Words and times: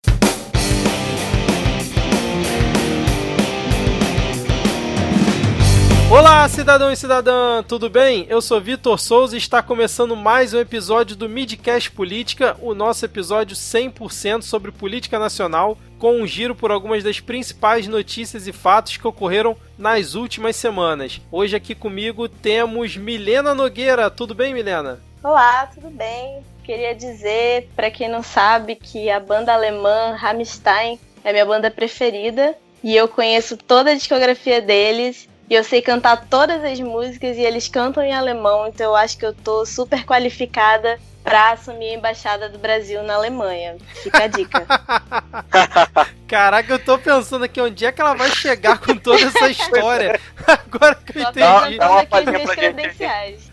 Olá, 6.08 6.48
cidadão 6.48 6.92
e 6.92 6.96
cidadã, 6.96 7.64
tudo 7.64 7.90
bem? 7.90 8.26
Eu 8.28 8.40
sou 8.40 8.60
Vitor 8.60 8.96
Souza 8.96 9.34
e 9.34 9.38
está 9.38 9.60
começando 9.60 10.14
mais 10.14 10.54
um 10.54 10.60
episódio 10.60 11.16
do 11.16 11.28
Midcast 11.28 11.90
Política, 11.90 12.56
o 12.62 12.76
nosso 12.76 13.04
episódio 13.04 13.56
100% 13.56 14.42
sobre 14.42 14.70
política 14.70 15.18
nacional, 15.18 15.76
com 15.98 16.20
um 16.20 16.26
giro 16.26 16.54
por 16.54 16.70
algumas 16.70 17.02
das 17.02 17.18
principais 17.18 17.88
notícias 17.88 18.46
e 18.46 18.52
fatos 18.52 18.96
que 18.96 19.06
ocorreram 19.06 19.56
nas 19.76 20.14
últimas 20.14 20.54
semanas. 20.54 21.20
Hoje 21.30 21.56
aqui 21.56 21.74
comigo 21.74 22.28
temos 22.28 22.96
Milena 22.96 23.52
Nogueira. 23.52 24.08
Tudo 24.08 24.32
bem, 24.32 24.54
Milena? 24.54 25.00
Olá, 25.24 25.66
tudo 25.74 25.90
bem? 25.90 26.38
Queria 26.62 26.94
dizer, 26.94 27.68
para 27.74 27.90
quem 27.90 28.08
não 28.08 28.22
sabe, 28.22 28.76
que 28.76 29.10
a 29.10 29.18
banda 29.18 29.52
alemã 29.52 30.14
Rammstein 30.16 31.00
é 31.24 31.32
minha 31.32 31.44
banda 31.44 31.68
preferida 31.68 32.56
e 32.82 32.94
eu 32.94 33.08
conheço 33.08 33.56
toda 33.56 33.90
a 33.90 33.94
discografia 33.94 34.62
deles 34.62 35.28
e 35.48 35.54
eu 35.54 35.62
sei 35.62 35.80
cantar 35.80 36.26
todas 36.28 36.62
as 36.64 36.80
músicas 36.80 37.36
e 37.36 37.40
eles 37.40 37.68
cantam 37.68 38.02
em 38.02 38.12
alemão, 38.12 38.66
então 38.66 38.86
eu 38.86 38.96
acho 38.96 39.16
que 39.16 39.24
eu 39.24 39.32
tô 39.32 39.64
super 39.64 40.04
qualificada 40.04 40.98
para 41.22 41.52
assumir 41.52 41.90
a 41.90 41.94
embaixada 41.94 42.48
do 42.48 42.58
Brasil 42.58 43.02
na 43.02 43.14
Alemanha. 43.14 43.76
Fica 44.02 44.24
a 44.24 44.26
dica. 44.28 44.64
Caraca, 46.28 46.72
eu 46.72 46.78
tô 46.78 46.98
pensando 46.98 47.44
aqui 47.44 47.60
onde 47.60 47.84
é 47.84 47.92
que 47.92 48.00
ela 48.00 48.14
vai 48.14 48.30
chegar 48.30 48.78
com 48.78 48.96
toda 48.96 49.20
essa 49.20 49.48
história. 49.48 50.20
Agora 50.46 50.94
que 50.94 51.18
eu 51.18 51.22
Só 51.22 51.30
entendi. 51.30 51.78
Dá, 51.78 51.88
dá 51.88 52.00
aqui 52.00 52.30
minhas 52.30 52.50
credenciais. 52.50 53.52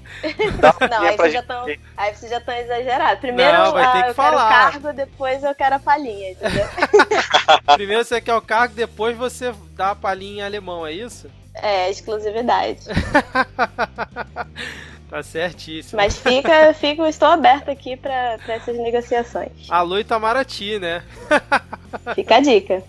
não, 0.90 1.02
aí 1.02 1.18
vocês, 1.18 1.34
já 1.34 1.44
tão, 1.44 1.66
aí 1.98 2.16
vocês 2.16 2.32
já 2.32 2.38
estão 2.38 2.56
exagerados. 2.56 3.20
Primeiro 3.20 3.58
Não, 3.58 3.72
vai 3.74 3.92
ter 3.92 3.98
ah, 3.98 4.04
que 4.04 4.10
eu 4.10 4.14
falar. 4.14 4.48
quero 4.48 4.72
cargo, 4.72 4.94
depois 4.94 5.44
eu 5.44 5.56
quero 5.56 5.76
a 5.76 5.80
palhinha, 5.80 6.32
entendeu? 6.32 6.66
Primeiro 7.74 8.06
você 8.06 8.22
quer 8.22 8.36
o 8.36 8.42
cargo, 8.42 8.74
depois 8.74 9.18
você 9.18 9.54
dá 9.76 9.92
a 9.92 9.96
palhinha 9.96 10.44
em 10.44 10.46
alemão, 10.46 10.86
é 10.86 10.94
isso? 10.94 11.30
É, 11.56 11.90
exclusividade. 11.90 12.82
Tá 15.14 15.22
certíssimo. 15.22 15.98
Mas 15.98 16.18
fica, 16.18 16.73
fica, 16.73 17.08
estou 17.08 17.28
aberta 17.28 17.72
aqui 17.72 17.96
para 17.96 18.40
essas 18.48 18.76
negociações. 18.76 19.52
Alô 19.70 20.00
Itamaraty, 20.00 20.80
né? 20.80 21.04
Fica 22.16 22.38
a 22.38 22.40
dica. 22.40 22.84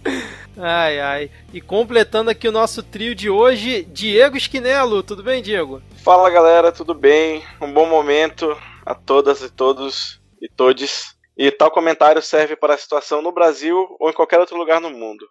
Ai, 0.56 1.00
ai. 1.00 1.30
E 1.52 1.60
completando 1.60 2.30
aqui 2.30 2.48
o 2.48 2.52
nosso 2.52 2.82
trio 2.82 3.14
de 3.14 3.28
hoje, 3.28 3.84
Diego 3.84 4.38
Esquinelo. 4.38 5.02
Tudo 5.02 5.22
bem, 5.22 5.42
Diego? 5.42 5.82
Fala 6.02 6.30
galera, 6.30 6.72
tudo 6.72 6.94
bem? 6.94 7.44
Um 7.60 7.70
bom 7.70 7.86
momento 7.86 8.56
a 8.86 8.94
todas 8.94 9.42
e 9.42 9.50
todos 9.50 10.18
e 10.40 10.48
todes. 10.48 11.14
E 11.36 11.50
tal 11.50 11.70
comentário 11.70 12.22
serve 12.22 12.56
para 12.56 12.72
a 12.72 12.78
situação 12.78 13.20
no 13.20 13.32
Brasil 13.32 13.96
ou 14.00 14.08
em 14.08 14.14
qualquer 14.14 14.40
outro 14.40 14.56
lugar 14.56 14.80
no 14.80 14.88
mundo. 14.88 15.28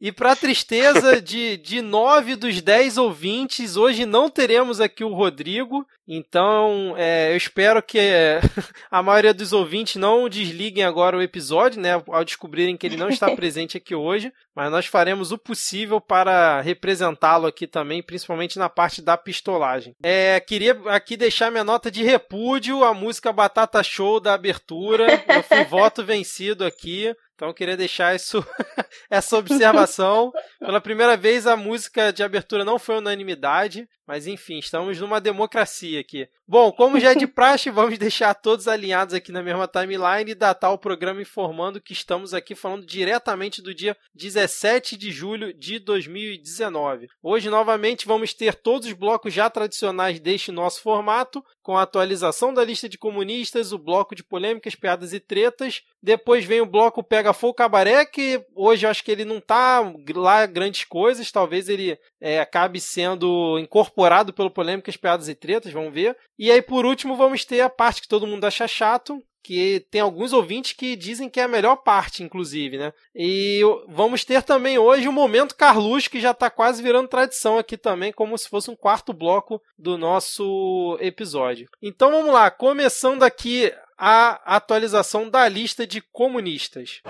E 0.00 0.12
para 0.12 0.36
tristeza 0.36 1.20
de, 1.20 1.56
de 1.56 1.80
nove 1.80 2.36
dos 2.36 2.60
dez 2.60 2.98
ouvintes, 2.98 3.76
hoje 3.76 4.04
não 4.04 4.28
teremos 4.28 4.80
aqui 4.80 5.02
o 5.04 5.14
Rodrigo. 5.14 5.86
Então, 6.06 6.94
é, 6.98 7.32
eu 7.32 7.36
espero 7.36 7.82
que 7.82 7.98
a 8.90 9.02
maioria 9.02 9.32
dos 9.32 9.52
ouvintes 9.52 9.96
não 9.96 10.28
desliguem 10.28 10.84
agora 10.84 11.16
o 11.16 11.22
episódio, 11.22 11.80
né? 11.80 11.92
Ao 12.08 12.24
descobrirem 12.24 12.76
que 12.76 12.86
ele 12.86 12.96
não 12.96 13.08
está 13.08 13.30
presente 13.34 13.76
aqui 13.76 13.94
hoje. 13.94 14.32
Mas 14.54 14.70
nós 14.70 14.86
faremos 14.86 15.32
o 15.32 15.38
possível 15.38 16.00
para 16.00 16.60
representá-lo 16.60 17.46
aqui 17.46 17.66
também, 17.66 18.02
principalmente 18.02 18.58
na 18.58 18.68
parte 18.68 19.02
da 19.02 19.16
pistolagem. 19.16 19.96
É, 20.02 20.38
queria 20.38 20.78
aqui 20.86 21.16
deixar 21.16 21.50
minha 21.50 21.64
nota 21.64 21.90
de 21.90 22.04
repúdio 22.04 22.84
à 22.84 22.94
música 22.94 23.32
Batata 23.32 23.82
Show 23.82 24.20
da 24.20 24.34
abertura. 24.34 25.06
Eu 25.26 25.42
fui 25.42 25.64
voto 25.64 26.04
vencido 26.04 26.64
aqui. 26.64 27.14
Então 27.34 27.48
eu 27.48 27.54
queria 27.54 27.76
deixar 27.76 28.14
isso, 28.14 28.44
essa 29.10 29.36
observação. 29.36 30.32
Pela 30.60 30.80
primeira 30.80 31.16
vez 31.16 31.46
a 31.46 31.56
música 31.56 32.12
de 32.12 32.22
abertura 32.22 32.64
não 32.64 32.78
foi 32.78 32.98
unanimidade, 32.98 33.88
mas 34.06 34.26
enfim, 34.26 34.58
estamos 34.58 35.00
numa 35.00 35.20
democracia 35.20 36.00
aqui. 36.00 36.28
Bom, 36.46 36.70
como 36.70 37.00
já 37.00 37.12
é 37.12 37.14
de 37.14 37.26
praxe, 37.26 37.70
vamos 37.70 37.98
deixar 37.98 38.34
todos 38.34 38.68
alinhados 38.68 39.14
aqui 39.14 39.32
na 39.32 39.42
mesma 39.42 39.66
timeline 39.66 40.30
e 40.30 40.34
datar 40.34 40.72
o 40.72 40.78
programa 40.78 41.22
informando 41.22 41.80
que 41.80 41.94
estamos 41.94 42.34
aqui 42.34 42.54
falando 42.54 42.84
diretamente 42.84 43.62
do 43.62 43.74
dia 43.74 43.96
17 44.14 44.96
de 44.96 45.10
julho 45.10 45.54
de 45.54 45.78
2019. 45.78 47.08
Hoje, 47.22 47.48
novamente, 47.48 48.06
vamos 48.06 48.34
ter 48.34 48.54
todos 48.54 48.86
os 48.86 48.92
blocos 48.92 49.32
já 49.32 49.48
tradicionais 49.48 50.20
deste 50.20 50.52
nosso 50.52 50.82
formato, 50.82 51.42
com 51.62 51.78
a 51.78 51.82
atualização 51.82 52.52
da 52.52 52.62
lista 52.62 52.88
de 52.90 52.98
comunistas, 52.98 53.72
o 53.72 53.78
bloco 53.78 54.14
de 54.14 54.22
polêmicas, 54.22 54.74
piadas 54.74 55.14
e 55.14 55.20
tretas. 55.20 55.82
Depois 56.04 56.44
vem 56.44 56.60
o 56.60 56.66
bloco 56.66 57.02
Pega 57.02 57.32
Fogo 57.32 57.54
Cabaré, 57.54 58.04
que 58.04 58.44
hoje 58.54 58.84
eu 58.84 58.90
acho 58.90 59.02
que 59.02 59.10
ele 59.10 59.24
não 59.24 59.40
tá 59.40 59.80
lá 60.14 60.44
grandes 60.44 60.84
coisas, 60.84 61.32
talvez 61.32 61.66
ele 61.66 61.98
é, 62.20 62.40
acabe 62.40 62.78
sendo 62.78 63.58
incorporado 63.58 64.30
pelo 64.30 64.50
Polêmicas, 64.50 64.98
Piadas 64.98 65.30
e 65.30 65.34
Tretas, 65.34 65.72
vamos 65.72 65.94
ver. 65.94 66.14
E 66.38 66.52
aí, 66.52 66.60
por 66.60 66.84
último, 66.84 67.16
vamos 67.16 67.46
ter 67.46 67.62
a 67.62 67.70
parte 67.70 68.02
que 68.02 68.08
todo 68.08 68.26
mundo 68.26 68.44
acha 68.44 68.68
chato, 68.68 69.18
que 69.42 69.86
tem 69.90 70.02
alguns 70.02 70.34
ouvintes 70.34 70.72
que 70.72 70.94
dizem 70.94 71.28
que 71.28 71.40
é 71.40 71.44
a 71.44 71.48
melhor 71.48 71.76
parte, 71.76 72.22
inclusive, 72.22 72.76
né? 72.76 72.92
E 73.14 73.60
vamos 73.88 74.24
ter 74.24 74.42
também 74.42 74.78
hoje 74.78 75.08
o 75.08 75.12
Momento 75.12 75.54
Carluxo, 75.54 76.10
que 76.10 76.20
já 76.20 76.32
está 76.32 76.50
quase 76.50 76.82
virando 76.82 77.08
tradição 77.08 77.58
aqui 77.58 77.78
também, 77.78 78.12
como 78.12 78.36
se 78.36 78.48
fosse 78.48 78.70
um 78.70 78.76
quarto 78.76 79.12
bloco 79.12 79.60
do 79.78 79.96
nosso 79.96 80.98
episódio. 81.00 81.66
Então 81.82 82.10
vamos 82.10 82.32
lá, 82.32 82.50
começando 82.50 83.22
aqui 83.22 83.72
a 83.98 84.56
atualização 84.56 85.28
da 85.28 85.48
lista 85.48 85.86
de 85.86 86.00
comunistas. 86.00 87.00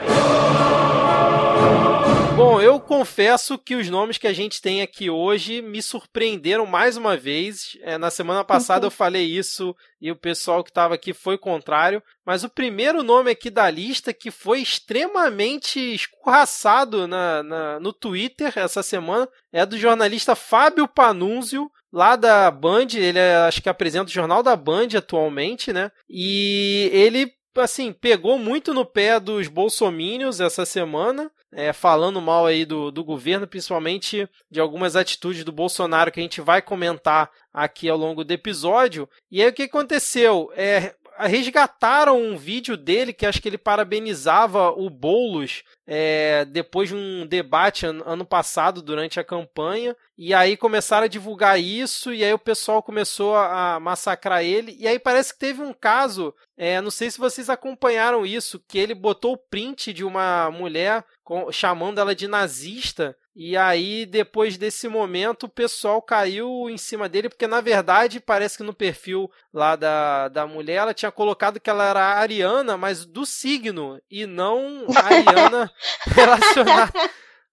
Bom, 2.36 2.60
eu 2.60 2.80
confesso 2.80 3.56
que 3.56 3.76
os 3.76 3.88
nomes 3.88 4.18
que 4.18 4.26
a 4.26 4.32
gente 4.32 4.60
tem 4.60 4.82
aqui 4.82 5.08
hoje 5.08 5.62
me 5.62 5.80
surpreenderam 5.80 6.66
mais 6.66 6.96
uma 6.96 7.16
vez. 7.16 7.78
É, 7.82 7.96
na 7.96 8.10
semana 8.10 8.42
passada 8.42 8.86
eu 8.86 8.90
falei 8.90 9.24
isso 9.24 9.74
e 10.00 10.10
o 10.10 10.16
pessoal 10.16 10.64
que 10.64 10.70
estava 10.70 10.94
aqui 10.94 11.12
foi 11.12 11.38
contrário. 11.38 12.02
Mas 12.26 12.42
o 12.42 12.48
primeiro 12.48 13.04
nome 13.04 13.30
aqui 13.30 13.50
da 13.50 13.70
lista 13.70 14.12
que 14.12 14.32
foi 14.32 14.60
extremamente 14.60 15.78
escorraçado 15.78 17.06
na, 17.06 17.40
na, 17.44 17.78
no 17.78 17.92
Twitter 17.92 18.52
essa 18.56 18.82
semana 18.82 19.28
é 19.52 19.64
do 19.64 19.78
jornalista 19.78 20.34
Fábio 20.34 20.88
Panunzio, 20.88 21.70
lá 21.94 22.16
da 22.16 22.50
Band. 22.50 22.88
Ele 22.94 23.18
é, 23.18 23.36
acho 23.36 23.62
que 23.62 23.68
apresenta 23.68 24.10
o 24.10 24.12
Jornal 24.12 24.42
da 24.42 24.56
Band 24.56 24.88
atualmente, 24.96 25.72
né? 25.72 25.90
E 26.10 26.90
ele 26.92 27.32
assim, 27.56 27.92
pegou 27.92 28.36
muito 28.36 28.74
no 28.74 28.84
pé 28.84 29.20
dos 29.20 29.46
bolsomínios 29.46 30.40
essa 30.40 30.66
semana, 30.66 31.30
é, 31.52 31.72
falando 31.72 32.20
mal 32.20 32.46
aí 32.46 32.64
do, 32.64 32.90
do 32.90 33.04
governo, 33.04 33.46
principalmente 33.46 34.28
de 34.50 34.58
algumas 34.58 34.96
atitudes 34.96 35.44
do 35.44 35.52
Bolsonaro 35.52 36.10
que 36.10 36.18
a 36.18 36.22
gente 36.22 36.40
vai 36.40 36.60
comentar 36.60 37.30
aqui 37.52 37.88
ao 37.88 37.96
longo 37.96 38.24
do 38.24 38.32
episódio. 38.32 39.08
E 39.30 39.40
aí 39.40 39.48
o 39.48 39.52
que 39.52 39.62
aconteceu? 39.62 40.50
É, 40.56 40.96
resgataram 41.18 42.20
um 42.20 42.36
vídeo 42.36 42.76
dele 42.76 43.12
que 43.12 43.26
acho 43.26 43.40
que 43.40 43.48
ele 43.48 43.58
parabenizava 43.58 44.70
o 44.70 44.90
Boulos 44.90 45.62
é, 45.86 46.44
depois 46.46 46.88
de 46.88 46.94
um 46.94 47.26
debate 47.26 47.86
ano, 47.86 48.02
ano 48.06 48.24
passado 48.24 48.82
durante 48.82 49.20
a 49.20 49.24
campanha. 49.24 49.96
E 50.16 50.32
aí 50.32 50.56
começaram 50.56 51.04
a 51.04 51.08
divulgar 51.08 51.60
isso 51.60 52.12
e 52.12 52.24
aí 52.24 52.32
o 52.32 52.38
pessoal 52.38 52.82
começou 52.82 53.36
a 53.36 53.78
massacrar 53.80 54.42
ele. 54.42 54.76
E 54.78 54.86
aí 54.86 54.98
parece 54.98 55.32
que 55.32 55.38
teve 55.38 55.62
um 55.62 55.72
caso 55.72 56.34
é, 56.56 56.80
não 56.80 56.90
sei 56.90 57.10
se 57.10 57.18
vocês 57.18 57.50
acompanharam 57.50 58.24
isso 58.24 58.62
que 58.68 58.78
ele 58.78 58.94
botou 58.94 59.32
o 59.32 59.38
print 59.38 59.92
de 59.92 60.04
uma 60.04 60.50
mulher 60.50 61.04
com, 61.22 61.50
chamando 61.50 62.00
ela 62.00 62.14
de 62.14 62.28
nazista 62.28 63.16
e 63.36 63.56
aí, 63.56 64.06
depois 64.06 64.56
desse 64.56 64.86
momento, 64.86 65.44
o 65.44 65.48
pessoal 65.48 66.00
caiu 66.00 66.70
em 66.70 66.78
cima 66.78 67.08
dele, 67.08 67.28
porque 67.28 67.48
na 67.48 67.60
verdade 67.60 68.20
parece 68.20 68.56
que 68.56 68.62
no 68.62 68.72
perfil 68.72 69.28
lá 69.52 69.74
da, 69.74 70.28
da 70.28 70.46
mulher 70.46 70.76
ela 70.76 70.94
tinha 70.94 71.10
colocado 71.10 71.58
que 71.58 71.68
ela 71.68 71.88
era 71.88 72.00
ariana, 72.00 72.76
mas 72.76 73.04
do 73.04 73.26
signo, 73.26 74.00
e 74.08 74.24
não 74.24 74.86
ariana 74.96 75.68
relacionada 76.06 76.92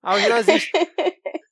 aos 0.02 0.28
nazistas. 0.28 0.72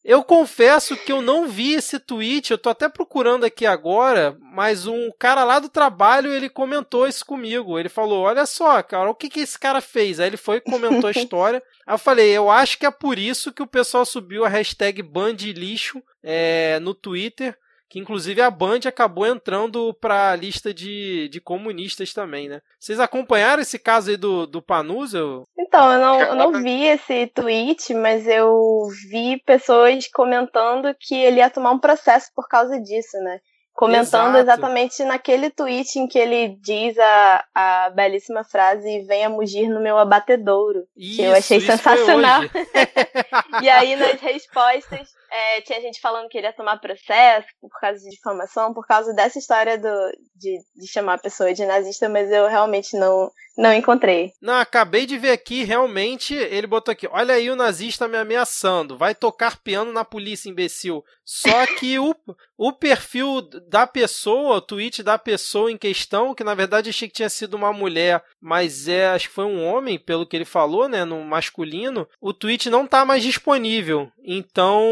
Eu 0.03 0.23
confesso 0.23 0.97
que 0.97 1.11
eu 1.11 1.21
não 1.21 1.47
vi 1.47 1.73
esse 1.73 1.99
tweet, 1.99 2.49
eu 2.49 2.57
tô 2.57 2.69
até 2.69 2.89
procurando 2.89 3.43
aqui 3.43 3.63
agora, 3.63 4.35
mas 4.41 4.87
um 4.87 5.11
cara 5.19 5.43
lá 5.43 5.59
do 5.59 5.69
trabalho, 5.69 6.33
ele 6.33 6.49
comentou 6.49 7.07
isso 7.07 7.23
comigo. 7.23 7.77
Ele 7.77 7.89
falou: 7.89 8.23
"Olha 8.23 8.47
só, 8.47 8.81
cara, 8.81 9.07
o 9.09 9.13
que 9.13 9.29
que 9.29 9.41
esse 9.41 9.59
cara 9.59 9.81
fez?" 9.81 10.19
Aí 10.19 10.25
ele 10.25 10.37
foi 10.37 10.57
e 10.57 10.61
comentou 10.61 11.07
a 11.07 11.11
história. 11.13 11.61
Aí 11.85 11.93
eu 11.93 11.99
falei: 11.99 12.35
"Eu 12.35 12.49
acho 12.49 12.79
que 12.79 12.87
é 12.87 12.91
por 12.91 13.19
isso 13.19 13.53
que 13.53 13.61
o 13.61 13.67
pessoal 13.67 14.03
subiu 14.03 14.43
a 14.43 14.49
hashtag 14.49 15.03
#bandlixo 15.03 16.01
é, 16.23 16.79
no 16.79 16.95
Twitter." 16.95 17.55
Que 17.89 17.97
inclusive 17.97 18.39
a 18.39 18.51
Band 18.51 18.81
acabou 18.85 19.25
entrando 19.25 19.91
para 19.95 20.31
a 20.31 20.35
lista 20.35 20.71
de, 20.71 21.27
de 21.29 21.41
comunistas 21.41 22.13
também, 22.13 22.47
né? 22.47 22.61
Vocês 22.79 22.99
acompanharam 22.99 23.63
esse 23.63 23.79
caso 23.79 24.11
aí 24.11 24.17
do, 24.17 24.45
do 24.45 24.61
Panuso? 24.61 25.47
Então, 25.57 25.91
eu 25.91 25.99
não, 25.99 26.21
eu 26.21 26.35
não 26.35 26.51
vi 26.61 26.85
esse 26.85 27.27
tweet, 27.27 27.93
mas 27.95 28.27
eu 28.27 28.87
vi 29.09 29.41
pessoas 29.43 30.07
comentando 30.07 30.95
que 30.99 31.15
ele 31.15 31.37
ia 31.37 31.49
tomar 31.49 31.71
um 31.71 31.79
processo 31.79 32.27
por 32.35 32.47
causa 32.47 32.79
disso, 32.79 33.17
né? 33.23 33.39
Comentando 33.73 34.35
Exato. 34.35 34.43
exatamente 34.43 35.03
naquele 35.05 35.49
tweet 35.49 35.97
em 35.97 36.05
que 36.05 36.19
ele 36.19 36.57
diz 36.61 36.97
a, 36.99 37.45
a 37.55 37.89
belíssima 37.91 38.43
frase 38.43 39.05
venha 39.07 39.29
mugir 39.29 39.69
no 39.69 39.79
meu 39.79 39.97
abatedouro. 39.97 40.83
Isso, 40.97 41.15
que 41.15 41.21
eu 41.23 41.33
achei 41.33 41.61
sensacional. 41.61 42.41
e 43.63 43.69
aí 43.69 43.95
nas 43.95 44.19
respostas 44.19 45.07
é, 45.31 45.61
tinha 45.61 45.81
gente 45.81 46.01
falando 46.01 46.27
que 46.27 46.37
ele 46.37 46.47
ia 46.47 46.53
tomar 46.53 46.79
processo 46.79 47.47
por 47.61 47.69
causa 47.79 47.99
de 47.99 48.09
difamação, 48.09 48.73
por 48.73 48.85
causa 48.85 49.13
dessa 49.13 49.37
história 49.37 49.77
do, 49.77 50.11
de, 50.35 50.59
de 50.75 50.87
chamar 50.87 51.15
a 51.15 51.19
pessoa 51.19 51.53
de 51.53 51.65
nazista, 51.65 52.09
mas 52.09 52.31
eu 52.31 52.47
realmente 52.47 52.97
não, 52.97 53.31
não 53.57 53.73
encontrei. 53.73 54.31
Não, 54.41 54.55
acabei 54.55 55.05
de 55.05 55.17
ver 55.17 55.31
aqui, 55.31 55.63
realmente, 55.63 56.33
ele 56.33 56.65
botou 56.65 56.91
aqui, 56.91 57.07
olha 57.11 57.33
aí 57.33 57.49
o 57.51 57.55
nazista 57.55 58.07
me 58.07 58.17
ameaçando, 58.17 58.97
vai 58.97 59.13
tocar 59.13 59.57
piano 59.57 59.91
na 59.91 60.05
polícia, 60.05 60.49
imbecil. 60.49 61.03
Só 61.25 61.67
que 61.77 61.99
o, 61.99 62.15
o 62.57 62.71
perfil 62.71 63.41
da 63.69 63.85
pessoa, 63.85 64.57
o 64.57 64.61
tweet 64.61 65.03
da 65.03 65.17
pessoa 65.17 65.71
em 65.71 65.77
questão, 65.77 66.33
que 66.33 66.43
na 66.43 66.55
verdade 66.55 66.89
achei 66.89 67.07
que 67.07 67.15
tinha 67.15 67.29
sido 67.29 67.55
uma 67.55 67.73
mulher, 67.73 68.23
mas 68.41 68.87
é, 68.87 69.09
acho 69.09 69.27
que 69.27 69.35
foi 69.35 69.45
um 69.45 69.65
homem, 69.65 69.99
pelo 69.99 70.25
que 70.25 70.35
ele 70.35 70.45
falou, 70.45 70.87
né, 70.87 71.03
no 71.03 71.21
masculino, 71.23 72.07
o 72.21 72.33
tweet 72.33 72.69
não 72.69 72.87
tá 72.87 73.03
mais 73.03 73.21
disponível. 73.21 74.09
Então, 74.23 74.83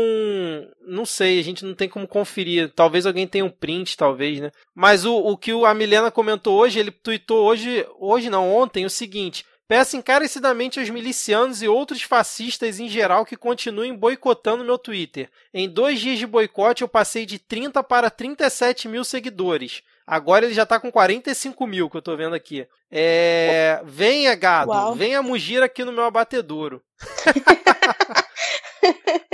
não 0.82 1.06
sei, 1.06 1.40
a 1.40 1.44
gente 1.44 1.66
não 1.66 1.74
tem 1.74 1.90
como 1.90 2.08
conferir. 2.08 2.72
Talvez 2.76 3.06
alguém 3.06 3.28
tenha 3.28 3.46
um 3.46 3.50
print, 3.50 3.98
talvez, 3.98 4.40
né? 4.40 4.52
Mas 4.76 5.06
o, 5.06 5.16
o 5.16 5.38
que 5.38 5.52
a 5.52 5.74
Milena 5.74 6.12
comentou 6.12 6.58
hoje, 6.58 6.80
ele 6.80 6.92
tweetou 6.92 7.46
hoje, 7.46 7.86
hoje 8.00 8.30
não, 8.30 8.56
ontem, 8.56 8.86
o 8.86 8.90
seguinte. 8.90 9.46
Peço 9.68 9.98
encarecidamente 9.98 10.80
aos 10.80 10.90
milicianos 10.90 11.62
e 11.62 11.68
outros 11.68 12.02
fascistas 12.02 12.80
em 12.80 12.88
geral 12.88 13.26
que 13.26 13.36
continuem 13.36 13.94
boicotando 13.94 14.64
meu 14.64 14.78
Twitter. 14.78 15.30
Em 15.54 15.68
dois 15.68 16.00
dias 16.00 16.18
de 16.18 16.26
boicote 16.26 16.84
eu 16.84 16.88
passei 16.88 17.26
de 17.26 17.38
30 17.38 17.84
para 17.84 18.10
37 18.10 18.88
mil 18.88 19.04
seguidores. 19.04 19.84
Agora 20.06 20.46
ele 20.46 20.54
já 20.54 20.66
tá 20.66 20.80
com 20.80 20.90
45 20.90 21.68
mil, 21.68 21.90
que 21.90 21.98
eu 21.98 22.02
tô 22.02 22.16
vendo 22.16 22.34
aqui. 22.34 22.66
É... 22.90 23.82
Venha, 23.84 24.34
gado. 24.36 24.72
Uau. 24.72 24.96
Venha 24.96 25.22
mugir 25.22 25.62
aqui 25.62 25.84
no 25.84 25.92
meu 25.92 26.06
abatedouro. 26.06 26.82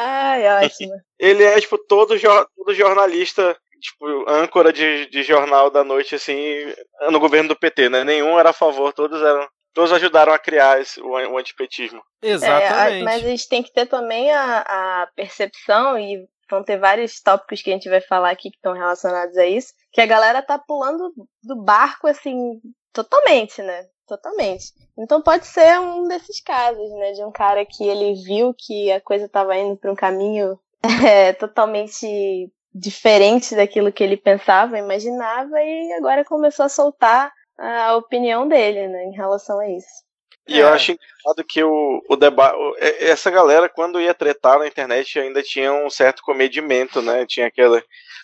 Ai, 0.00 0.64
ótimo. 0.64 0.94
Ele 1.18 1.42
é, 1.42 1.60
tipo, 1.60 1.76
todo, 1.76 2.14
todo 2.56 2.74
jornalista, 2.74 3.56
tipo, 3.80 4.30
âncora 4.30 4.72
de, 4.72 5.06
de 5.06 5.24
jornal 5.24 5.70
da 5.70 5.82
noite, 5.82 6.14
assim, 6.14 6.72
no 7.10 7.18
governo 7.18 7.48
do 7.48 7.58
PT, 7.58 7.88
né? 7.88 8.04
Nenhum 8.04 8.38
era 8.38 8.50
a 8.50 8.54
favor, 8.54 8.92
todos 8.92 9.20
eram. 9.20 9.48
Todos 9.74 9.92
ajudaram 9.92 10.32
a 10.32 10.38
criar 10.38 10.80
esse, 10.80 11.00
o, 11.00 11.10
o 11.10 11.38
antipetismo. 11.38 12.02
Exatamente. 12.22 13.00
É, 13.00 13.04
mas 13.04 13.24
a 13.24 13.28
gente 13.28 13.48
tem 13.48 13.62
que 13.62 13.72
ter 13.72 13.86
também 13.86 14.30
a, 14.32 14.60
a 14.60 15.08
percepção, 15.14 15.98
e 15.98 16.26
vão 16.50 16.64
ter 16.64 16.78
vários 16.78 17.20
tópicos 17.20 17.62
que 17.62 17.70
a 17.70 17.74
gente 17.74 17.88
vai 17.88 18.00
falar 18.00 18.30
aqui 18.30 18.50
que 18.50 18.56
estão 18.56 18.72
relacionados 18.72 19.36
a 19.36 19.46
isso, 19.46 19.74
que 19.92 20.00
a 20.00 20.06
galera 20.06 20.42
tá 20.42 20.58
pulando 20.58 21.12
do 21.42 21.56
barco, 21.62 22.08
assim, 22.08 22.60
totalmente, 22.92 23.62
né? 23.62 23.86
Totalmente. 24.08 24.72
Então 24.96 25.20
pode 25.20 25.46
ser 25.46 25.78
um 25.78 26.08
desses 26.08 26.40
casos, 26.40 26.90
né? 26.92 27.12
De 27.12 27.22
um 27.22 27.30
cara 27.30 27.64
que 27.66 27.86
ele 27.86 28.14
viu 28.24 28.54
que 28.56 28.90
a 28.90 29.00
coisa 29.00 29.26
estava 29.26 29.54
indo 29.56 29.76
para 29.76 29.92
um 29.92 29.94
caminho 29.94 30.58
é, 31.06 31.34
totalmente 31.34 32.50
diferente 32.74 33.54
daquilo 33.54 33.92
que 33.92 34.02
ele 34.02 34.16
pensava, 34.16 34.78
imaginava, 34.78 35.60
e 35.60 35.92
agora 35.94 36.24
começou 36.24 36.64
a 36.64 36.68
soltar 36.68 37.32
a 37.58 37.96
opinião 37.96 38.46
dele, 38.46 38.86
né, 38.86 39.04
em 39.04 39.16
relação 39.16 39.58
a 39.58 39.68
isso. 39.68 40.06
E 40.46 40.60
é. 40.60 40.62
eu 40.62 40.68
acho 40.68 40.92
engraçado 40.92 41.44
que 41.46 41.62
o, 41.62 42.02
o 42.08 42.16
debate. 42.16 42.56
Essa 43.00 43.30
galera, 43.30 43.68
quando 43.68 44.00
ia 44.00 44.14
tretar 44.14 44.58
na 44.58 44.66
internet, 44.66 45.18
ainda 45.18 45.42
tinha 45.42 45.72
um 45.72 45.90
certo 45.90 46.22
comedimento, 46.22 47.02
né? 47.02 47.26
Tinha 47.26 47.48
aquela 47.48 47.82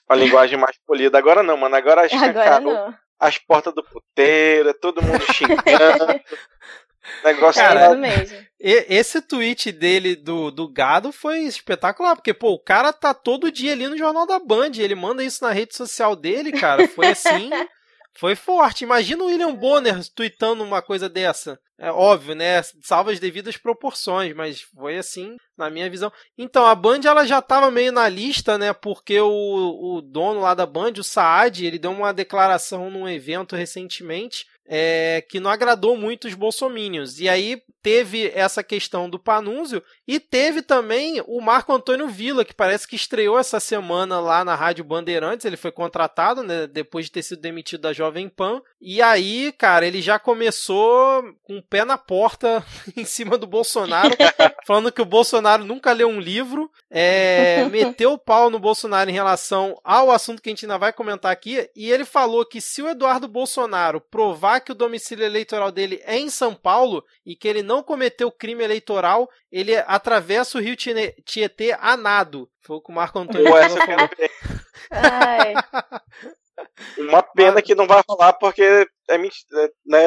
uma 0.08 0.16
linguagem 0.16 0.58
mais 0.58 0.76
polida. 0.86 1.18
Agora 1.18 1.42
não, 1.42 1.56
mano. 1.56 1.76
Agora 1.76 2.02
acho 2.02 2.18
que 2.18 2.24
Agora 2.24 2.60
não 2.60 2.94
as 3.24 3.38
portas 3.38 3.74
do 3.74 3.82
puteiro, 3.82 4.74
todo 4.74 5.02
mundo 5.02 5.24
xingando. 5.32 6.20
Negócio 7.22 7.60
cara, 7.60 7.90
esse 8.58 9.20
tweet 9.20 9.70
dele 9.70 10.16
do, 10.16 10.50
do 10.50 10.66
gado 10.66 11.12
foi 11.12 11.40
espetacular, 11.40 12.16
porque, 12.16 12.32
pô, 12.32 12.52
o 12.52 12.58
cara 12.58 12.94
tá 12.94 13.12
todo 13.12 13.52
dia 13.52 13.72
ali 13.72 13.86
no 13.88 13.98
Jornal 13.98 14.26
da 14.26 14.38
Band, 14.38 14.72
ele 14.78 14.94
manda 14.94 15.22
isso 15.22 15.44
na 15.44 15.50
rede 15.50 15.76
social 15.76 16.16
dele, 16.16 16.50
cara. 16.50 16.88
Foi 16.88 17.08
assim. 17.08 17.50
Foi 18.16 18.36
forte. 18.36 18.84
Imagina 18.84 19.24
o 19.24 19.26
William 19.26 19.54
Bonner 19.54 20.08
tweetando 20.14 20.62
uma 20.62 20.80
coisa 20.80 21.08
dessa. 21.08 21.58
É 21.76 21.90
óbvio, 21.90 22.36
né? 22.36 22.62
Salva 22.82 23.10
as 23.10 23.18
devidas 23.18 23.56
proporções, 23.56 24.34
mas 24.34 24.60
foi 24.60 24.96
assim, 24.96 25.36
na 25.58 25.68
minha 25.68 25.90
visão. 25.90 26.12
Então, 26.38 26.64
a 26.64 26.74
Band 26.74 27.00
ela 27.04 27.26
já 27.26 27.40
estava 27.40 27.70
meio 27.70 27.90
na 27.90 28.08
lista, 28.08 28.56
né? 28.56 28.72
Porque 28.72 29.20
o, 29.20 29.96
o 29.96 30.00
dono 30.00 30.40
lá 30.40 30.54
da 30.54 30.66
Band, 30.66 30.92
o 30.98 31.04
Saad, 31.04 31.66
ele 31.66 31.78
deu 31.78 31.90
uma 31.90 32.12
declaração 32.12 32.90
num 32.90 33.08
evento 33.08 33.56
recentemente 33.56 34.46
é, 34.66 35.24
que 35.28 35.40
não 35.40 35.50
agradou 35.50 35.96
muito 35.96 36.26
os 36.26 36.34
bolsomínios. 36.34 37.20
E 37.20 37.28
aí 37.28 37.62
teve 37.84 38.32
essa 38.34 38.62
questão 38.62 39.10
do 39.10 39.18
Panúncio 39.18 39.82
e 40.08 40.18
teve 40.18 40.62
também 40.62 41.22
o 41.26 41.38
Marco 41.38 41.70
Antônio 41.70 42.08
Villa, 42.08 42.42
que 42.42 42.54
parece 42.54 42.88
que 42.88 42.96
estreou 42.96 43.38
essa 43.38 43.60
semana 43.60 44.18
lá 44.20 44.42
na 44.42 44.54
Rádio 44.54 44.82
Bandeirantes. 44.82 45.44
Ele 45.44 45.58
foi 45.58 45.70
contratado, 45.70 46.42
né, 46.42 46.66
depois 46.66 47.04
de 47.04 47.12
ter 47.12 47.22
sido 47.22 47.42
demitido 47.42 47.82
da 47.82 47.92
Jovem 47.92 48.26
Pan. 48.26 48.62
E 48.80 49.02
aí, 49.02 49.52
cara, 49.52 49.86
ele 49.86 50.00
já 50.00 50.18
começou 50.18 51.22
com 51.42 51.58
o 51.58 51.62
pé 51.62 51.84
na 51.84 51.98
porta 51.98 52.64
em 52.96 53.04
cima 53.04 53.36
do 53.36 53.46
Bolsonaro, 53.46 54.16
falando 54.66 54.90
que 54.90 55.02
o 55.02 55.06
Bolsonaro 55.06 55.62
nunca 55.62 55.92
leu 55.92 56.08
um 56.08 56.20
livro, 56.20 56.70
é, 56.90 57.66
meteu 57.70 58.14
o 58.14 58.18
pau 58.18 58.48
no 58.48 58.58
Bolsonaro 58.58 59.10
em 59.10 59.14
relação 59.14 59.78
ao 59.84 60.10
assunto 60.10 60.40
que 60.40 60.48
a 60.48 60.52
gente 60.52 60.64
ainda 60.64 60.78
vai 60.78 60.92
comentar 60.92 61.30
aqui. 61.30 61.68
E 61.76 61.90
ele 61.90 62.06
falou 62.06 62.46
que 62.46 62.62
se 62.62 62.80
o 62.80 62.88
Eduardo 62.88 63.28
Bolsonaro 63.28 64.00
provar 64.00 64.53
que 64.60 64.72
o 64.72 64.74
domicílio 64.74 65.24
eleitoral 65.24 65.70
dele 65.70 66.00
é 66.04 66.16
em 66.16 66.30
São 66.30 66.54
Paulo 66.54 67.04
e 67.24 67.36
que 67.36 67.48
ele 67.48 67.62
não 67.62 67.82
cometeu 67.82 68.30
crime 68.30 68.64
eleitoral, 68.64 69.28
ele 69.50 69.76
atravessa 69.76 70.58
o 70.58 70.60
rio 70.60 70.76
Tietê 70.76 71.76
a 71.78 71.96
nado. 71.96 72.48
Foi 72.62 72.76
o 72.76 72.80
que 72.80 72.90
o 72.90 72.94
Marco 72.94 73.18
Antônio 73.18 73.52
Ué, 73.52 73.68
falou. 73.68 74.08
Uma 76.98 77.22
pena 77.22 77.60
que 77.60 77.74
não 77.74 77.86
vai 77.86 78.02
rolar 78.08 78.32
porque 78.34 78.86
é, 79.08 79.18
né, 79.18 80.04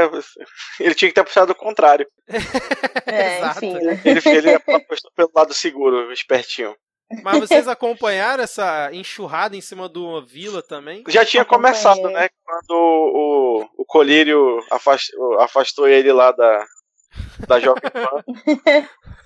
ele 0.79 0.95
tinha 0.95 1.09
que 1.09 1.15
ter 1.15 1.23
puxado 1.23 1.51
o 1.51 1.55
contrário. 1.55 2.07
É, 3.09 3.39
enfim, 3.47 3.73
né? 3.73 4.01
Ele, 4.03 4.21
ele 4.25 4.53
apostou 4.53 5.09
pelo 5.15 5.31
lado 5.33 5.53
seguro, 5.53 6.11
espertinho. 6.11 6.75
Mas 7.23 7.39
vocês 7.39 7.67
acompanharam 7.67 8.43
essa 8.43 8.89
enxurrada 8.93 9.55
em 9.55 9.61
cima 9.61 9.87
do 9.87 10.25
Vila 10.25 10.61
também? 10.61 11.03
Já 11.07 11.25
tinha 11.25 11.45
começado, 11.45 12.09
né? 12.09 12.29
Quando 12.43 12.71
o, 12.71 13.69
o 13.77 13.85
Colírio 13.85 14.59
afastou, 14.71 15.39
afastou 15.39 15.87
ele 15.87 16.11
lá 16.11 16.31
da, 16.31 16.65
da 17.47 17.59
Jovem 17.59 17.81
Pan. 17.91 18.23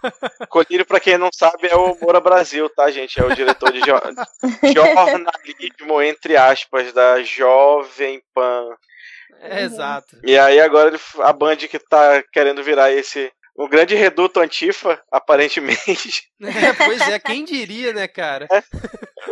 Colírio, 0.49 0.85
pra 0.85 0.99
quem 0.99 1.17
não 1.17 1.29
sabe, 1.31 1.67
é 1.67 1.75
o 1.75 1.95
Moura 1.99 2.19
Brasil, 2.19 2.69
tá, 2.69 2.89
gente? 2.89 3.19
É 3.19 3.23
o 3.23 3.35
diretor 3.35 3.71
de 3.71 3.79
jo 3.79 3.95
jornalismo, 4.73 6.01
entre 6.01 6.35
aspas, 6.37 6.91
da 6.93 7.21
Jovem 7.23 8.21
Pan. 8.33 8.75
É, 9.41 9.63
exato. 9.63 10.19
E 10.23 10.37
aí 10.37 10.59
agora 10.59 10.99
a 11.19 11.33
Band 11.33 11.57
que 11.57 11.79
tá 11.79 12.23
querendo 12.31 12.63
virar 12.63 12.91
esse 12.91 13.31
um 13.61 13.69
grande 13.69 13.95
reduto 13.95 14.39
antifa, 14.39 15.01
aparentemente. 15.11 16.29
É, 16.41 16.73
pois 16.73 16.99
é, 17.01 17.19
quem 17.19 17.45
diria, 17.45 17.93
né, 17.93 18.07
cara? 18.07 18.47
É. 18.51 18.63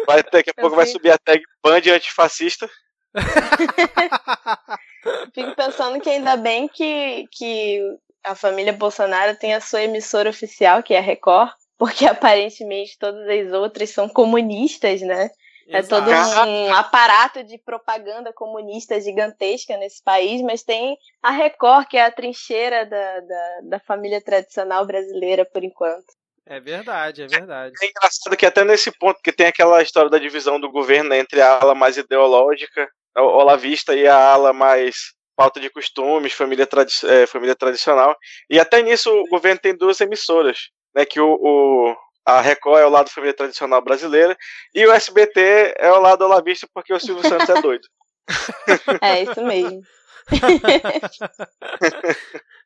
Vai, 0.05 0.21
daqui 0.31 0.51
a 0.51 0.53
pouco 0.53 0.75
vai 0.75 0.85
subir 0.85 1.09
a 1.11 1.17
tag 1.17 1.41
Band 1.63 1.81
antifascista. 1.91 2.69
Fico 5.33 5.55
pensando 5.55 5.99
que 5.99 6.09
ainda 6.09 6.37
bem 6.37 6.67
que, 6.67 7.25
que 7.31 7.81
a 8.23 8.35
família 8.35 8.71
Bolsonaro 8.71 9.35
tem 9.35 9.55
a 9.55 9.61
sua 9.61 9.81
emissora 9.81 10.29
oficial, 10.29 10.83
que 10.83 10.93
é 10.93 10.99
a 10.99 11.01
Record, 11.01 11.51
porque 11.77 12.05
aparentemente 12.05 12.99
todas 12.99 13.27
as 13.27 13.51
outras 13.51 13.89
são 13.89 14.07
comunistas, 14.07 15.01
né? 15.01 15.31
É 15.71 15.83
todo 15.83 16.09
um 16.09 16.73
aparato 16.73 17.43
de 17.43 17.57
propaganda 17.59 18.33
comunista 18.33 18.99
gigantesca 18.99 19.77
nesse 19.77 20.03
país, 20.03 20.41
mas 20.41 20.63
tem 20.63 20.97
a 21.21 21.29
Record, 21.29 21.87
que 21.87 21.97
é 21.97 22.05
a 22.05 22.11
trincheira 22.11 22.85
da, 22.85 23.19
da, 23.19 23.59
da 23.63 23.79
família 23.79 24.19
tradicional 24.19 24.85
brasileira, 24.85 25.45
por 25.45 25.63
enquanto. 25.63 26.07
É 26.47 26.59
verdade, 26.59 27.21
é 27.21 27.27
verdade. 27.27 27.75
É 27.79 27.87
engraçado 27.87 28.35
que 28.35 28.45
até 28.45 28.63
nesse 28.63 28.91
ponto 28.91 29.21
que 29.23 29.31
tem 29.31 29.45
aquela 29.45 29.83
história 29.83 30.09
da 30.09 30.17
divisão 30.17 30.59
do 30.59 30.71
governo 30.71 31.11
né, 31.11 31.19
entre 31.19 31.39
a 31.39 31.59
ala 31.59 31.75
mais 31.75 31.95
ideológica, 31.95 32.89
a 33.15 33.21
olavista, 33.21 33.95
e 33.95 34.07
a 34.07 34.17
ala 34.17 34.51
mais 34.51 35.13
pauta 35.35 35.59
de 35.59 35.69
costumes, 35.69 36.33
família, 36.33 36.65
tradi 36.65 36.93
é, 37.05 37.27
família 37.27 37.55
tradicional. 37.55 38.17
E 38.49 38.59
até 38.59 38.81
nisso 38.81 39.09
o 39.11 39.29
governo 39.29 39.61
tem 39.61 39.77
duas 39.77 40.01
emissoras, 40.01 40.57
né? 40.95 41.05
Que 41.05 41.19
o, 41.19 41.33
o 41.33 41.95
a 42.29 42.41
Record 42.41 42.81
é 42.81 42.85
o 42.85 42.89
lado 42.89 43.09
família 43.09 43.33
tradicional 43.33 43.81
brasileira 43.81 44.37
e 44.73 44.85
o 44.85 44.91
SBT 44.91 45.75
é 45.77 45.91
o 45.91 45.99
lado 45.99 46.23
olavista 46.23 46.67
porque 46.73 46.93
o 46.93 46.99
Silvio 46.99 47.27
Santos 47.27 47.49
é 47.49 47.61
doido. 47.61 47.87
É 49.01 49.23
isso 49.23 49.43
mesmo. 49.43 49.81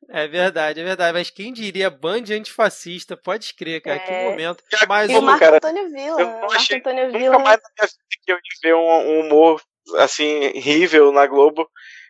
é 0.09 0.27
verdade, 0.27 0.81
é 0.81 0.83
verdade. 0.83 1.13
Mas 1.17 1.29
quem 1.29 1.53
diria 1.53 1.89
Band 1.89 2.23
antifascista? 2.31 3.15
Pode 3.15 3.45
escrever, 3.45 3.79
cara. 3.79 3.95
É... 3.95 3.99
Que 3.99 4.11
momento. 4.11 4.61
Mas 4.87 5.09
e 5.09 5.15
o 5.15 5.21
Marco 5.21 5.39
cara, 5.39 5.57
Antônio 5.57 5.89
Villa. 5.89 6.19
Eu 6.19 6.27
não 6.27 6.51
achei, 6.51 6.77
Marco 6.77 6.89
Antônio 6.89 7.11
Villa. 7.13 7.37
Nunca 7.37 7.43
mais 7.43 7.61
na 7.61 7.69
minha 7.77 7.87
vida 7.87 8.21
que 8.25 8.31
eu 8.31 8.35
ia 8.35 8.41
ver 8.61 8.75
um, 8.75 8.79
um 8.79 9.19
humor 9.21 9.61
assim, 9.97 10.47
horrível 10.47 11.13
na 11.13 11.25
Globo. 11.25 11.69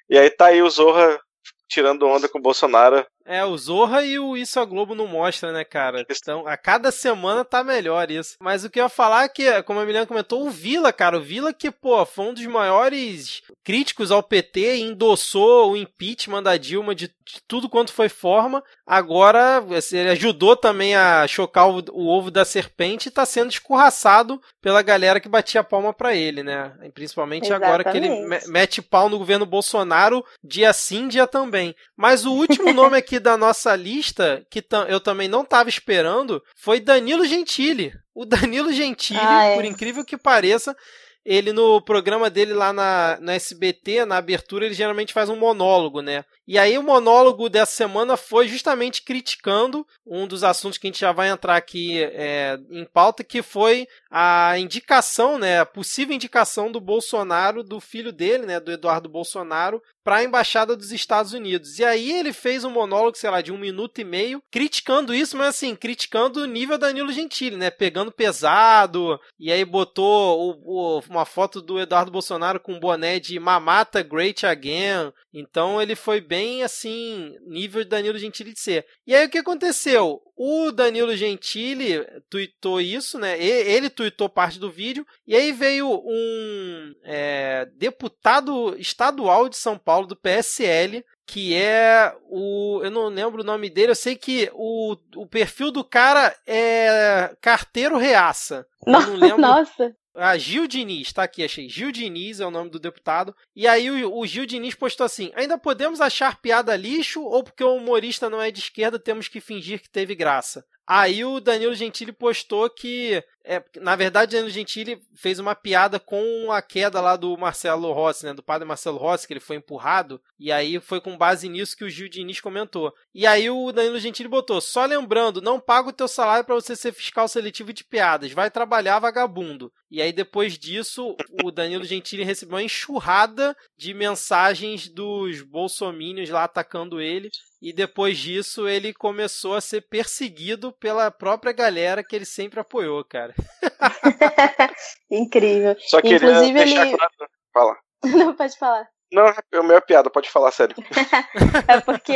E 0.10 0.18
aí 0.18 0.32
tá 0.32 0.48
aí 0.48 0.62
o 0.64 0.70
Zorra 0.70 1.20
tirando 1.68 2.08
onda 2.08 2.28
com 2.28 2.40
o 2.40 2.42
Bolsonaro. 2.42 3.06
É, 3.26 3.44
o 3.46 3.58
Zorra 3.58 4.04
e 4.04 4.20
o 4.20 4.36
Isso 4.36 4.60
a 4.60 4.66
Globo 4.66 4.94
não 4.94 5.08
mostra, 5.08 5.52
né, 5.52 5.64
cara? 5.64 6.06
Então, 6.10 6.48
a 6.48 6.58
cada 6.58 6.92
semana 6.92 7.46
tá 7.46 7.64
melhor 7.64 8.12
isso. 8.12 8.36
Mas 8.40 8.64
o 8.64 8.70
que 8.70 8.80
eu 8.80 8.84
ia 8.84 8.90
falar 8.90 9.26
é 9.26 9.30
que, 9.30 9.64
como 9.64 9.80
a 9.80 9.86
Milena 9.86 10.06
comentou, 10.06 10.46
o 10.46 10.50
Vila, 10.50 10.92
cara, 10.92 11.18
o 11.18 11.22
Vila 11.22 11.54
que, 11.54 11.72
pô, 11.72 12.06
foi 12.06 12.26
um 12.26 12.34
dos 12.34 12.46
maiores 12.46 13.42
críticos 13.64 14.12
ao 14.12 14.22
PT, 14.22 14.78
endossou 14.78 15.72
o 15.72 15.78
impeachment 15.78 16.44
da 16.44 16.58
Dilma 16.58 16.94
de, 16.94 17.08
de 17.08 17.42
tudo 17.48 17.70
quanto 17.70 17.94
foi 17.94 18.10
forma. 18.10 18.64
Agora, 18.86 19.64
assim, 19.76 19.98
ele 19.98 20.10
ajudou 20.10 20.56
também 20.56 20.96
a 20.96 21.26
chocar 21.28 21.70
o, 21.70 21.84
o 21.92 22.08
ovo 22.08 22.30
da 22.30 22.44
serpente 22.44 23.08
e 23.08 23.12
tá 23.12 23.26
sendo 23.26 23.52
escorraçado 23.52 24.42
pela 24.62 24.82
galera 24.82 25.20
que 25.20 25.30
batia 25.30 25.62
a 25.62 25.64
palma 25.64 25.94
para 25.94 26.14
ele, 26.14 26.44
né? 26.44 26.74
Principalmente 26.94 27.46
Exatamente. 27.46 27.66
agora 27.66 27.84
que 27.84 27.98
ele 27.98 28.10
mete 28.48 28.82
pau 28.82 29.10
no 29.10 29.18
governo 29.18 29.46
Bolsonaro, 29.46 30.24
dia 30.44 30.74
sim, 30.74 31.08
dia 31.08 31.26
também. 31.26 31.76
Mas 31.96 32.26
o 32.26 32.34
último 32.34 32.74
nome 32.74 32.98
aqui 32.98 33.13
aqui 33.14 33.20
da 33.20 33.38
nossa 33.38 33.76
lista, 33.76 34.44
que 34.50 34.66
eu 34.88 35.00
também 35.00 35.28
não 35.28 35.44
estava 35.44 35.70
esperando, 35.70 36.42
foi 36.56 36.80
Danilo 36.80 37.26
Gentili. 37.26 37.94
O 38.14 38.26
Danilo 38.26 38.74
Gentili, 38.74 39.20
ah, 39.22 39.46
é. 39.46 39.56
por 39.56 39.66
incrível 39.66 40.04
que 40.04 40.18
pareça, 40.18 40.76
ele 41.24 41.54
no 41.54 41.80
programa 41.82 42.30
dele 42.30 42.54
lá 42.54 42.74
na, 42.74 43.18
na 43.22 43.34
SBT, 43.36 44.06
na 44.06 44.18
abertura, 44.18 44.66
ele 44.66 44.74
geralmente 44.74 45.14
faz 45.14 45.30
um 45.30 45.36
monólogo, 45.36 46.02
né? 46.02 46.26
E 46.48 46.58
aí 46.58 46.78
o 46.78 46.84
monólogo 46.84 47.50
dessa 47.50 47.72
semana 47.72 48.18
foi 48.18 48.48
justamente 48.48 49.02
criticando 49.02 49.88
um 50.06 50.28
dos 50.28 50.44
assuntos 50.44 50.78
que 50.78 50.88
a 50.88 50.90
gente 50.90 51.00
já 51.00 51.12
vai 51.12 51.30
entrar 51.30 51.56
aqui 51.56 52.04
é, 52.04 52.60
em 52.70 52.86
pauta, 52.86 53.24
que 53.24 53.42
foi 53.42 53.88
a 54.12 54.58
indicação, 54.60 55.40
né, 55.40 55.60
a 55.60 55.66
possível 55.66 56.14
indicação 56.14 56.72
do 56.72 56.82
Bolsonaro, 56.82 57.64
do 57.64 57.80
filho 57.80 58.12
dele, 58.12 58.46
né, 58.46 58.60
do 58.60 58.72
Eduardo 58.72 59.08
Bolsonaro, 59.08 59.82
para 60.04 60.18
a 60.18 60.24
embaixada 60.24 60.76
dos 60.76 60.92
Estados 60.92 61.32
Unidos. 61.34 61.80
E 61.80 61.86
aí 61.86 62.12
ele 62.12 62.34
fez 62.34 62.66
um 62.66 62.70
monólogo, 62.70 63.18
sei 63.18 63.30
lá, 63.30 63.42
de 63.42 63.52
um 63.52 63.58
minuto 63.58 64.02
e 64.02 64.04
meio, 64.04 64.44
criticando 64.52 65.14
isso, 65.14 65.38
mas 65.38 65.48
assim, 65.48 65.76
criticando 65.76 66.42
o 66.42 66.46
nível 66.46 66.78
Danilo 66.78 67.14
Gentili, 67.14 67.56
né, 67.56 67.70
pegando 67.72 68.12
pesado. 68.12 69.20
E 69.40 69.52
aí 69.52 69.64
botou 69.64 70.62
o, 70.66 70.98
o, 70.98 71.00
uma 71.10 71.26
foto 71.26 71.62
do 71.62 71.80
Eduardo 71.80 72.12
Bolsonaro 72.12 72.60
com 72.60 72.74
um 72.74 72.80
boné 72.80 73.20
de 73.20 73.40
Mamata 73.40 74.04
Great 74.04 74.46
Again. 74.46 75.14
Então 75.34 75.82
ele 75.82 75.96
foi 75.96 76.20
bem 76.20 76.33
assim, 76.64 77.36
nível 77.46 77.84
de 77.84 77.90
Danilo 77.90 78.18
Gentili 78.18 78.54
de 78.54 78.60
ser. 78.60 78.86
E 79.06 79.14
aí 79.14 79.26
o 79.26 79.30
que 79.30 79.38
aconteceu? 79.38 80.22
O 80.36 80.72
Danilo 80.72 81.16
Gentili 81.16 82.06
tweetou 82.30 82.82
isso, 82.82 83.20
né? 83.20 83.42
Ele 83.42 83.90
tweetou 83.90 84.28
parte 84.28 84.60
do 84.60 84.72
vídeo. 84.72 85.06
E 85.28 85.36
aí 85.36 85.52
veio 85.52 85.90
um 85.90 86.94
é, 87.04 87.68
deputado 87.76 88.76
estadual 88.78 89.48
de 89.48 89.58
São 89.58 89.78
Paulo, 89.78 90.08
do 90.08 90.16
PSL, 90.16 91.04
que 91.26 91.56
é 91.56 92.16
o. 92.30 92.82
Eu 92.84 92.92
não 92.92 93.08
lembro 93.08 93.42
o 93.42 93.46
nome 93.46 93.70
dele, 93.70 93.92
eu 93.92 93.96
sei 93.96 94.16
que 94.16 94.50
o, 94.54 94.96
o 95.16 95.28
perfil 95.28 95.72
do 95.72 95.84
cara 95.84 96.36
é 96.46 97.36
carteiro 97.42 97.98
reaça. 97.98 98.66
não 98.86 99.16
lembro. 99.16 99.38
Nossa. 99.40 99.96
Ah, 100.16 100.38
Gil 100.38 100.68
Diniz, 100.68 101.12
tá 101.12 101.24
aqui, 101.24 101.44
achei. 101.44 101.68
Gil 101.68 101.92
Diniz 101.92 102.40
é 102.40 102.46
o 102.46 102.52
nome 102.52 102.70
do 102.70 102.80
deputado. 102.80 103.36
E 103.56 103.68
aí 103.68 103.90
o, 104.04 104.16
o, 104.16 104.26
Gil 104.28 104.46
Diniz 104.46 104.76
postou 104.76 105.06
assim: 105.06 105.32
ainda 105.36 105.58
podemos 105.58 106.00
achar 106.00 106.40
piada 106.40 106.76
lixo 106.76 107.24
ou 107.24 107.44
porque 107.44 107.64
o 107.64 107.76
humorista 107.76 108.30
não 108.30 108.42
é 108.42 108.52
de 108.52 108.60
esquerda 108.60 109.00
temos 109.00 109.28
que 109.28 109.42
fingir 109.42 109.82
que 109.82 109.90
teve 109.90 110.14
graça? 110.14 110.66
Aí 110.86 111.24
o 111.24 111.40
Danilo 111.40 111.74
Gentili 111.74 112.12
postou 112.12 112.70
que, 112.70 113.24
é, 113.46 113.64
na 113.78 113.96
verdade, 113.96 114.34
Danilo 114.34 114.50
Gentili 114.50 115.02
fez 115.16 115.40
uma 115.40 115.56
piada 115.56 115.98
com 115.98 116.52
a 116.52 116.62
queda 116.62 117.00
lá 117.00 117.16
do 117.16 117.38
Marcelo 117.38 117.94
Rossi, 117.94 118.26
né, 118.26 118.34
do 118.34 118.44
padre 118.44 118.68
Marcelo 118.68 118.98
Rossi, 118.98 119.26
que 119.26 119.32
ele 119.32 119.40
foi 119.40 119.56
empurrado, 119.56 120.22
e 120.38 120.52
aí 120.52 120.82
foi 120.82 121.00
com 121.00 121.18
base 121.18 121.48
nisso 121.48 121.78
que 121.78 121.86
o 121.86 121.90
Gil 121.90 122.10
Diniz 122.10 122.42
comentou. 122.42 122.94
E 123.16 123.26
aí 123.26 123.50
o 123.50 123.72
Danilo 123.72 123.98
Gentili 123.98 124.28
botou, 124.28 124.60
só 124.60 124.86
lembrando, 124.86 125.42
não 125.42 125.58
paga 125.58 125.88
o 125.88 125.94
teu 125.94 126.08
salário 126.08 126.44
para 126.44 126.56
você 126.56 126.76
ser 126.76 126.92
fiscal 126.92 127.30
seletivo 127.30 127.72
de 127.72 127.86
piadas, 127.86 128.34
vai 128.34 128.52
trabalhar 128.52 129.00
vagabundo. 129.00 129.72
E 129.90 130.02
aí 130.02 130.12
depois 130.12 130.58
disso, 130.58 131.16
o 131.44 131.52
Danilo 131.52 131.86
Gentili 131.86 132.24
recebeu 132.24 132.56
uma 132.56 132.64
enxurrada 132.64 133.56
de 133.78 133.94
mensagens 133.94 134.90
dos 134.90 135.42
bolsomínios 135.42 136.30
lá 136.30 136.44
atacando 136.44 137.00
ele, 137.00 137.30
e 137.64 137.72
depois 137.72 138.18
disso, 138.18 138.68
ele 138.68 138.94
começou 138.94 139.56
a 139.56 139.62
ser 139.62 139.88
perseguido 139.88 140.74
pela 140.74 141.10
própria 141.10 141.54
galera 141.54 142.04
que 142.04 142.14
ele 142.14 142.26
sempre 142.26 142.60
apoiou, 142.60 143.02
cara. 143.06 143.34
Incrível. 145.10 145.74
Só 145.80 146.02
que 146.02 146.16
Inclusive, 146.16 146.60
ele. 146.60 146.74
Claro. 146.74 147.14
Fala. 147.54 147.78
Não, 148.04 148.36
pode 148.36 148.58
falar. 148.58 148.86
Não, 149.14 149.28
é 149.28 149.60
o 149.60 149.64
meu 149.64 149.80
piada, 149.80 150.10
pode 150.10 150.30
falar 150.30 150.52
sério. 150.52 150.76
é 151.68 151.80
porque 151.82 152.12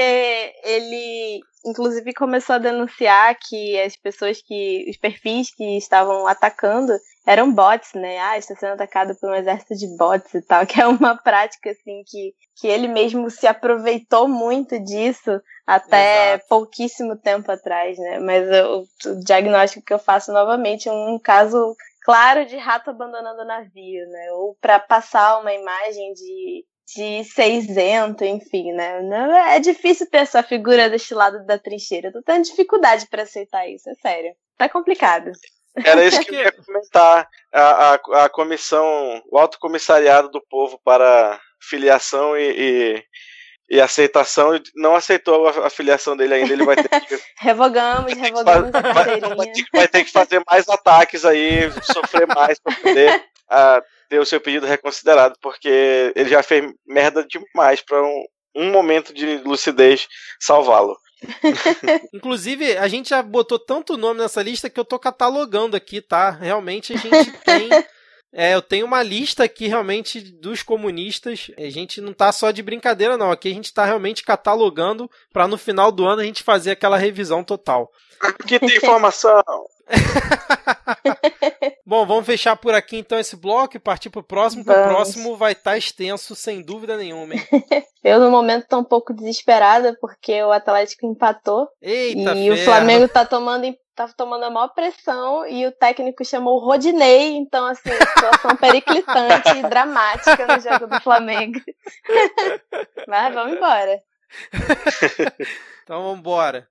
ele, 0.64 1.40
inclusive, 1.64 2.12
começou 2.14 2.56
a 2.56 2.60
denunciar 2.60 3.38
que 3.40 3.80
as 3.80 3.96
pessoas 3.96 4.42
que. 4.42 4.88
os 4.90 4.98
perfis 4.98 5.54
que 5.54 5.78
estavam 5.78 6.26
atacando 6.26 6.92
eram 7.26 7.54
bots, 7.54 7.94
né? 7.94 8.18
Ah, 8.18 8.38
está 8.38 8.56
sendo 8.56 8.74
atacado 8.74 9.14
por 9.20 9.30
um 9.30 9.36
exército 9.36 9.76
de 9.76 9.96
bots 9.96 10.34
e 10.34 10.42
tal, 10.42 10.66
que 10.68 10.82
é 10.82 10.88
uma 10.88 11.16
prática, 11.16 11.70
assim, 11.70 12.02
que, 12.08 12.34
que 12.60 12.68
ele 12.68 12.88
mesmo 12.88 13.30
se 13.30 13.46
aproveitou 13.46 14.28
muito 14.28 14.80
disso 14.80 15.40
até 15.68 16.34
Exato. 16.34 16.46
pouquíssimo 16.50 17.16
tempo 17.16 17.52
atrás, 17.52 17.98
né? 18.00 18.20
Mas 18.20 18.48
o, 18.66 19.12
o 19.12 19.24
diagnóstico 19.24 19.86
que 19.86 19.94
eu 19.94 20.00
faço 20.00 20.32
novamente 20.34 20.90
é 20.90 20.92
um 20.92 21.20
caso 21.20 21.76
claro 22.02 22.46
de 22.46 22.56
rato 22.56 22.90
abandonando 22.90 23.42
o 23.42 23.46
navio, 23.46 24.08
né? 24.08 24.32
Ou 24.32 24.58
para 24.60 24.80
passar 24.80 25.40
uma 25.42 25.54
imagem 25.54 26.14
de 26.14 26.66
de 26.96 27.24
ser 27.26 27.50
isento, 27.50 28.24
enfim, 28.24 28.72
né? 28.72 29.02
É 29.56 29.60
difícil 29.60 30.10
ter 30.10 30.20
essa 30.20 30.42
figura 30.42 30.90
deste 30.90 31.14
lado 31.14 31.46
da 31.46 31.60
trincheira. 31.60 32.08
Eu 32.08 32.14
tô 32.14 32.22
tendo 32.22 32.46
dificuldade 32.46 33.08
para 33.10 33.24
aceitar 33.24 33.68
isso, 33.68 33.90
é 33.90 33.94
sério. 33.96 34.34
Tá 34.58 34.70
complicado. 34.70 35.32
Era 35.84 36.06
isso 36.06 36.20
que 36.24 36.34
eu 36.34 36.40
ia 36.40 36.52
comentar. 36.52 37.28
A, 37.52 37.62
a, 37.62 38.26
a 38.26 38.30
comissão, 38.30 39.22
o 39.30 39.38
alto 39.38 39.60
comissariado 39.60 40.30
do 40.30 40.42
povo 40.50 40.80
para 40.84 41.40
filiação 41.60 42.38
e, 42.38 43.04
e, 43.70 43.76
e 43.78 43.82
aceitação 43.82 44.52
não 44.76 44.96
aceitou 44.96 45.48
a, 45.48 45.68
a, 45.68 45.70
filiação 45.70 46.16
dele 46.16 46.36
ainda. 46.36 46.54
Ele 46.54 46.66
vai 46.66 46.78
ter 46.78 46.90
que. 47.02 47.20
revogamos, 47.38 48.14
revogamos. 48.18 48.72
Vai, 48.72 49.20
vai, 49.20 49.36
vai, 49.74 49.88
ter 49.90 50.06
que 50.06 50.12
fazer 50.12 50.42
mais 50.50 50.70
ataques 50.70 51.26
aí, 51.26 51.70
sofrer 51.84 52.28
mais 52.28 52.58
para 52.60 52.76
poder. 52.76 53.26
Uh, 53.52 53.82
ter 54.10 54.20
o 54.20 54.26
seu 54.26 54.40
pedido 54.40 54.66
reconsiderado, 54.66 55.38
porque 55.42 56.14
ele 56.16 56.30
já 56.30 56.42
fez 56.42 56.72
merda 56.86 57.26
demais 57.26 57.82
para 57.82 58.02
um, 58.02 58.26
um 58.56 58.72
momento 58.72 59.14
de 59.14 59.38
lucidez 59.40 60.08
salvá-lo. 60.40 60.98
Inclusive, 62.14 62.78
a 62.78 62.88
gente 62.88 63.10
já 63.10 63.22
botou 63.22 63.58
tanto 63.58 63.98
nome 63.98 64.20
nessa 64.20 64.42
lista 64.42 64.70
que 64.70 64.80
eu 64.80 64.86
tô 64.86 65.00
catalogando 65.00 65.76
aqui, 65.76 66.02
tá? 66.02 66.30
Realmente 66.30 66.94
a 66.94 66.98
gente 66.98 67.32
tem. 67.40 67.70
É, 68.40 68.54
eu 68.54 68.62
tenho 68.62 68.86
uma 68.86 69.02
lista 69.02 69.46
aqui 69.46 69.66
realmente 69.66 70.22
dos 70.22 70.62
comunistas. 70.62 71.50
A 71.58 71.72
gente 71.72 72.00
não 72.00 72.14
tá 72.14 72.32
só 72.32 72.52
de 72.52 72.62
brincadeira, 72.62 73.18
não. 73.18 73.32
Aqui 73.32 73.50
a 73.50 73.54
gente 73.54 73.74
tá 73.74 73.84
realmente 73.84 74.24
catalogando 74.24 75.10
para 75.34 75.48
no 75.48 75.58
final 75.58 75.92
do 75.92 76.06
ano 76.06 76.22
a 76.22 76.24
gente 76.24 76.44
fazer 76.44 76.70
aquela 76.70 76.98
revisão 76.98 77.44
total. 77.44 77.90
Aqui 78.22 78.60
tem 78.60 78.78
informação. 78.78 79.42
Bom, 81.84 82.06
vamos 82.06 82.28
fechar 82.28 82.56
por 82.56 82.76
aqui 82.76 82.98
então 82.98 83.18
esse 83.18 83.36
bloco 83.36 83.76
e 83.76 83.80
partir 83.80 84.12
pro 84.12 84.22
próximo, 84.22 84.64
porque 84.64 84.80
o 84.80 84.84
próximo 84.84 85.36
vai 85.36 85.54
estar 85.54 85.72
tá 85.72 85.78
extenso, 85.78 86.36
sem 86.36 86.62
dúvida 86.62 86.96
nenhuma, 86.96 87.34
hein? 87.34 87.42
Eu, 88.04 88.20
no 88.20 88.30
momento, 88.30 88.68
tô 88.70 88.78
um 88.78 88.84
pouco 88.84 89.14
desesperada, 89.14 89.98
porque 90.00 90.44
o 90.44 90.52
Atlético 90.52 91.08
empatou. 91.08 91.68
Eita, 91.82 92.36
e 92.36 92.52
o 92.52 92.58
Flamengo 92.58 93.08
tá 93.08 93.26
tomando, 93.26 93.66
tá 93.98 94.14
tomando 94.16 94.44
a 94.44 94.50
maior 94.52 94.68
pressão 94.70 95.46
e 95.48 95.66
o 95.66 95.72
técnico 95.72 96.24
chamou 96.24 96.58
o 96.58 96.64
Rodinei, 96.64 97.36
então, 97.36 97.66
assim, 97.66 97.90
situação 97.90 98.56
periclitante 98.56 99.58
e 99.58 99.64
dramática 99.64 100.46
no 100.46 100.62
jogo 100.62 100.86
do 100.86 101.02
Flamengo. 101.02 101.60
Mas 103.08 103.34
vamos 103.34 103.58
embora. 103.58 104.02
então 105.84 106.04
vamos 106.04 106.20
embora. 106.20 106.68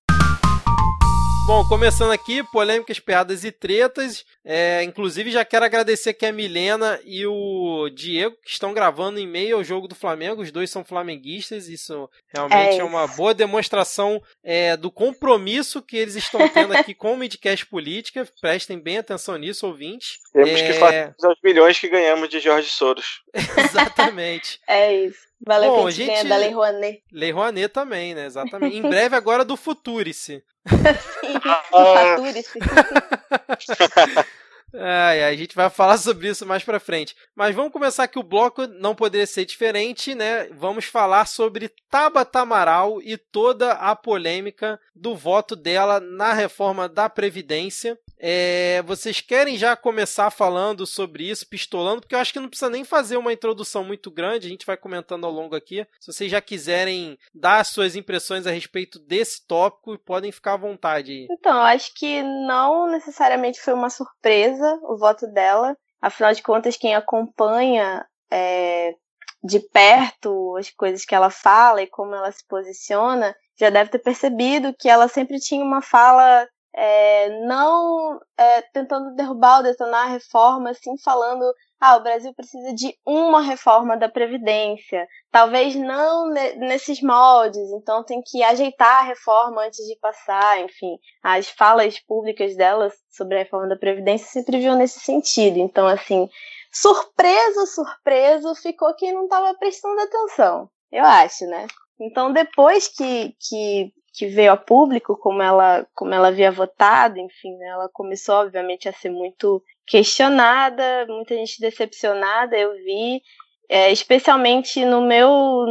Bom, 1.47 1.65
começando 1.65 2.11
aqui, 2.11 2.43
polêmicas, 2.43 2.99
piadas 2.99 3.45
e 3.45 3.53
tretas. 3.53 4.27
É, 4.45 4.83
inclusive, 4.83 5.31
já 5.31 5.45
quero 5.45 5.65
agradecer 5.65 6.11
aqui 6.11 6.27
a 6.27 6.33
Milena 6.33 6.99
e 7.05 7.25
o 7.25 7.89
Diego, 7.89 8.35
que 8.43 8.51
estão 8.51 8.75
gravando 8.75 9.21
em 9.21 9.29
meio 9.29 9.57
ao 9.57 9.63
jogo 9.63 9.87
do 9.87 9.95
Flamengo. 9.95 10.43
Os 10.43 10.51
dois 10.51 10.71
são 10.71 10.85
flamenguistas. 10.85 11.69
Isso 11.69 12.11
realmente 12.35 12.75
é, 12.75 12.79
é 12.79 12.85
uma 12.85 13.07
boa 13.07 13.33
demonstração 13.33 14.21
é, 14.43 14.77
do 14.77 14.91
compromisso 14.91 15.81
que 15.81 15.97
eles 15.97 16.17
estão 16.17 16.49
tendo 16.49 16.77
aqui 16.77 16.93
com 16.93 17.15
o 17.15 17.17
Midcast 17.17 17.65
Política. 17.67 18.29
Prestem 18.41 18.81
bem 18.81 18.99
atenção 18.99 19.37
nisso, 19.37 19.69
ouvintes. 19.69 20.19
Temos 20.33 20.61
que 20.61 20.67
é, 20.67 20.73
fazer 20.75 21.15
os 21.29 21.39
milhões 21.45 21.79
que 21.79 21.89
ganhamos 21.89 22.29
de 22.29 22.41
Jorge 22.41 22.71
Soros. 22.71 23.23
Exatamente. 23.57 24.59
é 24.67 24.93
isso. 24.93 25.27
Valeu 25.45 25.71
Bom, 25.71 25.87
a 25.87 25.91
gente, 25.91 26.07
ganha 26.07 26.25
da 26.25 26.37
Lei 26.37 26.51
Rouanet. 26.51 27.03
Lei 27.13 27.31
Rouanet 27.31 27.69
também, 27.69 28.15
né? 28.15 28.27
Exatamente. 28.27 28.77
em 28.77 28.83
breve 28.83 29.15
agora 29.15 29.45
do 29.45 29.57
Futurice. 29.57 30.43
Futurice. 32.17 32.59
Ai, 34.79 35.25
a 35.25 35.35
gente 35.35 35.55
vai 35.55 35.71
falar 35.71 35.97
sobre 35.97 36.29
isso 36.29 36.45
mais 36.45 36.63
pra 36.63 36.81
frente. 36.81 37.17
Mas 37.35 37.55
vamos 37.55 37.73
começar 37.73 38.09
que 38.09 38.19
o 38.19 38.23
bloco 38.23 38.67
não 38.67 38.95
poderia 38.95 39.27
ser 39.27 39.45
diferente, 39.45 40.15
né? 40.15 40.49
Vamos 40.53 40.85
falar 40.85 41.27
sobre 41.27 41.71
Tabata 41.91 42.41
Amaral 42.41 43.01
e 43.03 43.17
toda 43.17 43.73
a 43.73 43.97
polêmica 43.97 44.79
do 44.95 45.15
voto 45.15 45.57
dela 45.57 46.01
na 46.01 46.33
reforma 46.33 46.89
da 46.89 47.09
Previdência. 47.09 47.99
É, 48.19 48.83
vocês 48.83 49.21
querem 49.21 49.57
já 49.57 49.77
começar 49.77 50.31
falando 50.31 50.87
sobre 50.87 51.29
isso, 51.29 51.49
pistolando? 51.49 52.01
Porque 52.01 52.15
eu 52.15 52.19
acho 52.19 52.33
que 52.33 52.41
não 52.41 52.49
precisa 52.49 52.71
nem 52.71 52.85
fazer 52.85 53.17
uma 53.17 53.33
introdução 53.33 53.85
muito 53.85 54.11
grande, 54.11 54.47
a 54.47 54.51
gente 54.51 54.67
vai 54.67 54.77
comentando 54.77 55.25
ao 55.25 55.33
longo 55.33 55.55
aqui. 55.55 55.87
Se 56.01 56.13
vocês 56.13 56.31
já 56.31 56.41
quiserem 56.41 57.19
dar 57.35 57.65
suas 57.65 57.97
impressões 57.97 58.47
a 58.47 58.51
respeito 58.51 58.99
desse 58.99 59.47
tópico, 59.47 59.99
podem 59.99 60.33
ficar 60.33 60.55
à 60.55 60.59
vontade. 60.59 61.27
Então, 61.31 61.53
eu 61.53 61.63
acho 61.63 61.93
que 61.95 62.23
não 62.23 62.89
necessariamente 62.91 63.61
foi 63.61 63.75
uma 63.75 63.91
surpresa 63.91 64.79
o 64.85 64.97
voto 64.97 65.27
dela. 65.27 65.77
Afinal 66.01 66.33
de 66.33 66.43
contas, 66.43 66.77
quem 66.77 66.95
acompanha 66.95 68.07
é, 68.31 68.95
de 69.43 69.61
perto 69.61 70.57
as 70.57 70.71
coisas 70.71 71.05
que 71.05 71.15
ela 71.15 71.31
fala 71.31 71.83
e 71.83 71.87
como 71.87 72.15
ela 72.15 72.31
se 72.33 72.47
posiciona, 72.47 73.35
já 73.59 73.71
deve 73.71 73.91
ter 73.91 73.99
percebido 73.99 74.75
que 74.79 74.89
ela 74.89 75.09
sempre 75.09 75.39
tinha 75.39 75.65
uma 75.65 75.81
fala 75.81 76.47
é, 76.79 77.31
não 77.47 78.21
é, 78.37 78.61
tentando 78.61 79.15
derrubar 79.15 79.59
ou 79.59 79.63
detonar 79.63 80.09
a 80.09 80.11
reforma, 80.11 80.71
assim, 80.71 80.97
falando, 80.99 81.43
ah, 81.81 81.97
o 81.97 82.03
Brasil 82.03 82.35
precisa 82.35 82.75
de 82.75 82.95
uma 83.05 83.41
reforma 83.41 83.97
da 83.97 84.11
Previdência, 84.11 85.09
talvez 85.33 85.75
não 85.75 86.29
nesses 86.29 87.01
moldes, 87.01 87.71
então 87.73 88.05
tem 88.05 88.21
que 88.23 88.43
ajeitar 88.43 89.01
a 89.01 89.07
reforma 89.07 89.63
antes 89.63 89.87
de 89.87 89.97
passar, 89.99 90.61
enfim, 90.61 90.99
as 91.23 91.49
falas 91.49 91.99
públicas 91.99 92.55
dela 92.55 92.93
sobre 93.11 93.37
a 93.37 93.39
reforma 93.39 93.69
da 93.69 93.77
Previdência 93.77 94.29
sempre 94.29 94.59
viam 94.59 94.77
nesse 94.77 95.01
sentido, 95.01 95.59
então, 95.59 95.87
assim, 95.87 96.29
surpreso, 96.71 97.67
surpreso, 97.69 98.55
ficou 98.57 98.95
quem 98.95 99.15
não 99.15 99.25
estava 99.25 99.55
prestando 99.55 99.99
atenção, 99.99 100.69
eu 100.93 101.05
acho, 101.07 101.47
né? 101.47 101.67
Então, 101.99 102.31
depois 102.35 102.89
que, 102.89 103.35
que 103.41 103.91
que 104.17 104.27
veio 104.27 104.51
a 104.51 104.57
público, 104.57 105.15
como 105.15 105.43
ela, 105.43 105.87
como 105.95 106.15
ela 106.15 106.29
havia 106.29 106.51
votado, 106.51 107.19
enfim, 107.19 107.55
né, 107.59 107.67
ela 107.67 107.89
começou, 107.93 108.37
obviamente, 108.37 108.89
a 108.89 108.93
ser 108.93 109.11
muito 109.11 109.63
questionada, 109.87 111.05
muita 111.07 111.35
gente 111.35 111.61
decepcionada, 111.61 112.57
eu 112.57 112.73
vi, 112.77 113.21
é, 113.69 113.93
especialmente 113.93 114.87
no 114.87 115.03
meu, 115.03 115.67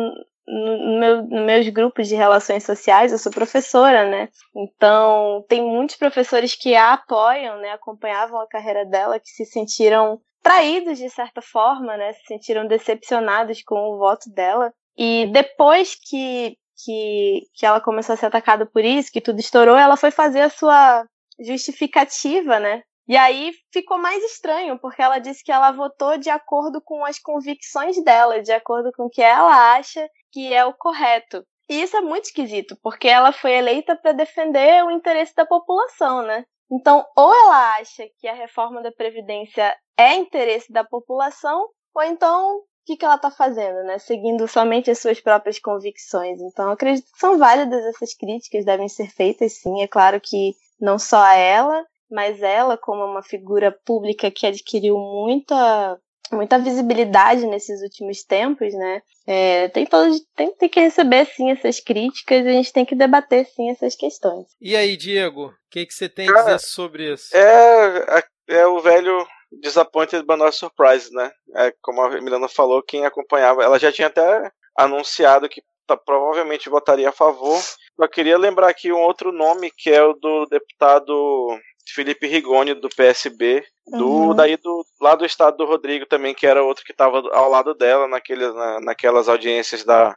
no 0.48 1.00
meu, 1.00 1.24
nos 1.24 1.42
meus 1.44 1.68
grupos 1.70 2.08
de 2.08 2.14
relações 2.14 2.64
sociais, 2.64 3.12
eu 3.12 3.18
sou 3.18 3.32
professora, 3.32 4.06
né? 4.08 4.30
Então, 4.56 5.44
tem 5.50 5.64
muitos 5.64 5.96
professores 5.96 6.56
que 6.56 6.76
a 6.76 6.94
apoiam, 6.94 7.58
né? 7.58 7.72
Acompanhavam 7.72 8.40
a 8.40 8.48
carreira 8.48 8.86
dela, 8.86 9.20
que 9.20 9.30
se 9.30 9.44
sentiram 9.44 10.22
traídos 10.44 11.00
de 11.00 11.10
certa 11.10 11.42
forma, 11.42 11.98
né? 11.98 12.14
Se 12.14 12.26
sentiram 12.28 12.68
decepcionados 12.68 13.64
com 13.64 13.76
o 13.76 13.98
voto 13.98 14.30
dela. 14.30 14.72
E 14.96 15.26
depois 15.32 15.96
que 15.96 16.56
que, 16.84 17.48
que 17.54 17.66
ela 17.66 17.82
começou 17.82 18.14
a 18.14 18.18
ser 18.18 18.28
atacada 18.28 18.66
por 18.66 18.84
isso, 18.84 19.12
que 19.12 19.22
tudo 19.22 19.40
estourou, 19.40 19.78
ela 19.78 19.98
foi 19.98 20.12
fazer 20.12 20.42
a 20.42 20.50
sua 20.50 21.06
justificativa, 21.40 22.60
né? 22.60 22.84
E 23.08 23.16
aí 23.16 23.52
ficou 23.72 24.00
mais 24.00 24.24
estranho, 24.24 24.80
porque 24.80 25.02
ela 25.02 25.20
disse 25.20 25.44
que 25.44 25.52
ela 25.52 25.72
votou 25.72 26.18
de 26.18 26.30
acordo 26.30 26.82
com 26.82 27.06
as 27.06 27.20
convicções 27.20 28.04
dela, 28.04 28.42
de 28.42 28.52
acordo 28.52 28.92
com 28.94 29.04
o 29.04 29.10
que 29.10 29.22
ela 29.22 29.76
acha 29.76 30.08
que 30.32 30.52
é 30.54 30.66
o 30.66 30.74
correto. 30.74 31.46
E 31.70 31.82
isso 31.82 31.96
é 31.96 32.02
muito 32.02 32.26
esquisito, 32.26 32.78
porque 32.82 33.08
ela 33.08 33.32
foi 33.32 33.54
eleita 33.54 33.96
para 33.96 34.12
defender 34.12 34.84
o 34.84 34.92
interesse 34.92 35.34
da 35.36 35.46
população, 35.46 36.24
né? 36.24 36.46
Então, 36.72 37.06
ou 37.16 37.32
ela 37.34 37.76
acha 37.76 38.08
que 38.20 38.28
a 38.28 38.34
reforma 38.34 38.82
da 38.82 38.92
Previdência 38.92 39.76
é 39.98 40.16
interesse 40.16 40.72
da 40.72 40.84
população, 40.84 41.68
ou 41.94 42.04
então 42.04 42.62
que, 42.86 42.96
que 42.96 43.04
ela 43.06 43.16
está 43.16 43.32
fazendo, 43.32 43.84
né? 43.84 43.98
Seguindo 43.98 44.48
somente 44.48 44.92
as 44.92 45.00
suas 45.00 45.20
próprias 45.20 45.60
convicções. 45.60 46.40
Então, 46.40 46.70
acredito 46.70 47.12
que 47.12 47.20
são 47.20 47.38
válidas 47.38 47.84
essas 47.86 48.14
críticas, 48.14 48.64
devem 48.64 48.88
ser 48.88 49.10
feitas, 49.10 49.54
sim. 49.54 49.82
É 49.82 49.88
claro 49.88 50.22
que 50.22 50.56
não 50.80 51.00
só 51.00 51.22
a 51.22 51.36
ela, 51.36 51.86
mas 52.10 52.42
ela, 52.42 52.78
como 52.78 53.04
uma 53.04 53.24
figura 53.24 53.72
pública 53.72 54.30
que 54.30 54.46
adquiriu 54.46 54.98
muita 54.98 56.00
muita 56.32 56.58
visibilidade 56.58 57.46
nesses 57.46 57.84
últimos 57.84 58.24
tempos, 58.24 58.74
né? 58.74 59.02
É, 59.28 59.68
tem, 59.70 59.88
tem, 60.36 60.52
tem 60.56 60.70
que 60.70 60.80
receber 60.80 61.26
sim 61.26 61.52
essas 61.52 61.80
críticas 61.80 62.46
e 62.46 62.50
a 62.50 62.54
gente 62.54 62.74
tem 62.74 62.84
que 62.84 62.96
debater 62.96 63.46
sim 63.46 63.70
essas 63.70 63.96
questões. 63.96 64.48
E 64.60 64.76
aí, 64.76 64.98
Diego, 64.98 65.48
o 65.48 65.54
que, 65.70 65.86
que 65.86 65.94
você 65.94 66.10
tem 66.10 66.28
a 66.28 66.34
dizer 66.34 66.60
sobre 66.60 67.14
isso? 67.14 67.36
É, 67.36 68.24
é 68.48 68.68
o 68.68 68.80
velho 68.82 69.26
Disappointed 69.52 70.26
but 70.26 70.38
not 70.38 70.56
surprised, 70.56 71.14
né? 71.14 71.32
É, 71.56 71.74
como 71.82 72.02
a 72.02 72.22
Milana 72.22 72.48
falou, 72.48 72.84
quem 72.84 73.06
acompanhava, 73.06 73.64
ela 73.64 73.80
já 73.80 73.92
tinha 73.92 74.08
até 74.08 74.52
anunciado 74.78 75.48
que 75.48 75.62
tá, 75.88 75.96
provavelmente 75.96 76.70
votaria 76.70 77.10
a 77.10 77.14
favor. 77.14 77.62
Eu 77.98 78.10
queria 78.10 78.38
lembrar 78.38 78.70
aqui 78.70 78.92
um 78.92 79.00
outro 79.00 79.32
nome 79.32 79.72
que 79.72 79.90
é 79.90 80.04
o 80.04 80.14
do 80.14 80.46
deputado 80.48 81.58
Felipe 81.94 82.28
Rigoni 82.28 82.74
do 82.74 82.90
PSB, 82.90 83.64
do 83.88 84.08
uhum. 84.08 84.36
daí 84.36 84.58
do 84.58 84.84
lá 85.00 85.16
do 85.16 85.26
estado 85.26 85.58
do 85.58 85.66
Rodrigo 85.66 86.06
também, 86.06 86.34
que 86.34 86.48
era 86.48 86.64
outro 86.64 86.84
que 86.84 86.92
estava 86.92 87.22
ao 87.32 87.50
lado 87.50 87.74
dela 87.76 88.08
naqueles, 88.08 88.54
na, 88.54 88.82
naquelas 88.82 89.30
audiências 89.30 89.84
da, 89.84 90.16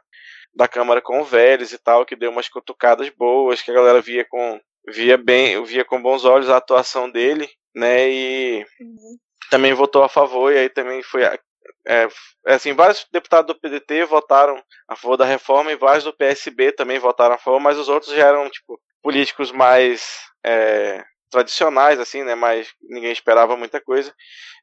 da 0.53 0.67
Câmara 0.67 1.01
com 1.01 1.21
o 1.21 1.25
Vélez 1.25 1.71
e 1.71 1.77
tal, 1.77 2.05
que 2.05 2.15
deu 2.15 2.31
umas 2.31 2.49
cutucadas 2.49 3.09
boas, 3.09 3.61
que 3.61 3.71
a 3.71 3.73
galera 3.73 4.01
via 4.01 4.25
com 4.25 4.59
via 4.87 5.17
bem, 5.17 5.63
via 5.63 5.85
com 5.85 6.01
bons 6.01 6.25
olhos 6.25 6.49
a 6.49 6.57
atuação 6.57 7.09
dele, 7.09 7.47
né? 7.75 8.09
E 8.09 8.65
uhum 8.79 9.17
também 9.49 9.73
votou 9.73 10.03
a 10.03 10.09
favor, 10.09 10.53
e 10.53 10.57
aí 10.57 10.69
também 10.69 11.01
foi. 11.01 11.23
É, 11.23 11.39
é, 11.87 12.07
assim, 12.45 12.73
vários 12.73 13.05
deputados 13.11 13.53
do 13.53 13.59
PDT 13.59 14.05
votaram 14.05 14.61
a 14.87 14.95
favor 14.95 15.17
da 15.17 15.25
reforma 15.25 15.71
e 15.71 15.75
vários 15.75 16.03
do 16.03 16.13
PSB 16.13 16.71
também 16.71 16.99
votaram 16.99 17.35
a 17.35 17.37
favor, 17.37 17.59
mas 17.59 17.77
os 17.77 17.89
outros 17.89 18.13
já 18.13 18.27
eram, 18.27 18.49
tipo, 18.49 18.79
políticos 19.01 19.51
mais 19.51 20.19
é, 20.43 21.03
tradicionais, 21.29 21.99
assim, 21.99 22.23
né? 22.23 22.35
Mas 22.35 22.71
ninguém 22.81 23.11
esperava 23.11 23.57
muita 23.57 23.81
coisa. 23.81 24.13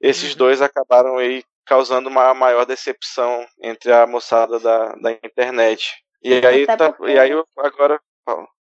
Esses 0.01 0.33
uhum. 0.33 0.38
dois 0.38 0.62
acabaram 0.62 1.19
aí 1.19 1.45
causando 1.64 2.09
uma 2.09 2.33
maior 2.33 2.64
decepção 2.64 3.45
entre 3.61 3.92
a 3.92 4.07
moçada 4.07 4.59
da, 4.61 4.95
da 4.95 5.12
internet. 5.12 5.92
E 6.23 6.35
aí, 6.47 6.66
tá, 6.66 6.95
e 7.07 7.19
aí 7.19 7.33
agora. 7.59 8.01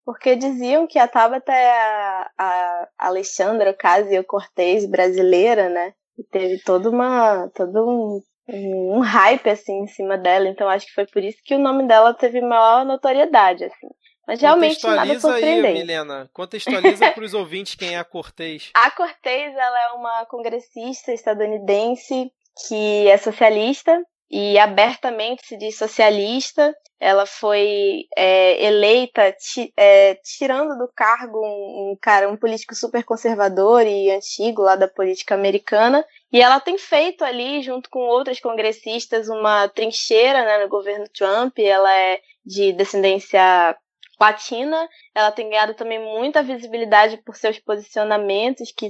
Porque 0.10 0.36
diziam 0.36 0.88
que 0.88 0.98
a 0.98 1.08
Tabata 1.08 1.54
é 1.54 1.70
a, 1.70 2.32
a 2.36 2.88
Alexandra 2.98 3.70
Ocasio-Cortez 3.70 4.90
brasileira, 4.90 5.70
né? 5.70 5.94
E 6.18 6.24
teve 6.24 6.60
toda 6.64 6.90
uma, 6.90 7.48
todo 7.50 7.88
um, 7.88 8.22
um 8.48 9.00
hype 9.02 9.48
assim 9.52 9.84
em 9.84 9.88
cima 9.88 10.18
dela, 10.18 10.50
então 10.50 10.68
acho 10.68 10.88
que 10.88 10.96
foi 10.96 11.06
por 11.06 11.24
isso 11.24 11.38
que 11.46 11.54
o 11.54 11.60
nome 11.60 11.88
dela 11.88 12.12
teve 12.12 12.42
maior 12.42 12.84
notoriedade 12.84 13.66
assim. 13.66 13.88
Mas 14.26 14.42
realmente 14.42 14.84
nada 14.84 15.20
surpreendente. 15.20 15.68
Aí, 15.68 15.74
Milena, 15.76 16.28
contextualiza 16.34 17.12
para 17.14 17.24
os 17.24 17.36
ouvintes 17.36 17.76
quem 17.76 17.94
é 17.94 18.00
a 18.00 18.04
Cortez. 18.04 18.72
A 18.74 18.90
Cortez 18.90 19.56
ela 19.56 19.84
é 19.84 19.92
uma 19.92 20.26
congressista 20.26 21.14
estadunidense 21.14 22.32
que 22.68 23.08
é 23.08 23.16
socialista 23.16 24.04
e 24.30 24.60
abertamente 24.60 25.46
se 25.46 25.58
diz 25.58 25.78
socialista. 25.78 26.76
Ela 27.00 27.26
foi 27.26 28.06
é, 28.16 28.64
eleita 28.66 29.32
ti, 29.32 29.74
é, 29.76 30.16
tirando 30.16 30.78
do 30.78 30.92
cargo 30.94 31.40
um, 31.40 31.92
um, 31.92 31.98
cara, 32.00 32.30
um 32.30 32.36
político 32.36 32.76
super 32.76 33.04
conservador 33.04 33.86
e 33.86 34.12
antigo 34.12 34.62
lá 34.62 34.76
da 34.76 34.88
política 34.88 35.34
americana. 35.34 36.06
E 36.32 36.42
ela 36.42 36.60
tem 36.60 36.78
feito 36.78 37.24
ali, 37.24 37.62
junto 37.62 37.90
com 37.90 38.00
outras 38.00 38.40
congressistas, 38.40 39.30
uma 39.30 39.68
trincheira 39.70 40.44
né, 40.44 40.64
no 40.64 40.70
governo 40.70 41.06
Trump. 41.14 41.58
Ela 41.58 41.92
é 41.96 42.20
de 42.46 42.74
descendência 42.74 43.76
latina. 44.20 44.88
Ela 45.16 45.32
tem 45.32 45.50
ganhado 45.50 45.74
também 45.74 46.00
muita 46.00 46.44
visibilidade 46.44 47.18
por 47.18 47.36
seus 47.36 47.60
posicionamentos, 47.60 48.72
que 48.76 48.90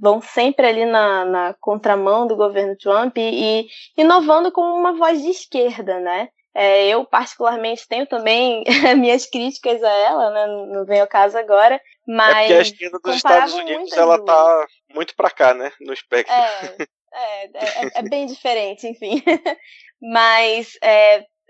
vão 0.00 0.20
sempre 0.20 0.66
ali 0.66 0.84
na, 0.84 1.24
na 1.24 1.54
contramão 1.60 2.26
do 2.26 2.36
governo 2.36 2.76
Trump 2.76 3.16
e, 3.16 3.66
e 3.96 4.02
inovando 4.02 4.50
como 4.50 4.74
uma 4.74 4.92
voz 4.92 5.22
de 5.22 5.30
esquerda, 5.30 6.00
né? 6.00 6.28
É, 6.56 6.86
eu, 6.86 7.04
particularmente, 7.04 7.88
tenho 7.88 8.06
também 8.06 8.62
minhas 8.96 9.26
críticas 9.26 9.82
a 9.82 9.90
ela, 9.90 10.30
né? 10.30 10.46
Não 10.46 10.84
vem 10.84 11.00
ao 11.00 11.08
caso 11.08 11.36
agora. 11.36 11.80
Mas. 12.06 12.50
É 12.50 12.58
a 12.58 12.62
esquerda 12.62 12.98
dos 13.02 13.16
Estados 13.16 13.54
Unidos 13.54 13.92
ela 13.92 14.24
tá 14.24 14.66
muito 14.94 15.16
pra 15.16 15.30
cá, 15.30 15.52
né? 15.52 15.72
No 15.80 15.92
espectro. 15.92 16.32
É, 16.32 16.88
é, 17.12 17.44
é, 17.44 17.90
é 17.94 18.02
bem 18.02 18.26
diferente, 18.26 18.86
enfim. 18.86 19.20
mas 20.00 20.78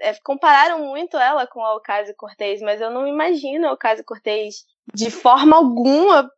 é, 0.00 0.14
compararam 0.22 0.80
muito 0.80 1.16
ela 1.16 1.46
com 1.46 1.64
a 1.64 1.74
Ocasio 1.74 2.14
Cortez, 2.16 2.60
mas 2.60 2.80
eu 2.80 2.90
não 2.90 3.06
imagino 3.06 3.68
a 3.68 3.72
Ocasio 3.72 4.04
Cortez 4.04 4.64
de 4.92 5.10
forma 5.10 5.56
alguma 5.56 6.30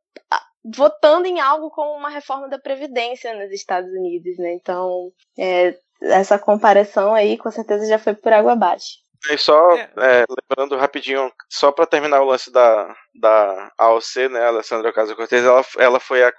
votando 0.65 1.27
em 1.27 1.41
algo 1.41 1.71
como 1.71 1.93
uma 1.93 2.11
reforma 2.11 2.49
da 2.49 2.59
Previdência 2.59 3.35
nos 3.35 3.53
Estados 3.53 3.91
Unidos, 3.91 4.37
né? 4.39 4.53
Então, 4.55 5.13
é, 5.39 5.79
essa 6.03 6.39
comparação 6.39 7.15
aí 7.15 7.39
com 7.39 7.51
certeza 7.51 7.87
já 7.87 7.99
foi 7.99 8.15
por 8.15 8.33
água 8.33 8.53
abaixo. 8.53 9.07
E 9.31 9.39
só 9.39 9.77
é. 9.77 9.91
É, 9.97 10.25
lembrando 10.29 10.77
rapidinho, 10.77 11.33
só 11.49 11.73
para 11.73 11.87
terminar 11.87 12.21
o 12.21 12.27
lance 12.27 12.53
da, 12.53 12.95
da 13.15 13.73
AOC, 13.79 14.29
né, 14.29 14.45
Alessandra 14.45 14.91
Ocasio-Cortez, 14.91 15.45
ela, 15.45 15.65
ela 15.79 16.01
foi 16.01 16.23
a, 16.23 16.33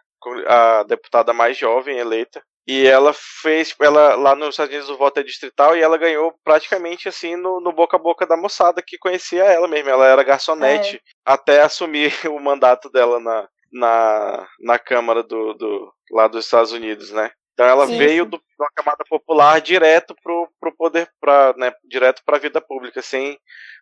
a 0.48 0.84
deputada 0.84 1.34
mais 1.34 1.58
jovem 1.58 1.98
eleita 1.98 2.42
e 2.68 2.86
ela 2.86 3.14
fez, 3.14 3.74
ela 3.80 4.16
lá 4.16 4.36
nos 4.36 4.50
Estados 4.50 4.74
Unidos 4.74 4.90
o 4.90 4.98
voto 4.98 5.22
é 5.22 5.24
distrital 5.24 5.78
e 5.78 5.82
ela 5.82 5.98
ganhou 5.98 6.34
praticamente 6.44 7.08
assim 7.08 7.38
no, 7.38 7.62
no 7.62 7.72
boca 7.72 7.96
a 7.96 8.00
boca 8.00 8.28
da 8.28 8.36
moçada 8.36 8.82
que 8.86 8.98
conhecia 8.98 9.46
ela 9.46 9.70
mesmo. 9.70 9.90
Ela 9.90 10.06
era 10.06 10.22
garçonete 10.22 10.98
é. 10.98 11.00
até 11.26 11.62
assumir 11.62 12.12
o 12.28 12.38
mandato 12.40 12.90
dela 12.90 13.22
na, 13.22 13.48
na, 13.72 14.48
na 14.60 14.78
Câmara 14.78 15.24
do, 15.24 15.54
do, 15.54 15.94
lá 16.12 16.28
dos 16.28 16.44
Estados 16.44 16.74
Unidos, 16.74 17.10
né? 17.12 17.32
Então 17.54 17.66
ela 17.66 17.88
sim, 17.88 17.98
veio. 17.98 18.26
Do, 18.26 18.42
uma 18.60 18.70
camada 18.76 19.04
popular 19.08 19.62
direto 19.62 20.16
pro, 20.22 20.50
pro 20.60 20.76
poder, 20.76 21.10
pra, 21.22 21.54
né, 21.58 21.72
direto 21.88 22.22
para 22.26 22.38
a 22.38 22.40
vida 22.40 22.60
pública, 22.60 23.02
sem 23.02 23.40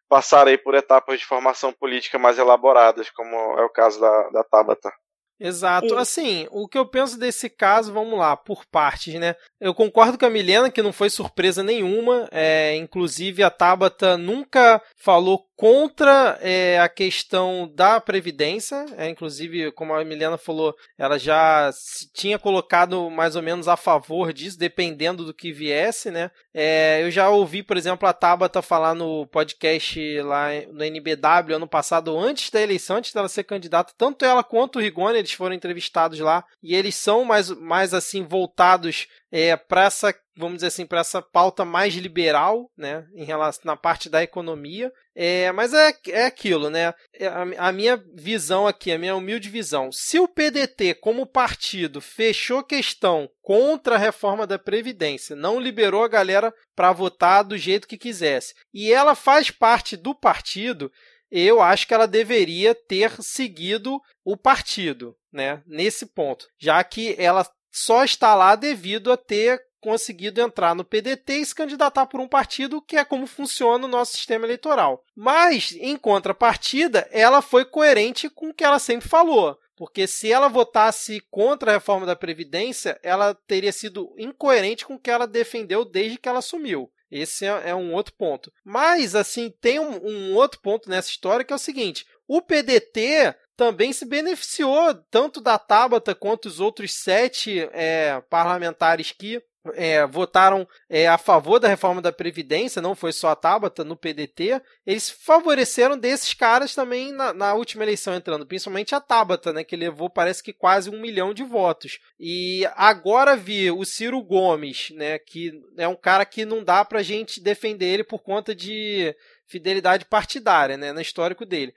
passar 0.07 0.47
aí 0.47 0.57
por 0.57 0.75
etapas 0.75 1.19
de 1.19 1.25
formação 1.25 1.73
política 1.73 2.19
mais 2.19 2.37
elaboradas, 2.37 3.09
como 3.09 3.35
é 3.57 3.63
o 3.63 3.69
caso 3.69 3.99
da, 3.99 4.29
da 4.29 4.43
Tabata. 4.43 4.91
Exato. 5.39 5.95
Assim, 5.97 6.47
o 6.49 6.67
que 6.67 6.77
eu 6.77 6.85
penso 6.85 7.19
desse 7.19 7.49
caso, 7.49 7.91
vamos 7.91 8.17
lá, 8.17 8.37
por 8.37 8.65
partes, 8.65 9.15
né? 9.15 9.35
Eu 9.59 9.73
concordo 9.73 10.17
com 10.17 10.25
a 10.25 10.29
Milena 10.29 10.71
que 10.71 10.81
não 10.81 10.93
foi 10.93 11.09
surpresa 11.09 11.63
nenhuma. 11.63 12.27
É, 12.31 12.75
inclusive, 12.75 13.43
a 13.43 13.49
Tabata 13.49 14.17
nunca 14.17 14.81
falou 14.95 15.45
contra 15.57 16.37
é, 16.41 16.79
a 16.79 16.87
questão 16.87 17.69
da 17.73 17.99
Previdência. 17.99 18.85
É, 18.97 19.09
inclusive, 19.09 19.71
como 19.71 19.93
a 19.93 20.03
Milena 20.03 20.37
falou, 20.37 20.75
ela 20.97 21.17
já 21.17 21.69
tinha 22.13 22.39
colocado 22.39 23.09
mais 23.09 23.35
ou 23.35 23.41
menos 23.41 23.67
a 23.67 23.75
favor 23.75 24.31
disso, 24.31 24.57
dependendo 24.57 25.25
do 25.25 25.33
que 25.33 25.51
viesse, 25.51 26.11
né? 26.11 26.31
É, 26.53 27.01
eu 27.01 27.11
já 27.11 27.29
ouvi, 27.29 27.61
por 27.61 27.75
exemplo, 27.75 28.07
a 28.07 28.13
Tabata 28.13 28.61
falar 28.61 28.93
no 28.93 29.27
podcast 29.27 30.21
lá 30.21 30.47
no 30.71 30.83
NBW 30.83 31.55
ano 31.55 31.67
passado, 31.67 32.17
antes 32.17 32.49
da 32.49 32.61
eleição, 32.61 32.97
antes 32.97 33.13
dela 33.13 33.27
ser 33.27 33.43
candidata, 33.43 33.93
tanto 33.97 34.23
ela 34.23 34.43
quanto 34.43 34.77
o 34.77 34.81
Rigoni, 34.81 35.24
eles 35.25 35.33
foram 35.33 35.55
entrevistados 35.55 36.19
lá, 36.19 36.45
e 36.61 36.75
eles 36.75 36.95
são 36.95 37.25
mais, 37.25 37.49
mais 37.49 37.93
assim, 37.93 38.23
voltados 38.23 39.07
é, 39.31 39.55
para 39.57 39.85
essa, 39.85 40.15
vamos 40.37 40.57
dizer 40.57 40.67
assim, 40.67 40.85
para 40.85 41.01
essa 41.01 41.21
pauta 41.21 41.65
mais 41.65 41.93
liberal, 41.95 42.71
né, 42.77 43.05
em 43.15 43.23
relação 43.23 43.63
na 43.65 43.75
parte 43.75 44.07
da 44.07 44.23
economia. 44.23 44.91
É, 45.17 45.51
mas 45.51 45.73
é, 45.73 45.93
é 46.09 46.25
aquilo, 46.25 46.69
né? 46.69 46.93
É, 47.13 47.27
a, 47.27 47.69
a, 47.69 47.71
minha 47.71 48.01
visão 48.13 48.67
aqui, 48.67 48.91
a 48.91 48.99
minha 48.99 49.15
humilde 49.15 49.49
visão, 49.49 49.89
se 49.91 50.19
o 50.19 50.27
PDT, 50.27 50.95
como 50.95 51.25
partido, 51.25 52.01
fechou 52.01 52.61
questão 52.61 53.29
contra 53.41 53.95
a 53.95 53.99
reforma 53.99 54.45
da 54.45 54.59
Previdência, 54.59 55.35
não 55.35 55.59
liberou 55.59 56.03
a 56.03 56.09
galera 56.09 56.53
para 56.75 56.91
votar 56.91 57.45
do 57.45 57.57
jeito 57.57 57.87
que 57.87 57.97
quisesse, 57.97 58.53
e 58.73 58.91
ela 58.91 59.15
faz 59.15 59.49
parte 59.49 59.95
do 59.95 60.13
partido, 60.13 60.91
eu 61.31 61.61
acho 61.61 61.87
que 61.87 61.93
ela 61.93 62.07
deveria 62.07 62.75
ter 62.75 63.11
seguido 63.21 64.01
o 64.23 64.37
partido, 64.37 65.15
né? 65.31 65.61
Nesse 65.65 66.05
ponto, 66.05 66.47
já 66.57 66.83
que 66.83 67.15
ela 67.17 67.47
só 67.71 68.03
está 68.03 68.33
lá 68.35 68.55
devido 68.55 69.11
a 69.11 69.17
ter 69.17 69.61
conseguido 69.85 70.41
entrar 70.41 70.73
no 70.73 70.83
PDT 70.83 71.33
e 71.33 71.45
se 71.45 71.53
candidatar 71.53 72.07
por 72.07 72.19
um 72.19 72.27
partido, 72.27 72.81
que 72.81 72.97
é 72.97 73.05
como 73.05 73.27
funciona 73.27 73.85
o 73.85 73.89
nosso 73.89 74.13
sistema 74.13 74.43
eleitoral. 74.43 75.03
Mas, 75.15 75.77
em 75.79 75.95
contrapartida, 75.95 77.07
ela 77.11 77.39
foi 77.39 77.63
coerente 77.65 78.27
com 78.27 78.49
o 78.49 78.53
que 78.53 78.63
ela 78.63 78.79
sempre 78.79 79.07
falou. 79.07 79.55
Porque 79.75 80.07
se 80.07 80.31
ela 80.31 80.47
votasse 80.47 81.21
contra 81.29 81.69
a 81.69 81.73
reforma 81.75 82.05
da 82.05 82.15
Previdência, 82.15 82.97
ela 83.03 83.35
teria 83.45 83.71
sido 83.71 84.15
incoerente 84.17 84.85
com 84.85 84.95
o 84.95 84.99
que 84.99 85.11
ela 85.11 85.27
defendeu 85.27 85.85
desde 85.85 86.17
que 86.17 86.29
ela 86.29 86.39
assumiu. 86.39 86.89
Esse 87.11 87.45
é, 87.45 87.69
é 87.69 87.75
um 87.75 87.93
outro 87.93 88.13
ponto. 88.17 88.51
Mas, 88.63 89.15
assim, 89.15 89.53
tem 89.61 89.79
um, 89.79 90.05
um 90.05 90.35
outro 90.35 90.59
ponto 90.61 90.89
nessa 90.89 91.09
história 91.09 91.45
que 91.45 91.53
é 91.53 91.55
o 91.55 91.59
seguinte: 91.59 92.05
o 92.27 92.41
PDT 92.41 93.35
também 93.55 93.93
se 93.93 94.05
beneficiou 94.05 94.93
tanto 95.09 95.39
da 95.39 95.57
Tabata 95.57 96.13
quanto 96.13 96.45
os 96.45 96.59
outros 96.59 96.93
sete 96.93 97.69
é, 97.71 98.21
parlamentares 98.29 99.11
que 99.11 99.41
é, 99.73 100.05
votaram 100.05 100.67
é, 100.89 101.07
a 101.07 101.17
favor 101.17 101.59
da 101.59 101.67
reforma 101.67 102.01
da 102.01 102.11
Previdência, 102.11 102.81
não 102.81 102.95
foi 102.95 103.11
só 103.11 103.29
a 103.29 103.35
Tabata 103.35 103.83
no 103.83 103.97
PDT, 103.97 104.61
eles 104.85 105.09
favoreceram 105.09 105.97
desses 105.97 106.33
caras 106.33 106.75
também 106.75 107.11
na, 107.11 107.33
na, 107.33 107.53
última 107.53 107.83
eleição 107.83 108.13
entrando, 108.13 108.45
principalmente 108.45 108.93
a 108.93 109.01
Tabata, 109.01 109.51
né, 109.51 109.63
que 109.63 109.75
levou 109.75 110.09
parece 110.09 110.43
que 110.43 110.53
quase 110.53 110.89
um 110.89 111.01
milhão 111.01 111.33
de 111.33 111.43
votos. 111.43 111.99
E 112.19 112.67
agora 112.75 113.35
vi 113.35 113.71
o 113.71 113.83
Ciro 113.83 114.21
Gomes, 114.21 114.91
né, 114.91 115.17
que 115.19 115.51
é 115.77 115.87
um 115.87 115.95
cara 115.95 116.25
que 116.25 116.45
não 116.45 116.63
dá 116.63 116.85
pra 116.85 117.03
gente 117.03 117.41
defender 117.41 117.85
ele 117.85 118.03
por 118.03 118.19
conta 118.19 118.53
de 118.53 119.15
fidelidade 119.47 120.05
partidária, 120.05 120.77
né, 120.77 120.91
no 120.91 121.01
histórico 121.01 121.45
dele. 121.45 121.73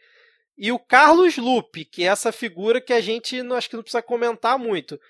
E 0.58 0.72
o 0.72 0.78
Carlos 0.78 1.36
Lupe, 1.36 1.84
que 1.84 2.02
é 2.02 2.06
essa 2.08 2.32
figura 2.32 2.80
que 2.80 2.92
a 2.92 3.00
gente 3.00 3.42
não, 3.42 3.54
acho 3.54 3.70
que 3.70 3.76
não 3.76 3.82
precisa 3.82 4.02
comentar 4.02 4.58
muito. 4.58 5.00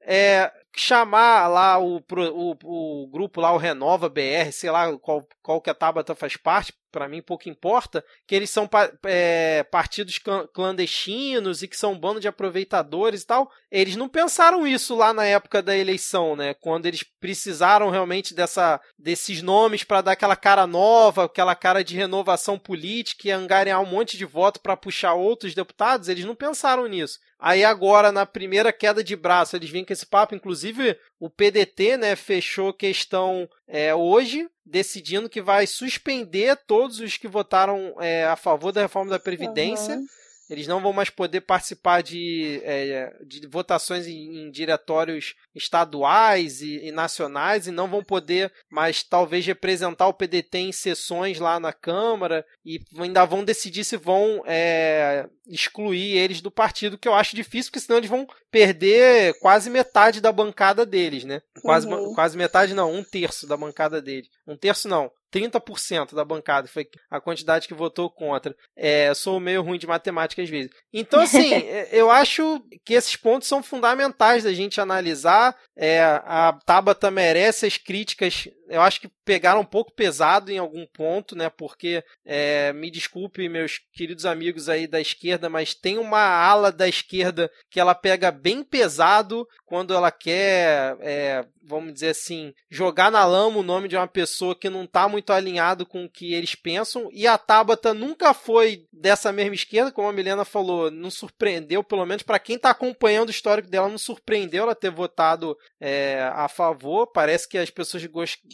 É, 0.00 0.52
chamar 0.76 1.48
lá 1.48 1.78
o, 1.78 1.96
o, 1.96 3.02
o 3.02 3.06
grupo 3.08 3.40
lá, 3.40 3.50
o 3.52 3.56
Renova 3.56 4.10
BR, 4.10 4.52
sei 4.52 4.70
lá 4.70 4.96
qual, 4.98 5.26
qual 5.42 5.60
que 5.60 5.70
a 5.70 5.74
Tabata 5.74 6.14
faz 6.14 6.36
parte, 6.36 6.74
para 6.92 7.08
mim 7.08 7.22
pouco 7.22 7.48
importa, 7.48 8.04
que 8.26 8.34
eles 8.34 8.50
são 8.50 8.68
é, 9.04 9.62
partidos 9.64 10.20
clandestinos 10.52 11.62
e 11.62 11.68
que 11.68 11.76
são 11.76 11.92
um 11.92 11.98
bando 11.98 12.20
de 12.20 12.28
aproveitadores 12.28 13.22
e 13.22 13.26
tal. 13.26 13.50
Eles 13.76 13.94
não 13.94 14.08
pensaram 14.08 14.66
isso 14.66 14.94
lá 14.94 15.12
na 15.12 15.26
época 15.26 15.60
da 15.60 15.76
eleição, 15.76 16.34
né? 16.34 16.54
Quando 16.54 16.86
eles 16.86 17.02
precisaram 17.02 17.90
realmente 17.90 18.32
dessa, 18.32 18.80
desses 18.98 19.42
nomes 19.42 19.84
para 19.84 20.00
dar 20.00 20.12
aquela 20.12 20.34
cara 20.34 20.66
nova, 20.66 21.26
aquela 21.26 21.54
cara 21.54 21.84
de 21.84 21.94
renovação 21.94 22.58
política 22.58 23.28
e 23.28 23.30
angariar 23.30 23.82
um 23.82 23.86
monte 23.86 24.16
de 24.16 24.24
voto 24.24 24.60
para 24.60 24.78
puxar 24.78 25.12
outros 25.12 25.54
deputados, 25.54 26.08
eles 26.08 26.24
não 26.24 26.34
pensaram 26.34 26.86
nisso. 26.86 27.18
Aí 27.38 27.66
agora, 27.66 28.10
na 28.10 28.24
primeira 28.24 28.72
queda 28.72 29.04
de 29.04 29.14
braço, 29.14 29.54
eles 29.54 29.68
vêm 29.68 29.84
com 29.84 29.92
esse 29.92 30.06
papo, 30.06 30.34
inclusive 30.34 30.98
o 31.20 31.28
PDT 31.28 31.98
né, 31.98 32.16
fechou 32.16 32.72
questão 32.72 33.46
é, 33.68 33.94
hoje, 33.94 34.48
decidindo 34.64 35.28
que 35.28 35.42
vai 35.42 35.66
suspender 35.66 36.56
todos 36.66 36.98
os 36.98 37.18
que 37.18 37.28
votaram 37.28 37.94
é, 38.00 38.24
a 38.24 38.36
favor 38.36 38.72
da 38.72 38.80
reforma 38.80 39.10
da 39.10 39.18
Previdência. 39.18 39.96
Uhum. 39.96 40.06
Eles 40.48 40.66
não 40.66 40.80
vão 40.80 40.92
mais 40.92 41.10
poder 41.10 41.40
participar 41.40 42.02
de, 42.02 42.60
é, 42.64 43.12
de 43.26 43.46
votações 43.46 44.06
em, 44.06 44.46
em, 44.46 44.50
diretórios 44.50 45.34
estaduais 45.54 46.62
e, 46.62 46.86
e, 46.86 46.92
nacionais 46.92 47.66
e 47.66 47.72
não 47.72 47.88
vão 47.88 48.02
poder 48.02 48.52
mais, 48.70 49.02
talvez, 49.02 49.44
representar 49.44 50.06
o 50.06 50.14
PDT 50.14 50.58
em 50.58 50.72
sessões 50.72 51.40
lá 51.40 51.58
na 51.58 51.72
Câmara 51.72 52.46
e 52.64 52.80
ainda 52.98 53.24
vão 53.24 53.44
decidir 53.44 53.84
se 53.84 53.96
vão 53.96 54.42
é, 54.46 55.28
excluir 55.48 56.16
eles 56.16 56.40
do 56.40 56.50
partido, 56.50 56.98
que 56.98 57.08
eu 57.08 57.14
acho 57.14 57.36
difícil, 57.36 57.70
porque 57.70 57.80
senão 57.80 57.98
eles 57.98 58.10
vão 58.10 58.26
perder 58.50 59.38
quase 59.40 59.68
metade 59.68 60.20
da 60.20 60.30
bancada 60.30 60.86
deles, 60.86 61.24
né? 61.24 61.42
Quase, 61.62 61.86
uhum. 61.86 62.14
quase 62.14 62.36
metade, 62.36 62.74
não, 62.74 62.92
um 62.92 63.02
terço 63.02 63.46
da 63.46 63.56
bancada 63.56 64.00
deles. 64.00 64.30
Um 64.46 64.56
terço 64.56 64.88
não, 64.88 65.10
30% 65.32 66.14
da 66.14 66.24
bancada 66.24 66.68
foi 66.68 66.88
a 67.10 67.20
quantidade 67.20 67.68
que 67.68 67.74
votou 67.74 68.10
contra. 68.10 68.54
É, 68.76 69.12
sou 69.14 69.40
meio 69.40 69.62
ruim 69.62 69.78
de 69.78 69.86
matemática 69.86 70.42
às 70.42 70.48
vezes. 70.48 70.70
Então, 70.92 71.20
assim, 71.20 71.52
é, 71.54 71.88
eu 71.92 72.10
acho 72.10 72.62
que 72.84 72.94
esses 72.94 73.16
pontos 73.16 73.48
são 73.48 73.62
fundamentais 73.62 74.44
da 74.44 74.52
gente 74.52 74.80
analisar. 74.80 75.56
É, 75.76 76.02
a 76.02 76.58
Tabata 76.64 77.10
merece 77.10 77.66
as 77.66 77.76
críticas 77.76 78.48
eu 78.68 78.82
acho 78.82 79.00
que 79.00 79.08
pegaram 79.24 79.60
um 79.60 79.64
pouco 79.64 79.92
pesado 79.92 80.50
em 80.50 80.58
algum 80.58 80.86
ponto, 80.86 81.36
né? 81.36 81.48
Porque, 81.48 82.02
é, 82.24 82.72
me 82.72 82.90
desculpe, 82.90 83.48
meus 83.48 83.80
queridos 83.92 84.26
amigos 84.26 84.68
aí 84.68 84.86
da 84.86 85.00
esquerda, 85.00 85.48
mas 85.48 85.74
tem 85.74 85.98
uma 85.98 86.20
ala 86.20 86.72
da 86.72 86.88
esquerda 86.88 87.50
que 87.70 87.80
ela 87.80 87.94
pega 87.94 88.30
bem 88.30 88.62
pesado 88.62 89.46
quando 89.64 89.94
ela 89.94 90.10
quer, 90.10 90.96
é, 91.00 91.44
vamos 91.62 91.92
dizer 91.92 92.10
assim, 92.10 92.52
jogar 92.70 93.10
na 93.10 93.24
lama 93.24 93.58
o 93.58 93.62
nome 93.62 93.88
de 93.88 93.96
uma 93.96 94.08
pessoa 94.08 94.58
que 94.58 94.70
não 94.70 94.84
está 94.84 95.08
muito 95.08 95.15
alinhado 95.32 95.86
com 95.86 96.04
o 96.04 96.10
que 96.10 96.34
eles 96.34 96.54
pensam. 96.54 97.08
E 97.12 97.26
a 97.26 97.38
Tabata 97.38 97.92
nunca 97.94 98.34
foi 98.34 98.84
dessa 98.92 99.32
mesma 99.32 99.54
esquerda, 99.54 99.92
como 99.92 100.08
a 100.08 100.12
Milena 100.12 100.44
falou, 100.44 100.90
não 100.90 101.10
surpreendeu, 101.10 101.82
pelo 101.82 102.06
menos 102.06 102.22
para 102.22 102.38
quem 102.38 102.56
está 102.56 102.70
acompanhando 102.70 103.28
o 103.28 103.32
histórico 103.32 103.68
dela, 103.68 103.88
não 103.88 103.98
surpreendeu 103.98 104.64
ela 104.64 104.74
ter 104.74 104.90
votado 104.90 105.56
é, 105.80 106.30
a 106.34 106.48
favor. 106.48 107.06
Parece 107.06 107.48
que 107.48 107.58
as 107.58 107.70
pessoas 107.70 108.06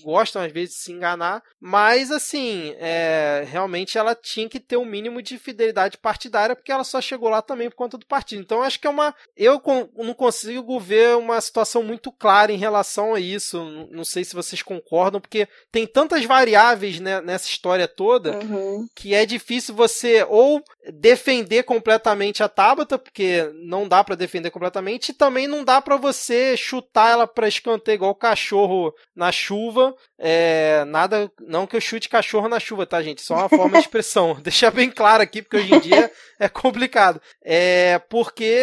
gostam 0.02 0.42
às 0.42 0.52
vezes 0.52 0.76
de 0.76 0.80
se 0.82 0.92
enganar, 0.92 1.42
mas 1.60 2.10
assim, 2.10 2.74
é, 2.78 3.44
realmente 3.46 3.98
ela 3.98 4.14
tinha 4.14 4.48
que 4.48 4.60
ter 4.60 4.76
um 4.76 4.84
mínimo 4.84 5.22
de 5.22 5.38
fidelidade 5.38 5.98
partidária, 5.98 6.56
porque 6.56 6.72
ela 6.72 6.84
só 6.84 7.00
chegou 7.00 7.28
lá 7.28 7.42
também 7.42 7.68
por 7.68 7.76
conta 7.76 7.98
do 7.98 8.06
partido. 8.06 8.42
Então 8.42 8.62
acho 8.62 8.78
que 8.78 8.86
é 8.86 8.90
uma. 8.90 9.14
Eu 9.36 9.60
não 9.96 10.14
consigo 10.14 10.78
ver 10.78 11.16
uma 11.16 11.40
situação 11.40 11.82
muito 11.82 12.10
clara 12.12 12.52
em 12.52 12.56
relação 12.56 13.14
a 13.14 13.20
isso. 13.20 13.62
Não 13.90 14.04
sei 14.04 14.24
se 14.24 14.34
vocês 14.34 14.62
concordam, 14.62 15.20
porque 15.20 15.48
tem 15.70 15.86
tantas 15.86 16.24
variáveis 16.24 16.51
né, 17.00 17.20
nessa 17.20 17.48
história 17.48 17.88
toda 17.88 18.38
uhum. 18.38 18.86
que 18.94 19.14
é 19.14 19.24
difícil 19.26 19.74
você 19.74 20.24
ou 20.28 20.62
defender 20.90 21.62
completamente 21.62 22.42
a 22.42 22.48
Tabata, 22.48 22.98
porque 22.98 23.50
não 23.54 23.86
dá 23.86 24.02
para 24.02 24.16
defender 24.16 24.50
completamente, 24.50 25.10
e 25.10 25.14
também 25.14 25.46
não 25.46 25.64
dá 25.64 25.80
para 25.80 25.96
você 25.96 26.56
chutar 26.56 27.12
ela 27.12 27.26
para 27.26 27.48
escanteio 27.48 27.96
igual 27.96 28.14
cachorro 28.14 28.92
na 29.14 29.30
chuva. 29.30 29.94
É, 30.18 30.84
nada, 30.86 31.30
não 31.40 31.66
que 31.66 31.76
eu 31.76 31.80
chute 31.80 32.08
cachorro 32.08 32.48
na 32.48 32.58
chuva, 32.58 32.86
tá, 32.86 33.02
gente? 33.02 33.22
Só 33.22 33.34
uma 33.34 33.48
forma 33.48 33.78
de 33.78 33.84
expressão. 33.84 34.34
Deixar 34.42 34.70
bem 34.70 34.90
claro 34.90 35.22
aqui, 35.22 35.42
porque 35.42 35.56
hoje 35.56 35.74
em 35.74 35.80
dia 35.80 36.10
é 36.38 36.48
complicado. 36.48 37.20
É 37.44 38.00
porque 38.08 38.62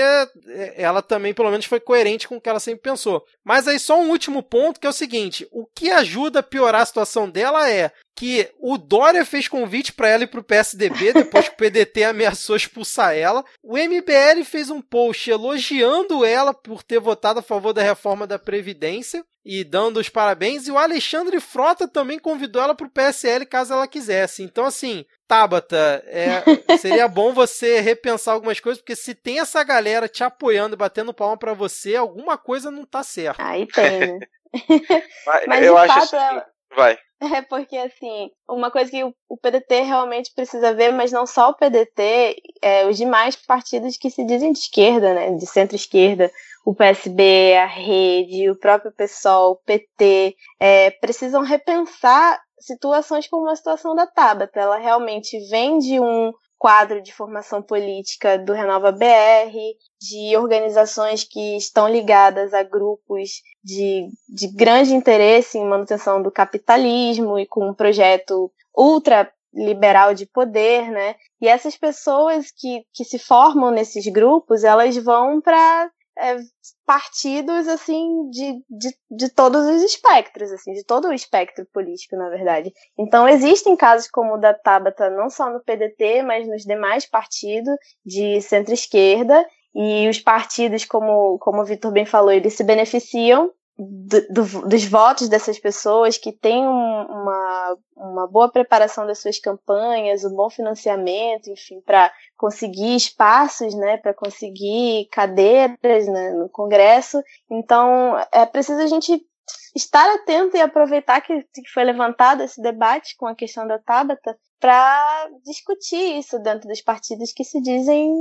ela 0.76 1.02
também, 1.02 1.34
pelo 1.34 1.52
menos, 1.52 1.66
foi 1.66 1.80
coerente 1.80 2.28
com 2.28 2.38
o 2.38 2.42
que 2.42 2.50
ela 2.50 2.60
sempre 2.60 2.82
pensou. 2.82 3.24
Mas 3.44 3.68
aí 3.68 3.80
só 3.80 4.00
um 4.00 4.10
último 4.10 4.44
ponto 4.44 4.80
que 4.80 4.88
é 4.88 4.90
o 4.90 4.94
seguinte: 4.94 5.48
o 5.52 5.66
que 5.66 5.90
ajuda 5.90 6.40
a 6.40 6.44
piorar 6.44 6.82
a 6.82 6.86
situação 6.86 7.30
dela 7.30 7.70
é 7.70 7.79
que 8.20 8.52
o 8.60 8.78
Dória 8.78 9.24
fez 9.24 9.48
convite 9.48 9.94
para 9.94 10.10
ela 10.10 10.24
ir 10.24 10.28
pro 10.28 10.44
PSDB 10.44 11.14
depois 11.14 11.48
que 11.48 11.54
o 11.54 11.58
PDT 11.58 12.04
ameaçou 12.06 12.56
expulsar 12.56 13.16
ela. 13.16 13.46
O 13.64 13.78
MBL 13.78 14.44
fez 14.44 14.70
um 14.70 14.82
post 14.82 15.32
elogiando 15.32 16.26
ela 16.26 16.54
por 16.54 16.84
ter 16.84 17.00
votado 17.00 17.40
a 17.40 17.42
favor 17.44 17.72
da 17.72 17.82
reforma 17.82 18.28
da 18.28 18.38
Previdência 18.38 19.24
e 19.46 19.64
dando 19.64 20.02
os 20.02 20.10
parabéns. 20.10 20.68
E 20.68 20.72
o 20.72 20.78
Alexandre 20.78 21.40
Frota 21.40 21.88
também 21.88 22.20
convidou 22.20 22.62
ela 22.62 22.76
pro 22.76 22.90
PSL 22.90 23.46
caso 23.46 23.74
ela 23.74 23.88
quisesse. 23.88 24.44
Então, 24.44 24.66
assim, 24.66 25.06
Tabata, 25.28 26.04
é, 26.06 26.44
seria 26.78 27.08
bom 27.08 27.32
você 27.32 27.80
repensar 27.80 28.34
algumas 28.34 28.60
coisas, 28.60 28.82
porque 28.82 28.96
se 28.96 29.16
tem 29.16 29.40
essa 29.40 29.64
galera 29.64 30.10
te 30.10 30.24
apoiando 30.26 30.76
e 30.76 30.78
batendo 30.78 31.14
palma 31.14 31.38
para 31.38 31.54
você, 31.54 31.96
alguma 31.96 32.38
coisa 32.38 32.70
não 32.70 32.86
tá 32.86 33.02
certa. 33.02 33.42
Aí 33.42 33.66
tem, 33.66 34.00
né? 34.00 34.20
Mas, 35.48 35.64
eu 35.64 35.78
acho 35.78 35.94
fato, 35.94 36.16
assim... 36.16 36.42
Vai. 36.76 36.98
É 37.38 37.42
porque, 37.42 37.78
assim, 37.78 38.32
uma 38.48 38.72
coisa 38.72 38.90
que 38.90 39.04
o 39.04 39.38
PDT 39.38 39.82
realmente 39.82 40.32
precisa 40.34 40.74
ver, 40.74 40.92
mas 40.94 41.12
não 41.12 41.26
só 41.26 41.50
o 41.50 41.54
PDT, 41.54 42.42
é, 42.62 42.88
os 42.88 42.98
demais 42.98 43.36
partidos 43.36 43.98
que 43.98 44.10
se 44.10 44.24
dizem 44.26 44.54
de 44.54 44.60
esquerda, 44.60 45.14
né, 45.14 45.32
de 45.34 45.46
centro-esquerda, 45.46 46.32
o 46.66 46.74
PSB, 46.74 47.56
a 47.58 47.66
Rede, 47.66 48.50
o 48.50 48.58
próprio 48.58 48.92
PSOL, 48.92 49.52
o 49.52 49.56
PT, 49.58 50.36
é, 50.60 50.92
precisam 50.92 51.42
repensar 51.42 52.40
situações 52.60 53.28
como 53.28 53.50
a 53.50 53.56
situação 53.56 53.96
da 53.96 54.06
Tabata. 54.08 54.60
Ela 54.60 54.78
realmente 54.78 55.40
vem 55.50 55.80
de 55.80 56.00
um 56.00 56.32
quadro 56.60 57.02
de 57.02 57.14
formação 57.14 57.62
política 57.62 58.38
do 58.38 58.52
Renova 58.52 58.92
BR, 58.92 59.56
de 60.00 60.36
organizações 60.36 61.24
que 61.24 61.56
estão 61.56 61.88
ligadas 61.88 62.54
a 62.54 62.62
grupos 62.62 63.42
de, 63.64 64.10
de 64.28 64.48
grande 64.48 64.94
interesse 64.94 65.58
em 65.58 65.66
manutenção 65.66 66.22
do 66.22 66.30
capitalismo 66.30 67.40
e 67.40 67.48
com 67.48 67.70
um 67.70 67.74
projeto 67.74 68.52
ultra 68.76 69.32
liberal 69.54 70.14
de 70.14 70.26
poder, 70.26 70.92
né? 70.92 71.16
E 71.42 71.48
essas 71.48 71.76
pessoas 71.76 72.52
que, 72.52 72.84
que 72.94 73.06
se 73.06 73.18
formam 73.18 73.72
nesses 73.72 74.06
grupos, 74.08 74.64
elas 74.64 74.96
vão 74.98 75.42
para 75.42 75.90
é, 76.20 76.38
partidos 76.86 77.68
assim 77.68 78.30
de, 78.30 78.64
de, 78.70 78.96
de 79.10 79.30
todos 79.30 79.66
os 79.66 79.82
espectros, 79.82 80.52
assim, 80.52 80.74
de 80.74 80.84
todo 80.84 81.08
o 81.08 81.14
espectro 81.14 81.66
político, 81.74 82.16
na 82.16 82.30
verdade. 82.30 82.72
Então 82.98 83.28
existem 83.28 83.76
casos 83.76 84.10
como 84.10 84.36
o 84.36 84.38
da 84.38 84.54
Tabata, 84.54 85.10
não 85.10 85.30
só 85.30 85.50
no 85.50 85.64
PDT, 85.64 86.24
mas 86.24 86.48
nos 86.48 86.64
demais 86.64 87.06
partidos 87.06 87.76
de 88.06 88.42
centro-esquerda, 88.42 89.46
e 89.74 90.10
os 90.10 90.20
partidos, 90.20 90.84
como, 90.84 91.38
como 91.40 91.62
o 91.62 91.66
Vitor 91.66 91.92
bem 91.92 92.06
falou, 92.06 92.32
eles 92.32 92.54
se 92.56 92.64
beneficiam 92.64 93.52
do, 93.80 94.28
do, 94.30 94.68
dos 94.68 94.84
votos 94.84 95.30
dessas 95.30 95.58
pessoas 95.58 96.18
que 96.18 96.34
têm 96.34 96.68
um, 96.68 97.02
uma, 97.02 97.78
uma 97.96 98.28
boa 98.28 98.52
preparação 98.52 99.08
das 99.08 99.20
suas 99.20 99.40
campanhas, 99.40 100.26
um 100.26 100.36
bom 100.36 100.50
financiamento, 100.50 101.50
enfim, 101.50 101.80
para 101.86 102.12
conseguir 102.36 102.94
espaços, 102.94 103.74
né, 103.74 103.96
para 103.96 104.14
conseguir 104.14 105.08
cadeiras 105.10 106.08
né, 106.08 106.32
no 106.32 106.50
Congresso. 106.50 107.24
Então, 107.50 108.18
é 108.34 108.46
preciso 108.46 108.82
a 108.82 108.88
gente 108.88 109.26
estar 109.74 110.14
atento 110.14 110.58
e 110.58 110.62
aproveitar 110.62 111.22
que, 111.22 111.42
que 111.42 111.70
foi 111.74 111.86
levantado 111.86 112.44
esse 112.44 112.62
debate 112.62 113.16
com 113.16 113.28
a 113.28 113.36
questão 113.36 113.66
da 113.66 113.80
Tabata 113.80 114.38
para 114.60 115.30
discutir 115.46 116.20
isso 116.20 116.38
dentro 116.40 116.68
dos 116.68 116.82
partidos 116.82 117.32
que 117.32 117.46
se 117.46 117.62
dizem 117.62 118.14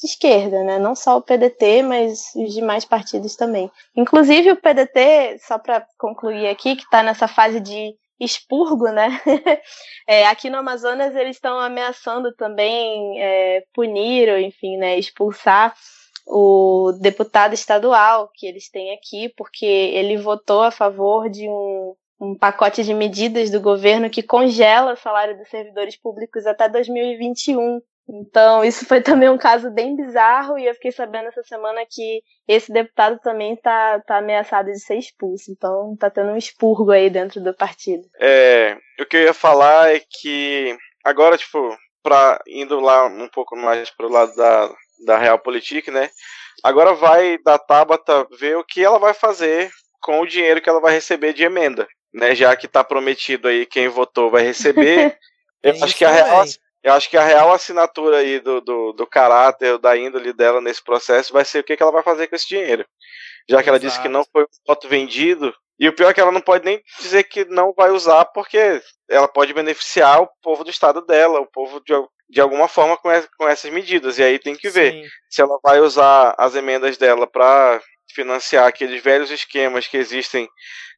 de 0.00 0.06
esquerda, 0.06 0.64
né? 0.64 0.78
Não 0.78 0.94
só 0.94 1.18
o 1.18 1.22
PDT, 1.22 1.82
mas 1.82 2.32
os 2.34 2.54
demais 2.54 2.84
partidos 2.84 3.36
também. 3.36 3.70
Inclusive 3.94 4.50
o 4.52 4.56
PDT, 4.56 5.38
só 5.46 5.58
para 5.58 5.86
concluir 5.98 6.48
aqui, 6.48 6.74
que 6.74 6.82
está 6.82 7.02
nessa 7.02 7.28
fase 7.28 7.60
de 7.60 7.94
expurgo, 8.18 8.88
né? 8.88 9.20
é, 10.06 10.26
aqui 10.26 10.48
no 10.50 10.58
Amazonas 10.58 11.14
eles 11.14 11.36
estão 11.36 11.58
ameaçando 11.58 12.34
também 12.34 13.20
é, 13.20 13.64
punir 13.74 14.28
ou, 14.30 14.38
enfim, 14.38 14.76
né, 14.76 14.98
expulsar 14.98 15.74
o 16.26 16.92
deputado 17.00 17.54
estadual 17.54 18.30
que 18.34 18.46
eles 18.46 18.70
têm 18.70 18.92
aqui, 18.92 19.30
porque 19.36 19.64
ele 19.66 20.16
votou 20.16 20.62
a 20.62 20.70
favor 20.70 21.28
de 21.28 21.48
um, 21.48 21.94
um 22.20 22.34
pacote 22.34 22.84
de 22.84 22.94
medidas 22.94 23.50
do 23.50 23.60
governo 23.60 24.10
que 24.10 24.22
congela 24.22 24.92
o 24.92 24.96
salário 24.96 25.36
dos 25.36 25.48
servidores 25.48 25.96
públicos 25.96 26.46
até 26.46 26.68
2021. 26.68 27.80
Então, 28.12 28.64
isso 28.64 28.84
foi 28.84 29.00
também 29.02 29.28
um 29.28 29.38
caso 29.38 29.70
bem 29.70 29.96
bizarro 29.96 30.58
e 30.58 30.66
eu 30.66 30.74
fiquei 30.74 30.90
sabendo 30.90 31.28
essa 31.28 31.42
semana 31.44 31.80
que 31.88 32.22
esse 32.48 32.72
deputado 32.72 33.18
também 33.20 33.54
está 33.54 34.00
tá 34.00 34.18
ameaçado 34.18 34.66
de 34.66 34.80
ser 34.80 34.96
expulso. 34.96 35.50
Então, 35.50 35.94
está 35.94 36.10
tendo 36.10 36.32
um 36.32 36.36
expurgo 36.36 36.90
aí 36.90 37.08
dentro 37.08 37.40
do 37.40 37.54
partido. 37.54 38.02
É, 38.20 38.76
o 39.00 39.06
que 39.06 39.16
eu 39.16 39.22
ia 39.22 39.34
falar 39.34 39.94
é 39.94 40.00
que 40.00 40.76
agora, 41.04 41.38
tipo, 41.38 41.76
pra, 42.02 42.40
indo 42.48 42.80
lá 42.80 43.06
um 43.06 43.28
pouco 43.28 43.56
mais 43.56 43.90
pro 43.90 44.08
lado 44.08 44.34
da, 44.34 44.74
da 45.06 45.18
Realpolitik, 45.18 45.90
né? 45.90 46.10
Agora 46.62 46.94
vai 46.94 47.38
da 47.38 47.58
Tabata 47.58 48.26
ver 48.38 48.56
o 48.56 48.64
que 48.64 48.84
ela 48.84 48.98
vai 48.98 49.14
fazer 49.14 49.70
com 50.02 50.20
o 50.20 50.26
dinheiro 50.26 50.60
que 50.60 50.68
ela 50.68 50.80
vai 50.80 50.92
receber 50.92 51.32
de 51.32 51.44
emenda, 51.44 51.86
né? 52.12 52.34
Já 52.34 52.56
que 52.56 52.66
está 52.66 52.82
prometido 52.82 53.48
aí 53.48 53.64
quem 53.64 53.88
votou 53.88 54.30
vai 54.30 54.42
receber. 54.42 55.16
eu 55.62 55.72
acho 55.82 55.96
que 55.96 56.04
a 56.04 56.10
Real, 56.10 56.44
eu 56.82 56.92
acho 56.94 57.10
que 57.10 57.16
a 57.16 57.24
real 57.24 57.52
assinatura 57.52 58.18
aí 58.18 58.40
do, 58.40 58.60
do, 58.60 58.92
do 58.92 59.06
caráter, 59.06 59.78
da 59.78 59.96
índole 59.96 60.32
dela 60.32 60.60
nesse 60.60 60.82
processo 60.82 61.32
vai 61.32 61.44
ser 61.44 61.60
o 61.60 61.64
que, 61.64 61.76
que 61.76 61.82
ela 61.82 61.92
vai 61.92 62.02
fazer 62.02 62.26
com 62.26 62.34
esse 62.34 62.48
dinheiro. 62.48 62.86
Já 63.48 63.62
que 63.62 63.68
ela 63.68 63.80
disse 63.80 64.00
que 64.00 64.08
não 64.08 64.24
foi 64.24 64.44
um 64.44 64.46
voto 64.66 64.88
vendido. 64.88 65.54
E 65.78 65.88
o 65.88 65.94
pior 65.94 66.10
é 66.10 66.14
que 66.14 66.20
ela 66.20 66.32
não 66.32 66.40
pode 66.40 66.64
nem 66.64 66.82
dizer 67.00 67.24
que 67.24 67.44
não 67.46 67.72
vai 67.74 67.90
usar, 67.90 68.24
porque 68.26 68.82
ela 69.08 69.26
pode 69.26 69.52
beneficiar 69.52 70.22
o 70.22 70.28
povo 70.42 70.62
do 70.62 70.70
estado 70.70 71.00
dela, 71.02 71.40
o 71.40 71.46
povo 71.46 71.80
de, 71.80 71.94
de 72.28 72.40
alguma 72.40 72.68
forma 72.68 72.96
com, 72.96 73.08
com 73.38 73.48
essas 73.48 73.70
medidas. 73.70 74.18
E 74.18 74.22
aí 74.22 74.38
tem 74.38 74.54
que 74.54 74.68
ver 74.68 74.92
Sim. 74.92 75.08
se 75.28 75.42
ela 75.42 75.58
vai 75.62 75.80
usar 75.80 76.34
as 76.38 76.54
emendas 76.54 76.96
dela 76.96 77.26
para 77.26 77.80
financiar 78.12 78.66
aqueles 78.66 79.02
velhos 79.02 79.30
esquemas 79.30 79.86
que 79.86 79.96
existem 79.96 80.48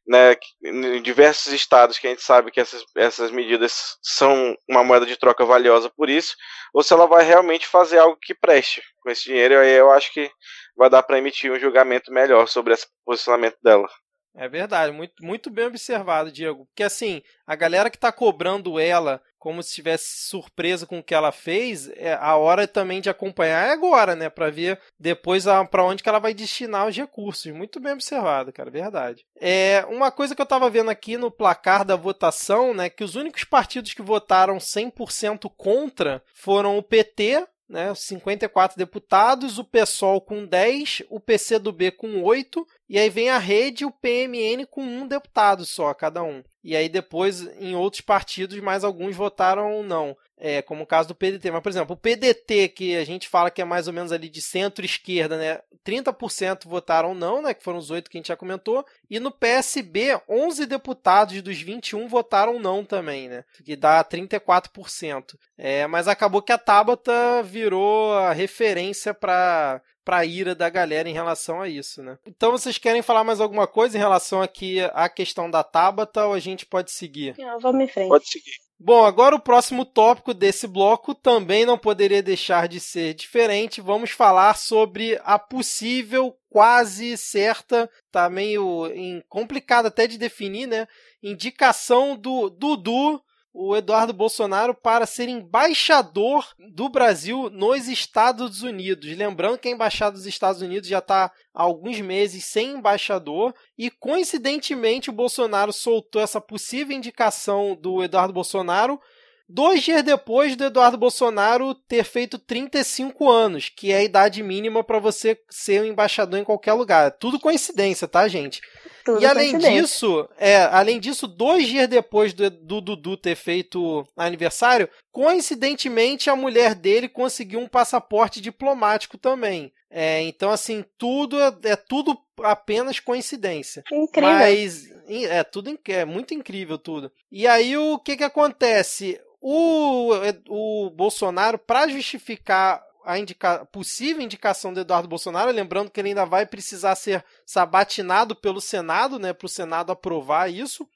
né, 0.05 0.35
em 0.63 1.01
diversos 1.01 1.53
estados 1.53 1.97
que 1.97 2.07
a 2.07 2.09
gente 2.09 2.21
sabe 2.21 2.51
que 2.51 2.59
essas, 2.59 2.83
essas 2.95 3.31
medidas 3.31 3.97
são 4.01 4.55
uma 4.69 4.83
moeda 4.83 5.05
de 5.05 5.17
troca 5.17 5.45
valiosa 5.45 5.89
por 5.89 6.09
isso, 6.09 6.35
ou 6.73 6.83
se 6.83 6.93
ela 6.93 7.07
vai 7.07 7.23
realmente 7.23 7.67
fazer 7.67 7.99
algo 7.99 8.17
que 8.21 8.33
preste 8.33 8.81
com 9.01 9.09
esse 9.09 9.23
dinheiro, 9.23 9.59
aí 9.59 9.71
eu 9.71 9.91
acho 9.91 10.11
que 10.11 10.29
vai 10.75 10.89
dar 10.89 11.03
para 11.03 11.17
emitir 11.17 11.51
um 11.51 11.59
julgamento 11.59 12.11
melhor 12.11 12.47
sobre 12.47 12.73
esse 12.73 12.87
posicionamento 13.05 13.57
dela. 13.63 13.87
É 14.35 14.49
verdade, 14.49 14.91
muito, 14.91 15.13
muito 15.21 15.51
bem 15.51 15.65
observado, 15.65 16.31
Diego. 16.31 16.65
Porque 16.65 16.81
assim, 16.81 17.21
a 17.45 17.55
galera 17.55 17.89
que 17.89 17.97
está 17.97 18.11
cobrando 18.11 18.79
ela 18.79 19.21
como 19.43 19.61
se 19.61 19.71
estivesse 19.71 20.29
surpresa 20.29 20.87
com 20.87 20.99
o 20.99 21.03
que 21.03 21.13
ela 21.13 21.29
fez, 21.29 21.89
é, 21.97 22.13
a 22.13 22.37
hora 22.37 22.65
também 22.65 23.01
de 23.01 23.09
acompanhar 23.09 23.67
é 23.67 23.73
agora, 23.73 24.15
né? 24.15 24.29
Para 24.29 24.49
ver 24.49 24.79
depois 24.97 25.43
para 25.69 25.83
onde 25.83 26.01
que 26.01 26.07
ela 26.07 26.17
vai 26.17 26.33
destinar 26.33 26.87
os 26.87 26.95
recursos. 26.95 27.51
Muito 27.51 27.77
bem 27.81 27.91
observado, 27.91 28.53
cara, 28.53 28.71
verdade. 28.71 29.25
É, 29.37 29.85
uma 29.89 30.11
coisa 30.11 30.33
que 30.33 30.41
eu 30.41 30.45
estava 30.45 30.69
vendo 30.69 30.89
aqui 30.89 31.17
no 31.17 31.29
placar 31.29 31.83
da 31.83 31.97
votação, 31.97 32.73
né? 32.73 32.89
Que 32.89 33.03
os 33.03 33.15
únicos 33.15 33.43
partidos 33.43 33.93
que 33.93 34.01
votaram 34.01 34.59
100% 34.59 35.51
contra 35.57 36.23
foram 36.33 36.77
o 36.77 36.81
PT, 36.81 37.45
né, 37.73 37.93
54 37.95 38.77
deputados, 38.77 39.57
o 39.57 39.63
PSOL 39.63 40.21
com 40.21 40.45
10, 40.45 41.01
o 41.09 41.19
PCdoB 41.19 41.89
com 41.89 42.21
8, 42.21 42.65
e 42.87 42.99
aí 42.99 43.09
vem 43.09 43.31
a 43.31 43.39
rede 43.39 43.83
e 43.83 43.87
o 43.87 43.91
PMN 43.91 44.67
com 44.69 44.83
um 44.83 45.07
deputado 45.07 45.65
só, 45.65 45.91
cada 45.91 46.21
um. 46.21 46.43
E 46.63 46.75
aí 46.75 46.87
depois, 46.87 47.41
em 47.59 47.75
outros 47.75 48.01
partidos, 48.01 48.59
mais 48.59 48.83
alguns 48.83 49.15
votaram 49.15 49.81
não. 49.81 50.15
É, 50.43 50.61
como 50.61 50.83
o 50.83 50.85
caso 50.85 51.07
do 51.07 51.15
PDT. 51.15 51.49
Mas, 51.51 51.63
por 51.63 51.69
exemplo, 51.69 51.93
o 51.95 51.97
PDT, 51.97 52.67
que 52.67 52.97
a 52.97 53.05
gente 53.05 53.29
fala 53.29 53.49
que 53.49 53.61
é 53.61 53.65
mais 53.65 53.87
ou 53.87 53.93
menos 53.93 54.11
ali 54.11 54.27
de 54.27 54.41
centro-esquerda, 54.41 55.37
né? 55.37 55.61
30% 55.85 56.65
votaram 56.65 57.15
não, 57.15 57.41
né? 57.41 57.53
Que 57.53 57.63
foram 57.63 57.77
os 57.77 57.89
oito 57.89 58.11
que 58.11 58.17
a 58.17 58.19
gente 58.19 58.27
já 58.27 58.35
comentou. 58.35 58.85
E 59.09 59.21
no 59.21 59.31
PSB, 59.31 60.19
11 60.27 60.65
deputados 60.65 61.41
dos 61.41 61.61
21 61.61 62.09
votaram 62.09 62.59
não 62.59 62.83
também, 62.83 63.29
né? 63.29 63.45
Que 63.63 63.77
dá 63.77 64.03
34%. 64.03 65.37
É, 65.57 65.87
mas 65.87 66.09
acabou 66.09 66.41
que 66.41 66.51
a 66.51 66.57
Tabata 66.57 67.41
virou 67.41 68.13
a 68.13 68.33
referência 68.33 69.13
para 69.13 69.81
para 70.03 70.25
ira 70.25 70.53
da 70.53 70.69
galera 70.69 71.07
em 71.07 71.13
relação 71.13 71.61
a 71.61 71.69
isso, 71.69 72.03
né? 72.03 72.17
Então 72.27 72.51
vocês 72.51 72.77
querem 72.77 73.01
falar 73.01 73.23
mais 73.23 73.39
alguma 73.39 73.65
coisa 73.65 73.95
em 73.95 74.01
relação 74.01 74.41
aqui 74.41 74.81
à 74.93 75.07
questão 75.07 75.49
da 75.49 75.63
Tabata 75.63 76.25
ou 76.25 76.33
a 76.33 76.39
gente 76.39 76.65
pode 76.65 76.91
seguir? 76.91 77.33
Não, 77.37 77.57
vamos 77.57 77.83
em 77.83 77.87
frente. 77.87 78.09
Pode 78.09 78.27
seguir. 78.27 78.57
Bom, 78.79 79.05
agora 79.05 79.35
o 79.35 79.39
próximo 79.39 79.85
tópico 79.85 80.33
desse 80.33 80.67
bloco 80.67 81.15
também 81.15 81.65
não 81.65 81.77
poderia 81.77 82.21
deixar 82.21 82.67
de 82.67 82.79
ser 82.79 83.13
diferente. 83.13 83.79
Vamos 83.79 84.11
falar 84.11 84.57
sobre 84.57 85.19
a 85.23 85.39
possível, 85.39 86.35
quase 86.49 87.15
certa, 87.15 87.89
tá 88.11 88.29
meio 88.29 88.83
complicado 89.29 89.85
até 89.85 90.05
de 90.05 90.17
definir, 90.17 90.67
né? 90.67 90.87
Indicação 91.21 92.17
do 92.17 92.49
Dudu 92.49 93.21
o 93.53 93.75
Eduardo 93.75 94.11
Bolsonaro 94.11 94.73
para 94.73 95.05
ser 95.05 95.29
embaixador 95.29 96.45
do 96.73 96.89
Brasil 96.89 97.49
nos 97.51 97.87
Estados 97.87 98.63
Unidos. 98.63 99.15
Lembrando 99.15 99.59
que 99.59 99.67
a 99.67 99.71
embaixada 99.71 100.13
dos 100.13 100.25
Estados 100.25 100.61
Unidos 100.61 100.89
já 100.89 100.97
está 100.97 101.31
há 101.53 101.61
alguns 101.61 102.01
meses 102.01 102.45
sem 102.45 102.71
embaixador 102.71 103.53
e 103.77 103.91
coincidentemente 103.91 105.09
o 105.11 105.13
Bolsonaro 105.13 105.71
soltou 105.71 106.21
essa 106.21 106.41
possível 106.41 106.97
indicação 106.97 107.77
do 107.79 108.03
Eduardo 108.03 108.33
Bolsonaro 108.33 108.99
dois 109.47 109.83
dias 109.83 110.01
depois 110.01 110.55
do 110.55 110.63
Eduardo 110.63 110.97
Bolsonaro 110.97 111.75
ter 111.75 112.03
feito 112.03 112.39
35 112.39 113.29
anos, 113.29 113.69
que 113.69 113.91
é 113.91 113.97
a 113.97 114.03
idade 114.03 114.41
mínima 114.41 114.83
para 114.83 114.99
você 114.99 115.39
ser 115.49 115.81
um 115.81 115.85
embaixador 115.85 116.39
em 116.39 116.43
qualquer 116.43 116.73
lugar. 116.73 117.11
Tudo 117.11 117.39
coincidência, 117.39 118.07
tá, 118.07 118.27
gente? 118.27 118.61
Tudo 119.03 119.21
e 119.21 119.25
além 119.25 119.57
disso, 119.57 120.27
é, 120.37 120.63
além 120.63 120.99
disso, 120.99 121.27
dois 121.27 121.67
dias 121.67 121.87
depois 121.87 122.33
do, 122.33 122.49
do 122.49 122.79
Dudu 122.79 123.17
ter 123.17 123.35
feito 123.35 124.07
aniversário, 124.15 124.89
coincidentemente 125.11 126.29
a 126.29 126.35
mulher 126.35 126.73
dele 126.73 127.09
conseguiu 127.09 127.59
um 127.59 127.67
passaporte 127.67 128.39
diplomático 128.39 129.17
também. 129.17 129.73
É, 129.89 130.21
então, 130.21 130.49
assim, 130.49 130.83
tudo 130.97 131.39
é, 131.39 131.53
é, 131.65 131.75
tudo 131.75 132.17
apenas 132.41 132.99
coincidência. 132.99 133.83
Incrível. 133.91 134.29
Mas 134.31 134.89
é 135.07 135.43
tudo 135.43 135.77
é 135.85 136.05
muito 136.05 136.33
incrível 136.33 136.77
tudo. 136.77 137.11
E 137.31 137.45
aí 137.45 137.77
o 137.77 137.99
que 137.99 138.17
que 138.17 138.23
acontece? 138.23 139.19
O, 139.39 140.11
o 140.47 140.89
Bolsonaro, 140.89 141.59
para 141.59 141.87
justificar 141.89 142.81
a 143.05 143.17
indica 143.17 143.65
possível 143.65 144.21
indicação 144.21 144.73
do 144.73 144.79
Eduardo 144.79 145.07
Bolsonaro, 145.07 145.51
lembrando 145.51 145.89
que 145.89 145.99
ele 145.99 146.09
ainda 146.09 146.25
vai 146.25 146.45
precisar 146.45 146.95
ser 146.95 147.23
sabatinado 147.45 148.35
pelo 148.35 148.61
Senado, 148.61 149.19
né, 149.19 149.33
para 149.33 149.45
o 149.45 149.49
Senado 149.49 149.91
aprovar 149.91 150.51
isso. 150.51 150.87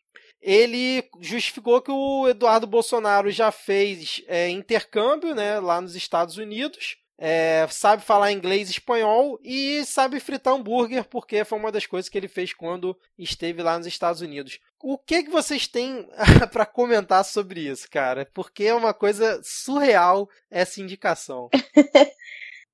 Ele 0.41 1.03
justificou 1.19 1.81
que 1.81 1.91
o 1.91 2.27
Eduardo 2.27 2.67
Bolsonaro 2.67 3.29
já 3.31 3.51
fez 3.51 4.23
é, 4.27 4.49
intercâmbio 4.49 5.33
né, 5.33 5.59
lá 5.59 5.81
nos 5.81 5.95
Estados 5.95 6.37
Unidos, 6.37 6.97
é, 7.17 7.67
sabe 7.71 8.03
falar 8.03 8.31
inglês 8.31 8.69
e 8.69 8.73
espanhol 8.73 9.39
e 9.43 9.83
sabe 9.85 10.19
fritar 10.19 10.53
hambúrguer, 10.53 11.03
porque 11.05 11.43
foi 11.43 11.57
uma 11.57 11.71
das 11.71 11.87
coisas 11.87 12.07
que 12.07 12.17
ele 12.17 12.27
fez 12.27 12.53
quando 12.53 12.95
esteve 13.17 13.63
lá 13.63 13.77
nos 13.77 13.87
Estados 13.87 14.21
Unidos. 14.21 14.59
O 14.79 14.97
que, 14.97 15.23
que 15.23 15.29
vocês 15.29 15.67
têm 15.67 16.07
para 16.51 16.65
comentar 16.65 17.25
sobre 17.25 17.61
isso, 17.61 17.89
cara? 17.89 18.29
Porque 18.33 18.65
é 18.65 18.73
uma 18.73 18.93
coisa 18.93 19.41
surreal 19.43 20.29
essa 20.49 20.81
indicação. 20.81 21.49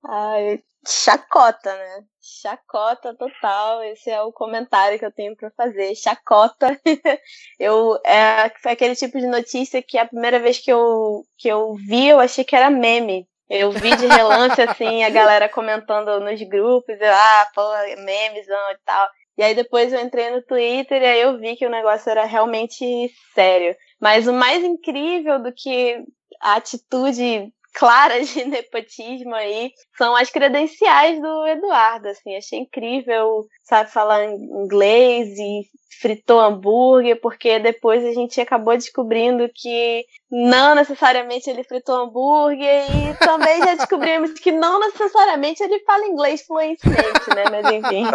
Ai, 0.06 0.62
chacota, 0.86 1.74
né? 1.74 2.04
Chacota 2.22 3.16
total. 3.16 3.84
Esse 3.84 4.10
é 4.10 4.22
o 4.22 4.34
comentário 4.34 5.00
que 5.00 5.06
eu 5.06 5.12
tenho 5.12 5.36
para 5.36 5.50
fazer. 5.52 5.96
Chacota. 5.96 6.78
eu 7.58 7.98
é, 8.06 8.52
foi 8.62 8.74
aquele 8.74 8.96
tipo 8.96 9.18
de 9.18 9.28
notícia 9.28 9.82
que 9.82 9.98
a 9.98 10.06
primeira 10.06 10.39
vez 10.39 10.60
que 10.60 10.72
eu 10.72 11.26
que 11.38 11.48
eu 11.48 11.74
vi, 11.76 12.10
eu 12.10 12.20
achei 12.20 12.44
que 12.44 12.56
era 12.56 12.70
meme. 12.70 13.28
Eu 13.50 13.72
vi 13.72 13.96
de 13.96 14.08
relance 14.08 14.62
assim 14.62 15.04
a 15.04 15.10
galera 15.10 15.48
comentando 15.48 16.20
nos 16.20 16.42
grupos, 16.42 17.00
eu, 17.00 17.13
ah, 17.13 17.48
pô, 17.54 17.62
memezão 18.04 18.72
e 18.72 18.78
tal. 18.86 19.08
E 19.38 19.43
aí 19.43 19.56
depois 19.56 19.91
eu 19.91 20.00
entrei 20.00 20.30
no 20.30 20.41
Twitter 20.43 21.02
e 21.02 21.06
aí 21.06 21.22
eu 21.22 21.39
vi 21.39 21.56
que 21.56 21.65
o 21.65 21.72
negócio 21.72 22.10
era 22.10 22.26
realmente 22.26 22.86
sério. 23.34 23.76
Mas 24.00 24.28
o 24.28 24.34
mais 24.34 24.63
incrível 24.63 25.41
do 25.41 25.52
que 25.52 26.04
a 26.39 26.56
atitude 26.56 27.52
clara 27.74 28.24
de 28.24 28.46
nepotismo 28.46 29.34
aí 29.34 29.72
são 29.98 30.16
as 30.16 30.30
credenciais 30.30 31.22
do 31.22 31.48
Eduardo, 31.48 32.08
assim, 32.08 32.36
achei 32.36 32.60
incrível, 32.60 33.48
sabe 33.64 33.92
falar 33.92 34.26
inglês 34.26 35.30
e 35.38 35.64
fritou 36.00 36.40
hambúrguer, 36.40 37.20
porque 37.22 37.60
depois 37.60 38.04
a 38.04 38.12
gente 38.12 38.40
acabou 38.42 38.76
descobrindo 38.76 39.50
que 39.54 40.04
não 40.30 40.76
necessariamente 40.76 41.50
ele 41.50 41.64
fritou 41.64 41.96
hambúrguer 41.96 42.84
e 42.90 43.18
também 43.18 43.60
já 43.60 43.76
descobrimos 43.76 44.34
que 44.34 44.52
não 44.52 44.80
necessariamente 44.80 45.64
ele 45.64 45.80
fala 45.86 46.06
inglês 46.08 46.44
fluentemente, 46.46 47.30
né, 47.36 47.44
mas 47.50 47.66
enfim. 47.72 48.06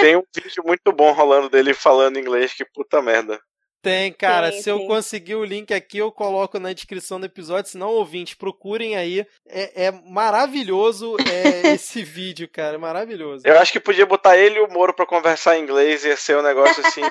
Tem 0.00 0.16
um 0.16 0.22
vídeo 0.34 0.62
muito 0.64 0.92
bom 0.92 1.12
rolando 1.12 1.48
dele 1.48 1.74
falando 1.74 2.18
inglês, 2.18 2.52
que 2.52 2.64
puta 2.64 3.02
merda. 3.02 3.40
Tem, 3.82 4.12
cara. 4.12 4.50
Sim, 4.50 4.56
se 4.56 4.62
sim. 4.64 4.70
eu 4.70 4.86
conseguir 4.86 5.36
o 5.36 5.44
link 5.44 5.72
aqui, 5.72 5.98
eu 5.98 6.10
coloco 6.10 6.58
na 6.58 6.72
descrição 6.72 7.20
do 7.20 7.26
episódio. 7.26 7.70
Se 7.70 7.78
não, 7.78 7.88
ouvintes, 7.90 8.34
procurem 8.34 8.96
aí. 8.96 9.26
É, 9.46 9.86
é 9.86 9.90
maravilhoso 9.92 11.16
é, 11.30 11.74
esse 11.74 12.02
vídeo, 12.02 12.48
cara. 12.48 12.74
É 12.74 12.78
maravilhoso. 12.78 13.46
Eu 13.46 13.58
acho 13.58 13.72
que 13.72 13.80
podia 13.80 14.06
botar 14.06 14.36
ele 14.36 14.56
e 14.58 14.60
o 14.60 14.68
Moro 14.68 14.92
pra 14.92 15.06
conversar 15.06 15.56
em 15.56 15.62
inglês. 15.62 16.04
Ia 16.04 16.16
ser 16.16 16.36
um 16.36 16.42
negócio 16.42 16.84
assim. 16.86 17.02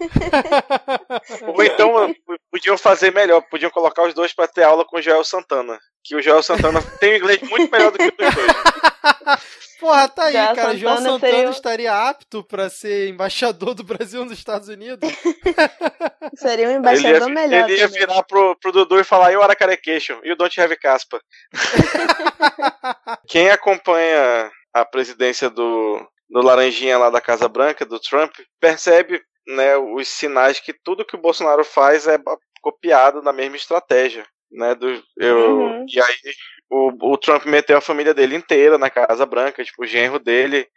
Ou 1.54 1.62
então 1.62 2.14
podiam 2.50 2.76
fazer 2.76 3.12
melhor, 3.12 3.40
podiam 3.42 3.70
colocar 3.70 4.02
os 4.02 4.14
dois 4.14 4.32
para 4.32 4.48
ter 4.48 4.64
aula 4.64 4.84
com 4.84 4.96
o 4.96 5.02
Joel 5.02 5.24
Santana. 5.24 5.78
Que 6.02 6.16
o 6.16 6.22
Joel 6.22 6.42
Santana 6.42 6.82
tem 6.98 7.12
um 7.12 7.16
inglês 7.16 7.40
muito 7.42 7.70
melhor 7.70 7.92
do 7.92 7.98
que 7.98 8.04
os 8.04 8.16
dois. 8.16 9.64
Porra, 9.84 10.08
tá 10.08 10.24
aí, 10.24 10.32
cara. 10.32 10.54
Santana 10.54 10.76
Joel 10.78 10.96
Santana 10.96 11.18
seria... 11.18 11.50
estaria 11.50 12.08
apto 12.08 12.42
para 12.42 12.70
ser 12.70 13.10
embaixador 13.10 13.74
do 13.74 13.84
Brasil 13.84 14.24
nos 14.24 14.32
Estados 14.32 14.66
Unidos. 14.66 15.10
seria 16.36 16.70
um 16.70 16.76
embaixador 16.78 17.16
ele 17.16 17.24
ia, 17.24 17.34
melhor. 17.34 17.68
Ele 17.68 17.78
ia 17.78 17.86
também. 17.86 18.00
virar 18.00 18.22
pro, 18.22 18.56
pro 18.56 18.72
Dudu 18.72 18.98
e 18.98 19.04
falar: 19.04 19.34
Eu 19.34 19.42
Aracarequeixo, 19.42 20.18
e 20.24 20.32
o 20.32 20.36
Don't 20.36 20.58
Have 20.58 20.74
Caspa. 20.78 21.20
Quem 23.28 23.50
acompanha 23.50 24.50
a 24.72 24.86
presidência 24.86 25.50
do, 25.50 26.00
do 26.30 26.40
Laranjinha 26.40 26.96
lá 26.96 27.10
da 27.10 27.20
Casa 27.20 27.46
Branca, 27.46 27.84
do 27.84 28.00
Trump, 28.00 28.32
percebe 28.58 29.20
né, 29.46 29.76
os 29.76 30.08
sinais 30.08 30.58
que 30.60 30.72
tudo 30.72 31.04
que 31.04 31.14
o 31.14 31.20
Bolsonaro 31.20 31.62
faz 31.62 32.06
é 32.06 32.16
copiado 32.62 33.20
na 33.20 33.34
mesma 33.34 33.56
estratégia. 33.56 34.24
Né, 34.54 34.74
do, 34.74 35.02
eu, 35.18 35.58
uhum. 35.58 35.86
E 35.88 36.00
aí 36.00 36.34
o, 36.70 37.12
o 37.12 37.18
Trump 37.18 37.44
meteu 37.46 37.76
a 37.76 37.82
família 37.82 38.14
dele 38.14 38.36
inteira 38.36 38.78
na 38.78 38.88
Casa 38.88 39.26
Branca, 39.26 39.64
tipo, 39.64 39.82
o 39.82 39.86
genro 39.86 40.18
dele 40.18 40.68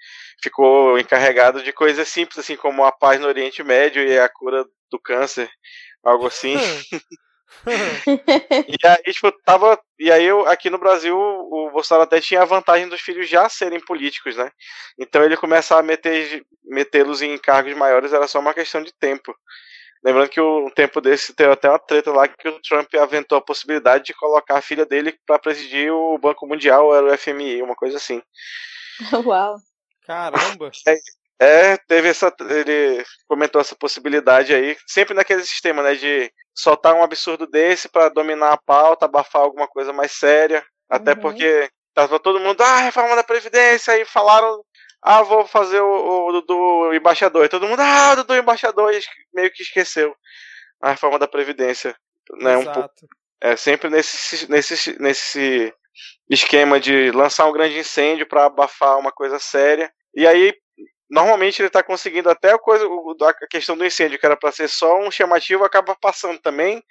ficou 0.41 0.97
encarregado 0.99 1.63
de 1.63 1.71
coisas 1.71 2.07
simples, 2.07 2.39
assim, 2.39 2.55
como 2.55 2.83
a 2.83 2.91
paz 2.91 3.19
no 3.19 3.27
Oriente 3.27 3.63
Médio 3.63 4.03
e 4.03 4.19
a 4.19 4.29
cura 4.29 4.65
do 4.91 4.99
câncer, 4.99 5.49
algo 6.03 6.27
assim. 6.27 6.55
e 7.65 8.87
aí, 8.87 9.13
tipo, 9.13 9.31
tava. 9.43 9.79
E 9.97 10.11
aí, 10.11 10.25
eu, 10.25 10.47
aqui 10.47 10.69
no 10.69 10.77
Brasil, 10.77 11.17
o 11.17 11.71
Bolsonaro 11.71 12.03
até 12.03 12.21
tinha 12.21 12.41
a 12.41 12.45
vantagem 12.45 12.87
dos 12.87 13.01
filhos 13.01 13.27
já 13.27 13.49
serem 13.49 13.79
políticos, 13.79 14.35
né? 14.35 14.51
Então 14.99 15.23
ele 15.23 15.37
começar 15.37 15.79
a 15.79 15.83
meter 15.83 16.45
metê-los 16.63 17.21
em 17.21 17.37
cargos 17.37 17.73
maiores 17.73 18.13
era 18.13 18.27
só 18.27 18.39
uma 18.39 18.53
questão 18.53 18.83
de 18.83 18.93
tempo. 18.93 19.33
Lembrando 20.03 20.29
que 20.29 20.39
um 20.39 20.69
tempo 20.69 21.01
desse 21.01 21.33
teve 21.33 21.51
até 21.51 21.69
uma 21.69 21.79
treta 21.79 22.11
lá 22.11 22.27
que 22.27 22.47
o 22.47 22.61
Trump 22.61 22.93
aventou 22.95 23.37
a 23.37 23.41
possibilidade 23.41 24.05
de 24.05 24.13
colocar 24.13 24.57
a 24.57 24.61
filha 24.61 24.85
dele 24.85 25.17
para 25.25 25.39
presidir 25.39 25.91
o 25.91 26.17
Banco 26.17 26.47
Mundial, 26.47 26.95
era 26.95 27.05
o 27.07 27.17
FMI, 27.17 27.61
uma 27.61 27.75
coisa 27.75 27.97
assim. 27.97 28.21
Uau. 29.25 29.57
Caramba. 30.05 30.71
É, 30.87 31.73
é, 31.73 31.77
teve 31.77 32.07
essa. 32.07 32.33
Ele 32.49 33.03
comentou 33.27 33.59
essa 33.59 33.75
possibilidade 33.75 34.53
aí, 34.53 34.77
sempre 34.87 35.13
naquele 35.13 35.43
sistema, 35.43 35.83
né? 35.83 35.95
De 35.95 36.31
soltar 36.55 36.95
um 36.95 37.03
absurdo 37.03 37.45
desse 37.45 37.89
para 37.89 38.09
dominar 38.09 38.53
a 38.53 38.57
pauta, 38.57 39.05
abafar 39.05 39.41
alguma 39.41 39.67
coisa 39.67 39.91
mais 39.91 40.11
séria. 40.13 40.65
Até 40.89 41.11
uhum. 41.11 41.19
porque 41.19 41.69
tava 41.93 42.19
todo 42.19 42.39
mundo, 42.39 42.61
ah, 42.61 42.77
reforma 42.77 43.15
da 43.15 43.23
Previdência, 43.23 43.93
aí 43.93 44.05
falaram 44.05 44.63
ah, 45.07 45.23
vou 45.23 45.47
fazer 45.47 45.79
o, 45.79 46.27
o 46.27 46.41
do 46.41 46.93
embaixador. 46.93 47.45
E 47.45 47.49
todo 47.49 47.65
mundo, 47.65 47.79
ah, 47.79 48.13
o 48.19 48.23
do 48.25 48.35
embaixador, 48.35 48.93
e 48.93 48.99
meio 49.33 49.49
que 49.51 49.63
esqueceu 49.63 50.13
a 50.81 50.91
reforma 50.91 51.17
da 51.17 51.27
Previdência. 51.27 51.95
Né, 52.41 52.57
um 52.57 52.65
pouco, 52.65 52.89
é 53.39 53.55
sempre 53.55 53.89
nesse, 53.89 54.51
nesse, 54.51 55.01
nesse 55.01 55.73
esquema 56.29 56.77
de 56.77 57.09
lançar 57.11 57.45
um 57.45 57.53
grande 57.53 57.79
incêndio 57.79 58.27
para 58.27 58.47
abafar 58.47 58.99
uma 58.99 59.11
coisa 59.11 59.39
séria. 59.39 59.89
E 60.13 60.27
aí, 60.27 60.53
normalmente 61.09 61.61
ele 61.61 61.67
está 61.67 61.81
conseguindo 61.81 62.29
até 62.29 62.51
a, 62.51 62.59
coisa, 62.59 62.85
a 63.21 63.47
questão 63.47 63.77
do 63.77 63.85
incêndio, 63.85 64.19
que 64.19 64.25
era 64.25 64.35
para 64.35 64.51
ser 64.51 64.67
só 64.67 64.99
um 64.99 65.09
chamativo, 65.09 65.63
acaba 65.63 65.95
passando 65.95 66.39
também, 66.39 66.83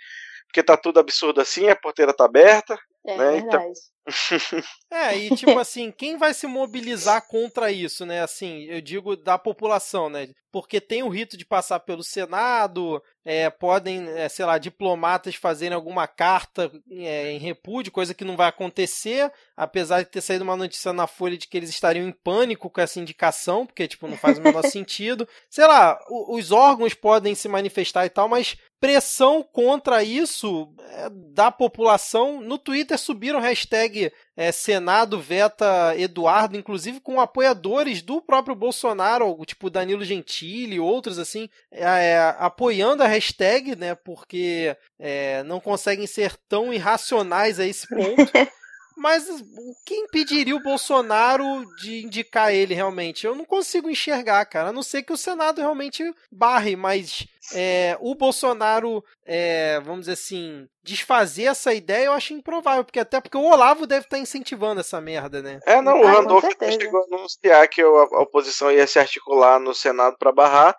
porque 0.47 0.63
tá 0.63 0.75
tudo 0.75 1.01
absurdo 1.01 1.39
assim, 1.39 1.69
a 1.69 1.77
porteira 1.77 2.15
tá 2.15 2.25
aberta. 2.25 2.79
É 3.07 3.17
né? 3.17 3.39
Então. 3.39 3.73
É, 4.89 5.17
e 5.17 5.35
tipo 5.35 5.59
assim, 5.59 5.91
quem 5.91 6.17
vai 6.17 6.33
se 6.33 6.47
mobilizar 6.47 7.27
contra 7.27 7.73
isso, 7.73 8.07
né? 8.07 8.23
Assim, 8.23 8.63
eu 8.65 8.81
digo 8.81 9.17
da 9.17 9.37
população, 9.37 10.09
né? 10.09 10.29
Porque 10.53 10.81
tem 10.81 11.03
o 11.03 11.09
rito 11.09 11.37
de 11.37 11.45
passar 11.45 11.81
pelo 11.81 12.05
Senado, 12.05 13.03
é, 13.25 13.51
podem, 13.51 14.09
é, 14.11 14.29
sei 14.29 14.45
lá, 14.45 14.57
diplomatas 14.59 15.35
fazerem 15.35 15.75
alguma 15.75 16.07
carta 16.07 16.71
é, 16.91 17.33
em 17.33 17.39
repúdio, 17.39 17.93
coisa 17.93 18.15
que 18.15 18.25
não 18.25 18.37
vai 18.37 18.49
acontecer, 18.49 19.31
apesar 19.57 20.03
de 20.03 20.09
ter 20.09 20.21
saído 20.21 20.45
uma 20.45 20.57
notícia 20.57 20.93
na 20.93 21.09
Folha 21.09 21.37
de 21.37 21.49
que 21.49 21.57
eles 21.57 21.69
estariam 21.69 22.09
em 22.09 22.13
pânico 22.13 22.71
com 22.71 22.81
essa 22.81 23.01
indicação, 23.01 23.67
porque, 23.67 23.89
tipo, 23.89 24.07
não 24.07 24.17
faz 24.17 24.39
o 24.39 24.43
menor 24.43 24.63
sentido. 24.71 25.29
Sei 25.51 25.67
lá, 25.67 25.99
os 26.09 26.53
órgãos 26.53 26.95
podem 26.95 27.35
se 27.35 27.49
manifestar 27.49 28.07
e 28.07 28.11
tal, 28.11 28.29
mas 28.29 28.57
pressão 28.81 29.43
contra 29.43 30.03
isso 30.03 30.73
é, 30.81 31.09
da 31.11 31.51
população. 31.51 32.41
No 32.41 32.59
Twitter 32.59 32.99
subiram 32.99 33.41
hashtag 33.41 34.13
é, 34.37 34.53
Senado 34.53 35.21
veta 35.21 35.95
Eduardo, 35.97 36.57
inclusive 36.57 37.01
com 37.01 37.21
apoiadores 37.21 38.03
do 38.03 38.21
próprio 38.21 38.55
Bolsonaro, 38.55 39.37
tipo 39.47 39.71
Danilo 39.71 40.05
Gentili 40.05 40.79
outros 40.79 41.19
assim, 41.19 41.49
é, 41.71 41.85
é, 41.85 42.37
apoiando 42.39 43.03
a 43.03 43.07
hashtag, 43.07 43.77
né? 43.77 43.95
Porque 43.95 44.77
é, 44.99 45.43
não 45.45 45.61
conseguem 45.61 46.07
ser 46.07 46.37
tão 46.49 46.73
irracionais 46.73 47.59
a 47.59 47.67
esse 47.67 47.89
ponto. 47.89 48.33
Mas 48.97 49.29
o 49.29 49.75
que 49.85 49.95
impediria 49.95 50.57
o 50.57 50.63
Bolsonaro 50.63 51.45
de 51.77 52.03
indicar 52.05 52.55
ele 52.55 52.73
realmente? 52.75 53.27
Eu 53.27 53.35
não 53.35 53.45
consigo 53.45 53.91
enxergar, 53.91 54.45
cara. 54.47 54.71
A 54.71 54.73
não 54.73 54.83
ser 54.83 55.03
que 55.03 55.13
o 55.13 55.19
Senado 55.19 55.61
realmente 55.61 56.03
barre, 56.33 56.75
mas 56.77 57.27
é, 57.53 57.97
o 58.01 58.15
Bolsonaro, 58.15 59.05
é, 59.25 59.79
vamos 59.81 60.01
dizer 60.01 60.13
assim, 60.13 60.67
desfazer 60.83 61.45
essa 61.45 61.75
ideia 61.75 62.07
eu 62.07 62.13
acho 62.13 62.33
improvável, 62.33 62.85
porque 62.85 62.99
até 62.99 63.21
porque 63.21 63.37
o 63.37 63.45
Olavo 63.45 63.87
deve 63.87 64.07
estar 64.07 64.19
incentivando 64.19 64.81
essa 64.81 65.01
merda, 65.01 65.43
né? 65.43 65.61
É, 65.67 65.81
não, 65.83 66.01
o 66.01 66.07
Randolph 66.07 66.45
chegou 66.81 67.03
a 67.03 67.17
anunciar 67.17 67.69
que 67.69 67.83
a 67.83 67.89
oposição 68.21 68.73
ia 68.73 68.87
se 68.87 68.99
articular 68.99 69.61
no 69.61 69.75
Senado 69.75 70.17
para 70.19 70.33
barrar, 70.33 70.75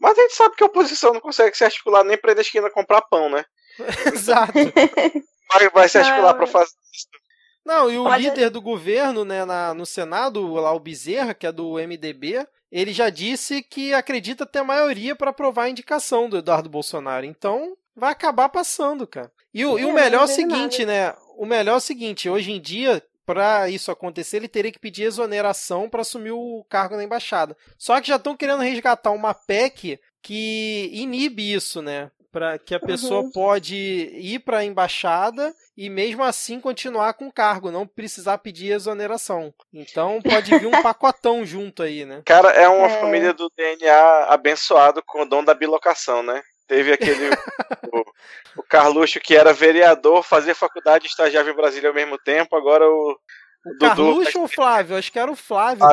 mas 0.00 0.18
a 0.18 0.22
gente 0.22 0.34
sabe 0.34 0.56
que 0.56 0.64
a 0.64 0.66
oposição 0.66 1.12
não 1.12 1.20
consegue 1.20 1.56
se 1.56 1.64
articular 1.64 2.02
nem 2.02 2.18
pra 2.18 2.32
ir 2.32 2.34
da 2.34 2.42
esquina 2.42 2.68
comprar 2.68 3.02
pão, 3.02 3.28
né? 3.28 3.44
Exato. 4.12 4.52
Vai, 5.52 5.68
vai 5.70 5.88
se 5.88 5.98
articular 5.98 6.34
para 6.34 6.46
fazer 6.46 6.72
isso. 6.92 7.21
Não, 7.64 7.90
e 7.90 7.96
o 7.96 8.12
líder 8.16 8.50
do 8.50 8.60
governo, 8.60 9.24
né, 9.24 9.44
na, 9.44 9.72
no 9.72 9.86
Senado, 9.86 10.54
lá 10.54 10.72
o 10.72 10.80
Bezerra, 10.80 11.32
que 11.32 11.46
é 11.46 11.52
do 11.52 11.74
MDB, 11.74 12.46
ele 12.70 12.92
já 12.92 13.08
disse 13.08 13.62
que 13.62 13.94
acredita 13.94 14.44
ter 14.44 14.62
maioria 14.62 15.14
para 15.14 15.30
aprovar 15.30 15.64
a 15.64 15.70
indicação 15.70 16.28
do 16.28 16.38
Eduardo 16.38 16.68
Bolsonaro. 16.68 17.24
Então, 17.24 17.76
vai 17.94 18.10
acabar 18.10 18.48
passando, 18.48 19.06
cara. 19.06 19.30
E 19.54 19.64
o, 19.64 19.78
é, 19.78 19.82
e 19.82 19.84
o 19.84 19.92
melhor 19.92 20.22
é 20.22 20.24
o 20.24 20.28
seguinte, 20.28 20.84
né? 20.84 21.14
O 21.36 21.46
melhor 21.46 21.74
é 21.74 21.76
o 21.76 21.80
seguinte, 21.80 22.28
hoje 22.28 22.50
em 22.50 22.60
dia, 22.60 23.02
para 23.24 23.68
isso 23.68 23.90
acontecer, 23.90 24.38
ele 24.38 24.48
teria 24.48 24.72
que 24.72 24.78
pedir 24.78 25.04
exoneração 25.04 25.88
para 25.88 26.00
assumir 26.00 26.32
o 26.32 26.64
cargo 26.68 26.96
na 26.96 27.04
embaixada. 27.04 27.56
Só 27.78 28.00
que 28.00 28.08
já 28.08 28.16
estão 28.16 28.36
querendo 28.36 28.62
resgatar 28.62 29.10
uma 29.10 29.34
PEC 29.34 30.00
que 30.20 30.90
inibe 30.92 31.52
isso, 31.52 31.80
né? 31.82 32.10
Para 32.32 32.58
que 32.58 32.74
a 32.74 32.80
pessoa 32.80 33.20
uhum. 33.20 33.30
pode 33.30 33.76
ir 33.76 34.38
para 34.40 34.58
a 34.58 34.64
embaixada 34.64 35.54
e 35.76 35.90
mesmo 35.90 36.24
assim 36.24 36.58
continuar 36.58 37.12
com 37.14 37.28
o 37.28 37.32
cargo, 37.32 37.70
não 37.70 37.86
precisar 37.86 38.38
pedir 38.38 38.72
exoneração. 38.72 39.52
Então 39.72 40.20
pode 40.22 40.58
vir 40.58 40.66
um 40.66 40.70
pacotão 40.82 41.44
junto 41.44 41.82
aí, 41.82 42.06
né? 42.06 42.22
Cara, 42.24 42.50
é 42.50 42.66
uma 42.66 42.86
é... 42.86 43.00
família 43.00 43.34
do 43.34 43.50
DNA 43.54 44.26
abençoado 44.28 45.02
com 45.06 45.22
o 45.22 45.28
dom 45.28 45.44
da 45.44 45.52
bilocação, 45.52 46.22
né? 46.22 46.42
Teve 46.66 46.92
aquele. 46.92 47.28
o, 47.92 48.60
o 48.60 48.62
Carluxo, 48.62 49.20
que 49.20 49.36
era 49.36 49.52
vereador, 49.52 50.22
fazia 50.22 50.54
faculdade 50.54 51.06
e 51.06 51.08
estagiava 51.08 51.50
em 51.50 51.54
Brasília 51.54 51.90
ao 51.90 51.94
mesmo 51.94 52.18
tempo. 52.18 52.56
Agora 52.56 52.88
o. 52.88 53.18
O 53.64 53.78
Carluxo 53.78 54.38
ou 54.38 54.44
o 54.44 54.48
Flávio? 54.48 54.96
Acho 54.96 55.12
que 55.12 55.18
era 55.18 55.30
o 55.30 55.36
Flávio, 55.36 55.84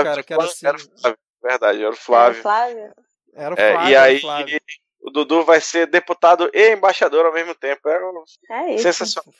O 5.01 5.09
Dudu 5.09 5.43
vai 5.43 5.61
ser 5.61 5.87
deputado 5.87 6.49
e 6.53 6.73
embaixador 6.73 7.25
ao 7.25 7.33
mesmo 7.33 7.55
tempo. 7.55 7.87
É, 7.87 7.97
é 8.51 8.75
isso. 8.75 8.83
sensacional. 8.83 9.33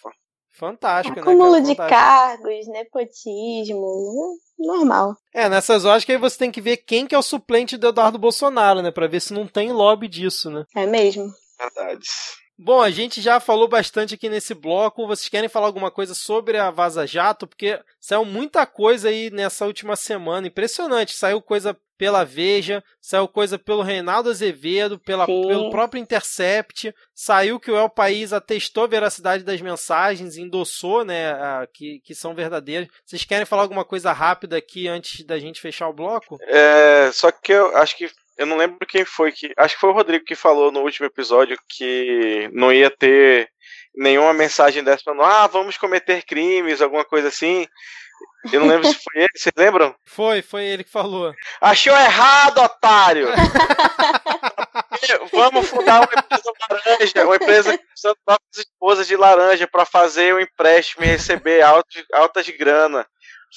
Fantástico, 0.60 1.18
Acúmulo 1.22 1.54
né? 1.54 1.62
de 1.62 1.76
cargos, 1.76 2.68
nepotismo, 2.68 4.38
normal. 4.58 5.16
É, 5.34 5.48
nessas 5.48 5.86
horas 5.86 6.04
que 6.04 6.12
aí 6.12 6.18
você 6.18 6.38
tem 6.38 6.52
que 6.52 6.60
ver 6.60 6.78
quem 6.78 7.08
que 7.08 7.16
é 7.16 7.18
o 7.18 7.24
suplente 7.24 7.78
do 7.78 7.88
Eduardo 7.88 8.20
Bolsonaro, 8.20 8.82
né? 8.82 8.92
Pra 8.92 9.08
ver 9.08 9.22
se 9.22 9.34
não 9.34 9.48
tem 9.48 9.72
lobby 9.72 10.10
disso, 10.10 10.50
né? 10.50 10.66
É 10.76 10.86
mesmo. 10.86 11.32
Verdade. 11.58 12.06
Bom, 12.62 12.82
a 12.82 12.90
gente 12.90 13.22
já 13.22 13.40
falou 13.40 13.70
bastante 13.70 14.16
aqui 14.16 14.28
nesse 14.28 14.54
bloco. 14.54 15.08
Vocês 15.08 15.30
querem 15.30 15.48
falar 15.48 15.68
alguma 15.68 15.90
coisa 15.90 16.14
sobre 16.14 16.58
a 16.58 16.70
Vaza 16.70 17.08
Jato? 17.08 17.48
Porque 17.48 17.80
saiu 18.02 18.26
muita 18.26 18.66
coisa 18.66 19.08
aí 19.08 19.30
nessa 19.32 19.66
última 19.66 19.96
semana. 19.96 20.48
Impressionante. 20.48 21.16
Saiu 21.16 21.42
coisa 21.42 21.74
pela 22.00 22.24
Veja, 22.24 22.82
saiu 23.02 23.28
coisa 23.28 23.60
pelo 23.60 23.82
Reinaldo 23.82 24.30
Azevedo, 24.30 24.98
pela, 24.98 25.26
pelo 25.26 25.70
próprio 25.70 26.00
Intercept, 26.00 26.96
saiu 27.14 27.60
que 27.60 27.70
o 27.70 27.76
El 27.76 27.90
País 27.90 28.32
atestou 28.32 28.86
a 28.86 28.88
veracidade 28.88 29.44
das 29.44 29.60
mensagens, 29.60 30.38
endossou, 30.38 31.04
né, 31.04 31.32
a, 31.34 31.68
que, 31.72 32.00
que 32.00 32.16
são 32.16 32.34
verdadeiras. 32.34 32.88
Vocês 33.06 33.26
querem 33.26 33.46
falar 33.46 33.64
alguma 33.64 33.84
coisa 33.84 34.14
rápida 34.14 34.56
aqui 34.56 34.88
antes 34.88 35.26
da 35.26 35.38
gente 35.38 35.60
fechar 35.60 35.90
o 35.90 35.94
bloco? 35.94 36.38
É, 36.44 37.12
só 37.12 37.30
que 37.32 37.52
eu 37.52 37.76
acho 37.76 37.98
que 37.98 38.10
eu 38.38 38.46
não 38.46 38.56
lembro 38.56 38.88
quem 38.88 39.04
foi 39.04 39.34
que. 39.34 39.52
Acho 39.58 39.76
que 39.76 39.82
foi 39.82 39.90
o 39.90 39.94
Rodrigo 39.94 40.24
que 40.24 40.36
falou 40.36 40.72
no 40.72 40.80
último 40.80 41.06
episódio 41.06 41.60
que 41.68 42.50
não 42.54 42.72
ia 42.72 42.90
ter 42.90 43.50
nenhuma 43.94 44.34
mensagem 44.34 44.82
dessa 44.82 45.04
falando, 45.04 45.24
ah, 45.24 45.48
vamos 45.48 45.78
cometer 45.78 46.24
crimes, 46.24 46.82
alguma 46.82 47.04
coisa 47.04 47.28
assim. 47.28 47.68
Eu 48.52 48.62
não 48.62 48.68
lembro 48.68 48.88
se 48.88 48.96
foi 48.96 49.24
ele, 49.24 49.30
vocês 49.36 49.54
lembram? 49.58 49.96
Foi, 50.06 50.42
foi 50.42 50.66
ele 50.66 50.84
que 50.84 50.92
falou. 50.92 51.34
Achou 51.62 51.96
errado, 51.96 52.58
otário! 52.60 53.30
Vamos 55.32 55.70
fundar 55.70 56.02
uma 56.02 56.06
empresa 56.06 56.52
laranja, 56.70 57.26
uma 57.26 57.36
empresa 57.36 57.80
usando 57.96 58.18
nossas 58.28 58.58
esposas 58.58 59.08
de 59.08 59.16
laranja 59.16 59.68
para 59.68 59.86
fazer 59.86 60.34
o 60.34 60.38
um 60.38 60.40
empréstimo 60.40 61.06
e 61.06 61.08
receber 61.08 61.62
altas, 61.62 62.04
altas 62.14 62.46
de 62.46 62.54
grana. 62.54 63.06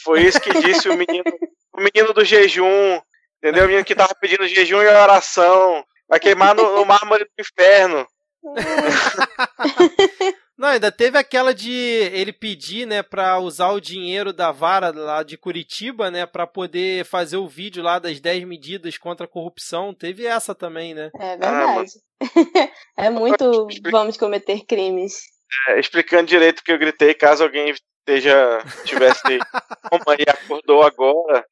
Foi 0.03 0.23
isso 0.23 0.41
que 0.41 0.53
disse 0.61 0.89
o 0.89 0.97
menino, 0.97 1.25
o 1.73 1.81
menino 1.81 2.13
do 2.13 2.25
jejum, 2.25 3.01
entendeu? 3.39 3.65
O 3.65 3.69
menino 3.69 3.85
que 3.85 3.95
tava 3.95 4.15
pedindo 4.15 4.47
jejum 4.47 4.83
e 4.83 4.87
oração. 4.87 5.85
Vai 6.09 6.21
queimar 6.21 6.55
no, 6.55 6.77
no 6.77 6.85
mármore 6.85 7.25
do 7.25 7.31
inferno. 7.41 8.07
Não, 10.63 10.69
ainda 10.69 10.93
teve 10.93 11.19
aquela 11.19 11.53
de 11.53 11.73
ele 11.73 12.33
pedir, 12.33 12.87
né, 12.87 13.03
para 13.03 13.37
usar 13.41 13.73
o 13.73 13.81
dinheiro 13.81 14.33
da 14.33 14.53
vara 14.53 14.93
lá 14.95 15.25
de 15.25 15.37
Curitiba, 15.37 16.09
né, 16.09 16.25
para 16.25 16.47
poder 16.47 17.05
fazer 17.05 17.37
o 17.37 17.49
vídeo 17.49 17.83
lá 17.83 17.99
das 17.99 18.21
10 18.21 18.45
medidas 18.45 18.97
contra 18.97 19.27
a 19.27 19.29
corrupção. 19.29 19.93
Teve 19.93 20.25
essa 20.25 20.55
também, 20.55 20.95
né? 20.95 21.11
É 21.19 21.37
verdade. 21.37 21.91
é 22.97 23.11
muito 23.11 23.67
vamos 23.91 24.17
cometer 24.17 24.65
crimes. 24.65 25.23
É, 25.67 25.81
explicando 25.81 26.29
direito 26.29 26.61
o 26.61 26.63
que 26.63 26.71
eu 26.71 26.79
gritei, 26.79 27.13
caso 27.13 27.43
alguém 27.43 27.75
esteja 28.09 28.61
tivesse 28.85 29.21
como 29.91 30.05
aí 30.11 30.25
acordou 30.29 30.85
agora. 30.85 31.45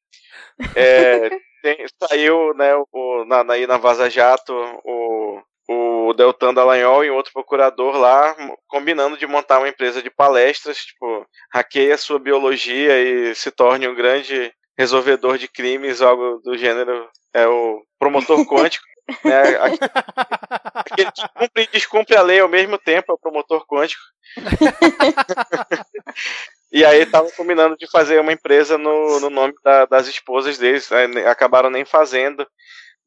É, 0.73 1.29
tem, 1.61 1.85
saiu, 2.01 2.53
né, 2.53 2.73
o, 2.93 3.25
na, 3.25 3.43
na, 3.43 3.67
na 3.67 3.77
Vaza 3.77 4.09
Jato, 4.09 4.53
o 4.85 5.20
o 5.67 6.13
Deltan 6.13 6.53
Dallagnol 6.53 7.05
e 7.05 7.09
outro 7.09 7.31
procurador 7.31 7.95
lá 7.95 8.35
combinando 8.67 9.17
de 9.17 9.27
montar 9.27 9.59
uma 9.59 9.69
empresa 9.69 10.01
de 10.01 10.09
palestras, 10.09 10.77
tipo, 10.77 11.25
hackeia 11.53 11.97
sua 11.97 12.19
biologia 12.19 12.99
e 12.99 13.35
se 13.35 13.51
torne 13.51 13.87
um 13.87 13.95
grande 13.95 14.51
resolvedor 14.77 15.37
de 15.37 15.47
crimes, 15.47 16.01
algo 16.01 16.41
do 16.43 16.57
gênero, 16.57 17.07
é 17.33 17.47
o 17.47 17.81
promotor 17.99 18.43
quântico. 18.47 18.85
né? 19.23 19.41
Aquele 20.73 21.11
que 21.11 21.27
cumpre 21.35 21.63
e 21.63 21.67
descumpre 21.67 22.15
a 22.15 22.21
lei 22.21 22.39
ao 22.39 22.49
mesmo 22.49 22.77
tempo, 22.77 23.11
é 23.11 23.15
o 23.15 23.19
promotor 23.19 23.65
quântico. 23.65 24.01
e 26.71 26.85
aí 26.85 27.01
estavam 27.01 27.29
combinando 27.31 27.75
de 27.77 27.89
fazer 27.89 28.19
uma 28.19 28.31
empresa 28.31 28.77
no, 28.77 29.19
no 29.19 29.29
nome 29.29 29.53
da, 29.63 29.85
das 29.85 30.07
esposas 30.07 30.57
deles, 30.57 30.89
acabaram 31.27 31.69
nem 31.69 31.85
fazendo. 31.85 32.47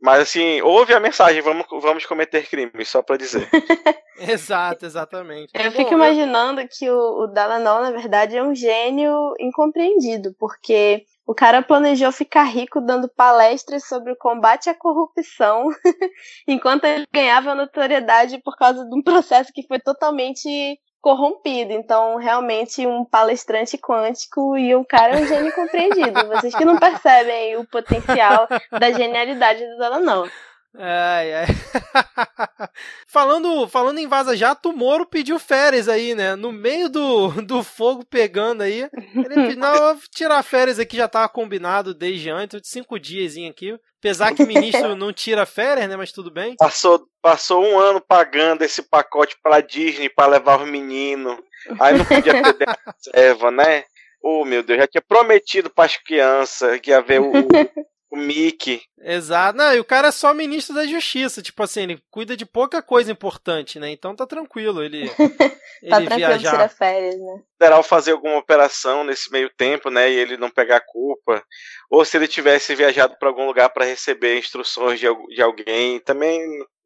Mas 0.00 0.20
assim, 0.20 0.60
ouve 0.62 0.92
a 0.92 1.00
mensagem, 1.00 1.40
vamos, 1.40 1.64
vamos 1.80 2.04
cometer 2.04 2.46
crimes, 2.46 2.88
só 2.88 3.02
para 3.02 3.16
dizer. 3.16 3.48
Exato, 4.18 4.86
exatamente. 4.86 5.50
Eu 5.54 5.72
fico 5.72 5.90
Bom, 5.90 5.96
imaginando 5.96 6.60
eu... 6.60 6.68
que 6.70 6.88
o, 6.88 7.24
o 7.24 7.26
Dalanol, 7.26 7.82
na 7.82 7.90
verdade, 7.90 8.36
é 8.36 8.42
um 8.42 8.54
gênio 8.54 9.34
incompreendido, 9.40 10.34
porque 10.38 11.04
o 11.26 11.34
cara 11.34 11.62
planejou 11.62 12.12
ficar 12.12 12.44
rico 12.44 12.80
dando 12.80 13.08
palestras 13.08 13.86
sobre 13.86 14.12
o 14.12 14.16
combate 14.16 14.68
à 14.68 14.74
corrupção, 14.74 15.68
enquanto 16.46 16.84
ele 16.84 17.06
ganhava 17.12 17.54
notoriedade 17.54 18.40
por 18.42 18.56
causa 18.56 18.84
de 18.84 18.94
um 18.94 19.02
processo 19.02 19.50
que 19.52 19.66
foi 19.66 19.80
totalmente 19.80 20.78
corrompido. 21.04 21.74
Então, 21.74 22.16
realmente, 22.16 22.86
um 22.86 23.04
palestrante 23.04 23.76
quântico 23.76 24.56
e 24.56 24.74
o 24.74 24.82
cara 24.86 25.18
é 25.18 25.22
um 25.22 25.26
gênio 25.26 25.52
compreendido. 25.52 26.26
Vocês 26.28 26.54
que 26.54 26.64
não 26.64 26.78
percebem 26.78 27.58
o 27.58 27.66
potencial 27.66 28.48
da 28.70 28.90
genialidade 28.90 29.60
Dona, 29.76 29.98
não. 29.98 30.26
Ai, 30.76 31.32
ai. 31.34 31.46
falando, 33.06 33.68
falando 33.68 33.98
em 33.98 34.08
Vaza 34.08 34.36
Jato, 34.36 34.70
o 34.70 34.76
Moro 34.76 35.06
pediu 35.06 35.38
férias 35.38 35.88
aí, 35.88 36.14
né? 36.14 36.34
No 36.34 36.50
meio 36.50 36.88
do, 36.88 37.28
do 37.42 37.62
fogo 37.62 38.04
pegando 38.04 38.62
aí. 38.62 38.88
Ele 39.14 39.54
vou 39.56 39.98
tirar 40.10 40.42
férias 40.42 40.80
aqui, 40.80 40.96
já 40.96 41.06
tava 41.06 41.28
combinado 41.28 41.94
desde 41.94 42.28
antes, 42.28 42.60
cinco 42.64 42.98
dias 42.98 43.34
aqui. 43.48 43.78
Apesar 44.00 44.34
que 44.34 44.42
o 44.42 44.46
ministro 44.46 44.94
não 44.96 45.12
tira 45.12 45.46
férias, 45.46 45.88
né? 45.88 45.96
Mas 45.96 46.10
tudo 46.10 46.30
bem. 46.30 46.56
Passou, 46.58 47.06
passou 47.22 47.64
um 47.64 47.78
ano 47.78 48.00
pagando 48.00 48.62
esse 48.62 48.82
pacote 48.82 49.36
pra 49.42 49.60
Disney 49.60 50.08
para 50.08 50.32
levar 50.32 50.60
os 50.60 50.68
meninos. 50.68 51.38
Aí 51.80 51.96
não 51.96 52.04
podia 52.04 52.42
perder 52.42 52.68
a 52.68 52.92
reserva, 52.92 53.50
né? 53.50 53.84
Oh, 54.20 54.44
meu 54.44 54.62
Deus, 54.62 54.80
já 54.80 54.86
tinha 54.86 55.02
prometido 55.02 55.70
para 55.70 55.84
as 55.84 55.96
crianças 55.96 56.80
que 56.80 56.90
ia 56.90 57.00
ver 57.00 57.20
o, 57.20 57.32
o 58.14 58.16
Mickey. 58.16 58.80
Exato. 59.00 59.58
Não, 59.58 59.74
e 59.74 59.80
o 59.80 59.84
cara 59.84 60.08
é 60.08 60.12
só 60.12 60.32
ministro 60.32 60.74
da 60.74 60.86
Justiça. 60.86 61.42
Tipo 61.42 61.62
assim, 61.64 61.82
ele 61.82 62.02
cuida 62.10 62.36
de 62.36 62.46
pouca 62.46 62.80
coisa 62.80 63.10
importante, 63.10 63.78
né? 63.78 63.90
Então 63.90 64.14
tá 64.14 64.26
tranquilo 64.26 64.82
ele, 64.82 65.08
tá 65.18 65.24
ele 65.82 66.06
tranquilo 66.06 66.16
viajar. 66.16 66.50
tirar 66.50 66.68
férias, 66.68 67.16
né? 67.18 67.42
Federal 67.58 67.82
fazer 67.82 68.12
alguma 68.12 68.38
operação 68.38 69.04
nesse 69.04 69.30
meio 69.30 69.50
tempo, 69.56 69.90
né? 69.90 70.10
E 70.10 70.14
ele 70.14 70.36
não 70.36 70.48
pegar 70.48 70.80
culpa. 70.86 71.42
Ou 71.90 72.04
se 72.04 72.16
ele 72.16 72.28
tivesse 72.28 72.74
viajado 72.74 73.16
para 73.18 73.28
algum 73.28 73.46
lugar 73.46 73.68
para 73.70 73.84
receber 73.84 74.38
instruções 74.38 75.00
de, 75.00 75.06
de 75.34 75.42
alguém. 75.42 75.98
Também. 76.00 76.40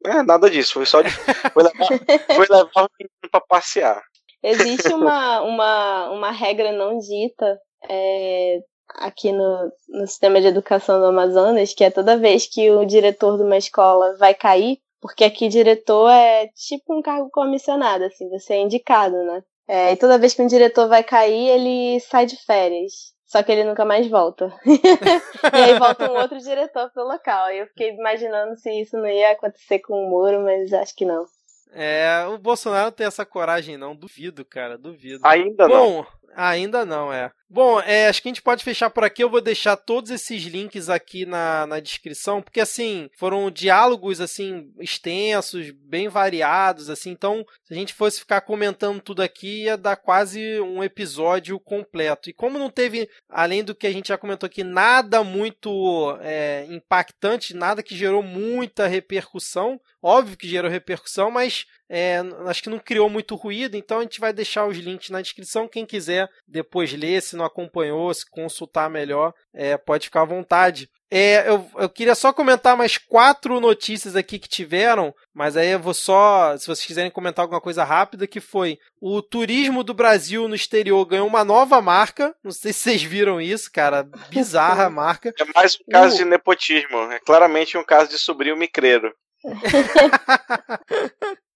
É, 0.05 0.23
nada 0.23 0.49
disso. 0.49 0.73
Foi 0.73 0.85
só 0.85 1.01
de. 1.01 1.09
Foi 1.53 1.63
levar, 1.63 1.87
foi 2.35 2.47
levar 2.47 2.85
o 2.85 2.89
menino 2.97 3.29
pra 3.31 3.41
passear. 3.41 4.01
Existe 4.41 4.87
uma, 4.93 5.41
uma, 5.41 6.09
uma 6.11 6.31
regra 6.31 6.71
não 6.71 6.97
dita 6.97 7.59
é, 7.87 8.59
aqui 8.99 9.31
no, 9.31 9.71
no 9.89 10.07
sistema 10.07 10.39
de 10.41 10.47
educação 10.47 10.99
do 10.99 11.07
Amazonas, 11.07 11.73
que 11.73 11.83
é 11.83 11.89
toda 11.89 12.17
vez 12.17 12.45
que 12.45 12.69
o 12.69 12.85
diretor 12.85 13.37
de 13.37 13.43
uma 13.43 13.57
escola 13.57 14.15
vai 14.17 14.33
cair, 14.33 14.79
porque 15.01 15.23
aqui 15.23 15.47
diretor 15.47 16.09
é 16.09 16.47
tipo 16.47 16.97
um 16.97 17.01
cargo 17.01 17.29
comissionado, 17.31 18.03
assim, 18.03 18.29
você 18.29 18.53
é 18.53 18.61
indicado, 18.61 19.15
né? 19.23 19.43
É, 19.67 19.93
e 19.93 19.95
toda 19.95 20.17
vez 20.17 20.33
que 20.33 20.41
um 20.41 20.47
diretor 20.47 20.87
vai 20.87 21.03
cair, 21.03 21.47
ele 21.47 21.99
sai 21.99 22.25
de 22.25 22.35
férias. 22.43 23.13
Só 23.29 23.43
que 23.43 23.51
ele 23.51 23.63
nunca 23.63 23.85
mais 23.85 24.09
volta. 24.09 24.51
e 24.65 25.55
aí 25.55 25.77
volta 25.77 26.11
um 26.11 26.17
outro 26.17 26.39
diretor 26.39 26.89
pro 26.91 27.03
local. 27.03 27.51
E 27.51 27.59
eu 27.59 27.67
fiquei 27.67 27.91
imaginando 27.91 28.57
se 28.57 28.71
isso 28.81 28.97
não 28.97 29.05
ia 29.05 29.31
acontecer 29.33 29.77
com 29.79 29.93
o 29.93 30.09
Moro, 30.09 30.41
mas 30.41 30.73
acho 30.73 30.95
que 30.95 31.05
não. 31.05 31.27
É, 31.71 32.25
o 32.27 32.39
Bolsonaro 32.39 32.85
não 32.85 32.91
tem 32.91 33.05
essa 33.05 33.23
coragem, 33.23 33.77
não. 33.77 33.95
Duvido, 33.95 34.43
cara, 34.43 34.75
duvido. 34.75 35.19
Ainda 35.23 35.67
Bom, 35.67 35.97
não. 36.01 36.07
Ainda 36.35 36.85
não, 36.85 37.11
é. 37.11 37.31
Bom, 37.51 37.81
é, 37.81 38.07
acho 38.07 38.21
que 38.21 38.27
a 38.27 38.31
gente 38.31 38.43
pode 38.43 38.63
fechar 38.63 38.91
por 38.91 39.03
aqui. 39.03 39.23
Eu 39.23 39.29
vou 39.29 39.41
deixar 39.41 39.75
todos 39.75 40.11
esses 40.11 40.43
links 40.43 40.87
aqui 40.87 41.25
na, 41.25 41.65
na 41.65 41.79
descrição, 41.79 42.43
porque 42.43 42.59
assim, 42.59 43.09
foram 43.17 43.49
diálogos 43.49 44.21
assim 44.21 44.71
extensos, 44.79 45.71
bem 45.71 46.07
variados, 46.07 46.91
assim. 46.91 47.09
Então, 47.09 47.43
se 47.63 47.73
a 47.73 47.75
gente 47.75 47.93
fosse 47.93 48.19
ficar 48.19 48.41
comentando 48.41 49.01
tudo 49.01 49.23
aqui, 49.23 49.63
ia 49.63 49.75
dar 49.75 49.95
quase 49.95 50.61
um 50.61 50.83
episódio 50.83 51.59
completo. 51.59 52.29
E 52.29 52.33
como 52.33 52.59
não 52.59 52.69
teve, 52.69 53.09
além 53.27 53.63
do 53.63 53.73
que 53.73 53.87
a 53.87 53.91
gente 53.91 54.09
já 54.09 54.17
comentou 54.17 54.45
aqui, 54.45 54.63
nada 54.63 55.23
muito 55.23 56.15
é, 56.21 56.67
impactante, 56.69 57.55
nada 57.55 57.81
que 57.81 57.97
gerou 57.97 58.21
muita 58.21 58.85
repercussão. 58.85 59.81
Óbvio 60.03 60.37
que 60.37 60.47
gerou 60.47 60.69
repercussão, 60.69 61.31
mas 61.31 61.65
é, 61.89 62.21
acho 62.45 62.61
que 62.61 62.69
não 62.69 62.77
criou 62.77 63.09
muito 63.09 63.35
ruído, 63.35 63.75
então 63.75 63.97
a 63.97 64.01
gente 64.03 64.19
vai 64.19 64.31
deixar 64.31 64.67
os 64.67 64.77
links 64.77 65.09
na 65.09 65.21
descrição. 65.21 65.67
Quem 65.67 65.85
quiser 65.85 66.29
depois 66.47 66.93
ler, 66.93 67.21
se 67.21 67.35
não 67.35 67.43
acompanhou, 67.43 68.13
se 68.13 68.29
consultar 68.29 68.89
melhor, 68.89 69.33
é, 69.53 69.75
pode 69.75 70.05
ficar 70.05 70.21
à 70.21 70.25
vontade. 70.25 70.87
É, 71.11 71.49
eu, 71.49 71.67
eu 71.75 71.89
queria 71.89 72.13
só 72.13 72.31
comentar 72.31 72.77
mais 72.77 72.99
quatro 72.99 73.59
notícias 73.59 74.15
aqui 74.15 74.37
que 74.37 74.47
tiveram, 74.47 75.11
mas 75.33 75.57
aí 75.57 75.69
eu 75.69 75.79
vou 75.79 75.95
só, 75.95 76.55
se 76.55 76.67
vocês 76.67 76.85
quiserem 76.85 77.09
comentar 77.09 77.41
alguma 77.41 77.59
coisa 77.59 77.83
rápida, 77.83 78.27
que 78.27 78.39
foi 78.39 78.77
o 79.01 79.19
turismo 79.19 79.83
do 79.83 79.95
Brasil 79.95 80.47
no 80.47 80.53
exterior 80.53 81.03
ganhou 81.05 81.27
uma 81.27 81.43
nova 81.43 81.81
marca. 81.81 82.35
Não 82.43 82.51
sei 82.51 82.71
se 82.71 82.81
vocês 82.81 83.01
viram 83.01 83.41
isso, 83.41 83.71
cara. 83.71 84.03
Bizarra 84.29 84.85
a 84.85 84.89
marca. 84.91 85.33
É 85.39 85.45
mais 85.55 85.75
um 85.75 85.91
caso 85.91 86.13
o... 86.13 86.17
de 86.19 86.25
nepotismo. 86.25 87.11
É 87.11 87.19
claramente 87.19 87.75
um 87.75 87.83
caso 87.83 88.11
de 88.11 88.19
sobrinho 88.19 88.55
micreiro. 88.55 89.11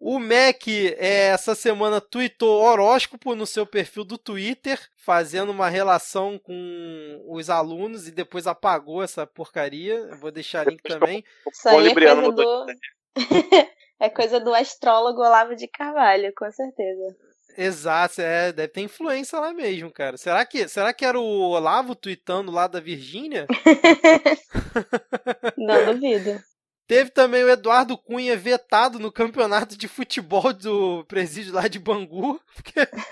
O 0.00 0.18
Mac 0.18 0.66
é, 0.66 1.26
essa 1.26 1.54
semana 1.54 2.00
tweetou 2.00 2.62
horóscopo 2.62 3.34
no 3.34 3.46
seu 3.46 3.66
perfil 3.66 4.02
do 4.02 4.16
Twitter, 4.16 4.80
fazendo 4.96 5.52
uma 5.52 5.68
relação 5.68 6.38
com 6.38 7.22
os 7.28 7.50
alunos 7.50 8.08
e 8.08 8.10
depois 8.10 8.46
apagou 8.46 9.02
essa 9.02 9.26
porcaria. 9.26 9.92
Eu 9.92 10.16
vou 10.16 10.32
deixar 10.32 10.66
link 10.66 10.82
também. 10.82 11.22
Isso 11.52 11.68
aí 11.68 11.88
é 11.88 11.94
coisa, 11.94 12.32
do... 12.32 12.66
é 14.00 14.08
coisa 14.08 14.40
do 14.40 14.54
astrólogo 14.54 15.20
Olavo 15.20 15.54
de 15.54 15.68
Carvalho, 15.68 16.32
com 16.34 16.50
certeza. 16.50 17.14
Exato, 17.58 18.22
é, 18.22 18.52
deve 18.52 18.68
ter 18.68 18.80
influência 18.80 19.38
lá 19.38 19.52
mesmo, 19.52 19.92
cara. 19.92 20.16
Será 20.16 20.46
que, 20.46 20.66
será 20.66 20.94
que 20.94 21.04
era 21.04 21.20
o 21.20 21.50
Olavo 21.50 21.94
tweetando 21.94 22.50
lá 22.50 22.66
da 22.66 22.80
Virgínia? 22.80 23.46
Não 25.58 25.92
duvido. 25.92 26.40
Teve 26.90 27.08
também 27.08 27.44
o 27.44 27.48
Eduardo 27.48 27.96
Cunha 27.96 28.36
vetado 28.36 28.98
no 28.98 29.12
campeonato 29.12 29.78
de 29.78 29.86
futebol 29.86 30.52
do 30.52 31.04
presídio 31.04 31.54
lá 31.54 31.68
de 31.68 31.78
Bangu. 31.78 32.40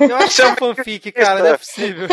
eu 0.01 0.17
acho 0.17 0.35
que 0.35 0.43
é 0.43 0.47
um 0.49 0.57
fanfic, 0.75 1.13
cara, 1.13 1.39
não 1.39 1.47
é 1.47 1.57
possível. 1.57 2.09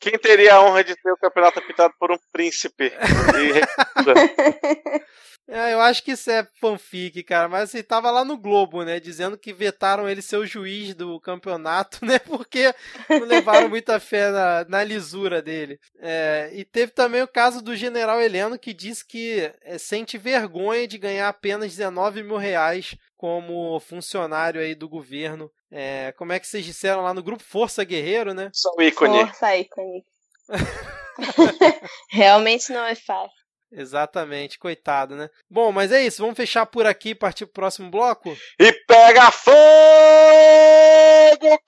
Quem 0.00 0.18
teria 0.18 0.54
a 0.54 0.64
honra 0.64 0.82
de 0.82 0.96
ter 0.96 1.12
o 1.12 1.16
campeonato 1.16 1.58
apitado 1.58 1.92
por 1.98 2.10
um 2.10 2.18
príncipe? 2.32 2.90
É, 5.52 5.72
eu 5.72 5.80
acho 5.80 6.04
que 6.04 6.12
isso 6.12 6.30
é 6.30 6.46
fanfic, 6.60 7.24
cara, 7.24 7.48
mas 7.48 7.74
ele 7.74 7.82
tava 7.82 8.08
lá 8.08 8.24
no 8.24 8.38
Globo, 8.38 8.84
né, 8.84 9.00
dizendo 9.00 9.36
que 9.36 9.52
vetaram 9.52 10.08
ele 10.08 10.22
ser 10.22 10.36
o 10.36 10.46
juiz 10.46 10.94
do 10.94 11.18
campeonato, 11.18 11.98
né, 12.06 12.20
porque 12.20 12.72
não 13.08 13.26
levaram 13.26 13.68
muita 13.68 13.98
fé 13.98 14.30
na, 14.30 14.64
na 14.68 14.84
lisura 14.84 15.42
dele. 15.42 15.80
É, 15.98 16.50
e 16.52 16.64
teve 16.64 16.92
também 16.92 17.20
o 17.20 17.26
caso 17.26 17.60
do 17.60 17.74
general 17.74 18.20
Heleno, 18.20 18.56
que 18.56 18.72
disse 18.72 19.04
que 19.04 19.52
é, 19.62 19.76
sente 19.76 20.16
vergonha 20.16 20.86
de 20.86 20.98
ganhar 20.98 21.28
apenas 21.28 21.74
19 21.74 22.22
mil 22.22 22.36
reais 22.36 22.94
como 23.16 23.80
funcionário 23.80 24.60
aí 24.60 24.76
do 24.76 24.88
governo. 24.88 25.50
É, 25.72 26.12
como 26.12 26.32
é 26.32 26.40
que 26.40 26.46
vocês 26.46 26.64
disseram 26.64 27.02
lá 27.02 27.14
no 27.14 27.22
grupo 27.22 27.42
Força 27.42 27.84
Guerreiro, 27.84 28.34
né? 28.34 28.50
Só 28.52 28.72
o 28.76 28.82
ícone. 28.82 29.20
Força 29.20 29.56
ícone. 29.56 30.04
Realmente 32.10 32.72
não 32.72 32.84
é 32.84 32.94
fácil. 32.94 33.38
Exatamente, 33.72 34.58
coitado, 34.58 35.14
né? 35.14 35.30
Bom, 35.48 35.70
mas 35.70 35.92
é 35.92 36.02
isso, 36.02 36.22
vamos 36.22 36.36
fechar 36.36 36.66
por 36.66 36.86
aqui 36.86 37.10
e 37.10 37.14
partir 37.14 37.46
pro 37.46 37.54
próximo 37.54 37.88
bloco? 37.88 38.36
E 38.58 38.72
pega 38.84 39.30
fogo, 39.30 39.54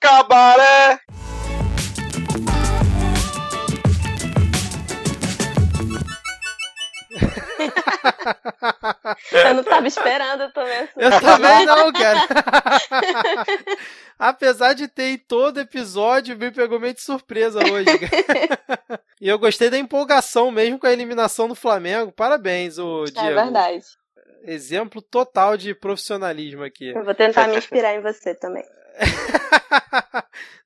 cabaré! 0.01 0.99
eu 9.31 9.53
não 9.53 9.63
tava 9.63 9.87
esperando 9.87 10.51
também. 10.51 10.89
Eu 10.97 11.11
também 11.19 11.65
não, 11.65 11.91
cara. 11.91 12.27
Apesar 14.17 14.73
de 14.73 14.87
ter 14.87 15.13
em 15.13 15.17
todo 15.17 15.59
episódio, 15.59 16.37
me 16.37 16.51
pegou 16.51 16.79
meio 16.79 16.93
de 16.93 17.01
surpresa 17.01 17.59
hoje. 17.59 17.89
e 19.19 19.27
eu 19.27 19.39
gostei 19.39 19.69
da 19.69 19.77
empolgação 19.77 20.51
mesmo 20.51 20.79
com 20.79 20.87
a 20.87 20.93
eliminação 20.93 21.47
do 21.47 21.55
Flamengo. 21.55 22.11
Parabéns, 22.11 22.77
o 22.77 23.05
é 23.05 23.11
Diego. 23.11 23.27
É 23.27 23.43
verdade. 23.43 23.83
Exemplo 24.45 25.01
total 25.01 25.57
de 25.57 25.73
profissionalismo 25.73 26.63
aqui. 26.63 26.89
Eu 26.89 27.03
vou 27.03 27.15
tentar 27.15 27.47
me 27.47 27.57
inspirar 27.57 27.95
em 27.95 28.01
você 28.01 28.35
também. 28.35 28.63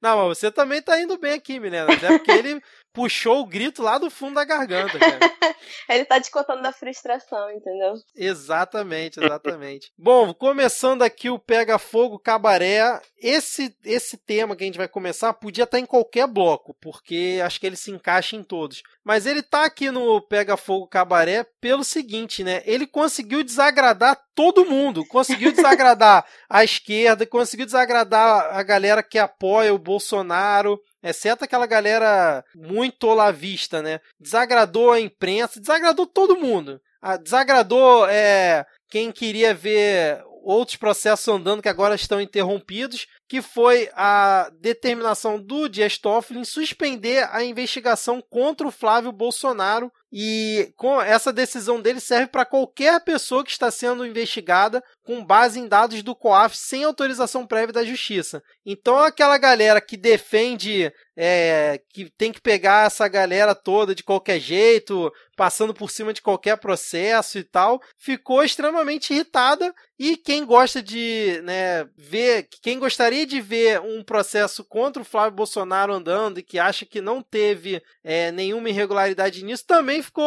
Não, 0.01 0.17
mas 0.17 0.37
você 0.37 0.51
também 0.51 0.81
tá 0.81 0.99
indo 0.99 1.17
bem 1.17 1.33
aqui, 1.33 1.59
Milena. 1.59 1.93
Até 1.93 2.17
porque 2.17 2.31
ele 2.31 2.61
puxou 2.97 3.41
o 3.41 3.45
grito 3.45 3.83
lá 3.83 3.99
do 3.99 4.09
fundo 4.09 4.33
da 4.33 4.43
garganta, 4.43 4.97
cara. 4.97 5.19
Ele 5.87 6.03
tá 6.03 6.17
descontando 6.17 6.63
da 6.63 6.71
frustração, 6.71 7.51
entendeu? 7.51 7.93
Exatamente, 8.15 9.23
exatamente. 9.23 9.93
Bom, 9.95 10.33
começando 10.33 11.03
aqui 11.03 11.29
o 11.29 11.37
Pega 11.37 11.77
Fogo 11.77 12.17
Cabaré. 12.17 12.99
Esse, 13.21 13.75
esse 13.85 14.17
tema 14.17 14.55
que 14.55 14.63
a 14.63 14.65
gente 14.65 14.79
vai 14.79 14.87
começar 14.87 15.31
podia 15.33 15.65
estar 15.65 15.77
em 15.77 15.85
qualquer 15.85 16.25
bloco, 16.25 16.75
porque 16.81 17.39
acho 17.45 17.59
que 17.59 17.67
ele 17.67 17.75
se 17.75 17.91
encaixa 17.91 18.35
em 18.35 18.41
todos. 18.41 18.81
Mas 19.03 19.27
ele 19.27 19.43
tá 19.43 19.65
aqui 19.65 19.91
no 19.91 20.19
Pega 20.19 20.57
Fogo 20.57 20.87
Cabaré 20.87 21.45
pelo 21.61 21.83
seguinte, 21.83 22.43
né? 22.43 22.63
Ele 22.65 22.87
conseguiu 22.87 23.43
desagradar 23.43 24.19
todo 24.33 24.65
mundo. 24.65 25.05
Conseguiu 25.05 25.51
desagradar 25.51 26.25
a 26.49 26.63
esquerda, 26.63 27.27
conseguiu 27.27 27.67
desagradar 27.67 28.55
a 28.57 28.63
galera 28.63 29.03
que 29.03 29.19
apoia 29.19 29.71
o 29.71 29.77
Bolsonaro 29.79 30.79
exceto 31.09 31.43
aquela 31.43 31.65
galera 31.65 32.43
muito 32.55 33.07
olavista, 33.07 33.81
né? 33.81 33.99
Desagradou 34.19 34.91
a 34.91 34.99
imprensa, 34.99 35.59
desagradou 35.59 36.05
todo 36.05 36.39
mundo. 36.39 36.81
Ah, 37.01 37.17
desagradou 37.17 38.07
é, 38.07 38.65
quem 38.89 39.11
queria 39.11 39.53
ver 39.53 40.23
outros 40.43 40.77
processos 40.77 41.27
andando 41.27 41.61
que 41.61 41.69
agora 41.69 41.95
estão 41.95 42.21
interrompidos. 42.21 43.05
Que 43.27 43.41
foi 43.41 43.89
a 43.93 44.49
determinação 44.59 45.39
do 45.39 45.67
Dias 45.67 45.97
Toffoli 45.97 46.39
em 46.39 46.45
suspender 46.45 47.27
a 47.31 47.43
investigação 47.43 48.23
contra 48.29 48.67
o 48.67 48.71
Flávio 48.71 49.11
Bolsonaro 49.11 49.91
e 50.11 50.71
com 50.77 51.01
essa 51.01 51.33
decisão 51.33 51.81
dele 51.81 51.99
serve 51.99 52.27
para 52.27 52.45
qualquer 52.45 53.03
pessoa 53.03 53.43
que 53.43 53.51
está 53.51 53.69
sendo 53.69 54.05
investigada 54.05 54.81
com 55.03 55.23
base 55.23 55.59
em 55.59 55.67
dados 55.67 56.01
do 56.01 56.15
COAF 56.15 56.55
sem 56.55 56.85
autorização 56.85 57.45
prévia 57.45 57.73
da 57.73 57.83
justiça. 57.83 58.41
Então 58.65 58.97
aquela 58.97 59.37
galera 59.37 59.81
que 59.81 59.97
defende 59.97 60.91
é, 61.15 61.81
que 61.89 62.09
tem 62.11 62.31
que 62.31 62.39
pegar 62.39 62.85
essa 62.85 63.07
galera 63.07 63.53
toda 63.55 63.95
de 63.95 64.03
qualquer 64.03 64.39
jeito, 64.39 65.11
passando 65.35 65.73
por 65.73 65.89
cima 65.89 66.13
de 66.13 66.21
qualquer 66.21 66.57
processo 66.57 67.37
e 67.37 67.43
tal, 67.43 67.81
ficou 67.97 68.43
extremamente 68.43 69.13
irritada. 69.13 69.73
E 69.99 70.15
quem 70.15 70.45
gosta 70.45 70.81
de 70.81 71.41
né, 71.43 71.89
ver, 71.97 72.47
quem 72.61 72.77
gostaria 72.77 73.16
de 73.25 73.41
ver 73.41 73.81
um 73.81 74.03
processo 74.03 74.63
contra 74.63 75.01
o 75.01 75.05
Flávio 75.05 75.35
Bolsonaro 75.35 75.93
andando 75.93 76.39
e 76.39 76.43
que 76.43 76.59
acha 76.59 76.85
que 76.85 77.01
não 77.01 77.21
teve 77.21 77.81
é, 78.03 78.31
nenhuma 78.31 78.69
irregularidade 78.69 79.43
nisso, 79.43 79.65
também 79.65 80.01
ficou 80.01 80.25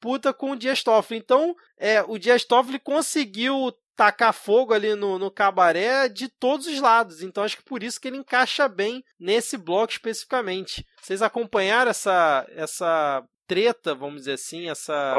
puta 0.00 0.32
com 0.32 0.52
o 0.52 0.56
Dias 0.56 0.82
Toffoli. 0.82 1.18
Então, 1.18 1.54
é, 1.78 2.02
o 2.02 2.18
Dias 2.18 2.44
Toffoli 2.44 2.78
conseguiu 2.78 3.72
tacar 3.96 4.32
fogo 4.32 4.74
ali 4.74 4.94
no, 4.94 5.18
no 5.18 5.30
cabaré 5.30 6.08
de 6.08 6.28
todos 6.28 6.66
os 6.66 6.80
lados. 6.80 7.22
Então 7.22 7.44
acho 7.44 7.56
que 7.58 7.64
por 7.64 7.82
isso 7.82 8.00
que 8.00 8.08
ele 8.08 8.16
encaixa 8.16 8.68
bem 8.68 9.04
nesse 9.18 9.56
bloco 9.56 9.92
especificamente. 9.92 10.86
Vocês 11.00 11.22
acompanharam 11.22 11.90
essa 11.90 12.46
essa 12.50 13.24
treta, 13.46 13.94
vamos 13.94 14.22
dizer 14.22 14.32
assim, 14.32 14.68
essa 14.68 15.14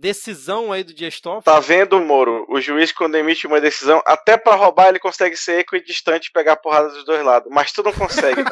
decisão 0.00 0.72
aí 0.72 0.82
do 0.82 0.94
Dias 0.94 1.20
Toffoli. 1.20 1.44
Tá 1.44 1.60
vendo, 1.60 2.00
Moro? 2.00 2.46
O 2.48 2.58
juiz, 2.60 2.90
quando 2.90 3.16
emite 3.16 3.46
uma 3.46 3.60
decisão, 3.60 4.02
até 4.06 4.38
para 4.38 4.56
roubar 4.56 4.88
ele 4.88 4.98
consegue 4.98 5.36
ser 5.36 5.60
equidistante 5.60 6.28
e 6.28 6.32
pegar 6.32 6.56
porrada 6.56 6.88
dos 6.88 7.04
dois 7.04 7.22
lados. 7.22 7.52
Mas 7.52 7.70
tu 7.70 7.82
não 7.82 7.92
consegue, 7.92 8.42
né? 8.42 8.50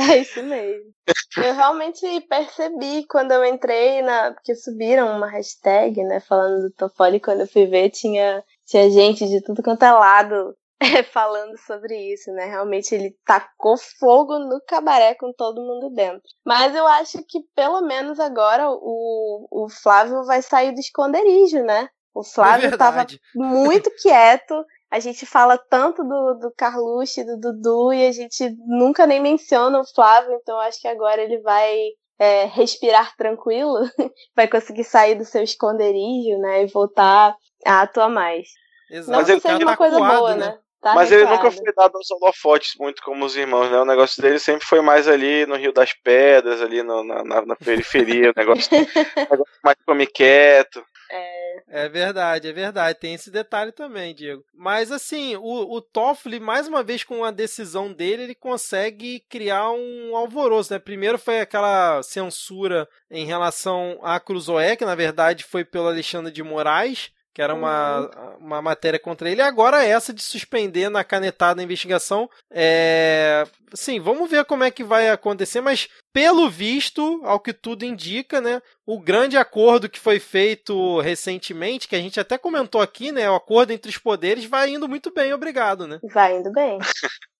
é 0.10 0.18
isso 0.18 0.42
mesmo. 0.42 0.92
Eu 1.36 1.54
realmente 1.54 2.20
percebi 2.28 3.06
quando 3.06 3.30
eu 3.30 3.44
entrei 3.44 4.02
na. 4.02 4.32
Porque 4.32 4.56
subiram 4.56 5.16
uma 5.16 5.30
hashtag, 5.30 6.02
né? 6.02 6.18
Falando 6.20 6.62
do 6.62 6.72
Toffoli, 6.72 7.20
quando 7.20 7.42
eu 7.42 7.46
fui 7.46 7.66
ver, 7.66 7.90
tinha, 7.90 8.42
tinha 8.66 8.90
gente 8.90 9.28
de 9.28 9.40
tudo 9.40 9.62
quanto 9.62 9.84
é 9.84 9.92
lado 9.92 10.56
falando 11.12 11.56
sobre 11.58 11.96
isso, 12.12 12.30
né? 12.32 12.46
Realmente 12.46 12.94
ele 12.94 13.16
tacou 13.24 13.76
fogo 13.98 14.38
no 14.38 14.60
cabaré 14.66 15.14
com 15.14 15.32
todo 15.32 15.62
mundo 15.62 15.94
dentro. 15.94 16.22
Mas 16.44 16.74
eu 16.74 16.86
acho 16.86 17.18
que 17.26 17.40
pelo 17.54 17.80
menos 17.82 18.18
agora 18.18 18.68
o, 18.70 19.46
o 19.50 19.68
Flávio 19.68 20.24
vai 20.24 20.42
sair 20.42 20.72
do 20.72 20.80
esconderijo, 20.80 21.62
né? 21.62 21.88
O 22.14 22.22
Flávio 22.22 22.68
estava 22.70 23.02
é 23.02 23.06
muito 23.34 23.90
quieto. 24.02 24.54
A 24.90 24.98
gente 24.98 25.24
fala 25.24 25.56
tanto 25.56 26.04
do, 26.04 26.34
do 26.34 26.52
Carluxo 26.54 27.20
e 27.20 27.24
do 27.24 27.38
Dudu 27.38 27.92
e 27.94 28.06
a 28.06 28.12
gente 28.12 28.54
nunca 28.66 29.06
nem 29.06 29.20
menciona 29.20 29.80
o 29.80 29.94
Flávio, 29.94 30.34
então 30.34 30.60
acho 30.60 30.78
que 30.80 30.88
agora 30.88 31.22
ele 31.22 31.40
vai 31.40 31.74
é, 32.18 32.44
respirar 32.44 33.16
tranquilo, 33.16 33.78
vai 34.36 34.46
conseguir 34.46 34.84
sair 34.84 35.14
do 35.14 35.24
seu 35.24 35.42
esconderijo, 35.42 36.38
né? 36.38 36.62
E 36.62 36.66
voltar 36.66 37.34
a 37.64 37.82
atuar 37.82 38.10
mais. 38.10 38.48
Exato. 38.90 39.18
Não 39.18 39.24
que 39.24 39.40
seja 39.40 39.64
uma 39.64 39.76
coisa 39.76 39.98
boa, 39.98 40.34
né? 40.34 40.46
né? 40.46 40.58
Tá 40.82 40.96
Mas 40.96 41.12
ele 41.12 41.24
nunca 41.24 41.48
foi 41.48 41.72
dado 41.76 41.96
aos 41.96 42.10
holofotes 42.10 42.74
muito 42.76 43.00
como 43.02 43.24
os 43.24 43.36
irmãos, 43.36 43.70
né? 43.70 43.78
O 43.78 43.84
negócio 43.84 44.20
dele 44.20 44.40
sempre 44.40 44.66
foi 44.66 44.80
mais 44.80 45.06
ali 45.06 45.46
no 45.46 45.54
Rio 45.54 45.72
das 45.72 45.92
Pedras, 45.92 46.60
ali 46.60 46.82
no, 46.82 47.04
na, 47.04 47.22
na, 47.22 47.46
na, 47.46 47.54
periferia, 47.54 48.30
o 48.30 48.34
negócio, 48.36 48.68
negócio 49.30 49.54
mais 49.62 49.76
come 49.86 50.08
quieto. 50.08 50.84
É... 51.08 51.84
é 51.84 51.88
verdade, 51.88 52.48
é 52.48 52.52
verdade. 52.52 52.98
Tem 52.98 53.14
esse 53.14 53.30
detalhe 53.30 53.70
também, 53.70 54.12
Diego. 54.12 54.42
Mas 54.52 54.90
assim, 54.90 55.36
o, 55.36 55.76
o 55.76 55.80
Toffoli, 55.80 56.40
mais 56.40 56.66
uma 56.66 56.82
vez 56.82 57.04
com 57.04 57.24
a 57.24 57.30
decisão 57.30 57.92
dele, 57.92 58.24
ele 58.24 58.34
consegue 58.34 59.20
criar 59.28 59.70
um 59.70 60.16
alvoroço, 60.16 60.72
né? 60.72 60.80
Primeiro 60.80 61.16
foi 61.16 61.38
aquela 61.38 62.02
censura 62.02 62.88
em 63.08 63.24
relação 63.24 64.00
a 64.02 64.18
Cruzoé, 64.18 64.74
que 64.74 64.84
na 64.84 64.96
verdade 64.96 65.44
foi 65.44 65.64
pelo 65.64 65.86
Alexandre 65.86 66.32
de 66.32 66.42
Moraes, 66.42 67.12
que 67.34 67.40
era 67.40 67.54
uma, 67.54 68.36
uma 68.38 68.62
matéria 68.62 68.98
contra 68.98 69.30
ele. 69.30 69.40
E 69.40 69.44
agora 69.44 69.84
essa 69.84 70.12
de 70.12 70.22
suspender 70.22 70.90
na 70.90 71.02
canetada 71.02 71.60
a 71.60 71.64
investigação. 71.64 72.28
É... 72.50 73.46
Sim, 73.74 74.00
vamos 74.00 74.30
ver 74.30 74.44
como 74.44 74.64
é 74.64 74.70
que 74.70 74.84
vai 74.84 75.08
acontecer, 75.08 75.62
mas 75.62 75.88
pelo 76.12 76.50
visto, 76.50 77.22
ao 77.24 77.40
que 77.40 77.54
tudo 77.54 77.86
indica, 77.86 78.38
né, 78.40 78.60
o 78.84 79.00
grande 79.00 79.38
acordo 79.38 79.88
que 79.88 79.98
foi 79.98 80.20
feito 80.20 81.00
recentemente, 81.00 81.88
que 81.88 81.96
a 81.96 82.00
gente 82.00 82.20
até 82.20 82.36
comentou 82.36 82.82
aqui, 82.82 83.10
né, 83.10 83.30
o 83.30 83.34
acordo 83.34 83.72
entre 83.72 83.88
os 83.88 83.96
poderes 83.96 84.44
vai 84.44 84.70
indo 84.70 84.86
muito 84.86 85.10
bem, 85.10 85.32
obrigado, 85.32 85.86
né? 85.86 85.98
Vai 86.12 86.36
indo 86.36 86.52
bem. 86.52 86.78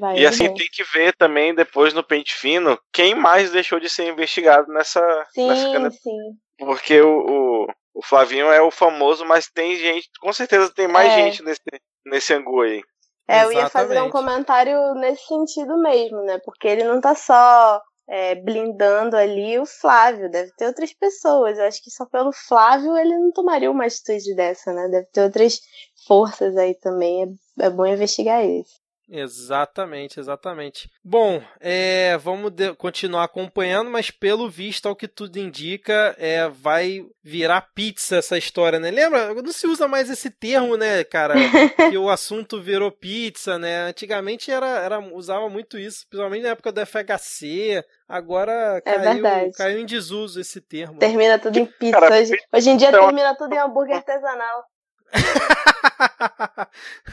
Vai 0.00 0.20
e 0.20 0.26
assim 0.26 0.46
bem. 0.46 0.54
tem 0.54 0.68
que 0.72 0.84
ver 0.84 1.14
também 1.16 1.54
depois 1.54 1.92
no 1.92 2.04
pente 2.04 2.34
fino 2.34 2.78
quem 2.90 3.14
mais 3.14 3.50
deixou 3.50 3.78
de 3.78 3.90
ser 3.90 4.08
investigado 4.08 4.72
nessa, 4.72 5.00
sim, 5.34 5.46
nessa 5.46 5.90
sim. 5.90 6.18
Porque 6.56 6.98
o, 7.00 7.66
o 7.66 7.66
o 7.94 8.02
Flavinho 8.04 8.46
é 8.46 8.60
o 8.60 8.70
famoso, 8.70 9.24
mas 9.24 9.46
tem 9.46 9.76
gente, 9.76 10.08
com 10.20 10.32
certeza 10.32 10.72
tem 10.74 10.88
mais 10.88 11.12
é. 11.12 11.16
gente 11.16 11.42
nesse, 11.42 11.60
nesse 12.06 12.34
angu 12.34 12.62
aí. 12.62 12.82
É, 13.28 13.44
eu 13.44 13.52
ia 13.52 13.68
fazer 13.68 14.00
um 14.00 14.10
comentário 14.10 14.94
nesse 14.94 15.26
sentido 15.26 15.78
mesmo, 15.78 16.22
né? 16.22 16.38
Porque 16.44 16.66
ele 16.66 16.84
não 16.84 17.00
tá 17.00 17.14
só 17.14 17.80
é, 18.08 18.34
blindando 18.34 19.16
ali 19.16 19.58
o 19.58 19.64
Flávio, 19.64 20.30
deve 20.30 20.50
ter 20.56 20.66
outras 20.66 20.92
pessoas. 20.92 21.58
Eu 21.58 21.64
acho 21.64 21.82
que 21.82 21.90
só 21.90 22.04
pelo 22.06 22.32
Flávio 22.32 22.96
ele 22.96 23.16
não 23.16 23.32
tomaria 23.32 23.70
uma 23.70 23.86
atitude 23.86 24.34
dessa, 24.34 24.72
né? 24.72 24.88
Deve 24.88 25.06
ter 25.06 25.22
outras 25.22 25.60
forças 26.06 26.56
aí 26.56 26.74
também. 26.74 27.38
É, 27.60 27.66
é 27.66 27.70
bom 27.70 27.86
investigar 27.86 28.44
isso. 28.44 28.81
Exatamente, 29.08 30.18
exatamente. 30.18 30.90
Bom, 31.04 31.42
é, 31.60 32.16
vamos 32.18 32.50
de, 32.50 32.74
continuar 32.74 33.24
acompanhando, 33.24 33.90
mas 33.90 34.10
pelo 34.10 34.48
visto, 34.48 34.88
ao 34.88 34.96
que 34.96 35.06
tudo 35.06 35.38
indica, 35.38 36.14
é, 36.18 36.48
vai 36.48 37.04
virar 37.22 37.68
pizza 37.74 38.16
essa 38.16 38.38
história, 38.38 38.78
né? 38.78 38.90
Lembra? 38.90 39.34
Não 39.34 39.52
se 39.52 39.66
usa 39.66 39.86
mais 39.86 40.08
esse 40.08 40.30
termo, 40.30 40.76
né, 40.76 41.04
cara? 41.04 41.34
que 41.90 41.98
o 41.98 42.08
assunto 42.08 42.60
virou 42.60 42.90
pizza, 42.90 43.58
né? 43.58 43.88
Antigamente 43.88 44.50
era, 44.50 44.78
era, 44.78 44.98
usava 44.98 45.48
muito 45.48 45.78
isso, 45.78 46.06
principalmente 46.08 46.42
na 46.42 46.50
época 46.50 46.72
do 46.72 46.86
FHC. 46.86 47.84
Agora 48.08 48.78
é 48.78 48.80
caiu, 48.80 49.52
caiu 49.56 49.78
em 49.78 49.86
desuso 49.86 50.40
esse 50.40 50.60
termo. 50.60 50.98
Termina 50.98 51.38
tudo 51.38 51.58
em 51.58 51.66
pizza. 51.66 52.00
Cara, 52.00 52.18
hoje, 52.18 52.32
hoje 52.52 52.70
em 52.70 52.76
dia 52.76 52.88
então, 52.88 53.04
termina 53.04 53.34
tudo 53.36 53.54
em 53.54 53.58
hambúrguer 53.58 53.96
artesanal. 53.96 54.64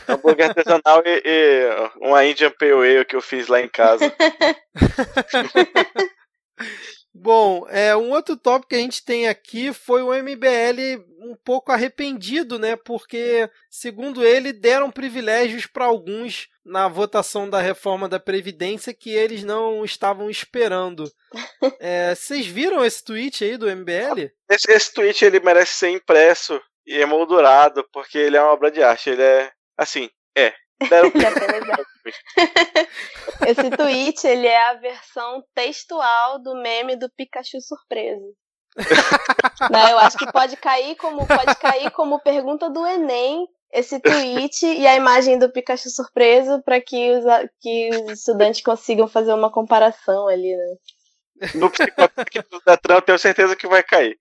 Hambúrguer 0.08 0.50
artesanal 0.50 1.02
e, 1.06 1.22
e 1.26 1.70
uma 1.98 2.26
Indian 2.26 2.52
Pale 2.52 2.72
Ale 2.72 3.06
que 3.06 3.16
eu 3.16 3.22
fiz 3.22 3.48
lá 3.48 3.62
em 3.62 3.68
casa. 3.68 4.14
Bom, 7.14 7.68
é, 7.70 7.96
um 7.98 8.12
outro 8.12 8.38
tópico 8.38 8.70
que 8.70 8.76
a 8.76 8.80
gente 8.80 9.04
tem 9.04 9.28
aqui 9.28 9.74
foi 9.74 10.02
o 10.02 10.14
MBL 10.14 11.04
um 11.22 11.36
pouco 11.44 11.72
arrependido, 11.72 12.58
né? 12.58 12.78
Porque, 12.78 13.50
segundo 13.70 14.24
ele, 14.24 14.54
deram 14.54 14.90
privilégios 14.90 15.66
para 15.66 15.86
alguns 15.86 16.48
na 16.64 16.88
votação 16.88 17.50
da 17.50 17.60
reforma 17.60 18.08
da 18.08 18.20
Previdência 18.20 18.94
que 18.94 19.10
eles 19.10 19.44
não 19.44 19.84
estavam 19.84 20.30
esperando. 20.30 21.12
É, 21.82 22.16
vocês 22.16 22.46
viram 22.46 22.84
esse 22.84 23.04
tweet 23.04 23.44
aí 23.44 23.56
do 23.56 23.68
MBL? 23.68 24.32
Esse, 24.50 24.72
esse 24.72 24.94
tweet 24.94 25.24
ele 25.24 25.40
merece 25.40 25.74
ser 25.74 25.90
impresso 25.90 26.60
e 26.90 27.02
emoldurado, 27.02 27.88
porque 27.94 28.18
ele 28.18 28.36
é 28.36 28.42
uma 28.42 28.52
obra 28.52 28.72
de 28.72 28.82
arte. 28.82 29.12
Ele 29.12 29.22
é, 29.22 29.52
assim, 29.78 30.10
é. 30.36 30.52
Esse 33.48 33.70
tweet, 33.70 34.26
ele 34.26 34.48
é 34.48 34.70
a 34.70 34.74
versão 34.76 35.44
textual 35.54 36.40
do 36.40 36.56
meme 36.56 36.96
do 36.96 37.12
Pikachu 37.16 37.62
surpreso. 37.62 38.34
Não, 39.72 39.90
eu 39.90 40.00
acho 40.00 40.18
que 40.18 40.32
pode 40.32 40.56
cair 40.58 40.96
como 40.96 41.28
pode 41.28 41.56
cair 41.56 41.92
como 41.92 42.22
pergunta 42.22 42.70
do 42.70 42.88
Enem 42.88 43.46
esse 43.72 44.00
tweet 44.00 44.66
e 44.66 44.88
a 44.88 44.96
imagem 44.96 45.38
do 45.38 45.52
Pikachu 45.52 45.90
surpreso 45.90 46.62
para 46.64 46.82
que 46.82 47.12
os, 47.12 47.24
que 47.60 47.90
os 47.90 48.20
estudantes 48.20 48.62
consigam 48.62 49.08
fazer 49.08 49.34
uma 49.34 49.52
comparação 49.52 50.28
ali, 50.28 50.56
né? 50.56 50.76
No 51.56 51.70
psicólogo 51.70 52.14
do 52.52 52.62
Detran, 52.66 52.96
eu 52.96 53.02
tenho 53.02 53.20
certeza 53.20 53.56
que 53.56 53.68
vai 53.68 53.84
cair. 53.84 54.18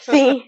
Sim. 0.00 0.42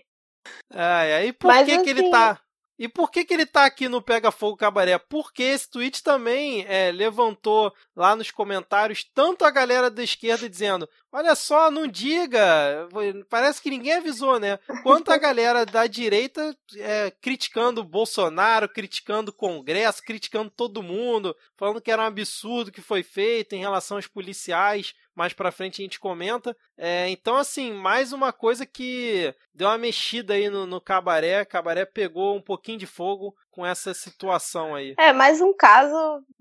Ai, 0.70 1.12
aí 1.12 1.32
por 1.32 1.48
Mas, 1.48 1.66
que, 1.66 1.72
assim... 1.72 1.84
que 1.84 1.90
ele 1.90 2.00
assim 2.00 2.10
tá. 2.10 2.40
E 2.76 2.88
por 2.88 3.10
que, 3.10 3.24
que 3.24 3.32
ele 3.32 3.46
tá 3.46 3.64
aqui 3.64 3.88
no 3.88 4.02
Pega 4.02 4.32
Fogo 4.32 4.56
Cabaré? 4.56 4.98
Porque 4.98 5.44
esse 5.44 5.70
tweet 5.70 6.02
também 6.02 6.64
é, 6.66 6.90
levantou 6.90 7.72
lá 7.94 8.16
nos 8.16 8.32
comentários 8.32 9.04
tanto 9.14 9.44
a 9.44 9.50
galera 9.50 9.88
da 9.88 10.02
esquerda 10.02 10.50
dizendo: 10.50 10.88
olha 11.12 11.36
só, 11.36 11.70
não 11.70 11.86
diga, 11.86 12.88
parece 13.28 13.62
que 13.62 13.70
ninguém 13.70 13.94
avisou, 13.94 14.40
né? 14.40 14.58
Quanto 14.82 15.12
a 15.12 15.16
galera 15.16 15.64
da 15.64 15.86
direita 15.86 16.56
é, 16.76 17.12
criticando 17.22 17.80
o 17.80 17.84
Bolsonaro, 17.84 18.68
criticando 18.68 19.30
o 19.30 19.34
Congresso, 19.34 20.02
criticando 20.02 20.50
todo 20.50 20.82
mundo, 20.82 21.36
falando 21.56 21.80
que 21.80 21.92
era 21.92 22.02
um 22.02 22.06
absurdo 22.06 22.72
que 22.72 22.80
foi 22.80 23.04
feito 23.04 23.54
em 23.54 23.60
relação 23.60 23.98
aos 23.98 24.08
policiais 24.08 24.94
mais 25.14 25.32
pra 25.32 25.52
frente 25.52 25.80
a 25.80 25.84
gente 25.84 26.00
comenta. 26.00 26.56
É, 26.76 27.08
então, 27.08 27.36
assim, 27.36 27.72
mais 27.72 28.12
uma 28.12 28.32
coisa 28.32 28.66
que 28.66 29.34
deu 29.54 29.68
uma 29.68 29.78
mexida 29.78 30.34
aí 30.34 30.48
no, 30.48 30.66
no 30.66 30.80
Cabaré. 30.80 31.44
Cabaré 31.44 31.84
pegou 31.84 32.36
um 32.36 32.42
pouquinho 32.42 32.78
de 32.78 32.86
fogo 32.86 33.34
com 33.50 33.64
essa 33.64 33.94
situação 33.94 34.74
aí. 34.74 34.94
É, 34.98 35.12
mais 35.12 35.40
um 35.40 35.52
caso, 35.52 35.96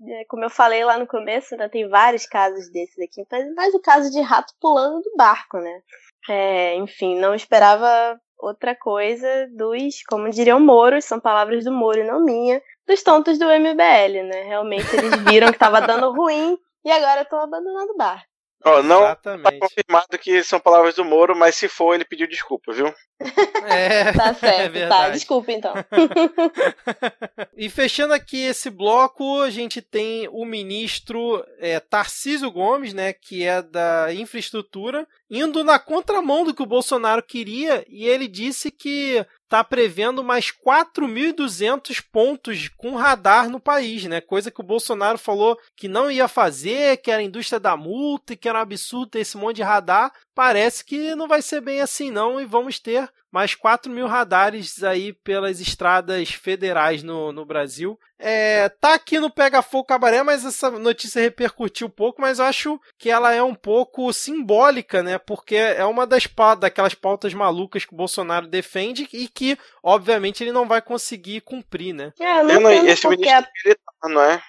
é, 0.08 0.24
como 0.28 0.44
eu 0.44 0.50
falei 0.50 0.84
lá 0.84 0.98
no 0.98 1.06
começo, 1.06 1.56
né, 1.56 1.68
tem 1.68 1.88
vários 1.88 2.26
casos 2.26 2.70
desses 2.70 2.98
aqui, 2.98 3.24
mas 3.30 3.54
mais 3.54 3.74
o 3.74 3.80
caso 3.80 4.10
de 4.10 4.20
rato 4.20 4.52
pulando 4.60 5.00
do 5.02 5.16
barco, 5.16 5.58
né? 5.58 5.80
É, 6.28 6.74
enfim, 6.76 7.18
não 7.18 7.34
esperava 7.34 8.18
outra 8.38 8.74
coisa 8.74 9.48
dos, 9.56 10.02
como 10.08 10.30
diriam 10.30 10.60
Moro, 10.60 11.00
são 11.00 11.20
palavras 11.20 11.64
do 11.64 11.72
Moro 11.72 12.00
e 12.00 12.04
não 12.04 12.24
minha, 12.24 12.60
dos 12.86 13.02
tontos 13.02 13.38
do 13.38 13.46
MBL, 13.46 14.22
né? 14.24 14.42
Realmente 14.42 14.94
eles 14.96 15.14
viram 15.24 15.48
que 15.48 15.56
estava 15.56 15.80
dando 15.80 16.12
ruim 16.12 16.58
e 16.84 16.90
agora 16.90 17.22
estão 17.22 17.38
abandonando 17.38 17.92
o 17.92 17.96
bar. 17.96 18.24
Oh, 18.64 18.82
não 18.82 19.02
Exatamente. 19.02 19.42
tá 19.42 19.52
confirmado 19.58 20.18
que 20.18 20.42
são 20.42 20.58
palavras 20.58 20.94
do 20.94 21.04
Moro, 21.04 21.36
mas 21.36 21.54
se 21.54 21.68
for, 21.68 21.94
ele 21.94 22.04
pediu 22.04 22.26
desculpa, 22.26 22.72
viu? 22.72 22.92
É, 23.20 24.12
tá 24.12 24.34
certo, 24.34 24.76
é 24.76 24.88
tá. 24.88 25.08
Desculpa 25.10 25.52
então. 25.52 25.72
e 27.56 27.68
fechando 27.70 28.12
aqui 28.12 28.38
esse 28.38 28.70
bloco, 28.70 29.40
a 29.40 29.50
gente 29.50 29.80
tem 29.80 30.28
o 30.28 30.44
ministro 30.44 31.44
é, 31.58 31.78
Tarcísio 31.78 32.50
Gomes, 32.50 32.92
né, 32.92 33.12
que 33.12 33.44
é 33.44 33.62
da 33.62 34.12
infraestrutura, 34.12 35.06
indo 35.30 35.62
na 35.62 35.78
contramão 35.78 36.44
do 36.44 36.52
que 36.52 36.62
o 36.62 36.66
Bolsonaro 36.66 37.22
queria, 37.22 37.84
e 37.88 38.04
ele 38.04 38.28
disse 38.28 38.70
que 38.70 39.24
está 39.44 39.62
prevendo 39.62 40.24
mais 40.24 40.50
4.200 40.50 42.02
pontos 42.10 42.68
com 42.76 42.96
radar 42.96 43.48
no 43.48 43.60
país, 43.60 44.04
né? 44.04 44.20
Coisa 44.20 44.50
que 44.50 44.60
o 44.60 44.64
Bolsonaro 44.64 45.16
falou 45.16 45.56
que 45.76 45.86
não 45.86 46.10
ia 46.10 46.26
fazer, 46.26 46.96
que 46.96 47.10
era 47.10 47.20
a 47.20 47.24
indústria 47.24 47.60
da 47.60 47.76
multa 47.76 48.32
e 48.32 48.36
que 48.36 48.48
era 48.48 48.58
um 48.58 48.62
absurdo 48.62 49.10
ter 49.10 49.20
esse 49.20 49.36
monte 49.36 49.56
de 49.56 49.62
radar. 49.62 50.12
Parece 50.34 50.84
que 50.84 51.14
não 51.14 51.28
vai 51.28 51.40
ser 51.40 51.60
bem 51.60 51.80
assim 51.80 52.10
não 52.10 52.40
e 52.40 52.44
vamos 52.44 52.78
ter 52.78 53.08
mais 53.34 53.52
4 53.56 53.90
mil 53.90 54.06
radares 54.06 54.84
aí 54.84 55.12
pelas 55.12 55.60
estradas 55.60 56.30
federais 56.30 57.02
no, 57.02 57.32
no 57.32 57.44
Brasil. 57.44 57.98
É, 58.16 58.68
tá 58.68 58.94
aqui 58.94 59.18
no 59.18 59.28
Pega 59.28 59.60
Fogo 59.60 59.86
Cabaré, 59.88 60.22
mas 60.22 60.44
essa 60.44 60.70
notícia 60.70 61.20
repercutiu 61.20 61.88
um 61.88 61.90
pouco, 61.90 62.20
mas 62.20 62.38
eu 62.38 62.44
acho 62.44 62.80
que 62.96 63.10
ela 63.10 63.34
é 63.34 63.42
um 63.42 63.54
pouco 63.54 64.12
simbólica, 64.12 65.02
né? 65.02 65.18
Porque 65.18 65.56
é 65.56 65.84
uma 65.84 66.06
das 66.06 66.28
daquelas 66.60 66.94
pautas 66.94 67.34
malucas 67.34 67.84
que 67.84 67.92
o 67.92 67.96
Bolsonaro 67.96 68.46
defende 68.46 69.08
e 69.12 69.26
que, 69.26 69.58
obviamente, 69.82 70.44
ele 70.44 70.52
não 70.52 70.68
vai 70.68 70.80
conseguir 70.80 71.40
cumprir, 71.40 71.92
né? 71.92 72.12
É, 72.20 72.40
não 72.40 72.70
esse 72.70 73.08
ministro 73.08 73.28
é 73.28 73.48
militar, 73.64 73.84
não 74.04 74.20
é? 74.22 74.42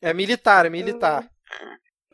É 0.00 0.12
militar, 0.12 0.66
é 0.66 0.68
militar. 0.68 1.30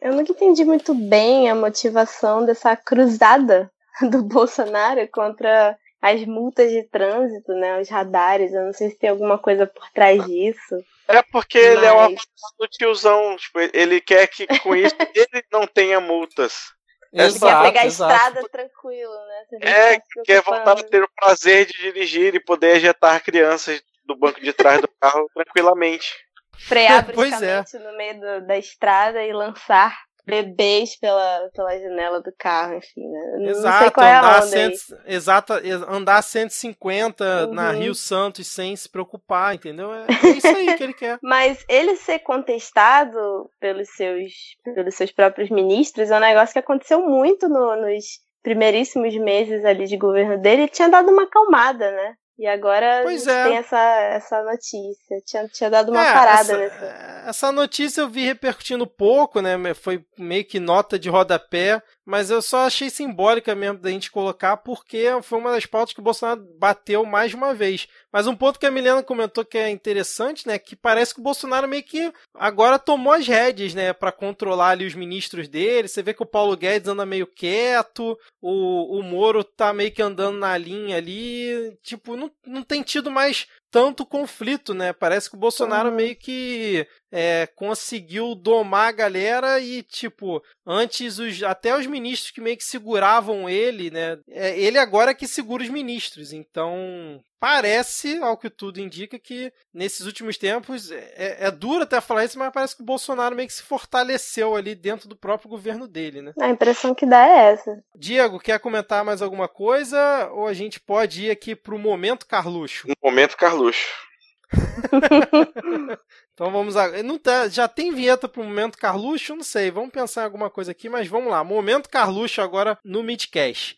Eu 0.00 0.14
nunca 0.14 0.32
entendi 0.32 0.64
muito 0.64 0.94
bem 0.94 1.50
a 1.50 1.54
motivação 1.54 2.44
dessa 2.44 2.76
cruzada 2.76 3.70
do 4.10 4.22
Bolsonaro 4.22 5.06
contra 5.08 5.76
as 6.00 6.24
multas 6.24 6.70
de 6.70 6.84
trânsito, 6.84 7.52
né? 7.52 7.80
Os 7.80 7.88
radares, 7.88 8.52
eu 8.52 8.66
não 8.66 8.72
sei 8.72 8.90
se 8.90 8.98
tem 8.98 9.10
alguma 9.10 9.38
coisa 9.38 9.66
por 9.66 9.90
trás 9.90 10.24
disso. 10.24 10.76
É 11.08 11.22
porque 11.22 11.58
mas... 11.58 11.68
ele 11.68 11.86
é 11.86 12.16
do 12.58 12.68
tiozão, 12.68 13.36
tipo, 13.36 13.58
ele 13.72 14.00
quer 14.00 14.26
que 14.28 14.46
com 14.60 14.76
isso 14.76 14.94
ele 15.14 15.42
não 15.50 15.66
tenha 15.66 16.00
multas. 16.00 16.72
Ele 17.12 17.24
exato, 17.24 17.62
quer 17.62 17.72
pegar 17.72 17.86
exato. 17.86 18.12
a 18.12 18.16
estrada 18.16 18.48
tranquilo, 18.48 19.14
né? 19.14 19.58
É, 19.62 20.02
quer 20.24 20.42
voltar 20.42 20.78
a 20.78 20.82
ter 20.82 21.02
o 21.02 21.10
prazer 21.16 21.66
de 21.66 21.72
dirigir 21.72 22.34
e 22.34 22.40
poder 22.40 22.76
ejetar 22.76 23.24
crianças 23.24 23.82
do 24.04 24.14
banco 24.14 24.40
de 24.40 24.52
trás 24.52 24.80
do 24.80 24.88
carro 25.00 25.28
tranquilamente. 25.34 26.14
Frear 26.66 27.06
bruscamente 27.06 27.76
é. 27.76 27.78
no 27.78 27.96
meio 27.96 28.20
do, 28.20 28.46
da 28.46 28.58
estrada 28.58 29.22
e 29.22 29.32
lançar 29.32 29.96
bebês 30.28 30.94
pela, 30.94 31.48
pela 31.54 31.78
janela 31.78 32.20
do 32.20 32.30
carro, 32.36 32.74
enfim, 32.74 33.08
né? 33.08 33.50
Exato, 33.50 33.66
não 33.66 33.78
sei 33.78 33.90
qual 33.90 34.06
é 34.06 34.12
a 34.12 34.18
andar, 34.18 34.42
onda 34.44 34.72
exato, 35.06 35.52
andar 35.88 36.22
150 36.22 37.46
uhum. 37.46 37.54
na 37.54 37.72
Rio 37.72 37.94
Santos 37.94 38.46
sem 38.46 38.76
se 38.76 38.88
preocupar, 38.90 39.54
entendeu? 39.54 39.90
É, 39.90 40.06
é 40.06 40.28
isso 40.28 40.46
aí 40.46 40.74
que 40.76 40.82
ele 40.82 40.92
quer. 40.92 41.18
Mas 41.24 41.64
ele 41.66 41.96
ser 41.96 42.18
contestado 42.18 43.50
pelos 43.58 43.88
seus, 43.96 44.32
pelos 44.62 44.94
seus 44.94 45.10
próprios 45.10 45.48
ministros 45.48 46.10
é 46.10 46.16
um 46.18 46.20
negócio 46.20 46.52
que 46.52 46.58
aconteceu 46.58 47.00
muito 47.00 47.48
no, 47.48 47.74
nos 47.76 48.20
primeiríssimos 48.42 49.16
meses 49.16 49.64
ali 49.64 49.86
de 49.86 49.96
governo 49.96 50.38
dele 50.38 50.64
e 50.64 50.68
tinha 50.68 50.90
dado 50.90 51.10
uma 51.10 51.22
acalmada, 51.22 51.90
né? 51.90 52.14
E 52.38 52.46
agora 52.46 53.00
pois 53.02 53.26
a 53.26 53.32
gente 53.32 53.40
é. 53.40 53.44
tem 53.44 53.56
essa, 53.56 54.00
essa 54.12 54.42
notícia. 54.44 55.20
Tinha, 55.26 55.48
tinha 55.48 55.68
dado 55.68 55.90
uma 55.90 56.06
é, 56.06 56.12
parada 56.12 56.40
essa, 56.40 56.56
nessa. 56.56 57.22
Essa 57.26 57.52
notícia 57.52 58.00
eu 58.00 58.08
vi 58.08 58.24
repercutindo 58.24 58.86
pouco, 58.86 59.40
né? 59.40 59.56
Foi 59.74 60.04
meio 60.16 60.44
que 60.44 60.60
nota 60.60 60.96
de 60.96 61.08
rodapé, 61.08 61.82
mas 62.08 62.30
eu 62.30 62.40
só 62.40 62.60
achei 62.66 62.88
simbólica 62.88 63.54
mesmo 63.54 63.80
da 63.80 63.90
gente 63.90 64.10
colocar, 64.10 64.56
porque 64.56 65.04
foi 65.22 65.38
uma 65.38 65.52
das 65.52 65.66
pautas 65.66 65.92
que 65.92 66.00
o 66.00 66.02
Bolsonaro 66.02 66.42
bateu 66.58 67.04
mais 67.04 67.32
de 67.32 67.36
uma 67.36 67.52
vez. 67.52 67.86
Mas 68.10 68.26
um 68.26 68.34
ponto 68.34 68.58
que 68.58 68.64
a 68.64 68.70
Milena 68.70 69.02
comentou 69.02 69.44
que 69.44 69.58
é 69.58 69.68
interessante, 69.68 70.46
né? 70.46 70.58
Que 70.58 70.74
parece 70.74 71.12
que 71.12 71.20
o 71.20 71.22
Bolsonaro 71.22 71.68
meio 71.68 71.82
que 71.82 72.10
agora 72.32 72.78
tomou 72.78 73.12
as 73.12 73.28
rédeas, 73.28 73.74
né? 73.74 73.92
para 73.92 74.10
controlar 74.10 74.70
ali 74.70 74.86
os 74.86 74.94
ministros 74.94 75.48
dele. 75.48 75.86
Você 75.86 76.02
vê 76.02 76.14
que 76.14 76.22
o 76.22 76.26
Paulo 76.26 76.56
Guedes 76.56 76.88
anda 76.88 77.04
meio 77.04 77.26
quieto, 77.26 78.18
o, 78.40 78.98
o 78.98 79.02
Moro 79.02 79.44
tá 79.44 79.74
meio 79.74 79.92
que 79.92 80.00
andando 80.00 80.38
na 80.38 80.56
linha 80.56 80.96
ali. 80.96 81.76
Tipo, 81.82 82.16
não 82.16 82.30
não, 82.46 82.62
tem 82.62 82.82
tido 82.82 83.10
mais 83.10 83.46
tanto 83.70 84.06
conflito, 84.06 84.72
né? 84.72 84.92
Parece 84.92 85.28
que 85.28 85.36
o 85.36 85.38
Bolsonaro 85.38 85.92
meio 85.92 86.16
que 86.16 86.86
é, 87.10 87.46
conseguiu 87.54 88.34
domar 88.34 88.88
a 88.88 88.92
galera 88.92 89.60
e, 89.60 89.82
tipo, 89.82 90.42
antes 90.66 91.18
os, 91.18 91.42
até 91.42 91.76
os 91.76 91.86
ministros 91.86 92.30
que 92.30 92.40
meio 92.40 92.56
que 92.56 92.64
seguravam 92.64 93.48
ele, 93.48 93.90
né? 93.90 94.18
É, 94.28 94.58
ele 94.58 94.78
agora 94.78 95.12
é 95.12 95.14
que 95.14 95.26
segura 95.26 95.62
os 95.62 95.70
ministros. 95.70 96.32
Então, 96.32 97.20
parece, 97.40 98.18
ao 98.18 98.36
que 98.36 98.50
tudo 98.50 98.80
indica, 98.80 99.18
que 99.18 99.52
nesses 99.72 100.06
últimos 100.06 100.36
tempos 100.36 100.90
é, 100.90 101.12
é, 101.16 101.36
é 101.46 101.50
duro 101.50 101.84
até 101.84 102.00
falar 102.00 102.24
isso, 102.24 102.38
mas 102.38 102.52
parece 102.52 102.76
que 102.76 102.82
o 102.82 102.86
Bolsonaro 102.86 103.34
meio 103.34 103.48
que 103.48 103.54
se 103.54 103.62
fortaleceu 103.62 104.54
ali 104.54 104.74
dentro 104.74 105.08
do 105.08 105.16
próprio 105.16 105.48
governo 105.48 105.88
dele, 105.88 106.20
né? 106.20 106.32
A 106.40 106.48
impressão 106.48 106.94
que 106.94 107.06
dá 107.06 107.26
é 107.26 107.52
essa. 107.52 107.82
Diego, 107.94 108.38
quer 108.38 108.58
comentar 108.60 109.04
mais 109.04 109.22
alguma 109.22 109.48
coisa? 109.48 110.28
Ou 110.32 110.46
a 110.46 110.52
gente 110.52 110.78
pode 110.80 111.26
ir 111.26 111.30
aqui 111.30 111.56
pro 111.56 111.78
momento 111.78 112.26
Carluxo? 112.26 112.88
Momento 113.02 113.36
Carluxo. 113.36 114.07
então 116.32 116.50
vamos 116.50 116.74
lá. 116.74 117.02
Não 117.02 117.18
tá, 117.18 117.48
já 117.48 117.68
tem 117.68 117.92
vinheta 117.92 118.28
pro 118.28 118.42
momento 118.42 118.78
Carluxo? 118.78 119.36
Não 119.36 119.44
sei. 119.44 119.70
Vamos 119.70 119.90
pensar 119.90 120.22
em 120.22 120.24
alguma 120.24 120.50
coisa 120.50 120.72
aqui, 120.72 120.88
mas 120.88 121.06
vamos 121.06 121.30
lá. 121.30 121.44
Momento 121.44 121.88
Carluxo 121.88 122.40
agora 122.40 122.78
no 122.84 123.02
Midcast. 123.02 123.76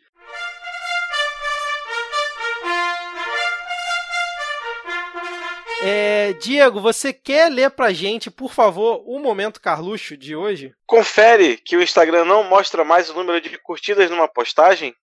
É, 5.83 6.35
Diego, 6.35 6.79
você 6.79 7.11
quer 7.11 7.51
ler 7.51 7.71
pra 7.71 7.91
gente, 7.91 8.31
por 8.31 8.53
favor, 8.53 9.03
o 9.07 9.19
momento 9.19 9.63
Carluxo 9.63 10.15
de 10.15 10.37
hoje? 10.37 10.75
Confere 10.85 11.57
que 11.57 11.75
o 11.75 11.83
Instagram 11.83 12.27
não 12.27 12.45
mostra 12.45 12.85
mais 12.85 13.09
o 13.09 13.15
número 13.15 13.41
de 13.41 13.57
curtidas 13.59 14.11
numa 14.11 14.29
postagem? 14.29 14.95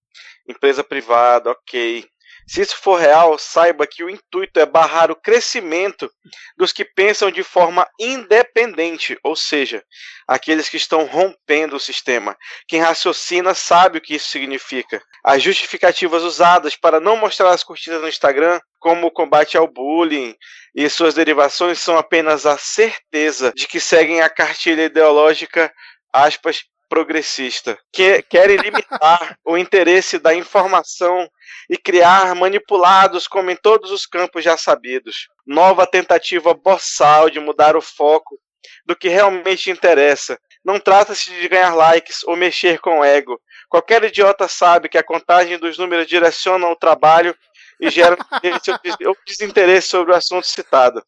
Empresa 0.48 0.84
privada, 0.84 1.50
ok. 1.50 2.06
Se 2.48 2.62
isso 2.62 2.78
for 2.78 2.98
real, 2.98 3.38
saiba 3.38 3.86
que 3.86 4.04
o 4.04 4.10
intuito 4.10 4.58
é 4.58 4.66
barrar 4.66 5.12
o 5.12 5.16
crescimento 5.16 6.10
dos 6.58 6.72
que 6.72 6.86
pensam 6.86 7.30
de 7.30 7.44
forma 7.44 7.86
independente, 8.00 9.20
ou 9.22 9.36
seja, 9.36 9.84
aqueles 10.26 10.70
que 10.70 10.78
estão 10.78 11.06
rompendo 11.06 11.76
o 11.76 11.80
sistema. 11.80 12.38
Quem 12.66 12.80
raciocina 12.80 13.54
sabe 13.54 13.98
o 13.98 14.02
que 14.02 14.16
isso 14.16 14.30
significa. 14.30 15.02
As 15.24 15.44
justificativas 15.44 16.24
usadas 16.24 16.78
para 16.78 17.02
não 17.02 17.18
mostrar 17.18 17.50
as 17.50 17.64
curtidas 17.64 18.02
no 18.02 18.08
Instagram, 18.08 18.62
como 18.80 19.08
o 19.08 19.12
combate 19.12 19.58
ao 19.58 19.68
bullying 19.68 20.34
e 20.74 20.90
suas 20.90 21.14
derivações, 21.14 21.80
são 21.80 21.98
apenas 21.98 22.46
a 22.46 22.58
certeza 22.58 23.52
de 23.54 23.68
que 23.68 23.80
seguem 23.80 24.22
a 24.22 24.30
cartilha 24.30 24.86
ideológica 24.86 25.70
aspas, 26.14 26.64
progressista, 26.90 27.78
que 27.92 28.22
querem 28.24 28.58
limitar 28.58 29.38
o 29.46 29.58
interesse 29.58 30.20
da 30.20 30.34
informação 30.34 31.30
e 31.70 31.78
criar 31.78 32.34
manipulados 32.36 33.28
como 33.28 33.52
em 33.52 33.56
todos 33.56 33.92
os 33.92 34.06
campos 34.06 34.44
já 34.44 34.58
sabidos. 34.58 35.28
Nova 35.46 35.86
tentativa 35.86 36.54
boçal 36.54 37.30
de 37.30 37.40
mudar 37.40 37.76
o 37.76 37.82
foco 37.82 38.40
do 38.86 38.96
que 38.96 39.10
realmente 39.10 39.70
interessa. 39.70 40.40
Não 40.64 40.80
trata-se 40.80 41.30
de 41.30 41.48
ganhar 41.48 41.76
likes 41.76 42.24
ou 42.24 42.36
mexer 42.36 42.80
com 42.80 43.00
o 43.00 43.04
ego. 43.04 43.40
Qualquer 43.70 44.04
idiota 44.04 44.48
sabe 44.48 44.90
que 44.90 44.98
a 44.98 45.04
contagem 45.04 45.58
dos 45.58 45.78
números 45.78 46.08
direciona 46.08 46.68
o 46.68 46.76
trabalho 46.76 47.36
e 47.80 47.90
gera 47.90 48.16
o 48.16 49.16
desinteresse 49.26 49.90
sobre 49.90 50.14
o 50.14 50.16
assunto 50.16 50.48
citado. 50.48 51.04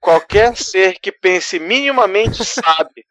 Qualquer 0.00 0.56
ser 0.56 0.98
que 1.00 1.10
pense 1.10 1.58
minimamente 1.58 2.44
sabe 2.44 3.04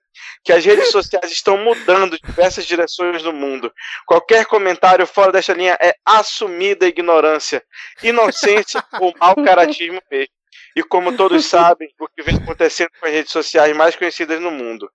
que 0.43 0.53
as 0.53 0.63
redes 0.63 0.91
sociais 0.91 1.31
estão 1.31 1.57
mudando 1.57 2.19
diversas 2.19 2.65
direções 2.65 3.23
no 3.23 3.33
mundo. 3.33 3.71
Qualquer 4.05 4.45
comentário 4.45 5.05
fora 5.05 5.31
desta 5.31 5.53
linha 5.53 5.77
é 5.81 5.95
assumida 6.05 6.87
ignorância, 6.87 7.63
inocência 8.03 8.83
ou 8.99 9.13
mau 9.19 9.35
caratismo 9.35 10.01
mesmo. 10.09 10.31
E 10.75 10.83
como 10.83 11.17
todos 11.17 11.45
sabem, 11.45 11.89
o 11.99 12.07
que 12.07 12.21
vem 12.21 12.37
acontecendo 12.37 12.89
com 12.99 13.07
as 13.07 13.11
redes 13.11 13.31
sociais 13.31 13.75
mais 13.75 13.95
conhecidas 13.95 14.39
no 14.39 14.51
mundo. 14.51 14.89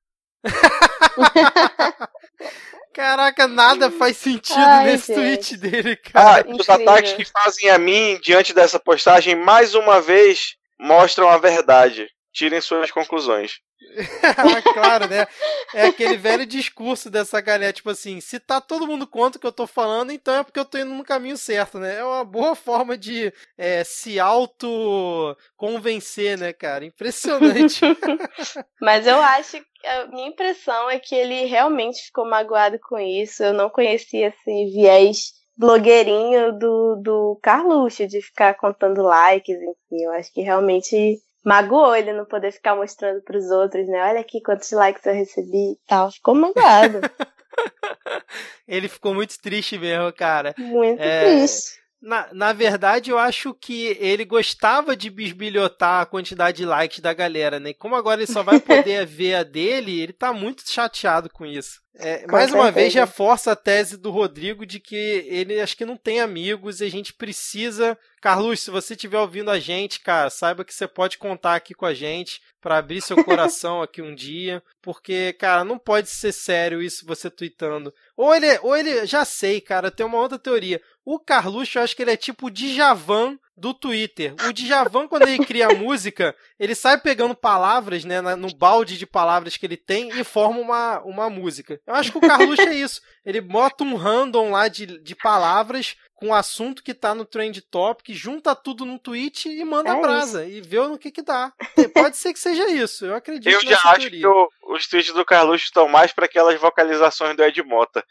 Caraca, 2.95 3.49
nada 3.49 3.91
faz 3.91 4.19
sentido 4.19 4.59
Ai, 4.59 4.85
nesse 4.85 5.15
gente. 5.15 5.21
tweet 5.21 5.57
dele, 5.57 5.97
cara. 5.97 6.45
Ah, 6.47 6.55
os 6.55 6.69
ataques 6.69 7.15
que 7.15 7.25
fazem 7.25 7.71
a 7.71 7.79
mim 7.79 8.21
diante 8.23 8.53
dessa 8.53 8.79
postagem, 8.79 9.35
mais 9.35 9.75
uma 9.75 10.01
vez, 10.01 10.57
mostram 10.79 11.29
a 11.29 11.39
verdade. 11.39 12.07
Tirem 12.33 12.61
suas 12.61 12.91
conclusões. 12.91 13.61
claro, 14.75 15.09
né? 15.09 15.27
É 15.75 15.87
aquele 15.87 16.17
velho 16.17 16.47
discurso 16.47 17.11
dessa 17.11 17.41
galera, 17.41 17.73
tipo 17.73 17.91
assim, 17.91 18.21
se 18.21 18.39
tá 18.41 18.61
todo 18.61 18.87
mundo 18.87 19.07
contra 19.07 19.39
o 19.39 19.41
que 19.41 19.47
eu 19.47 19.53
tô 19.53 19.67
falando, 19.67 20.13
então 20.13 20.35
é 20.35 20.43
porque 20.43 20.59
eu 20.59 20.65
tô 20.65 20.79
indo 20.79 20.95
no 20.95 21.05
caminho 21.05 21.37
certo, 21.37 21.79
né? 21.79 21.99
É 21.99 22.05
uma 22.05 22.25
boa 22.25 22.55
forma 22.55 22.97
de 22.97 23.31
é, 23.57 23.85
se 23.85 24.19
auto-convencer, 24.19 26.39
né, 26.39 26.53
cara? 26.53 26.85
Impressionante. 26.85 27.81
Mas 28.81 29.07
eu 29.07 29.21
acho 29.21 29.63
a 29.85 30.07
minha 30.07 30.29
impressão 30.29 30.91
é 30.91 30.99
que 30.99 31.15
ele 31.15 31.45
realmente 31.47 32.07
ficou 32.07 32.29
magoado 32.29 32.79
com 32.81 32.99
isso. 32.99 33.43
Eu 33.43 33.53
não 33.53 33.69
conhecia 33.69 34.29
esse 34.29 34.73
viés 34.73 35.33
blogueirinho 35.57 36.59
do, 36.59 37.01
do 37.03 37.39
Carluxo, 37.43 38.07
de 38.07 38.23
ficar 38.23 38.55
contando 38.55 39.03
likes, 39.03 39.57
enfim. 39.57 40.05
Eu 40.05 40.13
acho 40.13 40.33
que 40.33 40.41
realmente 40.41 41.19
magoou 41.45 41.95
ele 41.95 42.13
não 42.13 42.25
poder 42.25 42.53
ficar 42.53 42.77
mostrando 42.77 43.23
para 43.23 43.37
os 43.37 43.51
outros, 43.51 43.87
né? 43.89 44.03
Olha 44.11 44.21
aqui 44.21 44.41
quantos 44.41 44.71
likes 44.71 45.05
eu 45.05 45.15
recebi 45.15 45.73
e 45.73 45.79
tal. 45.87 46.11
Ficou 46.11 46.35
magoado. 46.35 47.01
ele 48.67 48.89
ficou 48.89 49.15
muito 49.15 49.41
triste 49.41 49.79
mesmo, 49.79 50.13
cara. 50.13 50.55
Muito 50.57 51.01
é... 51.01 51.21
triste. 51.21 51.82
Na, 52.03 52.29
na 52.33 52.53
verdade, 52.53 53.13
eu 53.13 53.19
acho 53.19 53.55
que 53.55 53.97
ele 54.01 54.25
gostava 54.25 54.97
de 54.97 55.09
bisbilhotar 55.09 56.03
a 56.03 56.07
quantidade 56.07 56.57
de 56.57 56.67
likes 56.67 56.99
da 56.99 57.15
galera, 57.15 57.61
né? 57.61 57.73
Como 57.73 57.95
agora 57.95 58.21
ele 58.21 58.31
só 58.31 58.43
vai 58.43 58.59
poder 58.61 59.07
ver 59.07 59.37
a 59.37 59.43
dele, 59.45 60.01
ele 60.01 60.13
tá 60.13 60.33
muito 60.33 60.69
chateado 60.69 61.31
com 61.31 61.47
isso. 61.47 61.81
É, 61.95 62.27
mais 62.27 62.45
certeza. 62.45 62.57
uma 62.57 62.71
vez 62.71 62.95
reforça 62.95 63.53
a 63.53 63.57
tese 63.57 63.99
do 63.99 64.11
Rodrigo 64.11 64.65
de 64.65 64.81
que 64.81 64.97
ele 65.29 65.61
acho 65.61 65.77
que 65.77 65.85
não 65.85 65.97
tem 65.97 66.21
amigos 66.21 66.81
e 66.81 66.85
a 66.85 66.91
gente 66.91 67.13
precisa. 67.13 67.99
Carlos, 68.21 68.61
se 68.61 68.71
você 68.71 68.95
estiver 68.95 69.19
ouvindo 69.19 69.51
a 69.51 69.61
gente, 69.61 70.01
cara, 70.01 70.31
saiba 70.31 70.65
que 70.65 70.73
você 70.73 70.89
pode 70.89 71.19
contar 71.19 71.55
aqui 71.55 71.75
com 71.75 71.85
a 71.85 71.93
gente 71.93 72.41
para 72.63 72.79
abrir 72.79 73.03
seu 73.03 73.17
coração 73.25 73.83
aqui 73.83 74.01
um 74.01 74.15
dia, 74.15 74.63
porque, 74.81 75.35
cara, 75.35 75.65
não 75.65 75.79
pode 75.79 76.09
ser 76.09 76.33
sério 76.33 76.81
isso 76.81 77.05
você 77.05 77.29
tweetando. 77.29 77.93
Ou 78.23 78.33
ele, 78.33 78.57
ou 78.63 78.77
ele, 78.77 79.05
já 79.05 79.25
sei, 79.25 79.61
cara, 79.61 79.91
tem 79.91 80.07
uma 80.07 80.19
outra 80.19 80.39
teoria. 80.39 80.81
O 81.05 81.19
Carluxo, 81.19 81.77
eu 81.77 81.83
acho 81.83 81.97
que 81.97 82.03
ele 82.03 82.13
é 82.13 82.17
tipo 82.17 82.47
o 82.47 82.51
Djavan 82.53 83.37
do 83.57 83.75
Twitter. 83.75 84.37
O 84.49 84.53
Djavan, 84.53 85.09
quando 85.09 85.27
ele 85.27 85.45
cria 85.45 85.71
música, 85.75 86.33
ele 86.57 86.73
sai 86.73 87.01
pegando 87.01 87.35
palavras, 87.35 88.05
né, 88.05 88.21
no 88.21 88.55
balde 88.55 88.97
de 88.97 89.07
palavras 89.07 89.57
que 89.57 89.67
ele 89.67 89.77
tem 89.77 90.09
e 90.11 90.23
forma 90.23 90.61
uma, 90.61 91.01
uma 91.01 91.29
música. 91.29 91.81
Eu 91.85 91.97
acho 91.97 92.13
que 92.13 92.19
o 92.19 92.21
Carluxo 92.21 92.63
é 92.63 92.77
isso. 92.77 93.01
Ele 93.27 93.41
bota 93.41 93.83
um 93.83 93.97
random 93.97 94.53
lá 94.53 94.69
de, 94.69 95.03
de 95.03 95.17
palavras 95.17 95.97
com 96.23 96.29
o 96.29 96.35
assunto 96.35 96.85
que 96.85 96.95
tá 96.95 97.17
no 97.17 97.25
Trend 97.25 97.61
Topic, 97.63 98.15
junta 98.15 98.55
tudo 98.55 98.85
num 98.85 98.97
tweet 98.97 99.49
e 99.49 99.65
manda 99.65 99.91
é 99.91 100.01
brasa. 100.01 100.47
Isso. 100.47 100.57
E 100.57 100.61
vê 100.61 100.79
no 100.87 100.97
que 100.97 101.11
que 101.11 101.21
dá. 101.21 101.53
Pode 101.93 102.17
ser 102.17 102.33
que 102.33 102.39
seja 102.39 102.71
isso. 102.71 103.05
Eu 103.05 103.17
acredito 103.17 103.53
Eu 103.53 103.61
já 103.61 103.77
acho 103.77 104.03
teoria. 104.03 104.21
que 104.21 104.27
o, 104.29 104.49
os 104.69 104.87
tweets 104.87 105.13
do 105.13 105.25
Carluxo 105.25 105.65
estão 105.65 105.89
mais 105.89 106.13
para 106.13 106.27
aquelas 106.27 106.61
vocalizações 106.61 107.37
do 107.37 107.43
Ed 107.43 107.61
Mota. 107.65 108.05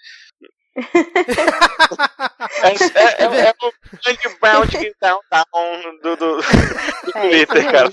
é, 0.75 0.81
é, 2.67 2.73
é, 3.23 3.47
é, 3.47 3.53
o 3.61 3.71
grande 4.03 4.27
bound 4.41 4.77
down 4.99 5.21
do, 6.01 6.17
do, 6.17 6.17
do 6.17 6.41
é 7.15 7.29
Twitter, 7.29 7.71
cara. 7.71 7.89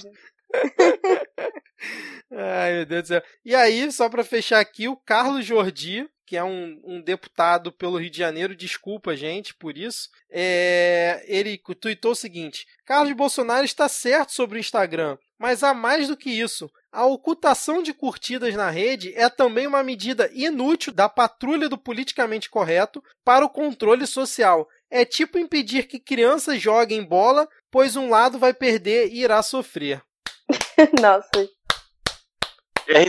Ai, 2.35 2.73
meu 2.73 2.87
Deus 2.87 3.03
do 3.03 3.07
céu. 3.07 3.23
E 3.45 3.55
aí, 3.55 3.93
só 3.93 4.09
para 4.09 4.25
fechar 4.25 4.59
aqui, 4.59 4.89
o 4.89 4.97
Carlos 4.97 5.47
Jordi, 5.47 6.11
que 6.29 6.37
é 6.37 6.45
um, 6.45 6.79
um, 6.85 7.01
deputado 7.01 7.73
pelo 7.73 7.97
Rio 7.97 8.11
de 8.11 8.19
Janeiro, 8.19 8.55
desculpa, 8.55 9.17
gente, 9.17 9.55
por 9.55 9.79
isso. 9.79 10.11
É, 10.31 11.25
ele 11.27 11.57
tweetou 11.81 12.13
o 12.13 12.15
seguinte: 12.15 12.67
Carlos 12.85 13.15
Bolsonaro 13.15 13.65
está 13.65 13.89
certo 13.89 14.33
sobre 14.33 14.59
o 14.59 14.61
Instagram, 14.61 15.17
mas 15.39 15.63
há 15.63 15.73
mais 15.73 16.09
do 16.09 16.19
que 16.19 16.29
isso. 16.29 16.71
A 16.93 17.07
ocultação 17.07 17.83
de 17.83 17.95
curtidas 17.95 18.55
na 18.55 18.69
rede 18.69 19.15
é 19.15 19.31
também 19.31 19.67
uma 19.67 19.83
medida 19.83 20.31
inútil 20.35 20.93
da 20.93 21.09
patrulha 21.09 21.67
do 21.67 21.79
politicamente 21.79 22.51
correto 22.51 23.03
para 23.25 23.47
o 23.47 23.49
controle 23.49 24.07
social. 24.07 24.69
É 24.91 25.07
tipo 25.07 25.39
impedir 25.39 25.87
que 25.87 25.99
crianças 25.99 26.61
joguem 26.61 27.03
bola, 27.03 27.49
pois 27.71 27.97
um 27.97 28.11
lado 28.11 28.39
vai 28.39 28.53
perder 28.53 29.09
e 29.09 29.23
irá 29.23 29.43
sofrer. 29.43 30.03
Nossa. 31.01 31.49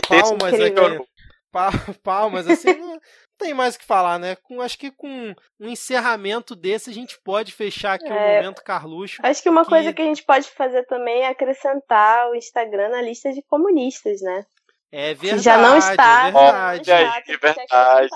Palmas 0.08 0.54
aqui 0.54 1.10
palmas, 2.02 2.46
assim, 2.48 2.74
não 2.74 3.00
tem 3.38 3.54
mais 3.54 3.74
o 3.74 3.78
que 3.78 3.84
falar, 3.84 4.18
né? 4.18 4.36
Com, 4.36 4.60
acho 4.60 4.78
que 4.78 4.90
com 4.90 5.34
um 5.58 5.68
encerramento 5.68 6.54
desse 6.54 6.90
a 6.90 6.92
gente 6.92 7.18
pode 7.24 7.52
fechar 7.52 7.94
aqui 7.94 8.04
o 8.04 8.12
é, 8.12 8.14
um 8.14 8.36
momento 8.36 8.62
Carluxo. 8.62 9.20
Acho 9.22 9.42
que 9.42 9.48
uma 9.48 9.64
que... 9.64 9.70
coisa 9.70 9.92
que 9.92 10.02
a 10.02 10.04
gente 10.04 10.22
pode 10.22 10.48
fazer 10.50 10.84
também 10.84 11.22
é 11.22 11.28
acrescentar 11.28 12.30
o 12.30 12.34
Instagram 12.34 12.90
na 12.90 13.02
lista 13.02 13.32
de 13.32 13.42
comunistas, 13.42 14.20
né? 14.20 14.44
É 14.92 15.14
verdade. 15.14 15.36
Que 15.36 15.38
já 15.38 15.58
não 15.58 15.78
está. 15.78 16.28
É 16.28 16.32
verdade. 16.32 16.90
é 17.30 17.36
verdade. 17.36 18.10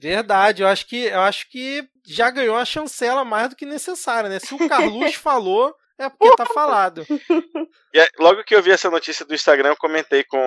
Verdade, 0.00 0.62
eu 0.62 0.68
acho 0.68 0.86
que 0.86 1.04
eu 1.04 1.20
acho 1.20 1.48
que 1.50 1.86
já 2.06 2.30
ganhou 2.30 2.56
a 2.56 2.64
chancela 2.64 3.22
mais 3.22 3.50
do 3.50 3.56
que 3.56 3.66
necessária, 3.66 4.30
né? 4.30 4.38
Se 4.38 4.54
o 4.54 4.68
Carluxo 4.68 5.18
falou, 5.20 5.74
é 5.98 6.08
porque 6.08 6.36
tá 6.36 6.46
falado. 6.46 7.04
E 7.92 8.08
logo 8.20 8.44
que 8.44 8.54
eu 8.54 8.62
vi 8.62 8.70
essa 8.70 8.88
notícia 8.88 9.26
do 9.26 9.34
Instagram, 9.34 9.70
eu 9.70 9.76
comentei 9.76 10.22
com, 10.22 10.38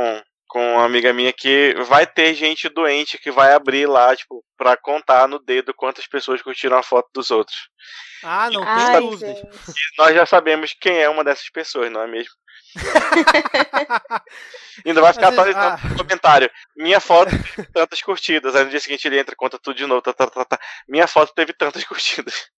com 0.53 0.75
uma 0.75 0.85
amiga 0.85 1.11
minha 1.11 1.33
que 1.33 1.73
vai 1.87 2.05
ter 2.05 2.35
gente 2.35 2.69
doente 2.69 3.17
que 3.17 3.31
vai 3.31 3.55
abrir 3.55 3.87
lá, 3.87 4.15
tipo, 4.15 4.45
pra 4.55 4.77
contar 4.77 5.27
no 5.27 5.39
dedo 5.39 5.73
quantas 5.73 6.05
pessoas 6.05 6.43
curtiram 6.43 6.77
a 6.77 6.83
foto 6.83 7.09
dos 7.11 7.31
outros. 7.31 7.57
Ah, 8.23 8.51
não 8.51 8.63
tem 8.63 9.09
dúvida. 9.09 9.49
nós 9.97 10.13
já 10.13 10.27
sabemos 10.27 10.75
quem 10.79 11.01
é 11.01 11.09
uma 11.09 11.23
dessas 11.23 11.49
pessoas, 11.49 11.91
não 11.91 12.03
é 12.03 12.07
mesmo? 12.07 12.31
Ainda 14.85 15.01
vai 15.01 15.11
ficar 15.11 15.29
atualizando 15.29 15.81
ah. 15.83 15.89
no 15.89 15.97
comentário. 15.97 16.51
Minha 16.77 16.99
foto 16.99 17.31
teve 17.31 17.67
tantas 17.73 18.03
curtidas. 18.03 18.55
Aí 18.55 18.63
no 18.63 18.69
dia 18.69 18.79
seguinte 18.79 19.07
ele 19.07 19.17
entra 19.17 19.33
e 19.33 19.35
conta 19.35 19.57
tudo 19.57 19.75
de 19.75 19.87
novo. 19.87 20.03
Tá, 20.03 20.13
tá, 20.13 20.27
tá, 20.27 20.45
tá. 20.45 20.59
Minha 20.87 21.07
foto 21.07 21.33
teve 21.33 21.53
tantas 21.53 21.83
curtidas. 21.83 22.51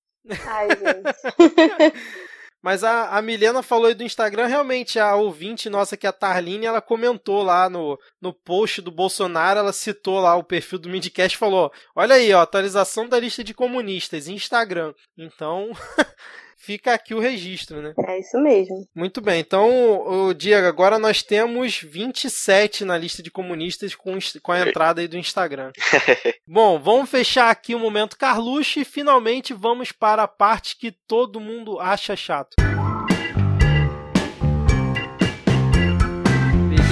Ai, 0.46 0.68
gente. 0.68 1.96
Mas 2.66 2.84
a, 2.84 3.16
a 3.16 3.22
Milena 3.22 3.61
falou 3.61 3.86
aí 3.86 3.93
do 3.93 4.03
Instagram, 4.03 4.47
realmente, 4.47 4.97
a 4.97 5.13
ouvinte 5.13 5.70
nossa, 5.70 5.95
que 5.95 6.07
é 6.07 6.09
a 6.09 6.11
Tarline, 6.11 6.66
ela 6.66 6.82
comentou 6.82 7.43
lá 7.43 7.70
no, 7.70 7.95
no 8.20 8.34
post 8.34 8.82
do 8.82 8.89
Bolsonaro, 8.89 9.59
ela 9.59 9.72
citou 9.72 10.20
lá 10.20 10.36
o 10.36 10.43
perfil 10.43 10.80
do 10.80 10.89
Midcast 10.89 11.36
e 11.36 11.38
falou: 11.38 11.72
olha 11.95 12.16
aí, 12.16 12.34
ó, 12.34 12.41
atualização 12.41 13.07
da 13.07 13.20
lista 13.20 13.43
de 13.43 13.53
comunistas, 13.53 14.28
Instagram. 14.28 14.95
Então. 15.16 15.70
fica 16.56 16.93
aqui 16.93 17.14
o 17.14 17.20
registro, 17.20 17.82
né? 17.82 17.93
É 18.08 18.20
isso 18.20 18.38
mesmo. 18.39 18.88
Muito 18.95 19.22
bem. 19.22 19.39
Então, 19.39 20.28
o 20.28 20.34
Diego, 20.34 20.68
agora 20.68 20.97
nós 20.97 21.22
temos 21.22 21.80
27 21.80 22.86
na 22.86 22.97
lista 22.97 23.22
de 23.22 23.32
comunistas 23.32 23.95
com, 23.95 24.18
com 24.41 24.51
a 24.51 24.62
entrada 24.62 25.01
aí 25.01 25.08
do 25.08 25.18
Instagram. 25.18 25.72
Bom, 26.47 26.80
vamos 26.80 27.10
fechar 27.10 27.49
aqui 27.49 27.76
o 27.76 27.80
momento 27.80 28.18
Carluxo 28.18 28.80
e 28.80 28.86
finalmente 28.86 29.53
vamos 29.53 29.91
para 29.91 30.24
a 30.24 30.28
parte 30.28 30.78
que 30.78 30.91
todo 30.91 31.39
mundo 31.39 31.80
acha 31.80 32.16
chato. 32.16 32.56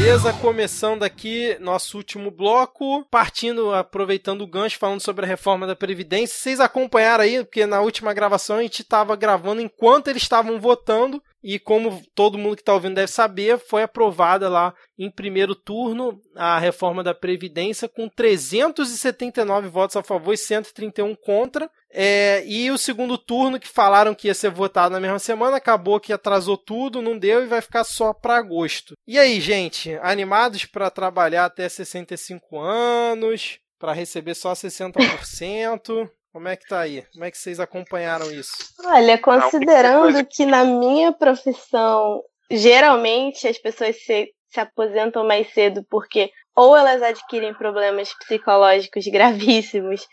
Beleza, 0.04 0.34
começando 0.34 1.04
aqui 1.04 1.58
nosso 1.62 1.95
último 1.95 2.30
bloco, 2.30 3.06
partindo, 3.10 3.74
aproveitando 3.74 4.41
o 4.41 4.47
gancho, 4.47 4.78
falando 4.78 4.99
sobre 4.99 5.24
a 5.24 5.28
reforma 5.28 5.66
da 5.66 5.78
Previdência. 5.78 6.38
Vocês 6.38 6.60
acompanharam 6.60 7.24
aí, 7.24 7.41
porque 7.41 7.66
na 7.66 7.80
última 7.80 8.14
gravação 8.14 8.58
a 8.58 8.62
gente 8.62 8.82
estava 8.82 9.16
gravando 9.16 9.62
enquanto 9.62 10.10
eles 10.10 10.22
estavam 10.22 10.60
votando, 10.60 11.24
e 11.43 11.59
como 11.59 12.01
todo 12.15 12.37
mundo 12.37 12.55
que 12.55 12.61
está 12.61 12.73
ouvindo 12.73 12.95
deve 12.95 13.11
saber, 13.11 13.59
foi 13.59 13.83
aprovada 13.83 14.47
lá 14.47 14.73
em 14.97 15.11
primeiro 15.11 15.53
turno 15.53 16.21
a 16.35 16.57
reforma 16.57 17.03
da 17.03 17.13
Previdência 17.13 17.89
com 17.89 18.07
379 18.07 19.67
votos 19.67 19.97
a 19.97 20.03
favor 20.03 20.33
e 20.33 20.37
131 20.37 21.13
contra. 21.15 21.69
É, 21.91 22.43
e 22.47 22.71
o 22.71 22.77
segundo 22.77 23.17
turno, 23.17 23.59
que 23.59 23.67
falaram 23.67 24.15
que 24.15 24.27
ia 24.27 24.33
ser 24.33 24.49
votado 24.49 24.93
na 24.93 24.99
mesma 24.99 25.19
semana, 25.19 25.57
acabou 25.57 25.99
que 25.99 26.13
atrasou 26.13 26.57
tudo, 26.57 27.01
não 27.01 27.17
deu 27.17 27.43
e 27.43 27.47
vai 27.47 27.61
ficar 27.61 27.83
só 27.83 28.13
para 28.13 28.37
agosto. 28.37 28.95
E 29.05 29.19
aí, 29.19 29.41
gente, 29.41 29.93
animados 30.01 30.65
para 30.65 30.89
trabalhar 30.89 31.45
até 31.45 31.67
65 31.67 32.57
anos, 32.57 33.59
para 33.77 33.91
receber 33.91 34.33
só 34.33 34.53
60%? 34.53 36.09
Como 36.34 36.47
é 36.47 36.55
que 36.55 36.67
tá 36.67 36.79
aí? 36.79 37.05
Como 37.13 37.23
é 37.23 37.29
que 37.29 37.38
vocês 37.38 37.59
acompanharam 37.59 38.31
isso? 38.31 38.53
Olha, 38.84 39.19
considerando 39.19 40.25
que 40.25 40.47
na 40.47 40.63
minha 40.65 41.13
profissão, 41.13 42.23
geralmente 42.49 43.47
as 43.47 43.59
pessoas 43.59 44.03
se, 44.03 44.34
se 44.49 44.59
aposentam 44.59 45.23
mais 45.27 45.53
cedo 45.53 45.86
porque 45.88 46.31
ou 46.55 46.75
elas 46.75 47.03
adquirem 47.03 47.53
problemas 47.53 48.11
psicológicos 48.13 49.05
gravíssimos, 49.07 50.07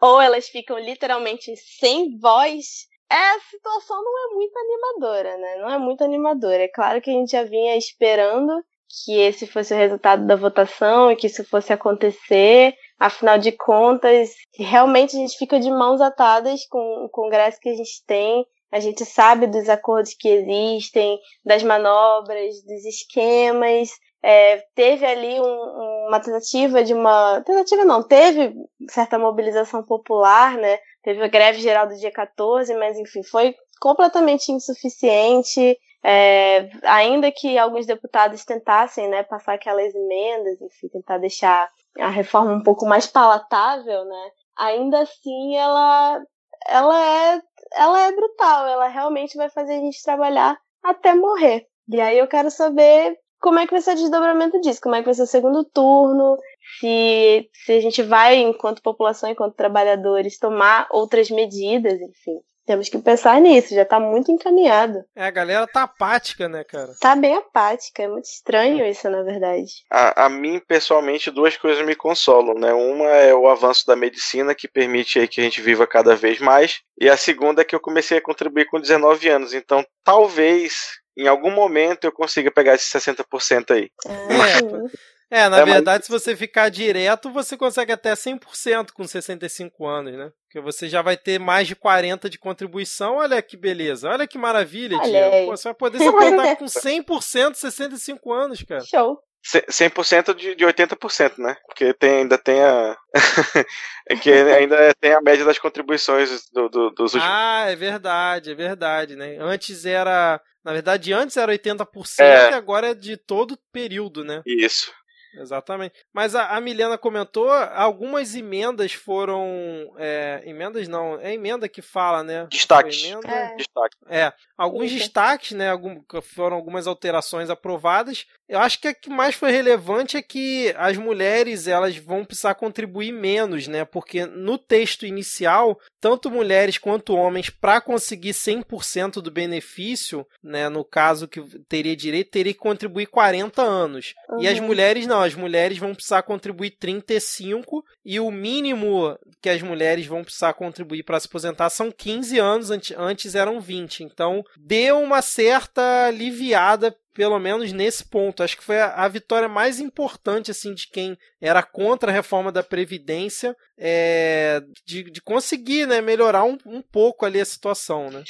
ou 0.00 0.20
elas 0.20 0.48
ficam 0.48 0.78
literalmente 0.78 1.54
sem 1.56 2.18
voz, 2.18 2.86
a 3.10 3.38
situação 3.50 4.02
não 4.02 4.30
é 4.30 4.34
muito 4.34 4.58
animadora, 4.58 5.36
né? 5.36 5.56
Não 5.56 5.70
é 5.70 5.78
muito 5.78 6.02
animadora. 6.02 6.64
É 6.64 6.68
claro 6.68 7.00
que 7.00 7.10
a 7.10 7.12
gente 7.12 7.32
já 7.32 7.44
vinha 7.44 7.76
esperando 7.76 8.62
que 9.04 9.12
esse 9.18 9.46
fosse 9.46 9.74
o 9.74 9.76
resultado 9.76 10.26
da 10.26 10.36
votação 10.36 11.10
e 11.10 11.16
que 11.16 11.26
isso 11.26 11.44
fosse 11.44 11.72
acontecer, 11.72 12.74
Afinal 12.98 13.38
de 13.38 13.52
contas, 13.52 14.34
realmente 14.54 15.16
a 15.16 15.20
gente 15.20 15.36
fica 15.36 15.60
de 15.60 15.70
mãos 15.70 16.00
atadas 16.00 16.66
com 16.66 17.04
o 17.04 17.08
Congresso 17.10 17.60
que 17.60 17.68
a 17.68 17.74
gente 17.74 18.04
tem. 18.06 18.46
A 18.72 18.80
gente 18.80 19.04
sabe 19.04 19.46
dos 19.46 19.68
acordos 19.68 20.14
que 20.18 20.28
existem, 20.28 21.18
das 21.44 21.62
manobras, 21.62 22.62
dos 22.62 22.84
esquemas. 22.84 23.90
É, 24.22 24.64
teve 24.74 25.06
ali 25.06 25.40
um, 25.40 26.06
uma 26.08 26.20
tentativa 26.20 26.82
de 26.82 26.94
uma. 26.94 27.40
Tentativa 27.42 27.84
não, 27.84 28.02
teve 28.02 28.54
certa 28.90 29.18
mobilização 29.18 29.84
popular, 29.84 30.56
né? 30.56 30.78
Teve 31.02 31.22
a 31.22 31.28
greve 31.28 31.60
geral 31.60 31.86
do 31.86 31.96
dia 31.96 32.10
14, 32.10 32.74
mas 32.74 32.98
enfim, 32.98 33.22
foi 33.22 33.54
completamente 33.80 34.50
insuficiente. 34.50 35.78
É, 36.02 36.68
ainda 36.82 37.30
que 37.32 37.58
alguns 37.58 37.84
deputados 37.84 38.44
tentassem 38.44 39.08
né, 39.08 39.22
passar 39.24 39.54
aquelas 39.54 39.94
emendas, 39.94 40.60
enfim, 40.60 40.88
tentar 40.88 41.18
deixar 41.18 41.68
a 41.98 42.08
reforma 42.08 42.52
um 42.52 42.62
pouco 42.62 42.86
mais 42.86 43.06
palatável, 43.06 44.04
né? 44.04 44.30
Ainda 44.56 45.00
assim, 45.00 45.56
ela, 45.56 46.22
ela 46.66 47.04
é, 47.04 47.42
ela 47.74 48.00
é 48.00 48.12
brutal. 48.12 48.66
Ela 48.66 48.88
realmente 48.88 49.36
vai 49.36 49.50
fazer 49.50 49.74
a 49.74 49.80
gente 49.80 50.02
trabalhar 50.02 50.58
até 50.82 51.14
morrer. 51.14 51.66
E 51.88 52.00
aí 52.00 52.18
eu 52.18 52.26
quero 52.26 52.50
saber 52.50 53.16
como 53.40 53.58
é 53.58 53.66
que 53.66 53.72
vai 53.72 53.80
ser 53.80 53.92
o 53.92 53.96
desdobramento 53.96 54.60
disso, 54.60 54.80
como 54.82 54.94
é 54.94 55.00
que 55.00 55.04
vai 55.04 55.14
ser 55.14 55.22
o 55.22 55.26
segundo 55.26 55.64
turno, 55.64 56.36
se, 56.80 57.48
se 57.52 57.72
a 57.72 57.80
gente 57.80 58.02
vai, 58.02 58.36
enquanto 58.36 58.82
população, 58.82 59.30
enquanto 59.30 59.54
trabalhadores, 59.54 60.38
tomar 60.38 60.88
outras 60.90 61.30
medidas, 61.30 62.00
enfim. 62.00 62.40
Temos 62.66 62.88
que 62.88 62.98
pensar 62.98 63.40
nisso, 63.40 63.74
já 63.74 63.84
tá 63.84 64.00
muito 64.00 64.32
encaminhado. 64.32 65.04
É, 65.14 65.24
a 65.24 65.30
galera 65.30 65.66
tá 65.68 65.84
apática, 65.84 66.48
né, 66.48 66.64
cara? 66.64 66.92
Tá 67.00 67.14
bem 67.14 67.36
apática, 67.36 68.02
é 68.02 68.08
muito 68.08 68.24
estranho 68.24 68.84
isso, 68.84 69.08
na 69.08 69.22
verdade. 69.22 69.84
A, 69.90 70.26
a 70.26 70.28
mim, 70.28 70.60
pessoalmente, 70.66 71.30
duas 71.30 71.56
coisas 71.56 71.86
me 71.86 71.94
consolam, 71.94 72.54
né? 72.54 72.72
Uma 72.72 73.06
é 73.10 73.32
o 73.32 73.48
avanço 73.48 73.86
da 73.86 73.94
medicina, 73.94 74.52
que 74.52 74.66
permite 74.66 75.20
aí 75.20 75.28
que 75.28 75.40
a 75.40 75.44
gente 75.44 75.60
viva 75.60 75.86
cada 75.86 76.16
vez 76.16 76.40
mais. 76.40 76.80
E 77.00 77.08
a 77.08 77.16
segunda 77.16 77.62
é 77.62 77.64
que 77.64 77.74
eu 77.74 77.80
comecei 77.80 78.18
a 78.18 78.22
contribuir 78.22 78.66
com 78.66 78.80
19 78.80 79.28
anos. 79.28 79.54
Então, 79.54 79.86
talvez, 80.02 80.98
em 81.16 81.28
algum 81.28 81.52
momento, 81.52 82.04
eu 82.04 82.12
consiga 82.12 82.50
pegar 82.50 82.74
esses 82.74 82.90
60% 82.90 83.70
aí. 83.70 83.90
É. 84.06 85.05
É, 85.30 85.48
na 85.48 85.58
é, 85.58 85.64
verdade, 85.64 85.98
mas... 85.98 86.06
se 86.06 86.12
você 86.12 86.36
ficar 86.36 86.68
direto, 86.68 87.30
você 87.30 87.56
consegue 87.56 87.92
até 87.92 88.12
100% 88.12 88.92
com 88.92 89.06
65 89.06 89.86
anos, 89.86 90.14
né? 90.14 90.30
Porque 90.46 90.60
você 90.60 90.88
já 90.88 91.02
vai 91.02 91.16
ter 91.16 91.40
mais 91.40 91.66
de 91.66 91.74
40 91.74 92.30
de 92.30 92.38
contribuição. 92.38 93.16
Olha 93.16 93.42
que 93.42 93.56
beleza, 93.56 94.08
olha 94.08 94.26
que 94.26 94.38
maravilha, 94.38 94.98
Diego. 95.00 95.46
Pô, 95.46 95.56
você 95.56 95.64
vai 95.64 95.74
poder 95.74 95.98
se 95.98 96.06
aposentar 96.06 96.56
com 96.56 96.64
100% 96.66 97.54
65 97.54 98.32
anos, 98.32 98.62
cara. 98.62 98.84
Show. 98.84 99.18
100% 99.46 100.34
de, 100.34 100.54
de 100.56 100.64
80%, 100.64 101.38
né? 101.38 101.56
Porque 101.66 101.94
tem, 101.94 102.18
ainda 102.18 102.36
tem 102.36 102.60
a. 102.62 102.96
É 104.08 104.14
que 104.14 104.30
ainda 104.30 104.94
tem 105.00 105.12
a 105.12 105.20
média 105.20 105.44
das 105.44 105.58
contribuições 105.58 106.48
do, 106.52 106.68
do, 106.68 106.90
dos 106.90 107.14
últimos. 107.14 107.28
Ah, 107.28 107.64
é 107.66 107.74
verdade, 107.74 108.52
é 108.52 108.54
verdade, 108.54 109.16
né? 109.16 109.36
Antes 109.40 109.84
era. 109.84 110.40
Na 110.64 110.72
verdade, 110.72 111.12
antes 111.12 111.36
era 111.36 111.52
80% 111.52 112.20
é. 112.20 112.50
e 112.52 112.54
agora 112.54 112.90
é 112.90 112.94
de 112.94 113.16
todo 113.16 113.54
o 113.54 113.58
período, 113.72 114.22
né? 114.22 114.42
Isso. 114.46 114.92
Exatamente. 115.36 115.94
Mas 116.12 116.34
a, 116.34 116.56
a 116.56 116.60
Milena 116.60 116.96
comentou, 116.98 117.50
algumas 117.50 118.34
emendas 118.34 118.92
foram. 118.92 119.92
É, 119.98 120.42
emendas 120.44 120.88
não, 120.88 121.18
é 121.20 121.34
emenda 121.34 121.68
que 121.68 121.82
fala, 121.82 122.22
né? 122.22 122.46
Destaques. 122.50 123.04
Emenda, 123.04 123.28
é. 123.28 123.56
Destaque. 123.56 123.96
é. 124.08 124.32
Alguns 124.56 124.90
destaques, 124.90 125.52
né? 125.52 125.70
Algum, 125.70 126.00
foram 126.22 126.56
algumas 126.56 126.86
alterações 126.86 127.50
aprovadas. 127.50 128.26
Eu 128.48 128.60
acho 128.60 128.80
que 128.80 128.88
a 128.88 128.94
que 128.94 129.10
mais 129.10 129.34
foi 129.34 129.50
relevante 129.50 130.16
é 130.16 130.22
que 130.22 130.72
as 130.76 130.96
mulheres 130.96 131.66
elas 131.66 131.96
vão 131.96 132.24
precisar 132.24 132.54
contribuir 132.54 133.12
menos, 133.12 133.66
né? 133.66 133.84
Porque 133.84 134.24
no 134.24 134.56
texto 134.56 135.04
inicial, 135.04 135.78
tanto 136.00 136.30
mulheres 136.30 136.78
quanto 136.78 137.14
homens, 137.14 137.50
para 137.50 137.80
conseguir 137.80 138.30
100% 138.30 139.20
do 139.20 139.30
benefício, 139.30 140.26
né? 140.42 140.68
No 140.68 140.84
caso 140.84 141.28
que 141.28 141.42
teria 141.68 141.96
direito, 141.96 142.30
teria 142.30 142.52
que 142.52 142.58
contribuir 142.58 143.06
40 143.06 143.60
anos. 143.60 144.14
Uhum. 144.30 144.40
E 144.40 144.48
as 144.48 144.58
uhum. 144.58 144.66
mulheres 144.66 145.06
não, 145.06 145.25
as 145.26 145.34
mulheres 145.34 145.78
vão 145.78 145.94
precisar 145.94 146.22
contribuir 146.22 146.76
35 146.78 147.84
e 148.04 148.18
o 148.18 148.30
mínimo 148.30 149.18
que 149.42 149.50
as 149.50 149.60
mulheres 149.60 150.06
vão 150.06 150.24
precisar 150.24 150.54
contribuir 150.54 151.02
para 151.02 151.20
se 151.20 151.26
aposentar 151.26 151.68
são 151.70 151.90
15 151.90 152.38
anos, 152.38 152.70
antes 152.96 153.34
eram 153.34 153.60
20. 153.60 154.04
Então, 154.04 154.42
deu 154.56 155.00
uma 155.00 155.20
certa 155.20 156.06
aliviada 156.06 156.96
pelo 157.16 157.38
menos 157.38 157.72
nesse 157.72 158.08
ponto. 158.08 158.42
Acho 158.42 158.58
que 158.58 158.64
foi 158.64 158.78
a, 158.78 159.08
vitória 159.08 159.48
mais 159.48 159.80
importante 159.80 160.50
assim 160.50 160.74
de 160.74 160.86
quem 160.86 161.16
era 161.40 161.62
contra 161.62 162.10
a 162.10 162.14
reforma 162.14 162.52
da 162.52 162.62
Previdência, 162.62 163.56
é, 163.78 164.60
de, 164.84 165.04
de, 165.04 165.22
conseguir 165.22 165.86
né, 165.86 166.02
melhorar 166.02 166.44
um, 166.44 166.58
um, 166.66 166.82
pouco 166.82 167.24
ali 167.24 167.40
a 167.40 167.44
situação. 167.44 168.10
Né? 168.10 168.22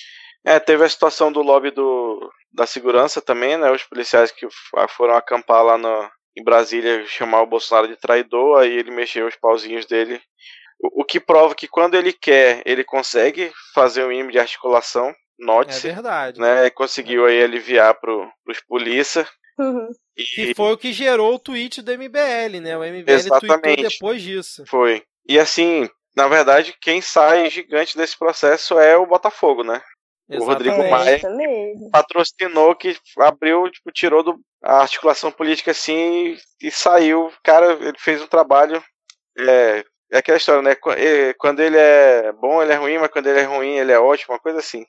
É, 0.44 0.60
teve 0.60 0.84
a 0.84 0.88
situação 0.88 1.32
do 1.32 1.42
lobby 1.42 1.72
do, 1.72 2.30
da 2.52 2.64
segurança 2.64 3.20
também, 3.20 3.56
né? 3.56 3.70
Os 3.72 3.82
policiais 3.82 4.30
que 4.30 4.46
foram 4.90 5.16
acampar 5.16 5.64
lá 5.64 5.76
no, 5.76 6.08
em 6.36 6.44
Brasília 6.44 7.04
chamar 7.06 7.42
o 7.42 7.46
Bolsonaro 7.46 7.88
de 7.88 7.96
traidor, 7.96 8.60
aí 8.60 8.72
ele 8.72 8.90
mexeu 8.90 9.26
os 9.26 9.36
pauzinhos 9.36 9.86
dele. 9.86 10.20
O, 10.78 11.02
o 11.02 11.04
que 11.04 11.18
prova 11.18 11.54
que 11.54 11.66
quando 11.66 11.94
ele 11.94 12.12
quer, 12.12 12.62
ele 12.66 12.84
consegue 12.84 13.50
fazer 13.74 14.04
um 14.04 14.08
mínimo 14.08 14.30
de 14.30 14.38
articulação 14.38 15.14
note-se. 15.38 15.88
É 15.88 15.92
verdade. 15.92 16.40
Né, 16.40 16.70
conseguiu 16.70 17.26
aí 17.26 17.42
aliviar 17.42 17.94
pro, 17.94 18.30
pros 18.44 18.60
polícia. 18.60 19.26
Uhum. 19.58 19.88
E... 20.16 20.54
foi 20.54 20.72
o 20.72 20.76
que 20.76 20.92
gerou 20.92 21.34
o 21.34 21.38
tweet 21.38 21.80
do 21.80 21.92
MBL, 21.92 22.60
né? 22.60 22.76
O 22.76 22.80
MBL 22.80 23.10
Exatamente. 23.10 23.62
tweetou 23.62 23.90
depois 23.90 24.22
disso. 24.22 24.64
Foi. 24.66 25.02
E 25.26 25.38
assim, 25.38 25.88
na 26.14 26.28
verdade, 26.28 26.74
quem 26.80 27.00
sai 27.00 27.48
gigante 27.50 27.96
desse 27.96 28.18
processo 28.18 28.78
é 28.78 28.96
o 28.96 29.06
Botafogo, 29.06 29.62
né? 29.62 29.82
Exatamente. 30.28 30.42
O 30.42 30.44
Rodrigo 30.44 30.90
Maia 30.90 31.20
patrocinou 31.92 32.74
que 32.74 32.96
abriu, 33.18 33.70
tipo, 33.70 33.92
tirou 33.92 34.22
do, 34.22 34.38
a 34.62 34.80
articulação 34.80 35.30
política 35.30 35.70
assim 35.70 36.36
e, 36.62 36.68
e 36.68 36.70
saiu. 36.70 37.32
Cara, 37.42 37.74
ele 37.74 37.98
fez 37.98 38.20
um 38.20 38.26
trabalho 38.26 38.82
é, 39.38 39.84
é 40.12 40.18
aquela 40.18 40.38
história, 40.38 40.62
né? 40.62 40.74
Quando 41.38 41.60
ele 41.60 41.76
é 41.76 42.32
bom, 42.32 42.62
ele 42.62 42.72
é 42.72 42.76
ruim, 42.76 42.98
mas 42.98 43.10
quando 43.10 43.26
ele 43.26 43.40
é 43.40 43.44
ruim, 43.44 43.76
ele 43.76 43.92
é 43.92 43.98
ótimo, 43.98 44.34
uma 44.34 44.40
coisa 44.40 44.58
assim. 44.58 44.84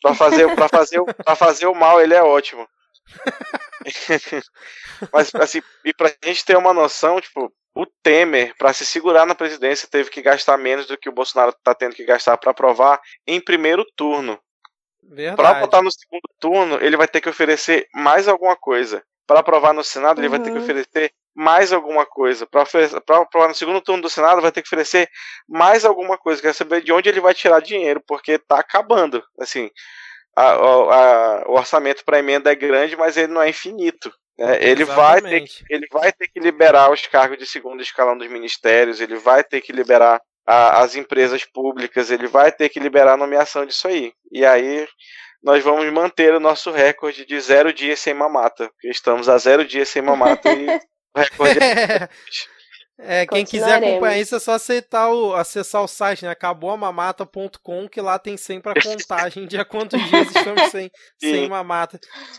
Pra 0.00 0.14
fazer, 0.14 0.54
pra 0.54 0.68
fazer, 0.68 1.02
pra 1.24 1.36
fazer 1.36 1.66
o 1.66 1.74
mal, 1.74 2.00
ele 2.00 2.14
é 2.14 2.22
ótimo. 2.22 2.66
mas, 5.12 5.34
assim, 5.34 5.60
e 5.84 5.92
pra 5.92 6.12
gente 6.24 6.44
ter 6.44 6.56
uma 6.56 6.72
noção, 6.72 7.20
tipo, 7.20 7.52
o 7.74 7.86
Temer, 8.02 8.54
para 8.56 8.72
se 8.72 8.86
segurar 8.86 9.26
na 9.26 9.34
presidência, 9.34 9.88
teve 9.88 10.10
que 10.10 10.22
gastar 10.22 10.56
menos 10.56 10.86
do 10.86 10.96
que 10.96 11.08
o 11.08 11.12
Bolsonaro 11.12 11.54
tá 11.62 11.74
tendo 11.74 11.94
que 11.94 12.04
gastar 12.04 12.36
para 12.36 12.50
aprovar 12.50 13.00
em 13.26 13.40
primeiro 13.40 13.84
turno. 13.96 14.38
Para 15.36 15.60
votar 15.60 15.82
no 15.82 15.90
segundo 15.90 16.28
turno, 16.38 16.78
ele 16.80 16.96
vai 16.96 17.08
ter 17.08 17.20
que 17.20 17.28
oferecer 17.28 17.88
mais 17.94 18.28
alguma 18.28 18.56
coisa. 18.56 19.02
Para 19.26 19.40
aprovar 19.40 19.72
no 19.72 19.84
Senado, 19.84 20.18
uhum. 20.18 20.24
ele 20.24 20.28
vai 20.28 20.40
ter 20.40 20.50
que 20.50 20.56
uhum. 20.56 20.62
oferecer 20.62 21.12
mais 21.34 21.72
alguma 21.72 22.04
coisa. 22.04 22.46
Para 22.46 22.62
aprovar 22.62 23.48
no 23.48 23.54
segundo 23.54 23.80
turno 23.80 24.02
do 24.02 24.10
Senado, 24.10 24.42
vai 24.42 24.52
ter 24.52 24.62
que 24.62 24.68
oferecer 24.68 25.08
mais 25.48 25.84
alguma 25.84 26.18
coisa. 26.18 26.42
Quer 26.42 26.54
saber 26.54 26.82
de 26.82 26.92
onde 26.92 27.08
ele 27.08 27.20
vai 27.20 27.34
tirar 27.34 27.60
dinheiro, 27.60 28.02
porque 28.06 28.32
está 28.32 28.58
acabando. 28.58 29.22
Assim, 29.38 29.70
a, 30.36 30.52
a, 30.52 31.44
o 31.48 31.52
orçamento 31.52 32.04
para 32.04 32.18
emenda 32.18 32.50
é 32.50 32.54
grande, 32.54 32.96
mas 32.96 33.16
ele 33.16 33.32
não 33.32 33.42
é 33.42 33.48
infinito. 33.48 34.12
Né? 34.38 34.58
Ele, 34.60 34.84
vai 34.84 35.20
ter 35.20 35.42
que, 35.42 35.64
ele 35.68 35.86
vai 35.92 36.12
ter 36.12 36.28
que 36.28 36.40
liberar 36.40 36.90
os 36.90 37.06
cargos 37.06 37.38
de 37.38 37.46
segundo 37.46 37.82
escalão 37.82 38.16
dos 38.16 38.28
ministérios, 38.28 39.00
ele 39.00 39.16
vai 39.16 39.44
ter 39.44 39.60
que 39.60 39.72
liberar 39.72 40.20
a, 40.46 40.82
as 40.82 40.94
empresas 40.94 41.44
públicas, 41.44 42.10
ele 42.10 42.26
vai 42.26 42.50
ter 42.52 42.68
que 42.68 42.80
liberar 42.80 43.14
a 43.14 43.16
nomeação 43.16 43.64
disso 43.64 43.88
aí. 43.88 44.12
E 44.30 44.44
aí 44.44 44.86
nós 45.42 45.62
vamos 45.62 45.90
manter 45.92 46.34
o 46.34 46.40
nosso 46.40 46.70
recorde 46.70 47.24
de 47.24 47.40
zero 47.40 47.72
dias 47.72 48.00
sem 48.00 48.14
mamata. 48.14 48.68
Porque 48.68 48.88
estamos 48.88 49.28
a 49.28 49.38
zero 49.38 49.64
dias 49.64 49.88
sem 49.88 50.02
mamata 50.02 50.52
e 50.52 50.66
recorde 51.16 51.58
é... 51.58 52.08
É, 53.02 53.26
quem 53.26 53.44
quiser 53.44 53.76
acompanhar 53.76 54.18
isso 54.18 54.34
é 54.34 54.38
só 54.38 54.52
aceitar 54.52 55.08
o, 55.08 55.34
acessar 55.34 55.82
o 55.82 55.88
site, 55.88 56.24
né? 56.24 56.30
Acabouamamata.com, 56.30 57.88
que 57.88 58.00
lá 58.00 58.18
tem 58.18 58.36
sempre 58.36 58.72
a 58.72 58.82
contagem 58.82 59.46
de 59.46 59.56
há 59.56 59.64
quantos 59.64 60.02
dias 60.08 60.28
estamos 60.36 60.70
sem, 60.70 60.90
sem 61.18 61.48
mamata. 61.48 61.98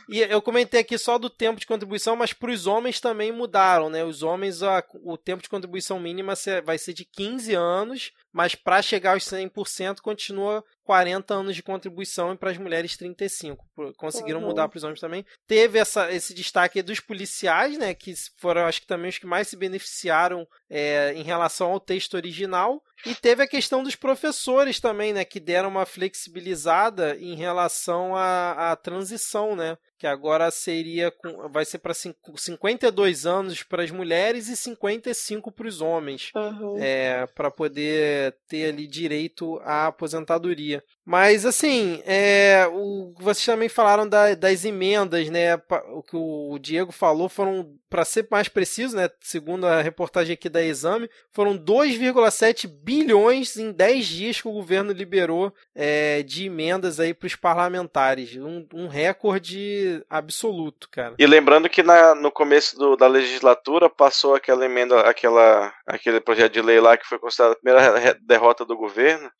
E 0.09 0.19
eu 0.19 0.41
comentei 0.41 0.81
aqui 0.81 0.97
só 0.97 1.17
do 1.17 1.29
tempo 1.29 1.59
de 1.59 1.65
contribuição, 1.65 2.15
mas 2.15 2.33
para 2.33 2.51
os 2.51 2.67
homens 2.67 2.99
também 2.99 3.31
mudaram, 3.31 3.89
né? 3.89 4.03
Os 4.03 4.21
homens, 4.21 4.61
a, 4.61 4.83
o 5.03 5.17
tempo 5.17 5.41
de 5.41 5.49
contribuição 5.49 5.99
mínima 5.99 6.33
vai 6.63 6.77
ser 6.77 6.93
de 6.93 7.05
15 7.05 7.53
anos, 7.55 8.11
mas 8.31 8.55
para 8.55 8.81
chegar 8.81 9.13
aos 9.13 9.23
100% 9.23 9.99
continua 10.01 10.63
40 10.83 11.33
anos 11.33 11.55
de 11.55 11.63
contribuição 11.63 12.33
e 12.33 12.37
para 12.37 12.51
as 12.51 12.57
mulheres 12.57 12.97
35. 12.97 13.65
Conseguiram 13.97 14.39
uhum. 14.39 14.47
mudar 14.47 14.67
para 14.67 14.77
os 14.77 14.83
homens 14.83 14.99
também. 14.99 15.25
Teve 15.47 15.79
essa, 15.79 16.11
esse 16.11 16.33
destaque 16.33 16.81
dos 16.81 16.99
policiais, 16.99 17.77
né, 17.77 17.93
que 17.93 18.13
foram 18.37 18.65
acho 18.65 18.81
que 18.81 18.87
também 18.87 19.09
os 19.09 19.17
que 19.17 19.25
mais 19.25 19.47
se 19.47 19.55
beneficiaram 19.55 20.47
é, 20.69 21.13
em 21.13 21.23
relação 21.23 21.71
ao 21.71 21.79
texto 21.79 22.15
original. 22.15 22.81
E 23.05 23.15
teve 23.15 23.43
a 23.43 23.47
questão 23.47 23.83
dos 23.83 23.95
professores 23.95 24.79
também, 24.79 25.13
né? 25.13 25.25
Que 25.25 25.39
deram 25.39 25.69
uma 25.69 25.85
flexibilizada 25.85 27.17
em 27.17 27.35
relação 27.35 28.15
à, 28.15 28.71
à 28.71 28.75
transição, 28.75 29.55
né? 29.55 29.77
que 30.01 30.07
agora 30.07 30.49
seria 30.49 31.13
vai 31.51 31.63
ser 31.63 31.77
para 31.77 31.93
52 31.93 33.27
anos 33.27 33.61
para 33.61 33.83
as 33.83 33.91
mulheres 33.91 34.49
e 34.49 34.57
55 34.57 35.51
para 35.51 35.67
os 35.67 35.79
homens, 35.79 36.31
uhum. 36.35 36.75
é, 36.79 37.27
para 37.27 37.51
poder 37.51 38.35
ter 38.47 38.69
ali 38.69 38.87
direito 38.87 39.59
à 39.59 39.85
aposentadoria. 39.85 40.83
Mas 41.05 41.45
assim, 41.45 42.01
é, 42.05 42.67
o, 42.71 43.13
vocês 43.19 43.45
também 43.45 43.67
falaram 43.67 44.07
da, 44.07 44.35
das 44.35 44.63
emendas, 44.63 45.29
né? 45.29 45.55
O 45.89 46.03
que 46.03 46.15
o 46.15 46.59
Diego 46.59 46.91
falou 46.91 47.27
foram, 47.27 47.75
para 47.89 48.05
ser 48.05 48.27
mais 48.29 48.47
preciso, 48.47 48.95
né? 48.95 49.09
Segundo 49.19 49.65
a 49.65 49.81
reportagem 49.81 50.33
aqui 50.33 50.47
da 50.47 50.63
Exame, 50.63 51.09
foram 51.31 51.57
2,7 51.57 52.67
bilhões 52.67 53.57
em 53.57 53.71
10 53.71 54.05
dias 54.05 54.41
que 54.41 54.47
o 54.47 54.53
governo 54.53 54.93
liberou 54.93 55.51
é, 55.73 56.21
de 56.21 56.45
emendas 56.45 56.99
aí 56.99 57.15
para 57.15 57.27
os 57.27 57.35
parlamentares, 57.35 58.35
um, 58.35 58.67
um 58.71 58.87
recorde 58.87 60.03
absoluto, 60.07 60.87
cara. 60.89 61.15
E 61.17 61.25
lembrando 61.25 61.67
que 61.67 61.81
na, 61.81 62.13
no 62.13 62.31
começo 62.31 62.77
do, 62.77 62.95
da 62.95 63.07
legislatura 63.07 63.89
passou 63.89 64.35
aquela 64.35 64.65
emenda, 64.65 65.01
aquela, 65.01 65.73
aquele 65.87 66.21
projeto 66.21 66.53
de 66.53 66.61
lei 66.61 66.79
lá 66.79 66.95
que 66.95 67.07
foi 67.07 67.17
considerado 67.17 67.53
a 67.53 67.55
primeira 67.55 68.19
derrota 68.21 68.63
do 68.63 68.77
governo, 68.77 69.31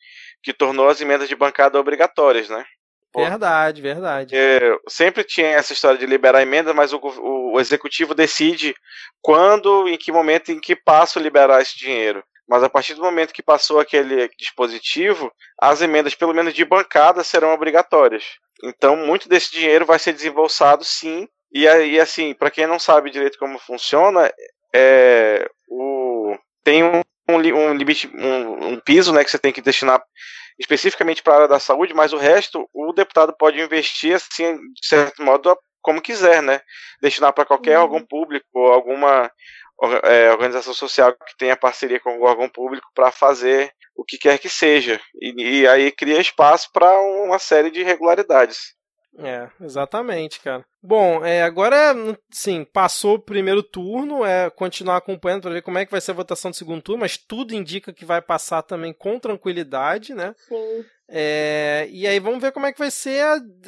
que 0.43 0.53
tornou 0.53 0.89
as 0.89 1.01
emendas 1.01 1.29
de 1.29 1.35
bancada 1.35 1.79
obrigatórias, 1.79 2.49
né? 2.49 2.65
Pô, 3.11 3.21
verdade, 3.21 3.81
verdade. 3.81 4.35
É, 4.35 4.77
sempre 4.87 5.23
tinha 5.23 5.49
essa 5.49 5.73
história 5.73 5.97
de 5.97 6.05
liberar 6.05 6.41
emenda, 6.41 6.73
mas 6.73 6.93
o, 6.93 6.97
o, 6.97 7.53
o 7.53 7.59
executivo 7.59 8.15
decide 8.15 8.73
quando, 9.21 9.87
em 9.87 9.97
que 9.97 10.11
momento, 10.11 10.51
em 10.51 10.59
que 10.59 10.75
passo 10.75 11.19
liberar 11.19 11.61
esse 11.61 11.77
dinheiro. 11.77 12.23
Mas 12.47 12.63
a 12.63 12.69
partir 12.69 12.93
do 12.93 13.01
momento 13.01 13.33
que 13.33 13.43
passou 13.43 13.79
aquele 13.79 14.29
dispositivo, 14.37 15.31
as 15.59 15.81
emendas, 15.81 16.15
pelo 16.15 16.33
menos 16.33 16.53
de 16.53 16.63
bancada, 16.63 17.23
serão 17.23 17.53
obrigatórias. 17.53 18.23
Então, 18.63 18.95
muito 18.95 19.27
desse 19.27 19.51
dinheiro 19.51 19.85
vai 19.85 19.99
ser 19.99 20.13
desembolsado, 20.13 20.83
sim. 20.83 21.27
E, 21.51 21.65
e 21.65 21.99
assim, 21.99 22.33
para 22.33 22.51
quem 22.51 22.65
não 22.65 22.79
sabe 22.79 23.09
direito 23.09 23.37
como 23.37 23.59
funciona, 23.59 24.31
é, 24.73 25.49
o, 25.67 26.35
tem 26.63 26.83
um, 26.83 27.01
um, 27.35 27.37
um 27.37 27.73
limite, 27.73 28.09
um, 28.13 28.73
um, 28.73 28.79
piso, 28.79 29.13
né, 29.13 29.23
que 29.23 29.31
você 29.31 29.39
tem 29.39 29.51
que 29.51 29.61
destinar 29.61 30.01
especificamente 30.59 31.23
para 31.23 31.33
a 31.33 31.35
área 31.37 31.47
da 31.47 31.59
saúde, 31.59 31.93
mas 31.93 32.13
o 32.13 32.17
resto 32.17 32.69
o 32.73 32.93
deputado 32.93 33.33
pode 33.37 33.59
investir, 33.59 34.15
assim, 34.15 34.57
de 34.57 34.87
certo 34.87 35.23
modo, 35.23 35.57
como 35.81 36.01
quiser, 36.01 36.41
né? 36.43 36.61
Destinar 37.01 37.33
para 37.33 37.45
qualquer 37.45 37.77
uhum. 37.77 37.85
órgão 37.85 38.05
público 38.05 38.47
ou 38.53 38.71
alguma 38.71 39.31
é, 40.03 40.31
organização 40.31 40.73
social 40.73 41.13
que 41.13 41.37
tenha 41.37 41.57
parceria 41.57 41.99
com 41.99 42.19
o 42.19 42.23
órgão 42.23 42.47
público 42.47 42.87
para 42.93 43.11
fazer 43.11 43.73
o 43.95 44.03
que 44.03 44.17
quer 44.17 44.37
que 44.37 44.49
seja. 44.49 45.01
E, 45.19 45.61
e 45.61 45.67
aí 45.67 45.91
cria 45.91 46.21
espaço 46.21 46.69
para 46.71 46.99
uma 46.99 47.39
série 47.39 47.71
de 47.71 47.81
irregularidades. 47.81 48.75
É, 49.17 49.49
exatamente, 49.59 50.39
cara. 50.39 50.65
Bom, 50.81 51.23
é, 51.23 51.43
agora, 51.43 51.93
sim, 52.31 52.63
passou 52.63 53.15
o 53.15 53.21
primeiro 53.21 53.61
turno, 53.61 54.25
é 54.25 54.49
continuar 54.49 54.97
acompanhando 54.97 55.43
para 55.43 55.51
ver 55.51 55.61
como 55.61 55.77
é 55.77 55.85
que 55.85 55.91
vai 55.91 56.01
ser 56.01 56.11
a 56.11 56.15
votação 56.15 56.49
do 56.49 56.57
segundo 56.57 56.81
turno, 56.81 57.01
mas 57.01 57.17
tudo 57.17 57.53
indica 57.53 57.93
que 57.93 58.05
vai 58.05 58.21
passar 58.21 58.63
também 58.63 58.93
com 58.93 59.19
tranquilidade, 59.19 60.13
né? 60.13 60.33
Sim. 60.47 60.85
É, 61.09 61.87
e 61.91 62.07
aí 62.07 62.19
vamos 62.19 62.41
ver 62.41 62.53
como 62.53 62.65
é 62.65 62.71
que 62.71 62.79
vai 62.79 62.89
ser 62.89 63.23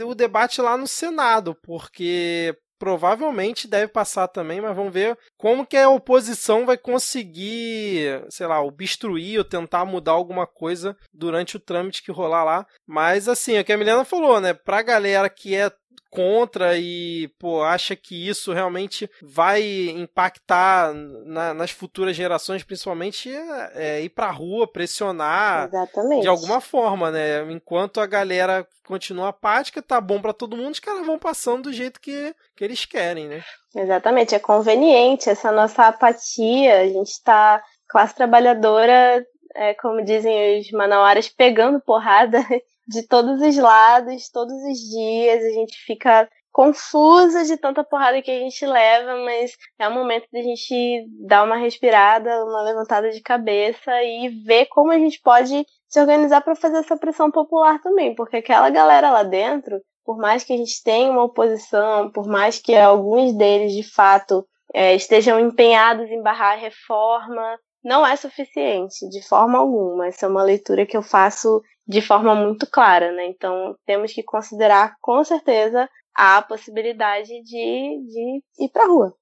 o 0.05 0.15
debate 0.15 0.61
lá 0.61 0.77
no 0.77 0.87
Senado, 0.87 1.53
porque 1.61 2.55
provavelmente 2.83 3.65
deve 3.65 3.87
passar 3.87 4.27
também, 4.27 4.59
mas 4.59 4.75
vamos 4.75 4.91
ver 4.91 5.17
como 5.37 5.65
que 5.65 5.77
a 5.77 5.87
oposição 5.87 6.65
vai 6.65 6.77
conseguir, 6.77 8.25
sei 8.29 8.45
lá, 8.45 8.61
obstruir 8.61 9.37
ou 9.37 9.45
tentar 9.45 9.85
mudar 9.85 10.11
alguma 10.11 10.45
coisa 10.45 10.93
durante 11.13 11.55
o 11.55 11.61
trâmite 11.61 12.03
que 12.03 12.11
rolar 12.11 12.43
lá. 12.43 12.67
Mas 12.85 13.29
assim, 13.29 13.53
é 13.53 13.61
o 13.61 13.63
que 13.63 13.71
a 13.71 13.77
Milena 13.77 14.03
falou, 14.03 14.41
né? 14.41 14.53
Pra 14.53 14.81
galera 14.81 15.29
que 15.29 15.55
é 15.55 15.71
contra 16.13 16.77
e 16.77 17.27
pô, 17.39 17.63
acha 17.63 17.95
que 17.95 18.27
isso 18.27 18.53
realmente 18.53 19.09
vai 19.21 19.63
impactar 19.89 20.93
na, 20.93 21.53
nas 21.53 21.71
futuras 21.71 22.15
gerações, 22.15 22.63
principalmente 22.63 23.33
é, 23.33 23.71
é 23.75 24.01
ir 24.01 24.09
pra 24.09 24.29
rua, 24.29 24.71
pressionar 24.71 25.67
Exatamente. 25.67 26.21
de 26.21 26.27
alguma 26.27 26.61
forma, 26.61 27.09
né? 27.09 27.41
Enquanto 27.51 27.99
a 27.99 28.05
galera 28.05 28.65
continua 28.85 29.29
apática, 29.29 29.81
tá 29.81 29.99
bom 29.99 30.21
para 30.21 30.33
todo 30.33 30.57
mundo, 30.57 30.73
os 30.73 30.79
caras 30.79 31.05
vão 31.05 31.17
passando 31.17 31.63
do 31.63 31.73
jeito 31.73 31.99
que, 31.99 32.35
que 32.55 32.63
eles 32.63 32.85
querem, 32.85 33.27
né? 33.27 33.43
Exatamente, 33.75 34.35
é 34.35 34.39
conveniente 34.39 35.29
essa 35.29 35.51
nossa 35.51 35.87
apatia, 35.87 36.81
a 36.81 36.87
gente 36.87 37.21
tá 37.23 37.63
classe 37.89 38.15
trabalhadora, 38.15 39.25
é, 39.55 39.73
como 39.75 40.03
dizem 40.03 40.59
os 40.59 40.71
manauaras, 40.71 41.27
pegando 41.27 41.81
porrada 41.81 42.39
de 42.87 43.07
todos 43.07 43.41
os 43.41 43.57
lados, 43.57 44.29
todos 44.29 44.53
os 44.53 44.79
dias, 44.79 45.43
a 45.43 45.49
gente 45.49 45.77
fica 45.85 46.29
confusa 46.53 47.43
de 47.43 47.57
tanta 47.57 47.83
porrada 47.83 48.21
que 48.21 48.29
a 48.29 48.39
gente 48.39 48.63
leva, 48.65 49.15
mas 49.25 49.57
é 49.79 49.87
o 49.87 49.93
momento 49.93 50.27
de 50.31 50.39
a 50.39 50.43
gente 50.43 51.07
dar 51.27 51.43
uma 51.43 51.57
respirada, 51.57 52.45
uma 52.45 52.61
levantada 52.61 53.09
de 53.09 53.19
cabeça 53.21 53.91
e 54.03 54.29
ver 54.45 54.67
como 54.67 54.91
a 54.91 54.99
gente 54.99 55.19
pode 55.19 55.65
se 55.87 55.99
organizar 55.99 56.41
para 56.41 56.55
fazer 56.55 56.77
essa 56.77 56.95
pressão 56.95 57.31
popular 57.31 57.81
também, 57.81 58.13
porque 58.13 58.37
aquela 58.37 58.69
galera 58.69 59.09
lá 59.09 59.23
dentro, 59.23 59.81
por 60.05 60.17
mais 60.17 60.43
que 60.43 60.53
a 60.53 60.57
gente 60.57 60.83
tenha 60.83 61.11
uma 61.11 61.23
oposição, 61.23 62.11
por 62.11 62.27
mais 62.27 62.59
que 62.59 62.75
alguns 62.75 63.33
deles 63.33 63.73
de 63.73 63.83
fato 63.83 64.45
é, 64.73 64.93
estejam 64.95 65.39
empenhados 65.39 66.07
em 66.09 66.21
barrar 66.21 66.53
a 66.53 66.61
reforma, 66.61 67.57
não 67.83 68.05
é 68.05 68.15
suficiente 68.15 69.07
de 69.09 69.21
forma 69.27 69.57
alguma. 69.57 70.07
Essa 70.07 70.25
é 70.25 70.29
uma 70.29 70.43
leitura 70.43 70.85
que 70.85 70.95
eu 70.95 71.01
faço 71.01 71.61
de 71.87 72.01
forma 72.01 72.33
muito 72.33 72.65
clara, 72.69 73.11
né? 73.11 73.25
Então 73.27 73.75
temos 73.85 74.13
que 74.13 74.23
considerar 74.23 74.95
com 75.01 75.23
certeza 75.23 75.89
a 76.15 76.41
possibilidade 76.41 77.29
de, 77.43 78.05
de 78.07 78.43
ir 78.59 78.69
para 78.71 78.87
rua. 78.87 79.13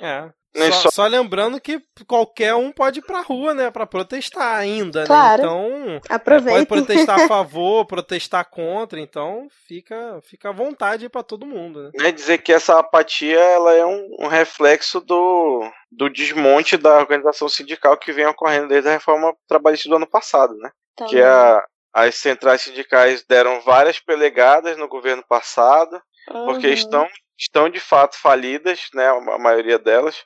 É. 0.00 0.30
Só, 0.72 0.90
só, 0.90 1.06
lembrando 1.06 1.60
que 1.60 1.82
qualquer 2.06 2.54
um 2.54 2.70
pode 2.70 2.98
ir 2.98 3.02
pra 3.02 3.22
rua, 3.22 3.54
né? 3.54 3.70
Pra 3.70 3.86
protestar 3.86 4.54
ainda, 4.54 5.00
né? 5.00 5.06
claro. 5.06 5.42
né? 5.42 5.48
Então. 5.48 6.00
É, 6.10 6.18
pode 6.18 6.66
protestar 6.66 7.20
a 7.20 7.28
favor, 7.28 7.86
protestar 7.86 8.44
contra, 8.50 9.00
então 9.00 9.48
fica, 9.66 10.20
fica 10.22 10.50
à 10.50 10.52
vontade 10.52 11.08
para 11.08 11.22
todo 11.22 11.46
mundo, 11.46 11.84
né? 11.84 11.90
É 12.06 12.12
dizer 12.12 12.38
que 12.38 12.52
essa 12.52 12.78
apatia 12.78 13.38
ela 13.38 13.72
é 13.72 13.86
um, 13.86 14.16
um 14.20 14.26
reflexo 14.26 15.00
do, 15.00 15.62
do 15.90 16.10
desmonte 16.10 16.76
da 16.76 16.98
organização 16.98 17.48
sindical 17.48 17.96
que 17.96 18.12
vem 18.12 18.26
ocorrendo 18.26 18.68
desde 18.68 18.90
a 18.90 18.92
reforma 18.92 19.34
trabalhista 19.48 19.88
do 19.88 19.96
ano 19.96 20.06
passado, 20.06 20.54
né? 20.58 20.70
Também. 20.96 21.14
Que 21.14 21.22
a, 21.22 21.64
as 21.92 22.16
centrais 22.16 22.62
sindicais 22.62 23.24
deram 23.28 23.60
várias 23.60 23.98
pelegadas 24.00 24.76
no 24.76 24.88
governo 24.88 25.22
passado, 25.28 26.00
uhum. 26.30 26.46
porque 26.46 26.68
estão, 26.68 27.06
estão 27.38 27.68
de 27.68 27.80
fato 27.80 28.18
falidas, 28.18 28.88
né, 28.94 29.08
a 29.08 29.38
maioria 29.38 29.78
delas, 29.78 30.16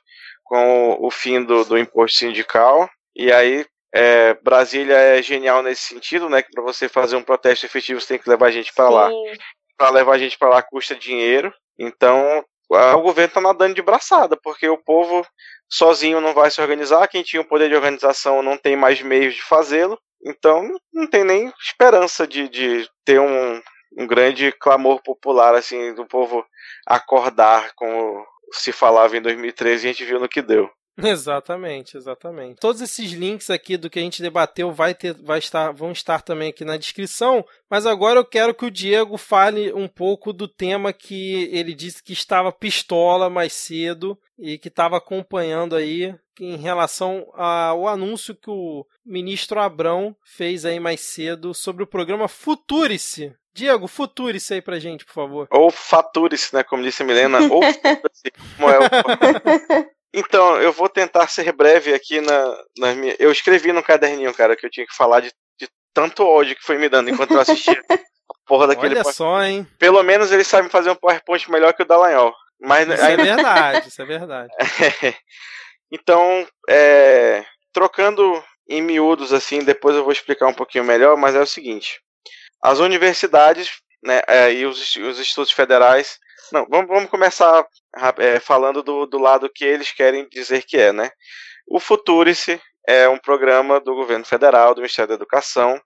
com 0.43 0.97
o, 0.99 1.11
fim 1.11 1.43
do, 1.43 1.63
do 1.65 1.77
imposto 1.77 2.19
sindical. 2.19 2.89
E 3.15 3.31
aí 3.31 3.65
é, 3.93 4.33
Brasília 4.35 4.95
é 4.95 5.21
genial 5.21 5.61
nesse 5.61 5.83
sentido, 5.83 6.29
né? 6.29 6.41
Que 6.41 6.51
para 6.51 6.63
você 6.63 6.87
fazer 6.87 7.15
um 7.15 7.23
protesto 7.23 7.65
efetivo 7.65 7.99
você 7.99 8.07
tem 8.07 8.19
que 8.19 8.29
levar 8.29 8.47
a 8.47 8.51
gente 8.51 8.73
para 8.73 8.89
lá. 8.89 9.09
Para 9.77 9.89
levar 9.89 10.13
a 10.13 10.17
gente 10.17 10.37
para 10.37 10.49
lá 10.49 10.61
custa 10.61 10.95
dinheiro. 10.95 11.53
Então 11.77 12.43
o 12.69 13.01
governo 13.01 13.29
está 13.29 13.41
nadando 13.41 13.75
de 13.75 13.81
braçada, 13.81 14.37
porque 14.43 14.67
o 14.67 14.77
povo 14.77 15.25
sozinho 15.69 16.19
não 16.19 16.33
vai 16.33 16.51
se 16.51 16.61
organizar. 16.61 17.07
Quem 17.07 17.23
tinha 17.23 17.41
o 17.41 17.47
poder 17.47 17.69
de 17.69 17.75
organização 17.75 18.43
não 18.43 18.57
tem 18.57 18.75
mais 18.75 19.01
meios 19.01 19.35
de 19.35 19.41
fazê-lo. 19.41 19.97
Então 20.25 20.67
não 20.93 21.07
tem 21.07 21.23
nem 21.23 21.53
esperança 21.61 22.27
de, 22.27 22.49
de 22.49 22.89
ter 23.05 23.19
um, 23.19 23.61
um 23.95 24.07
grande 24.07 24.51
clamor 24.51 25.01
popular 25.01 25.55
assim 25.55 25.93
do 25.93 26.05
povo 26.05 26.45
acordar 26.85 27.73
como 27.75 28.25
se 28.51 28.71
falava 28.71 29.17
em 29.17 29.21
2013 29.21 29.85
e 29.85 29.89
a 29.89 29.93
gente 29.93 30.05
viu 30.05 30.19
no 30.19 30.29
que 30.29 30.41
deu. 30.41 30.69
Exatamente, 31.03 31.95
exatamente. 31.95 32.59
Todos 32.59 32.81
esses 32.81 33.11
links 33.11 33.51
aqui 33.51 33.77
do 33.77 33.87
que 33.87 33.99
a 33.99 34.01
gente 34.01 34.21
debateu 34.21 34.71
vai 34.71 34.95
ter, 34.95 35.13
vai 35.13 35.37
estar, 35.37 35.71
vão 35.71 35.91
estar 35.91 36.21
também 36.23 36.49
aqui 36.49 36.65
na 36.65 36.75
descrição. 36.75 37.45
Mas 37.69 37.85
agora 37.85 38.19
eu 38.19 38.25
quero 38.25 38.53
que 38.53 38.65
o 38.65 38.71
Diego 38.71 39.15
fale 39.15 39.71
um 39.73 39.87
pouco 39.87 40.33
do 40.33 40.47
tema 40.47 40.91
que 40.91 41.49
ele 41.51 41.75
disse 41.75 42.01
que 42.01 42.13
estava 42.13 42.51
pistola 42.51 43.29
mais 43.29 43.53
cedo 43.53 44.17
e 44.39 44.57
que 44.57 44.69
estava 44.69 44.97
acompanhando 44.97 45.75
aí 45.75 46.15
em 46.39 46.57
relação 46.57 47.27
ao 47.33 47.87
anúncio 47.87 48.35
que 48.35 48.49
o 48.49 48.85
ministro 49.05 49.59
Abrão 49.59 50.15
fez 50.23 50.65
aí 50.65 50.79
mais 50.79 51.01
cedo 51.01 51.53
sobre 51.53 51.83
o 51.83 51.87
programa 51.87 52.27
Futurice. 52.27 53.35
Diego, 53.57 53.87
futurice 53.87 54.53
aí 54.53 54.61
pra 54.61 54.77
gente, 54.77 55.03
por 55.03 55.13
favor. 55.13 55.47
Ou 55.49 55.71
faturice, 55.71 56.53
né? 56.53 56.63
Como 56.63 56.83
disse 56.83 57.01
a 57.01 57.05
Milena. 57.05 57.39
Ou 57.39 57.61
como 58.55 58.69
é 58.69 58.77
o... 58.77 59.97
Então, 60.13 60.59
eu 60.61 60.71
vou 60.71 60.87
tentar 60.87 61.27
ser 61.27 61.51
breve 61.51 61.93
aqui 61.93 62.21
na, 62.21 62.63
na 62.77 62.93
minha. 62.93 63.15
Eu 63.19 63.31
escrevi 63.31 63.71
no 63.71 63.83
caderninho, 63.83 64.33
cara, 64.33 64.55
que 64.55 64.65
eu 64.65 64.69
tinha 64.69 64.85
que 64.85 64.95
falar 64.95 65.19
de, 65.19 65.31
de 65.59 65.67
tanto 65.93 66.23
ódio 66.23 66.55
que 66.55 66.63
foi 66.63 66.77
me 66.77 66.87
dando 66.87 67.09
enquanto 67.09 67.31
eu 67.31 67.39
assistia. 67.39 67.79
Porra 68.47 68.67
daquele 68.67 68.95
Olha 68.95 69.03
só, 69.03 69.43
hein? 69.43 69.67
Pelo 69.77 70.01
menos 70.03 70.31
ele 70.31 70.43
sabe 70.43 70.69
fazer 70.69 70.89
um 70.89 70.95
PowerPoint 70.95 71.51
melhor 71.51 71.73
que 71.73 71.83
o 71.83 71.85
Dallagnol. 71.85 72.33
Mas 72.59 72.87
isso 72.87 73.03
ainda... 73.03 73.21
é 73.21 73.25
verdade, 73.35 73.87
isso 73.89 74.01
é 74.01 74.05
verdade. 74.05 74.53
então, 75.91 76.47
é... 76.69 77.43
trocando 77.73 78.43
em 78.67 78.81
miúdos 78.81 79.33
assim, 79.33 79.59
depois 79.59 79.95
eu 79.95 80.03
vou 80.03 80.11
explicar 80.11 80.47
um 80.47 80.53
pouquinho 80.53 80.83
melhor, 80.83 81.17
mas 81.17 81.35
é 81.35 81.39
o 81.39 81.45
seguinte: 81.45 81.99
as 82.61 82.79
universidades 82.79 83.71
né, 84.03 84.21
é, 84.27 84.53
e 84.53 84.65
os, 84.65 84.95
os 84.95 85.19
institutos 85.19 85.51
federais. 85.51 86.17
Não, 86.51 86.65
vamos, 86.69 86.87
vamos 86.87 87.09
começar 87.09 87.65
é, 88.17 88.39
falando 88.39 88.81
do, 88.81 89.05
do 89.05 89.17
lado 89.17 89.49
que 89.53 89.65
eles 89.65 89.91
querem 89.91 90.27
dizer 90.29 90.63
que 90.63 90.77
é, 90.77 90.93
né? 90.93 91.09
O 91.67 91.79
Futurice 91.79 92.61
é 92.87 93.09
um 93.09 93.17
programa 93.17 93.81
do 93.81 93.93
governo 93.93 94.23
federal, 94.23 94.73
do 94.73 94.81
Ministério 94.81 95.09
da 95.09 95.15
Educação, 95.15 95.79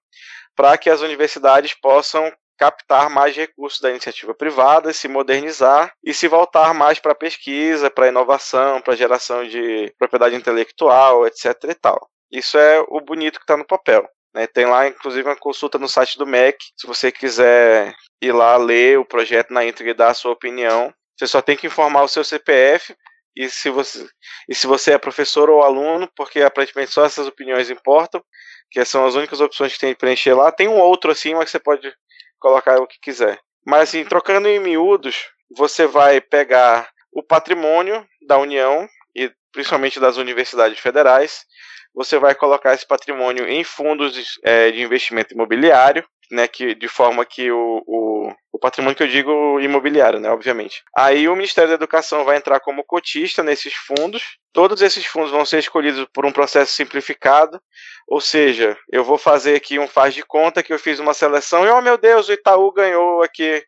para 0.56 0.77
que 0.77 0.89
as 0.89 1.02
universidades 1.02 1.73
possam 1.73 2.31
captar 2.61 3.10
mais 3.10 3.35
recursos 3.35 3.80
da 3.81 3.89
iniciativa 3.89 4.35
privada, 4.35 4.93
se 4.93 5.07
modernizar 5.07 5.91
e 6.03 6.14
se 6.14 6.27
voltar 6.27 6.76
mais 6.76 6.99
para 6.99 7.15
pesquisa, 7.15 7.89
para 7.89 8.10
inovação, 8.10 8.80
para 8.80 8.95
geração 8.95 9.43
de 9.43 9.91
propriedade 9.98 10.35
intelectual, 10.35 11.26
etc. 11.26 11.56
e 11.64 11.73
tal. 11.73 12.07
Isso 12.31 12.60
é 12.60 12.80
o 12.88 13.02
bonito 13.02 13.39
que 13.39 13.43
está 13.43 13.57
no 13.57 13.65
papel. 13.65 14.07
Né? 14.34 14.48
Tem 14.48 14.66
lá, 14.66 14.88
inclusive, 14.88 15.28
uma 15.28 15.36
consulta 15.36 15.78
no 15.78 15.88
site 15.88 16.18
do 16.18 16.26
MEC. 16.26 16.58
Se 16.78 16.88
você 16.88 17.12
quiser 17.12 17.94
ir 18.22 18.32
lá 18.32 18.56
ler 18.58 18.99
o 18.99 19.06
projeto 19.06 19.52
na 19.53 19.66
íntegra 19.66 19.91
e 19.91 19.95
dar 19.95 20.12
a 20.12 20.14
sua 20.14 20.32
opinião, 20.32 20.94
você 21.18 21.28
só 21.28 21.41
tem 21.41 21.58
que 21.58 21.68
informar 21.68 22.03
o 22.03 22.08
seu 22.08 22.24
CPF 22.24 22.95
e 23.36 23.49
se 23.49 23.70
você, 23.70 24.08
e 24.49 24.56
se 24.56 24.68
você 24.68 24.94
é 24.94 24.98
professor 24.98 25.49
ou 25.49 25.64
aluno, 25.64 26.10
porque 26.16 26.41
aparentemente 26.41 26.91
só 26.91 27.06
essas 27.06 27.28
opiniões 27.28 27.70
importam, 27.70 28.24
que 28.70 28.84
são 28.86 29.06
as 29.06 29.16
únicas 29.16 29.40
opções 29.41 29.74
que 29.74 29.80
tem 29.80 29.94
que 29.94 29.99
preencher 29.99 30.34
lá. 30.34 30.52
Tem 30.52 30.68
um 30.68 30.80
outro 30.80 31.12
assim, 31.12 31.34
mas 31.34 31.49
você 31.49 31.60
pode 31.60 31.94
colocar 32.40 32.80
o 32.80 32.88
que 32.88 32.99
quiser. 33.02 33.40
Mas 33.66 33.90
assim, 33.90 34.03
trocando 34.03 34.48
em 34.48 34.60
miúdos, 34.60 35.30
você 35.56 35.86
vai 35.86 36.20
pegar 36.20 36.90
o 37.12 37.22
patrimônio 37.22 38.06
da 38.28 38.38
União 38.38 38.88
e 39.16 39.32
principalmente 39.52 39.99
das 39.99 40.18
universidades 40.18 40.80
federais, 40.80 41.45
você 41.93 42.18
vai 42.18 42.34
colocar 42.35 42.73
esse 42.73 42.88
patrimônio 42.88 43.47
em 43.47 43.63
fundos 43.63 44.13
de, 44.13 44.23
é, 44.43 44.72
de 44.72 44.81
investimento 44.81 45.34
imobiliário, 45.34 46.05
né, 46.31 46.47
que, 46.47 46.73
de 46.73 46.88
forma 46.88 47.26
que 47.26 47.51
o, 47.51 47.84
o, 47.85 48.34
o, 48.53 48.59
patrimônio 48.59 48.95
que 48.95 49.03
eu 49.03 49.07
digo 49.07 49.59
imobiliário, 49.59 50.19
né, 50.19 50.30
obviamente. 50.31 50.81
Aí 50.95 51.27
o 51.27 51.35
Ministério 51.35 51.69
da 51.69 51.76
Educação 51.76 52.23
vai 52.23 52.38
entrar 52.38 52.59
como 52.61 52.85
cotista 52.85 53.43
nesses 53.43 53.73
fundos. 53.73 54.38
Todos 54.53 54.81
esses 54.81 55.05
fundos 55.05 55.31
vão 55.31 55.45
ser 55.45 55.59
escolhidos 55.59 56.07
por 56.13 56.26
um 56.26 56.31
processo 56.31 56.73
simplificado, 56.73 57.61
ou 58.07 58.19
seja, 58.19 58.77
eu 58.91 59.03
vou 59.03 59.18
fazer 59.18 59.55
aqui 59.55 59.77
um 59.77 59.88
faz 59.88 60.13
de 60.13 60.23
conta 60.23 60.63
que 60.63 60.73
eu 60.73 60.80
fiz 60.80 60.99
uma 60.99 61.13
seleção 61.13 61.65
e, 61.65 61.69
oh 61.69 61.81
meu 61.81 61.97
Deus, 61.97 62.30
o 62.30 62.34
Itaú 62.34 62.72
ganhou 62.72 63.22
aqui 63.22 63.63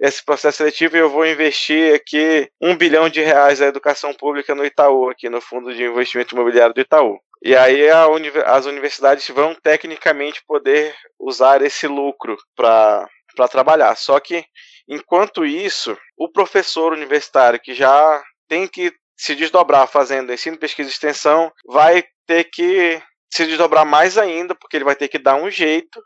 esse 0.00 0.24
processo 0.24 0.58
seletivo 0.58 0.96
e 0.96 1.00
eu 1.00 1.10
vou 1.10 1.26
investir 1.26 1.94
aqui 1.94 2.48
um 2.60 2.76
bilhão 2.76 3.08
de 3.08 3.20
reais 3.20 3.60
na 3.60 3.66
educação 3.66 4.12
pública 4.14 4.54
no 4.54 4.64
Itaú, 4.64 5.08
aqui 5.08 5.28
no 5.28 5.40
Fundo 5.40 5.74
de 5.74 5.84
Investimento 5.84 6.34
Imobiliário 6.34 6.74
do 6.74 6.80
Itaú. 6.80 7.18
E 7.42 7.54
aí 7.56 7.90
uni 8.10 8.32
as 8.44 8.66
universidades 8.66 9.28
vão 9.28 9.54
tecnicamente 9.54 10.42
poder 10.46 10.94
usar 11.18 11.62
esse 11.62 11.86
lucro 11.86 12.36
para 12.56 13.08
trabalhar. 13.50 13.94
Só 13.96 14.18
que, 14.18 14.44
enquanto 14.88 15.46
isso, 15.46 15.96
o 16.16 16.28
professor 16.30 16.92
universitário 16.92 17.60
que 17.60 17.74
já 17.74 18.22
tem 18.48 18.66
que 18.66 18.92
se 19.16 19.34
desdobrar 19.34 19.86
fazendo 19.86 20.32
ensino, 20.32 20.58
pesquisa 20.58 20.88
e 20.88 20.92
extensão, 20.92 21.52
vai 21.66 22.04
ter 22.26 22.44
que 22.44 23.00
se 23.32 23.46
desdobrar 23.46 23.84
mais 23.84 24.16
ainda, 24.16 24.54
porque 24.54 24.76
ele 24.76 24.84
vai 24.84 24.96
ter 24.96 25.08
que 25.08 25.18
dar 25.18 25.34
um 25.36 25.50
jeito 25.50 26.00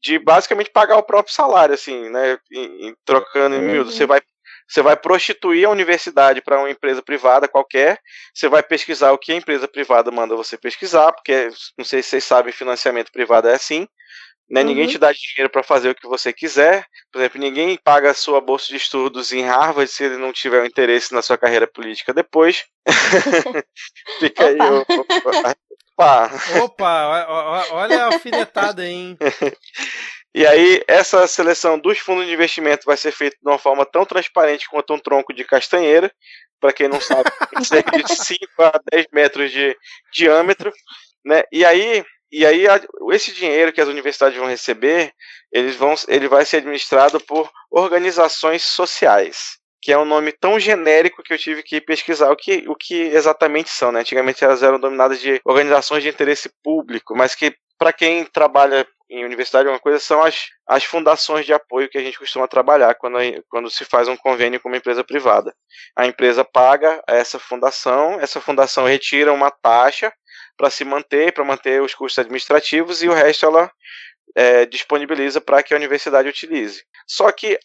de 0.00 0.18
basicamente 0.18 0.70
pagar 0.70 0.96
o 0.96 1.02
próprio 1.02 1.34
salário, 1.34 1.74
assim, 1.74 2.08
né? 2.10 2.38
Trocando 3.04 3.54
em 3.54 3.60
miúdo. 3.60 3.92
Você 3.92 4.06
vai 4.06 4.20
você 4.72 4.80
vai 4.80 4.96
prostituir 4.96 5.66
a 5.66 5.70
universidade 5.70 6.40
para 6.40 6.58
uma 6.58 6.70
empresa 6.70 7.02
privada 7.02 7.46
qualquer, 7.46 7.98
você 8.32 8.48
vai 8.48 8.62
pesquisar 8.62 9.12
o 9.12 9.18
que 9.18 9.30
a 9.30 9.36
empresa 9.36 9.68
privada 9.68 10.10
manda 10.10 10.34
você 10.34 10.56
pesquisar, 10.56 11.12
porque 11.12 11.50
não 11.76 11.84
sei 11.84 12.02
se 12.02 12.08
vocês 12.08 12.24
sabem, 12.24 12.52
financiamento 12.54 13.12
privado 13.12 13.48
é 13.48 13.54
assim. 13.54 13.86
Né? 14.50 14.62
Uhum. 14.62 14.68
Ninguém 14.68 14.86
te 14.86 14.96
dá 14.96 15.12
dinheiro 15.12 15.50
para 15.50 15.62
fazer 15.62 15.90
o 15.90 15.94
que 15.94 16.08
você 16.08 16.32
quiser. 16.32 16.86
Por 17.12 17.18
exemplo, 17.18 17.38
ninguém 17.38 17.78
paga 17.84 18.10
a 18.10 18.14
sua 18.14 18.40
bolsa 18.40 18.68
de 18.68 18.76
estudos 18.76 19.30
em 19.30 19.42
Harvard 19.42 19.90
se 19.90 20.04
ele 20.04 20.16
não 20.16 20.32
tiver 20.32 20.62
um 20.62 20.66
interesse 20.66 21.12
na 21.12 21.20
sua 21.20 21.36
carreira 21.36 21.66
política 21.66 22.14
depois. 22.14 22.64
Fica 24.20 24.46
aí. 24.46 24.58
Opa! 25.98 26.30
Opa, 26.62 27.26
olha 27.72 28.04
a 28.04 28.06
alfinetada, 28.06 28.86
hein? 28.86 29.18
E 30.34 30.46
aí, 30.46 30.82
essa 30.88 31.26
seleção 31.26 31.78
dos 31.78 31.98
fundos 31.98 32.26
de 32.26 32.32
investimento 32.32 32.86
vai 32.86 32.96
ser 32.96 33.12
feita 33.12 33.36
de 33.40 33.48
uma 33.48 33.58
forma 33.58 33.84
tão 33.84 34.04
transparente 34.06 34.68
quanto 34.68 34.94
um 34.94 34.98
tronco 34.98 35.32
de 35.34 35.44
castanheira. 35.44 36.10
Para 36.58 36.72
quem 36.72 36.88
não 36.88 37.00
sabe, 37.00 37.28
cerca 37.64 38.02
de 38.02 38.14
5 38.14 38.46
a 38.58 38.72
10 38.92 39.06
metros 39.12 39.50
de 39.50 39.76
diâmetro. 40.12 40.72
Né? 41.24 41.42
E 41.52 41.64
aí, 41.64 42.02
e 42.30 42.46
aí 42.46 42.64
esse 43.10 43.32
dinheiro 43.32 43.72
que 43.72 43.80
as 43.80 43.88
universidades 43.88 44.38
vão 44.38 44.46
receber, 44.46 45.12
eles 45.52 45.76
vão, 45.76 45.94
ele 46.08 46.28
vai 46.28 46.46
ser 46.46 46.58
administrado 46.58 47.20
por 47.20 47.50
organizações 47.70 48.62
sociais, 48.62 49.58
que 49.82 49.92
é 49.92 49.98
um 49.98 50.04
nome 50.06 50.32
tão 50.32 50.58
genérico 50.58 51.22
que 51.22 51.34
eu 51.34 51.38
tive 51.38 51.62
que 51.62 51.78
pesquisar 51.78 52.30
o 52.30 52.36
que, 52.36 52.64
o 52.68 52.74
que 52.74 52.94
exatamente 52.94 53.68
são. 53.68 53.92
Né? 53.92 54.00
Antigamente 54.00 54.42
elas 54.42 54.62
eram 54.62 54.80
dominadas 54.80 55.20
de 55.20 55.42
organizações 55.44 56.02
de 56.02 56.08
interesse 56.08 56.50
público, 56.62 57.14
mas 57.14 57.34
que 57.34 57.54
para 57.78 57.92
quem 57.92 58.24
trabalha 58.24 58.86
em 59.12 59.26
universidade, 59.26 59.68
uma 59.68 59.78
coisa 59.78 59.98
são 59.98 60.22
as, 60.22 60.46
as 60.66 60.84
fundações 60.84 61.44
de 61.44 61.52
apoio 61.52 61.88
que 61.88 61.98
a 61.98 62.00
gente 62.00 62.18
costuma 62.18 62.48
trabalhar 62.48 62.94
quando, 62.94 63.18
quando 63.50 63.70
se 63.70 63.84
faz 63.84 64.08
um 64.08 64.16
convênio 64.16 64.58
com 64.58 64.68
uma 64.68 64.78
empresa 64.78 65.04
privada. 65.04 65.54
A 65.94 66.06
empresa 66.06 66.42
paga 66.42 67.02
essa 67.06 67.38
fundação, 67.38 68.18
essa 68.18 68.40
fundação 68.40 68.86
retira 68.86 69.30
uma 69.30 69.50
taxa 69.50 70.10
para 70.56 70.70
se 70.70 70.82
manter, 70.82 71.30
para 71.32 71.44
manter 71.44 71.82
os 71.82 71.94
custos 71.94 72.20
administrativos, 72.20 73.02
e 73.02 73.08
o 73.08 73.12
resto 73.12 73.44
ela 73.44 73.70
é, 74.34 74.64
disponibiliza 74.64 75.42
para 75.42 75.62
que 75.62 75.74
a 75.74 75.76
universidade 75.76 76.28
utilize. 76.28 76.82
Só 77.06 77.30
que 77.30 77.58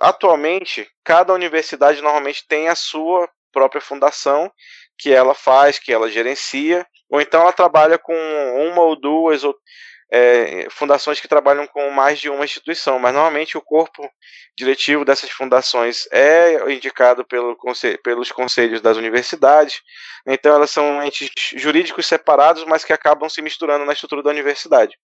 atualmente 0.00 0.88
cada 1.04 1.32
universidade 1.32 2.02
normalmente 2.02 2.44
tem 2.48 2.68
a 2.68 2.74
sua 2.74 3.28
própria 3.52 3.80
fundação 3.80 4.50
que 4.98 5.12
ela 5.12 5.34
faz, 5.34 5.78
que 5.78 5.92
ela 5.92 6.10
gerencia, 6.10 6.84
ou 7.08 7.20
então 7.20 7.42
ela 7.42 7.52
trabalha 7.52 7.98
com 7.98 8.14
uma 8.68 8.82
ou 8.82 8.98
duas 8.98 9.44
ou 9.44 9.54
é, 10.10 10.68
fundações 10.70 11.20
que 11.20 11.28
trabalham 11.28 11.66
com 11.66 11.90
mais 11.90 12.18
de 12.18 12.28
uma 12.28 12.44
instituição, 12.44 12.98
mas 12.98 13.12
normalmente 13.12 13.58
o 13.58 13.62
corpo 13.62 14.08
diretivo 14.56 15.04
dessas 15.04 15.30
fundações 15.30 16.06
é 16.12 16.72
indicado 16.72 17.24
pelo 17.24 17.56
pelos 18.02 18.30
conselhos 18.30 18.80
das 18.80 18.96
universidades, 18.96 19.80
então 20.26 20.54
elas 20.54 20.70
são 20.70 21.02
entes 21.02 21.30
jurídicos 21.54 22.06
separados, 22.06 22.64
mas 22.64 22.84
que 22.84 22.92
acabam 22.92 23.28
se 23.28 23.42
misturando 23.42 23.84
na 23.84 23.92
estrutura 23.92 24.22
da 24.22 24.30
universidade. 24.30 24.96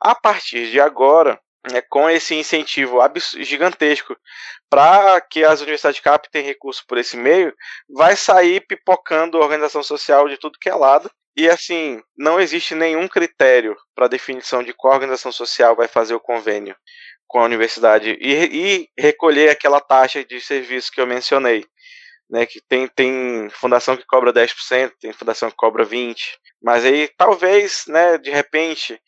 A 0.00 0.14
partir 0.14 0.70
de 0.70 0.80
agora, 0.80 1.40
é, 1.72 1.80
com 1.80 2.10
esse 2.10 2.34
incentivo 2.34 2.98
gigantesco 3.40 4.16
para 4.68 5.20
que 5.20 5.44
as 5.44 5.60
universidades 5.60 6.00
captem 6.00 6.42
recursos 6.42 6.82
por 6.82 6.98
esse 6.98 7.16
meio, 7.16 7.54
vai 7.88 8.16
sair 8.16 8.60
pipocando 8.66 9.38
organização 9.38 9.82
social 9.82 10.28
de 10.28 10.36
tudo 10.38 10.58
que 10.58 10.68
é 10.68 10.74
lado, 10.74 11.10
e 11.36 11.48
assim, 11.48 12.02
não 12.16 12.40
existe 12.40 12.74
nenhum 12.74 13.08
critério 13.08 13.76
para 13.94 14.08
definição 14.08 14.62
de 14.62 14.74
qual 14.74 14.94
organização 14.94 15.32
social 15.32 15.74
vai 15.74 15.88
fazer 15.88 16.14
o 16.14 16.20
convênio 16.20 16.76
com 17.26 17.40
a 17.40 17.44
universidade 17.44 18.18
e, 18.20 18.32
e 18.32 18.88
recolher 18.98 19.48
aquela 19.48 19.80
taxa 19.80 20.22
de 20.22 20.40
serviço 20.40 20.92
que 20.92 21.00
eu 21.00 21.06
mencionei. 21.06 21.64
Né, 22.30 22.46
que 22.46 22.62
tem, 22.66 22.88
tem 22.88 23.50
fundação 23.50 23.94
que 23.94 24.06
cobra 24.06 24.32
10%, 24.32 24.92
tem 24.98 25.12
fundação 25.12 25.50
que 25.50 25.56
cobra 25.56 25.84
20%, 25.84 26.16
mas 26.62 26.82
aí 26.82 27.10
talvez, 27.14 27.84
né, 27.86 28.16
de 28.16 28.30
repente, 28.30 28.98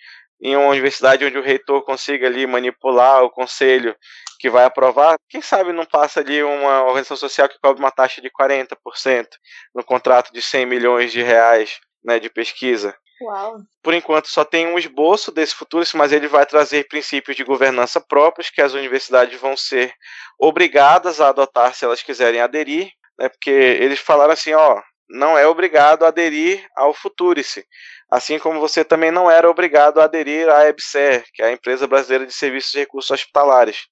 em 0.43 0.55
uma 0.55 0.69
universidade 0.69 1.25
onde 1.25 1.39
o 1.39 1.43
reitor 1.43 1.83
consiga 1.85 2.27
ali 2.27 2.47
manipular 2.47 3.23
o 3.23 3.31
conselho 3.31 3.97
que 4.39 4.51
vai 4.51 4.65
aprovar, 4.65 5.17
quem 5.27 5.41
sabe 5.41 5.73
não 5.73 5.87
passa 5.87 6.21
ali 6.21 6.43
uma 6.43 6.83
organização 6.83 7.17
social 7.17 7.49
que 7.49 7.59
cobra 7.63 7.83
uma 7.83 7.91
taxa 7.91 8.21
de 8.21 8.29
40% 8.29 9.27
no 9.75 9.83
contrato 9.83 10.31
de 10.31 10.43
100 10.43 10.67
milhões 10.67 11.11
de 11.11 11.23
reais 11.23 11.81
né, 12.05 12.19
de 12.19 12.29
pesquisa. 12.29 12.95
Uau. 13.23 13.57
Por 13.83 13.95
enquanto 13.95 14.29
só 14.29 14.45
tem 14.45 14.67
um 14.67 14.79
esboço 14.79 15.31
desse 15.31 15.55
futuro, 15.55 15.87
mas 15.95 16.13
ele 16.13 16.29
vai 16.29 16.45
trazer 16.45 16.89
princípios 16.89 17.37
de 17.37 17.45
governança 17.45 18.01
próprios 18.01 18.51
que 18.51 18.61
as 18.61 18.75
universidades 18.75 19.41
vão 19.41 19.57
ser 19.57 19.95
obrigadas 20.39 21.21
a 21.21 21.29
adotar 21.29 21.75
se 21.75 21.85
elas 21.85 22.03
quiserem 22.03 22.41
aderir, 22.41 22.91
né, 23.19 23.29
porque 23.29 23.51
eles 23.51 24.01
falaram 24.01 24.33
assim, 24.33 24.53
ó, 24.53 24.83
não 25.09 25.39
é 25.39 25.47
obrigado 25.47 26.05
a 26.05 26.09
aderir 26.09 26.67
ao 26.77 26.93
Futurice, 26.93 27.65
assim 28.11 28.39
como 28.39 28.61
você 28.61 28.85
também 28.85 29.11
não 29.11 29.31
era 29.31 29.49
obrigado 29.49 30.01
a 30.01 30.05
aderir 30.05 30.49
à 30.49 30.67
EBSER, 30.69 31.25
que 31.33 31.43
é 31.43 31.47
a 31.47 31.53
Empresa 31.53 31.87
Brasileira 31.87 32.27
de 32.27 32.33
Serviços 32.33 32.73
de 32.73 32.79
Recursos 32.79 33.11
Hospitalares, 33.11 33.87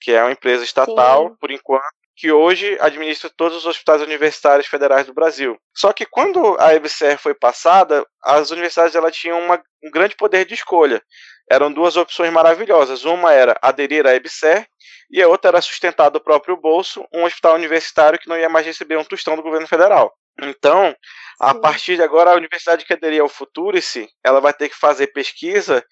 que 0.00 0.12
é 0.12 0.22
uma 0.22 0.32
empresa 0.32 0.64
estatal, 0.64 1.28
Sim. 1.28 1.36
por 1.40 1.50
enquanto, 1.50 1.84
que 2.20 2.30
hoje 2.30 2.76
administra 2.82 3.30
todos 3.34 3.56
os 3.56 3.64
hospitais 3.64 4.02
universitários 4.02 4.66
federais 4.66 5.06
do 5.06 5.14
Brasil. 5.14 5.56
Só 5.74 5.90
que 5.90 6.04
quando 6.04 6.54
a 6.60 6.74
EBSER 6.74 7.16
foi 7.16 7.32
passada, 7.32 8.04
as 8.22 8.50
universidades 8.50 8.94
ela 8.94 9.10
tinham 9.10 9.40
uma, 9.40 9.56
um 9.82 9.90
grande 9.90 10.14
poder 10.14 10.44
de 10.44 10.52
escolha. 10.52 11.02
Eram 11.50 11.72
duas 11.72 11.96
opções 11.96 12.30
maravilhosas. 12.30 13.06
Uma 13.06 13.32
era 13.32 13.58
aderir 13.62 14.06
à 14.06 14.14
EBSER 14.14 14.66
e 15.10 15.22
a 15.22 15.28
outra 15.28 15.52
era 15.52 15.62
sustentar 15.62 16.10
do 16.10 16.20
próprio 16.20 16.58
bolso 16.58 17.02
um 17.10 17.24
hospital 17.24 17.54
universitário 17.54 18.18
que 18.18 18.28
não 18.28 18.36
ia 18.36 18.50
mais 18.50 18.66
receber 18.66 18.98
um 18.98 19.04
tostão 19.04 19.34
do 19.34 19.42
governo 19.42 19.66
federal. 19.66 20.12
Então, 20.42 20.94
A 21.40 21.54
partir 21.54 21.96
de 21.96 22.02
agora, 22.02 22.32
a 22.32 22.36
universidade 22.36 22.84
que 22.84 22.92
aderir 22.92 23.22
ao 23.22 23.28
Futurice, 23.28 24.06
ela 24.22 24.42
vai 24.42 24.52
ter 24.52 24.68
que 24.68 24.76
fazer 24.76 25.06
pesquisa 25.06 25.82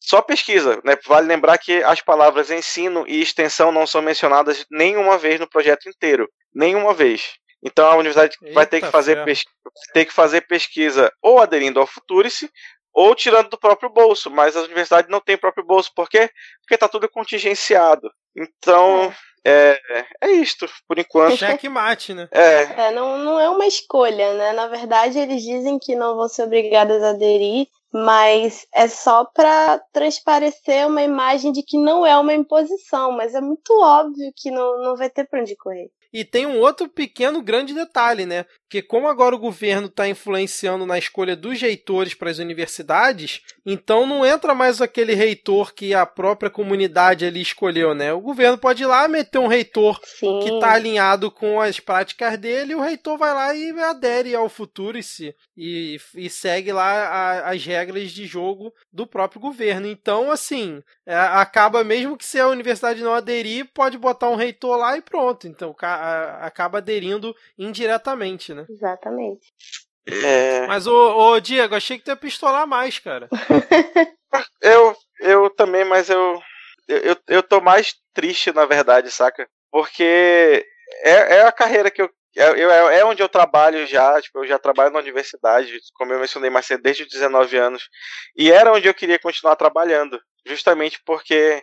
só 0.00 0.22
pesquisa, 0.22 0.80
né? 0.82 0.96
Vale 1.06 1.26
lembrar 1.26 1.58
que 1.58 1.82
as 1.84 2.00
palavras 2.00 2.50
ensino 2.50 3.04
e 3.06 3.20
extensão 3.20 3.70
não 3.70 3.86
são 3.86 4.00
mencionadas 4.00 4.64
nenhuma 4.70 5.18
vez 5.18 5.38
no 5.38 5.48
projeto 5.48 5.88
inteiro, 5.88 6.28
nenhuma 6.54 6.94
vez. 6.94 7.34
Então 7.62 7.86
a 7.86 7.96
universidade 7.96 8.36
Eita 8.42 8.54
vai 8.54 8.66
ter 8.66 8.80
que 8.80 8.90
fazer 8.90 9.22
pesquisa, 9.24 9.54
ter 9.92 10.06
que 10.06 10.12
fazer 10.12 10.40
pesquisa 10.42 11.12
ou 11.22 11.38
aderindo 11.38 11.78
ao 11.78 11.86
Futurice 11.86 12.50
ou 12.92 13.14
tirando 13.14 13.50
do 13.50 13.58
próprio 13.58 13.90
bolso, 13.90 14.30
mas 14.30 14.56
a 14.56 14.62
universidade 14.62 15.08
não 15.08 15.20
tem 15.20 15.36
próprio 15.36 15.64
bolso, 15.64 15.92
por 15.94 16.08
quê? 16.08 16.30
Porque 16.62 16.74
está 16.74 16.88
tudo 16.88 17.08
contingenciado. 17.08 18.10
Então, 18.34 19.12
é, 19.46 19.80
é 20.20 20.30
isto, 20.32 20.68
por 20.88 20.98
enquanto. 20.98 21.32
mate, 21.68 22.12
né? 22.14 22.28
É. 22.32 22.86
é 22.86 22.90
não, 22.90 23.18
não 23.18 23.38
é 23.38 23.48
uma 23.48 23.66
escolha, 23.66 24.34
né? 24.34 24.52
Na 24.52 24.66
verdade, 24.66 25.18
eles 25.18 25.42
dizem 25.42 25.78
que 25.78 25.94
não 25.94 26.16
vão 26.16 26.28
ser 26.28 26.42
obrigados 26.42 27.02
a 27.02 27.10
aderir, 27.10 27.66
mas 27.92 28.66
é 28.74 28.86
só 28.88 29.24
para 29.24 29.78
transparecer 29.92 30.86
uma 30.86 31.02
imagem 31.02 31.52
de 31.52 31.62
que 31.62 31.76
não 31.76 32.06
é 32.06 32.16
uma 32.16 32.34
imposição, 32.34 33.12
mas 33.12 33.34
é 33.34 33.40
muito 33.40 33.72
óbvio 33.80 34.32
que 34.36 34.50
não, 34.50 34.82
não 34.82 34.96
vai 34.96 35.10
ter 35.10 35.26
para 35.26 35.40
onde 35.40 35.56
correr. 35.56 35.90
E 36.12 36.24
tem 36.24 36.46
um 36.46 36.58
outro 36.58 36.88
pequeno 36.88 37.42
grande 37.42 37.72
detalhe, 37.72 38.26
né? 38.26 38.44
Que 38.70 38.80
como 38.80 39.08
agora 39.08 39.34
o 39.34 39.38
governo 39.38 39.88
está 39.88 40.08
influenciando 40.08 40.86
na 40.86 40.96
escolha 40.96 41.34
dos 41.34 41.60
reitores 41.60 42.14
para 42.14 42.30
as 42.30 42.38
universidades, 42.38 43.42
então 43.66 44.06
não 44.06 44.24
entra 44.24 44.54
mais 44.54 44.80
aquele 44.80 45.12
reitor 45.12 45.74
que 45.74 45.92
a 45.92 46.06
própria 46.06 46.48
comunidade 46.48 47.24
ali 47.24 47.40
escolheu, 47.42 47.94
né? 47.94 48.12
O 48.12 48.20
governo 48.20 48.56
pode 48.56 48.84
ir 48.84 48.86
lá 48.86 49.08
meter 49.08 49.38
um 49.38 49.48
reitor 49.48 50.00
Sim. 50.04 50.38
que 50.40 50.50
está 50.54 50.72
alinhado 50.72 51.32
com 51.32 51.60
as 51.60 51.80
práticas 51.80 52.38
dele, 52.38 52.72
e 52.72 52.76
o 52.76 52.80
reitor 52.80 53.18
vai 53.18 53.34
lá 53.34 53.54
e 53.54 53.70
adere 53.80 54.34
ao 54.36 54.48
futuro 54.48 54.98
e, 55.56 55.98
e, 56.14 56.30
segue 56.30 56.72
lá 56.72 57.08
a, 57.08 57.50
as 57.50 57.64
regras 57.64 58.12
de 58.12 58.24
jogo 58.24 58.72
do 58.92 59.06
próprio 59.06 59.40
governo. 59.40 59.86
Então, 59.86 60.30
assim, 60.30 60.80
é, 61.04 61.16
acaba 61.16 61.82
mesmo 61.82 62.16
que 62.16 62.24
se 62.24 62.38
a 62.38 62.46
universidade 62.46 63.02
não 63.02 63.12
aderir, 63.12 63.68
pode 63.74 63.98
botar 63.98 64.30
um 64.30 64.36
reitor 64.36 64.76
lá 64.76 64.96
e 64.96 65.02
pronto. 65.02 65.48
Então, 65.48 65.74
acaba 66.40 66.78
aderindo 66.78 67.34
indiretamente, 67.58 68.54
né? 68.54 68.59
Exatamente. 68.68 69.46
É... 70.06 70.66
Mas, 70.66 70.86
ô, 70.86 71.16
ô, 71.16 71.40
Diego, 71.40 71.74
achei 71.74 71.98
que 71.98 72.04
tu 72.04 72.08
ia 72.08 72.16
pistolar 72.16 72.66
mais, 72.66 72.98
cara. 72.98 73.28
eu, 74.60 74.96
eu 75.20 75.50
também, 75.50 75.84
mas 75.84 76.08
eu, 76.08 76.40
eu, 76.88 77.16
eu 77.28 77.42
tô 77.42 77.60
mais 77.60 77.94
triste, 78.12 78.52
na 78.52 78.64
verdade, 78.64 79.10
saca? 79.10 79.48
Porque 79.70 80.64
é, 81.02 81.36
é 81.36 81.42
a 81.42 81.52
carreira 81.52 81.90
que 81.90 82.02
eu, 82.02 82.10
é, 82.36 82.48
eu, 82.50 82.70
é 82.70 83.04
onde 83.04 83.22
eu 83.22 83.28
trabalho 83.28 83.86
já, 83.86 84.20
tipo, 84.20 84.38
eu 84.38 84.46
já 84.46 84.58
trabalho 84.58 84.92
na 84.92 84.98
universidade, 84.98 85.78
como 85.94 86.12
eu 86.12 86.20
mencionei 86.20 86.50
mais 86.50 86.66
cedo, 86.66 86.82
desde 86.82 87.02
os 87.02 87.08
19 87.08 87.56
anos, 87.56 87.88
e 88.36 88.50
era 88.50 88.72
onde 88.72 88.88
eu 88.88 88.94
queria 88.94 89.18
continuar 89.18 89.56
trabalhando, 89.56 90.20
justamente 90.46 91.00
porque 91.04 91.62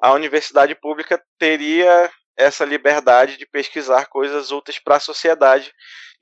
a 0.00 0.12
universidade 0.12 0.74
pública 0.74 1.22
teria 1.38 2.10
essa 2.36 2.64
liberdade 2.64 3.36
de 3.36 3.46
pesquisar 3.46 4.06
coisas 4.06 4.50
úteis 4.50 4.78
para 4.78 4.96
a 4.96 5.00
sociedade 5.00 5.72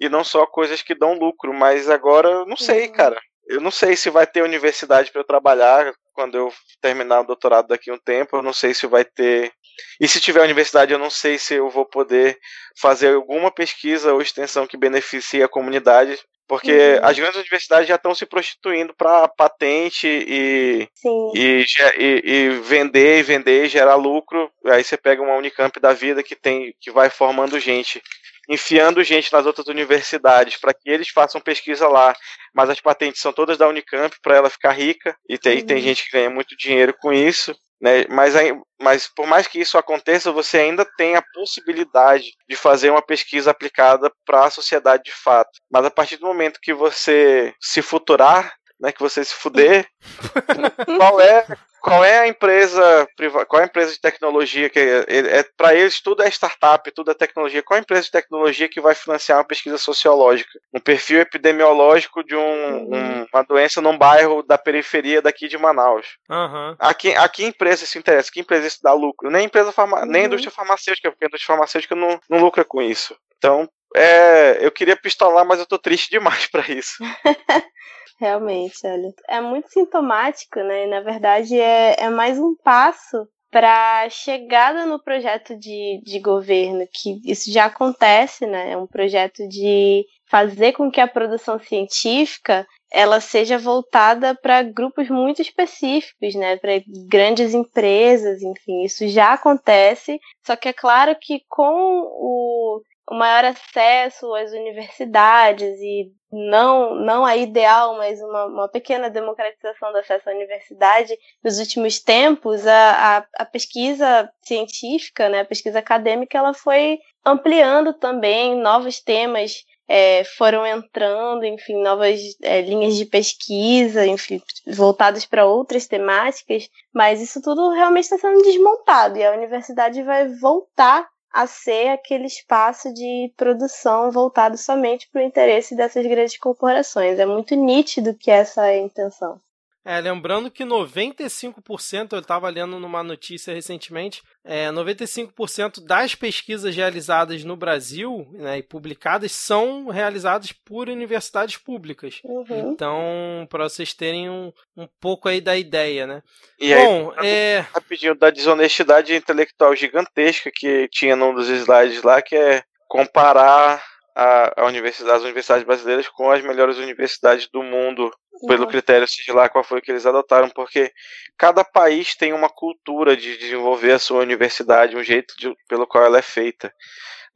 e 0.00 0.08
não 0.08 0.24
só 0.24 0.46
coisas 0.46 0.82
que 0.82 0.94
dão 0.94 1.18
lucro. 1.18 1.52
Mas 1.52 1.88
agora 1.90 2.28
eu 2.28 2.46
não 2.46 2.56
sei, 2.56 2.86
uhum. 2.86 2.92
cara. 2.92 3.20
Eu 3.46 3.60
não 3.60 3.70
sei 3.70 3.94
se 3.94 4.08
vai 4.08 4.26
ter 4.26 4.42
universidade 4.42 5.10
para 5.10 5.20
eu 5.20 5.26
trabalhar 5.26 5.92
quando 6.14 6.36
eu 6.36 6.52
terminar 6.80 7.20
o 7.20 7.26
doutorado 7.26 7.68
daqui 7.68 7.90
a 7.90 7.94
um 7.94 7.98
tempo. 7.98 8.36
Eu 8.36 8.42
não 8.42 8.52
sei 8.52 8.72
se 8.72 8.86
vai 8.86 9.04
ter. 9.04 9.52
E 10.00 10.08
se 10.08 10.20
tiver 10.20 10.42
universidade, 10.42 10.92
eu 10.92 10.98
não 10.98 11.10
sei 11.10 11.36
se 11.36 11.54
eu 11.54 11.68
vou 11.68 11.84
poder 11.84 12.38
fazer 12.80 13.14
alguma 13.14 13.50
pesquisa 13.50 14.12
ou 14.12 14.22
extensão 14.22 14.66
que 14.66 14.76
beneficie 14.76 15.42
a 15.42 15.48
comunidade. 15.48 16.18
Porque 16.46 16.72
uhum. 16.72 17.00
as 17.02 17.16
grandes 17.16 17.36
universidades 17.36 17.88
já 17.88 17.94
estão 17.94 18.14
se 18.14 18.26
prostituindo 18.26 18.94
para 18.94 19.28
patente 19.28 20.06
e, 20.06 20.88
e, 21.34 21.64
e, 21.98 22.22
e, 22.24 22.48
vender 22.60 23.18
e 23.18 23.22
vender 23.22 23.64
e 23.64 23.68
gerar 23.68 23.94
lucro. 23.94 24.50
Aí 24.66 24.84
você 24.84 24.96
pega 24.96 25.22
uma 25.22 25.36
Unicamp 25.36 25.78
da 25.80 25.94
vida 25.94 26.22
que 26.22 26.36
tem 26.36 26.74
que 26.80 26.90
vai 26.90 27.08
formando 27.08 27.58
gente, 27.58 28.02
enfiando 28.48 29.02
gente 29.02 29.32
nas 29.32 29.46
outras 29.46 29.68
universidades 29.68 30.58
para 30.58 30.74
que 30.74 30.90
eles 30.90 31.08
façam 31.08 31.40
pesquisa 31.40 31.88
lá. 31.88 32.14
Mas 32.54 32.68
as 32.68 32.80
patentes 32.80 33.22
são 33.22 33.32
todas 33.32 33.56
da 33.56 33.66
Unicamp 33.66 34.14
para 34.20 34.36
ela 34.36 34.50
ficar 34.50 34.72
rica 34.72 35.16
e 35.26 35.38
tem, 35.38 35.60
uhum. 35.60 35.66
tem 35.66 35.80
gente 35.80 36.04
que 36.04 36.12
ganha 36.12 36.28
muito 36.28 36.54
dinheiro 36.56 36.94
com 37.00 37.10
isso. 37.10 37.54
Né? 37.84 38.06
Mas, 38.08 38.32
mas 38.80 39.06
por 39.14 39.26
mais 39.26 39.46
que 39.46 39.60
isso 39.60 39.76
aconteça, 39.76 40.32
você 40.32 40.56
ainda 40.56 40.86
tem 40.96 41.16
a 41.16 41.24
possibilidade 41.34 42.32
de 42.48 42.56
fazer 42.56 42.88
uma 42.88 43.02
pesquisa 43.02 43.50
aplicada 43.50 44.10
para 44.24 44.46
a 44.46 44.50
sociedade 44.50 45.02
de 45.04 45.12
fato. 45.12 45.50
Mas 45.70 45.84
a 45.84 45.90
partir 45.90 46.16
do 46.16 46.24
momento 46.24 46.60
que 46.62 46.72
você 46.72 47.52
se 47.60 47.82
futurar, 47.82 48.54
né, 48.80 48.90
que 48.90 49.02
você 49.02 49.22
se 49.22 49.34
fuder, 49.34 49.86
qual 50.96 51.20
é 51.20 51.46
qual 51.84 52.02
é 52.02 52.20
a 52.20 52.26
empresa 52.26 53.06
qual 53.46 53.60
é 53.60 53.64
a 53.64 53.66
empresa 53.66 53.92
de 53.92 54.00
tecnologia 54.00 54.70
que 54.70 54.78
é, 54.78 55.04
é, 55.06 55.42
para 55.54 55.74
eles 55.74 56.00
tudo 56.00 56.22
é 56.22 56.28
startup, 56.28 56.90
tudo 56.92 57.10
é 57.10 57.14
tecnologia. 57.14 57.62
Qual 57.62 57.76
é 57.76 57.80
a 57.80 57.82
empresa 57.82 58.04
de 58.04 58.10
tecnologia 58.10 58.70
que 58.70 58.80
vai 58.80 58.94
financiar 58.94 59.36
uma 59.36 59.44
pesquisa 59.44 59.76
sociológica, 59.76 60.58
um 60.72 60.80
perfil 60.80 61.20
epidemiológico 61.20 62.24
de 62.24 62.34
um, 62.34 62.40
uhum. 62.40 62.96
um, 62.96 63.26
uma 63.30 63.42
doença 63.42 63.82
num 63.82 63.98
bairro 63.98 64.42
da 64.42 64.56
periferia 64.56 65.20
daqui 65.20 65.46
de 65.46 65.58
Manaus? 65.58 66.16
Uhum. 66.30 66.74
A, 66.78 66.94
que, 66.94 67.14
a 67.14 67.28
que 67.28 67.44
empresa 67.44 67.84
se 67.84 67.98
interessa? 67.98 68.30
Que 68.32 68.40
empresa 68.40 68.66
isso 68.66 68.78
dá 68.82 68.94
lucro? 68.94 69.30
Nem 69.30 69.44
empresa 69.44 69.70
farma, 69.70 70.00
uhum. 70.00 70.06
nem 70.06 70.22
a 70.22 70.26
indústria 70.26 70.50
farmacêutica, 70.50 71.10
porque 71.10 71.26
a 71.26 71.28
indústria 71.28 71.54
farmacêutica 71.54 71.94
não, 71.94 72.18
não 72.30 72.38
lucra 72.38 72.64
com 72.64 72.80
isso. 72.80 73.14
Então, 73.36 73.68
é, 73.94 74.64
eu 74.64 74.72
queria 74.72 74.96
pistolar, 74.96 75.46
mas 75.46 75.60
eu 75.60 75.66
tô 75.66 75.78
triste 75.78 76.10
demais 76.10 76.46
para 76.50 76.70
isso. 76.70 76.96
Realmente, 78.18 78.78
olha. 78.84 79.12
É 79.28 79.40
muito 79.40 79.70
sintomático, 79.70 80.58
né? 80.60 80.86
Na 80.86 81.00
verdade, 81.00 81.58
é, 81.58 81.96
é 81.98 82.10
mais 82.10 82.38
um 82.38 82.54
passo 82.62 83.28
para 83.50 84.08
chegada 84.10 84.84
no 84.84 85.00
projeto 85.00 85.56
de, 85.56 86.00
de 86.02 86.18
governo, 86.18 86.88
que 86.92 87.20
isso 87.24 87.52
já 87.52 87.66
acontece, 87.66 88.46
né? 88.46 88.72
É 88.72 88.76
um 88.76 88.86
projeto 88.86 89.46
de 89.48 90.04
fazer 90.28 90.72
com 90.72 90.90
que 90.90 91.00
a 91.00 91.06
produção 91.06 91.60
científica 91.60 92.66
ela 92.92 93.20
seja 93.20 93.56
voltada 93.56 94.34
para 94.34 94.62
grupos 94.62 95.08
muito 95.08 95.40
específicos, 95.40 96.34
né? 96.34 96.56
Para 96.56 96.82
grandes 97.08 97.54
empresas, 97.54 98.42
enfim, 98.42 98.82
isso 98.84 99.06
já 99.06 99.34
acontece. 99.34 100.18
Só 100.44 100.56
que 100.56 100.68
é 100.68 100.72
claro 100.72 101.16
que 101.20 101.40
com 101.48 101.62
o 101.64 102.82
o 103.10 103.14
maior 103.14 103.44
acesso 103.44 104.34
às 104.34 104.52
universidades 104.52 105.78
e 105.80 106.10
não, 106.32 106.94
não 106.94 107.24
a 107.24 107.36
ideal, 107.36 107.96
mas 107.96 108.20
uma, 108.20 108.46
uma 108.46 108.68
pequena 108.68 109.08
democratização 109.08 109.92
do 109.92 109.98
acesso 109.98 110.28
à 110.28 110.32
universidade 110.32 111.16
nos 111.42 111.58
últimos 111.58 112.00
tempos, 112.00 112.66
a, 112.66 113.18
a, 113.18 113.26
a 113.38 113.44
pesquisa 113.44 114.30
científica, 114.42 115.28
né, 115.28 115.40
a 115.40 115.44
pesquisa 115.44 115.78
acadêmica, 115.78 116.36
ela 116.36 116.54
foi 116.54 116.98
ampliando 117.24 117.92
também, 117.92 118.56
novos 118.56 119.00
temas 119.00 119.64
é, 119.86 120.24
foram 120.24 120.66
entrando, 120.66 121.44
enfim, 121.44 121.80
novas 121.82 122.18
é, 122.42 122.62
linhas 122.62 122.96
de 122.96 123.04
pesquisa, 123.04 124.06
enfim, 124.06 124.40
voltadas 124.66 125.26
para 125.26 125.46
outras 125.46 125.86
temáticas, 125.86 126.68
mas 126.92 127.20
isso 127.20 127.40
tudo 127.42 127.70
realmente 127.70 128.04
está 128.04 128.18
sendo 128.18 128.42
desmontado 128.42 129.18
e 129.18 129.24
a 129.24 129.32
universidade 129.32 130.02
vai 130.02 130.26
voltar 130.28 131.06
a 131.34 131.48
ser 131.48 131.88
aquele 131.88 132.26
espaço 132.26 132.94
de 132.94 133.32
produção 133.36 134.08
voltado 134.12 134.56
somente 134.56 135.08
para 135.10 135.20
o 135.20 135.24
interesse 135.24 135.74
dessas 135.74 136.06
grandes 136.06 136.38
corporações. 136.38 137.18
É 137.18 137.26
muito 137.26 137.56
nítido 137.56 138.14
que 138.14 138.30
essa 138.30 138.66
é 138.68 138.76
a 138.76 138.82
intenção. 138.82 139.40
É, 139.84 140.00
lembrando 140.00 140.50
que 140.50 140.64
95%, 140.64 142.12
eu 142.14 142.20
estava 142.20 142.48
lendo 142.48 142.80
numa 142.80 143.02
notícia 143.02 143.52
recentemente, 143.52 144.22
é, 144.42 144.68
95% 144.68 145.84
das 145.84 146.14
pesquisas 146.14 146.74
realizadas 146.74 147.44
no 147.44 147.54
Brasil 147.54 148.26
né, 148.32 148.58
e 148.58 148.62
publicadas 148.62 149.32
são 149.32 149.88
realizadas 149.88 150.52
por 150.52 150.88
universidades 150.88 151.58
públicas. 151.58 152.20
Uhum. 152.24 152.72
Então, 152.72 153.46
para 153.50 153.64
vocês 153.64 153.92
terem 153.92 154.30
um, 154.30 154.50
um 154.74 154.88
pouco 154.98 155.28
aí 155.28 155.40
da 155.40 155.56
ideia, 155.56 156.06
né? 156.06 156.22
E 156.58 156.74
Bom, 156.74 157.12
aí, 157.18 157.28
é... 157.28 157.66
rapidinho, 157.74 158.14
da 158.14 158.30
desonestidade 158.30 159.14
intelectual 159.14 159.76
gigantesca 159.76 160.50
que 160.54 160.88
tinha 160.88 161.14
num 161.14 161.34
dos 161.34 161.48
slides 161.48 162.02
lá, 162.02 162.22
que 162.22 162.34
é 162.34 162.62
comparar 162.88 163.84
a, 164.14 164.62
a 164.62 164.66
universidade, 164.66 165.16
as 165.16 165.22
universidades 165.22 165.64
brasileiras 165.64 166.08
com 166.08 166.30
as 166.30 166.42
melhores 166.42 166.76
universidades 166.76 167.48
do 167.48 167.62
mundo, 167.62 168.10
pelo 168.46 168.66
critério, 168.66 169.08
seja 169.08 169.34
lá 169.34 169.48
qual 169.48 169.64
foi 169.64 169.80
que 169.80 169.90
eles 169.90 170.06
adotaram, 170.06 170.48
porque 170.50 170.92
cada 171.36 171.64
país 171.64 172.14
tem 172.14 172.32
uma 172.32 172.48
cultura 172.48 173.16
de 173.16 173.36
desenvolver 173.36 173.92
a 173.92 173.98
sua 173.98 174.20
universidade, 174.20 174.96
um 174.96 175.02
jeito 175.02 175.34
de, 175.38 175.52
pelo 175.68 175.86
qual 175.86 176.04
ela 176.04 176.18
é 176.18 176.22
feita. 176.22 176.72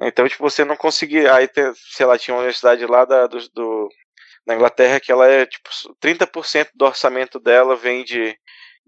Então, 0.01 0.29
tipo, 0.29 0.49
você 0.49 0.65
não 0.65 0.77
conseguir. 0.77 1.29
Aí, 1.29 1.49
sei 1.93 2.07
lá, 2.07 2.17
tinha 2.17 2.35
uma 2.35 2.41
universidade 2.41 2.87
lá 2.87 3.05
da, 3.05 3.27
do, 3.27 3.39
do, 3.53 3.89
na 4.47 4.55
Inglaterra 4.55 5.01
que 5.01 5.11
ela 5.11 5.27
é, 5.27 5.45
tipo, 5.47 5.69
30% 6.01 6.69
do 6.75 6.85
orçamento 6.85 7.41
dela 7.41 7.75
vem 7.75 8.05
de, 8.05 8.37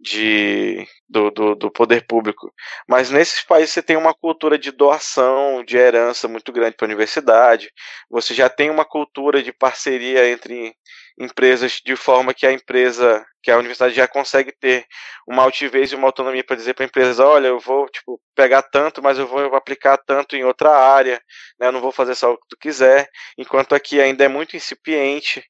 de 0.00 0.86
do, 1.08 1.30
do, 1.30 1.54
do, 1.54 1.70
poder 1.70 2.06
público. 2.06 2.52
Mas 2.88 3.10
nesses 3.10 3.42
países 3.42 3.72
você 3.72 3.82
tem 3.82 3.96
uma 3.96 4.14
cultura 4.14 4.58
de 4.58 4.70
doação, 4.70 5.62
de 5.64 5.76
herança 5.76 6.26
muito 6.26 6.52
grande 6.52 6.76
para 6.76 6.86
a 6.86 6.88
universidade. 6.88 7.70
Você 8.10 8.32
já 8.32 8.48
tem 8.48 8.70
uma 8.70 8.84
cultura 8.84 9.42
de 9.42 9.52
parceria 9.52 10.30
entre 10.30 10.74
empresas 11.18 11.80
de 11.84 11.94
forma 11.96 12.32
que 12.32 12.46
a 12.46 12.52
empresa, 12.52 13.22
que 13.42 13.50
a 13.50 13.58
universidade 13.58 13.94
já 13.94 14.08
consegue 14.08 14.52
ter 14.58 14.86
uma 15.28 15.42
altivez 15.42 15.92
e 15.92 15.94
uma 15.94 16.08
autonomia 16.08 16.42
para 16.42 16.56
dizer 16.56 16.72
para 16.72 16.84
a 16.84 16.88
empresa, 16.88 17.26
olha, 17.26 17.48
eu 17.48 17.58
vou 17.58 17.86
tipo 17.88 18.18
pegar 18.34 18.62
tanto, 18.62 19.02
mas 19.02 19.18
eu 19.18 19.26
vou 19.26 19.54
aplicar 19.54 19.98
tanto 19.98 20.34
em 20.34 20.44
outra 20.44 20.70
área, 20.70 21.20
né? 21.58 21.66
Eu 21.66 21.72
não 21.72 21.80
vou 21.80 21.92
fazer 21.92 22.14
só 22.14 22.32
o 22.32 22.38
que 22.38 22.46
tu 22.48 22.56
quiser. 22.58 23.06
Enquanto 23.36 23.74
aqui 23.74 24.00
ainda 24.00 24.24
é 24.24 24.28
muito 24.28 24.56
incipiente. 24.56 25.44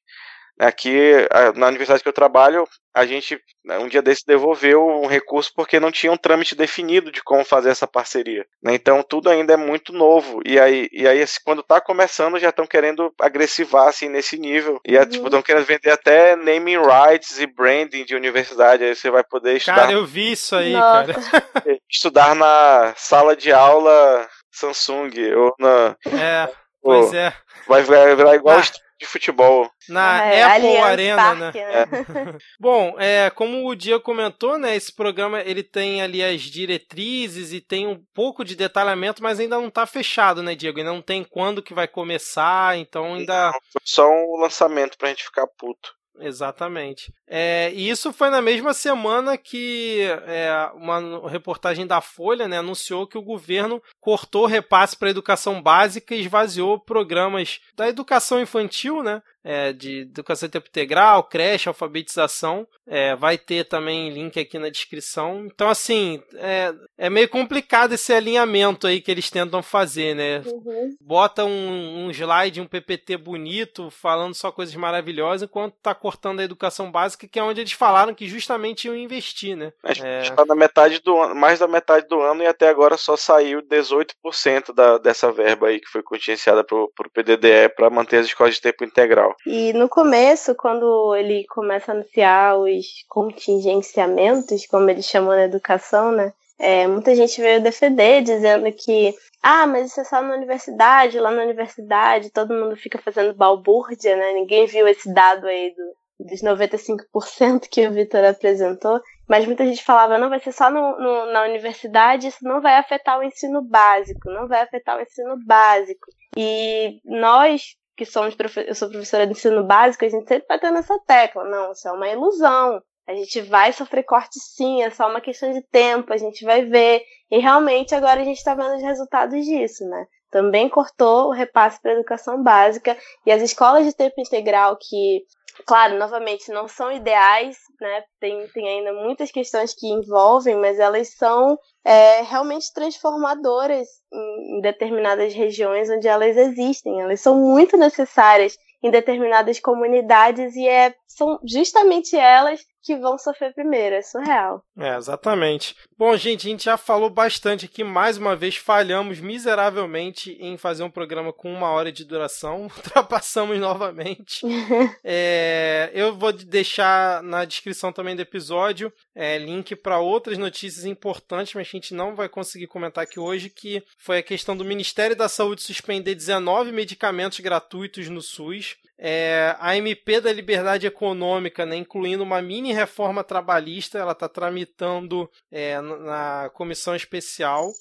Aqui, 0.61 1.27
na 1.55 1.67
universidade 1.67 2.03
que 2.03 2.07
eu 2.07 2.13
trabalho, 2.13 2.67
a 2.93 3.03
gente, 3.03 3.39
né, 3.65 3.79
um 3.79 3.87
dia 3.87 4.01
desse, 4.01 4.23
devolveu 4.27 4.85
um 4.85 5.07
recurso 5.07 5.51
porque 5.55 5.79
não 5.79 5.91
tinha 5.91 6.11
um 6.11 6.17
trâmite 6.17 6.53
definido 6.53 7.11
de 7.11 7.23
como 7.23 7.43
fazer 7.43 7.69
essa 7.69 7.87
parceria. 7.87 8.45
Né? 8.61 8.75
Então, 8.75 9.01
tudo 9.01 9.29
ainda 9.29 9.53
é 9.53 9.57
muito 9.57 9.91
novo. 9.91 10.39
E 10.45 10.59
aí, 10.59 10.87
e 10.91 11.07
aí 11.07 11.19
assim, 11.19 11.39
quando 11.43 11.61
está 11.61 11.81
começando, 11.81 12.37
já 12.37 12.49
estão 12.49 12.67
querendo 12.67 13.11
agressivar 13.19 13.87
assim, 13.87 14.07
nesse 14.07 14.37
nível. 14.37 14.79
E 14.85 14.95
é, 14.95 15.03
tipo, 15.03 15.25
estão 15.25 15.39
uhum. 15.39 15.43
querendo 15.43 15.65
vender 15.65 15.89
até 15.89 16.35
naming 16.35 16.77
rights 16.77 17.39
e 17.39 17.47
branding 17.47 18.05
de 18.05 18.15
universidade. 18.15 18.83
Aí 18.83 18.95
você 18.95 19.09
vai 19.09 19.23
poder 19.23 19.57
estudar. 19.57 19.77
Cara, 19.77 19.93
eu 19.93 20.05
vi 20.05 20.33
isso 20.33 20.55
aí, 20.55 20.73
Nossa. 20.73 21.13
cara. 21.13 21.79
Estudar 21.89 22.35
na 22.35 22.93
sala 22.95 23.35
de 23.35 23.51
aula 23.51 24.29
Samsung 24.51 25.11
ou 25.35 25.55
na. 25.59 25.95
É, 26.05 26.49
pois 26.81 27.13
é. 27.13 27.33
Vai 27.67 27.83
virar 27.83 28.35
igual 28.35 28.59
ah 28.59 28.90
de 29.01 29.07
futebol. 29.07 29.67
Na 29.89 30.23
é, 30.25 30.43
Apple 30.43 30.77
Arena, 30.77 31.33
né? 31.33 31.51
né? 31.51 31.59
É. 31.59 31.87
Bom, 32.59 32.95
é, 32.99 33.31
como 33.31 33.67
o 33.67 33.75
Dia 33.75 33.99
comentou, 33.99 34.59
né, 34.59 34.75
esse 34.75 34.93
programa 34.93 35.41
ele 35.41 35.63
tem 35.63 36.03
ali 36.03 36.23
as 36.23 36.41
diretrizes 36.41 37.51
e 37.51 37.59
tem 37.59 37.87
um 37.87 37.99
pouco 38.13 38.45
de 38.45 38.55
detalhamento, 38.55 39.23
mas 39.23 39.39
ainda 39.39 39.57
não 39.57 39.69
está 39.69 39.87
fechado, 39.87 40.43
né, 40.43 40.53
Diego? 40.53 40.77
Ainda 40.77 40.93
não 40.93 41.01
tem 41.01 41.23
quando 41.23 41.63
que 41.63 41.73
vai 41.73 41.87
começar, 41.87 42.77
então 42.77 43.15
ainda... 43.15 43.47
Não, 43.47 43.59
foi 43.71 43.81
só 43.83 44.07
um 44.07 44.39
lançamento 44.39 44.97
pra 44.97 45.09
gente 45.09 45.23
ficar 45.23 45.47
puto. 45.47 45.93
Exatamente. 46.21 47.13
É, 47.27 47.71
e 47.73 47.89
isso 47.89 48.13
foi 48.13 48.29
na 48.29 48.41
mesma 48.41 48.73
semana 48.73 49.37
que 49.37 50.01
é, 50.27 50.69
uma 50.75 51.29
reportagem 51.29 51.87
da 51.87 51.99
Folha 51.99 52.47
né, 52.47 52.57
anunciou 52.57 53.07
que 53.07 53.17
o 53.17 53.23
governo 53.23 53.81
cortou 53.99 54.45
repasse 54.45 54.95
para 54.95 55.07
a 55.07 55.11
educação 55.11 55.61
básica 55.61 56.13
e 56.13 56.21
esvaziou 56.21 56.79
programas 56.79 57.59
da 57.75 57.87
educação 57.87 58.39
infantil, 58.39 59.01
né? 59.01 59.21
É, 59.43 59.73
de 59.73 60.01
educação 60.01 60.49
tempo 60.49 60.67
integral, 60.67 61.23
creche, 61.23 61.67
alfabetização. 61.67 62.67
É, 62.87 63.15
vai 63.15 63.37
ter 63.37 63.65
também 63.65 64.09
link 64.09 64.39
aqui 64.39 64.59
na 64.59 64.69
descrição. 64.69 65.45
Então, 65.45 65.69
assim, 65.69 66.21
é, 66.35 66.73
é 66.97 67.09
meio 67.09 67.29
complicado 67.29 67.93
esse 67.93 68.11
alinhamento 68.13 68.85
aí 68.85 68.99
que 68.99 69.09
eles 69.09 69.29
tentam 69.29 69.63
fazer, 69.63 70.15
né? 70.15 70.41
Uhum. 70.45 70.95
Bota 70.99 71.45
um, 71.45 72.05
um 72.05 72.11
slide, 72.11 72.59
um 72.59 72.67
PPT 72.67 73.17
bonito, 73.17 73.89
falando 73.89 74.33
só 74.33 74.51
coisas 74.51 74.75
maravilhosas, 74.75 75.47
enquanto 75.47 75.75
tá 75.81 75.95
cortando 75.95 76.41
a 76.41 76.43
educação 76.43 76.91
básica, 76.91 77.27
que 77.27 77.39
é 77.39 77.43
onde 77.43 77.61
eles 77.61 77.71
falaram 77.71 78.13
que 78.13 78.27
justamente 78.27 78.85
iam 78.85 78.95
investir, 78.95 79.55
né? 79.55 79.71
A 79.83 79.93
gente 79.93 80.05
é... 80.05 80.21
está 80.23 80.45
na 80.45 80.55
metade 80.55 80.99
do 80.99 81.17
ano, 81.17 81.35
mais 81.35 81.59
da 81.59 81.67
metade 81.67 82.07
do 82.07 82.19
ano, 82.19 82.43
e 82.43 82.47
até 82.47 82.67
agora 82.67 82.97
só 82.97 83.15
saiu 83.15 83.61
18% 83.61 84.73
da, 84.73 84.97
dessa 84.97 85.31
verba 85.31 85.67
aí 85.67 85.79
que 85.79 85.89
foi 85.89 86.03
contingenciada 86.03 86.63
pro, 86.63 86.91
pro 86.95 87.09
PDDE 87.09 87.69
para 87.75 87.89
manter 87.89 88.17
as 88.17 88.27
escolas 88.27 88.55
de 88.55 88.61
tempo 88.61 88.83
integral. 88.83 89.30
E 89.45 89.73
no 89.73 89.89
começo, 89.89 90.55
quando 90.55 91.15
ele 91.15 91.45
começa 91.47 91.91
a 91.91 91.95
anunciar 91.95 92.57
os 92.57 92.85
contingenciamentos, 93.07 94.65
como 94.67 94.89
eles 94.89 95.05
chamam 95.05 95.35
na 95.35 95.43
educação, 95.43 96.11
né? 96.11 96.33
É, 96.59 96.85
muita 96.85 97.15
gente 97.15 97.41
veio 97.41 97.61
defender, 97.61 98.21
dizendo 98.21 98.71
que, 98.71 99.15
ah, 99.41 99.65
mas 99.65 99.89
isso 99.89 100.01
é 100.01 100.03
só 100.03 100.21
na 100.21 100.35
universidade, 100.35 101.19
lá 101.19 101.31
na 101.31 101.41
universidade 101.41 102.29
todo 102.29 102.53
mundo 102.53 102.75
fica 102.75 102.99
fazendo 102.99 103.33
balbúrdia, 103.33 104.15
né? 104.15 104.33
Ninguém 104.33 104.67
viu 104.67 104.87
esse 104.87 105.11
dado 105.11 105.47
aí 105.47 105.73
do, 105.75 106.27
dos 106.27 106.41
95% 106.41 107.67
que 107.69 107.87
o 107.87 107.91
Vitor 107.91 108.23
apresentou. 108.23 109.01
Mas 109.27 109.45
muita 109.45 109.65
gente 109.65 109.83
falava, 109.83 110.17
não, 110.17 110.29
vai 110.29 110.39
ser 110.39 110.51
só 110.51 110.69
no, 110.69 110.99
no, 110.99 111.31
na 111.31 111.43
universidade, 111.43 112.27
isso 112.27 112.43
não 112.43 112.61
vai 112.61 112.75
afetar 112.75 113.17
o 113.17 113.23
ensino 113.23 113.61
básico, 113.61 114.29
não 114.29 114.47
vai 114.47 114.61
afetar 114.61 114.97
o 114.97 115.01
ensino 115.01 115.37
básico. 115.45 116.07
E 116.37 116.99
nós, 117.05 117.75
que 117.95 118.05
somos 118.05 118.35
eu 118.67 118.75
sou 118.75 118.89
professora 118.89 119.25
de 119.25 119.33
ensino 119.33 119.63
básico, 119.63 120.05
a 120.05 120.09
gente 120.09 120.27
sempre 120.27 120.47
bateu 120.47 120.71
nessa 120.71 120.97
tecla. 121.05 121.43
Não, 121.43 121.71
isso 121.71 121.87
é 121.87 121.91
uma 121.91 122.07
ilusão. 122.07 122.81
A 123.07 123.13
gente 123.13 123.41
vai 123.41 123.73
sofrer 123.73 124.03
corte 124.03 124.39
sim, 124.39 124.83
é 124.83 124.89
só 124.89 125.09
uma 125.09 125.21
questão 125.21 125.51
de 125.51 125.61
tempo, 125.67 126.13
a 126.13 126.17
gente 126.17 126.45
vai 126.45 126.65
ver. 126.65 127.03
E 127.29 127.39
realmente 127.39 127.93
agora 127.93 128.21
a 128.21 128.23
gente 128.23 128.37
está 128.37 128.55
vendo 128.55 128.75
os 128.75 128.83
resultados 128.83 129.43
disso, 129.45 129.83
né? 129.85 130.05
Também 130.31 130.69
cortou 130.69 131.27
o 131.27 131.31
repasse 131.31 131.81
para 131.81 131.91
a 131.91 131.95
educação 131.95 132.41
básica 132.41 132.97
e 133.25 133.31
as 133.31 133.41
escolas 133.41 133.85
de 133.85 133.93
tempo 133.93 134.19
integral 134.19 134.77
que 134.79 135.25
claro, 135.65 135.97
novamente, 135.97 136.51
não 136.51 136.67
são 136.67 136.91
ideais, 136.91 137.57
né? 137.79 138.03
Tem, 138.19 138.47
tem 138.53 138.67
ainda 138.67 138.93
muitas 138.93 139.31
questões 139.31 139.73
que 139.73 139.87
envolvem, 139.87 140.55
mas 140.55 140.79
elas 140.79 141.13
são 141.15 141.57
é, 141.83 142.21
realmente 142.21 142.71
transformadoras 142.73 143.87
em, 144.11 144.57
em 144.57 144.61
determinadas 144.61 145.33
regiões 145.33 145.89
onde 145.89 146.07
elas 146.07 146.37
existem. 146.37 147.01
Elas 147.01 147.21
são 147.21 147.35
muito 147.35 147.77
necessárias 147.77 148.57
em 148.83 148.89
determinadas 148.89 149.59
comunidades 149.59 150.55
e 150.55 150.67
é, 150.67 150.93
são 151.07 151.39
justamente 151.45 152.15
elas 152.15 152.61
que 152.83 152.95
vão 152.97 153.17
sofrer 153.17 153.53
primeiro. 153.53 153.95
É 153.95 154.01
surreal. 154.01 154.63
É, 154.77 154.95
exatamente. 154.95 155.75
Bom, 155.97 156.15
gente, 156.17 156.47
a 156.47 156.49
gente 156.49 156.65
já 156.65 156.77
falou 156.77 157.09
bastante 157.09 157.65
aqui. 157.65 157.83
Mais 157.83 158.17
uma 158.17 158.35
vez, 158.35 158.55
falhamos 158.55 159.19
miseravelmente 159.19 160.37
em 160.39 160.57
fazer 160.57 160.83
um 160.83 160.89
programa 160.89 161.31
com 161.31 161.53
uma 161.53 161.69
hora 161.69 161.91
de 161.91 162.03
duração. 162.03 162.63
Ultrapassamos 162.77 163.57
novamente. 163.59 164.41
é, 165.03 165.91
eu 165.93 166.15
vou 166.15 166.31
deixar 166.31 167.21
na 167.23 167.45
descrição 167.45 167.91
também 167.91 168.15
do 168.15 168.21
episódio 168.21 168.91
é, 169.15 169.37
link 169.37 169.75
para 169.75 169.99
outras 169.99 170.37
notícias 170.37 170.85
importantes, 170.85 171.53
mas 171.53 171.67
a 171.67 171.71
gente 171.71 171.93
não 171.93 172.15
vai 172.15 172.29
conseguir 172.29 172.67
comentar 172.67 173.03
aqui 173.03 173.19
hoje, 173.19 173.49
que 173.49 173.83
foi 173.97 174.19
a 174.19 174.23
questão 174.23 174.55
do 174.55 174.65
Ministério 174.65 175.15
da 175.15 175.27
Saúde 175.27 175.61
suspender 175.61 176.15
19 176.15 176.71
medicamentos 176.71 177.39
gratuitos 177.39 178.07
no 178.09 178.21
SUS. 178.21 178.77
É, 179.03 179.55
a 179.59 179.75
MP 179.75 180.21
da 180.21 180.31
Liberdade 180.31 180.85
Econômica, 180.85 181.65
né, 181.65 181.75
incluindo 181.75 182.23
uma 182.23 182.39
mini 182.39 182.70
reforma 182.73 183.23
trabalhista, 183.23 183.97
ela 183.97 184.11
está 184.13 184.27
tramitando 184.27 185.29
é, 185.51 185.79
na 185.81 186.49
comissão 186.53 186.95
especial. 186.95 187.71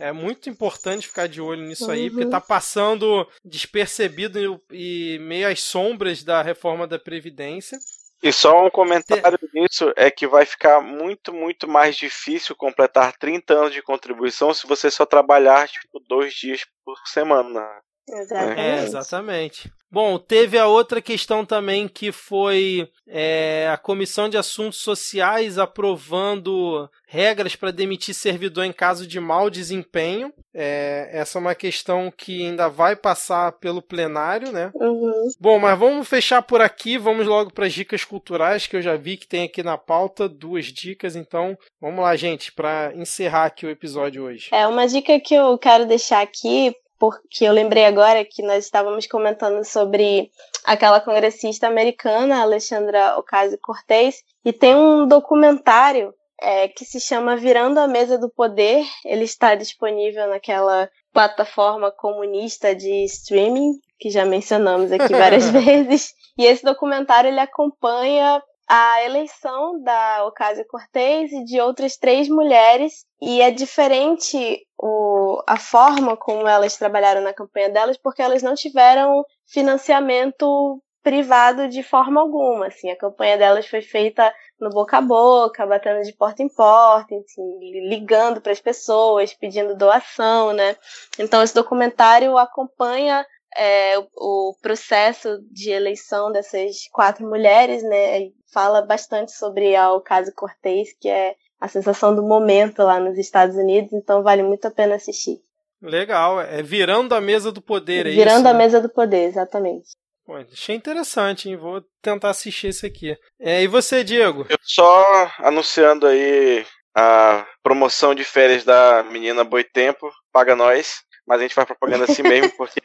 É 0.00 0.12
muito 0.12 0.48
importante 0.48 1.08
ficar 1.08 1.26
de 1.26 1.40
olho 1.40 1.62
nisso 1.62 1.90
aí, 1.90 2.08
porque 2.08 2.24
está 2.24 2.40
passando 2.40 3.26
despercebido 3.44 4.62
e 4.70 5.18
meio 5.20 5.48
às 5.48 5.60
sombras 5.60 6.22
da 6.22 6.40
reforma 6.40 6.86
da 6.86 6.98
Previdência. 6.98 7.78
E 8.22 8.32
só 8.32 8.64
um 8.64 8.70
comentário 8.70 9.38
nisso 9.52 9.92
é 9.96 10.10
que 10.10 10.26
vai 10.26 10.44
ficar 10.44 10.80
muito, 10.80 11.32
muito 11.32 11.68
mais 11.68 11.96
difícil 11.96 12.54
completar 12.56 13.16
30 13.16 13.54
anos 13.54 13.72
de 13.72 13.82
contribuição 13.82 14.52
se 14.52 14.66
você 14.66 14.90
só 14.90 15.06
trabalhar 15.06 15.68
tipo, 15.68 16.00
dois 16.08 16.34
dias 16.34 16.64
por 16.84 16.96
semana. 17.06 17.64
Exatamente. 18.08 18.60
É, 18.60 18.82
exatamente. 18.82 19.72
Bom, 19.90 20.18
teve 20.18 20.58
a 20.58 20.66
outra 20.66 21.00
questão 21.00 21.46
também 21.46 21.88
que 21.88 22.12
foi 22.12 22.88
é, 23.06 23.68
a 23.72 23.78
Comissão 23.78 24.28
de 24.28 24.36
Assuntos 24.36 24.80
Sociais 24.80 25.56
aprovando 25.56 26.88
regras 27.06 27.56
para 27.56 27.70
demitir 27.70 28.14
servidor 28.14 28.64
em 28.64 28.72
caso 28.72 29.06
de 29.06 29.18
mau 29.18 29.48
desempenho. 29.48 30.30
É, 30.52 31.08
essa 31.12 31.38
é 31.38 31.40
uma 31.40 31.54
questão 31.54 32.12
que 32.14 32.44
ainda 32.44 32.68
vai 32.68 32.94
passar 32.94 33.52
pelo 33.52 33.80
plenário, 33.80 34.52
né? 34.52 34.70
Uhum. 34.74 35.28
Bom, 35.40 35.58
mas 35.58 35.78
vamos 35.78 36.06
fechar 36.06 36.42
por 36.42 36.60
aqui. 36.60 36.98
Vamos 36.98 37.26
logo 37.26 37.50
para 37.50 37.64
as 37.64 37.72
dicas 37.72 38.04
culturais 38.04 38.66
que 38.66 38.76
eu 38.76 38.82
já 38.82 38.94
vi 38.94 39.16
que 39.16 39.26
tem 39.26 39.44
aqui 39.44 39.62
na 39.62 39.78
pauta 39.78 40.28
duas 40.28 40.66
dicas. 40.66 41.16
Então, 41.16 41.56
vamos 41.80 42.00
lá, 42.00 42.14
gente, 42.14 42.52
para 42.52 42.92
encerrar 42.94 43.46
aqui 43.46 43.64
o 43.64 43.70
episódio 43.70 44.24
hoje. 44.24 44.50
É 44.52 44.66
uma 44.66 44.86
dica 44.86 45.18
que 45.18 45.34
eu 45.34 45.56
quero 45.56 45.86
deixar 45.86 46.20
aqui 46.20 46.74
porque 46.98 47.44
eu 47.44 47.52
lembrei 47.52 47.84
agora 47.84 48.24
que 48.24 48.42
nós 48.42 48.64
estávamos 48.64 49.06
comentando 49.06 49.64
sobre 49.64 50.30
aquela 50.64 51.00
congressista 51.00 51.66
americana, 51.66 52.42
Alexandra 52.42 53.16
Ocasio-Cortez, 53.18 54.22
e 54.44 54.52
tem 54.52 54.74
um 54.74 55.06
documentário 55.06 56.12
é, 56.40 56.68
que 56.68 56.84
se 56.84 57.00
chama 57.00 57.36
Virando 57.36 57.78
a 57.78 57.88
Mesa 57.88 58.18
do 58.18 58.28
Poder. 58.28 58.84
Ele 59.04 59.24
está 59.24 59.54
disponível 59.54 60.28
naquela 60.28 60.90
plataforma 61.12 61.90
comunista 61.90 62.74
de 62.74 63.04
streaming 63.04 63.80
que 63.98 64.10
já 64.10 64.24
mencionamos 64.24 64.92
aqui 64.92 65.12
várias 65.12 65.50
vezes. 65.50 66.14
E 66.38 66.44
esse 66.46 66.62
documentário 66.64 67.28
ele 67.28 67.40
acompanha 67.40 68.42
a 68.68 69.02
eleição 69.02 69.82
da 69.82 70.26
Ocasio-Cortez 70.26 71.32
e 71.32 71.44
de 71.44 71.60
outras 71.60 71.96
três 71.96 72.28
mulheres 72.28 73.06
e 73.20 73.40
é 73.40 73.50
diferente 73.50 74.60
o, 74.78 75.42
a 75.46 75.58
forma 75.58 76.16
como 76.16 76.46
elas 76.46 76.76
trabalharam 76.76 77.22
na 77.22 77.32
campanha 77.32 77.70
delas 77.70 77.96
porque 77.96 78.20
elas 78.20 78.42
não 78.42 78.54
tiveram 78.54 79.24
financiamento 79.46 80.82
privado 81.02 81.68
de 81.68 81.82
forma 81.82 82.20
alguma, 82.20 82.66
assim, 82.66 82.90
a 82.90 82.96
campanha 82.96 83.38
delas 83.38 83.66
foi 83.66 83.80
feita 83.80 84.30
no 84.60 84.68
boca 84.68 84.98
a 84.98 85.00
boca, 85.00 85.64
batendo 85.64 86.02
de 86.02 86.12
porta 86.12 86.42
em 86.42 86.48
porta, 86.48 87.14
assim, 87.14 87.88
ligando 87.88 88.42
para 88.42 88.52
as 88.52 88.60
pessoas, 88.60 89.32
pedindo 89.32 89.76
doação, 89.76 90.52
né? 90.52 90.76
Então 91.18 91.42
esse 91.42 91.54
documentário 91.54 92.36
acompanha 92.36 93.24
é, 93.56 93.98
o 94.14 94.54
processo 94.60 95.38
de 95.50 95.70
eleição 95.70 96.30
dessas 96.30 96.88
quatro 96.92 97.26
mulheres, 97.26 97.82
né? 97.82 98.30
Fala 98.52 98.82
bastante 98.82 99.32
sobre 99.32 99.74
a 99.74 99.92
Ocasio 99.92 100.34
Cortez, 100.34 100.90
que 101.00 101.08
é 101.08 101.34
a 101.60 101.68
sensação 101.68 102.14
do 102.14 102.22
momento 102.22 102.82
lá 102.82 103.00
nos 103.00 103.18
Estados 103.18 103.56
Unidos, 103.56 103.92
então 103.92 104.22
vale 104.22 104.42
muito 104.42 104.66
a 104.66 104.70
pena 104.70 104.94
assistir. 104.94 105.40
Legal, 105.80 106.40
é 106.40 106.62
virando 106.62 107.14
a 107.14 107.20
mesa 107.20 107.52
do 107.52 107.60
poder, 107.60 108.06
é 108.06 108.10
Virando 108.10 108.40
isso, 108.40 108.48
a 108.48 108.52
né? 108.52 108.58
mesa 108.58 108.80
do 108.80 108.88
poder, 108.88 109.24
exatamente. 109.24 109.90
Pô, 110.24 110.34
achei 110.34 110.76
interessante, 110.76 111.48
hein? 111.48 111.56
Vou 111.56 111.82
tentar 112.02 112.30
assistir 112.30 112.68
esse 112.68 112.84
aqui. 112.84 113.16
É, 113.40 113.62
e 113.62 113.66
você, 113.66 114.04
Diego? 114.04 114.44
Eu 114.48 114.58
só 114.62 115.30
anunciando 115.38 116.06
aí 116.06 116.66
a 116.94 117.46
promoção 117.62 118.14
de 118.14 118.24
férias 118.24 118.64
da 118.64 119.04
menina 119.04 119.44
Boitempo, 119.44 120.10
paga 120.32 120.54
nós. 120.56 120.96
Mas 121.28 121.40
a 121.40 121.42
gente 121.42 121.54
faz 121.54 121.66
propaganda 121.66 122.04
assim 122.04 122.22
mesmo, 122.22 122.50
porque 122.56 122.80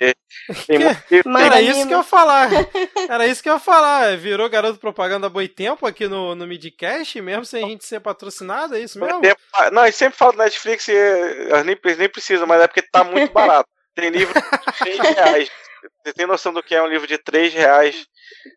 tem 0.68 0.80
muito. 0.80 1.38
Era 1.46 1.62
isso 1.62 1.88
que 1.88 1.94
eu 1.94 1.98
ia 2.00 2.04
falar. 2.04 2.50
Era 3.10 3.26
isso 3.26 3.42
que 3.42 3.48
eu 3.50 3.54
ia 3.54 3.60
falar. 3.60 4.18
Virou 4.18 4.50
garoto 4.50 4.78
propaganda 4.80 5.30
Boitempo 5.30 5.86
aqui 5.88 6.08
no, 6.10 6.36
no 6.36 6.46
Midcast, 6.46 7.22
mesmo 7.22 7.46
sem 7.46 7.64
a 7.64 7.68
gente 7.70 7.86
ser 7.86 8.02
patrocinado, 8.02 8.76
é 8.76 8.82
isso 8.82 9.00
mesmo? 9.00 9.22
Tempo- 9.22 9.40
Não, 9.72 9.84
eles 9.84 9.96
sempre 9.96 10.18
falam 10.18 10.34
do 10.36 10.40
Netflix 10.40 10.90
e 10.90 10.92
eles 10.92 11.64
nem, 11.66 11.78
nem 11.98 12.10
precisam, 12.10 12.46
mas 12.46 12.62
é 12.62 12.68
porque 12.68 12.82
tá 12.82 13.04
muito 13.06 13.32
barato. 13.34 13.70
Tem 13.96 14.10
livro 14.10 14.34
de 14.34 14.78
3 14.80 15.00
reais. 15.00 15.50
Você 16.04 16.14
tem 16.14 16.26
noção 16.28 16.52
do 16.52 16.62
que 16.64 16.76
é 16.76 16.82
um 16.82 16.88
livro 16.88 17.08
de 17.08 17.18
3 17.18 17.54
reais? 17.54 18.06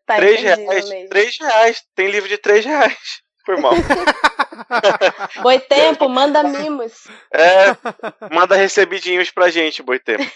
Tá 0.05 0.15
3 0.17 0.39
entendível 0.41 0.69
reais. 0.69 0.89
mesmo. 0.89 1.09
3 1.09 1.37
reais. 1.39 1.83
Tem 1.95 2.07
livro 2.09 2.27
de 2.27 2.37
3 2.37 2.65
reais. 2.65 2.97
Foi 3.47 3.55
mal. 3.61 3.71
Boitempo, 5.41 6.09
manda 6.09 6.43
mimos. 6.43 7.07
É, 7.31 7.67
manda 8.29 8.57
recebidinhos 8.57 9.31
pra 9.31 9.49
gente, 9.49 9.81
Boitempo. 9.81 10.25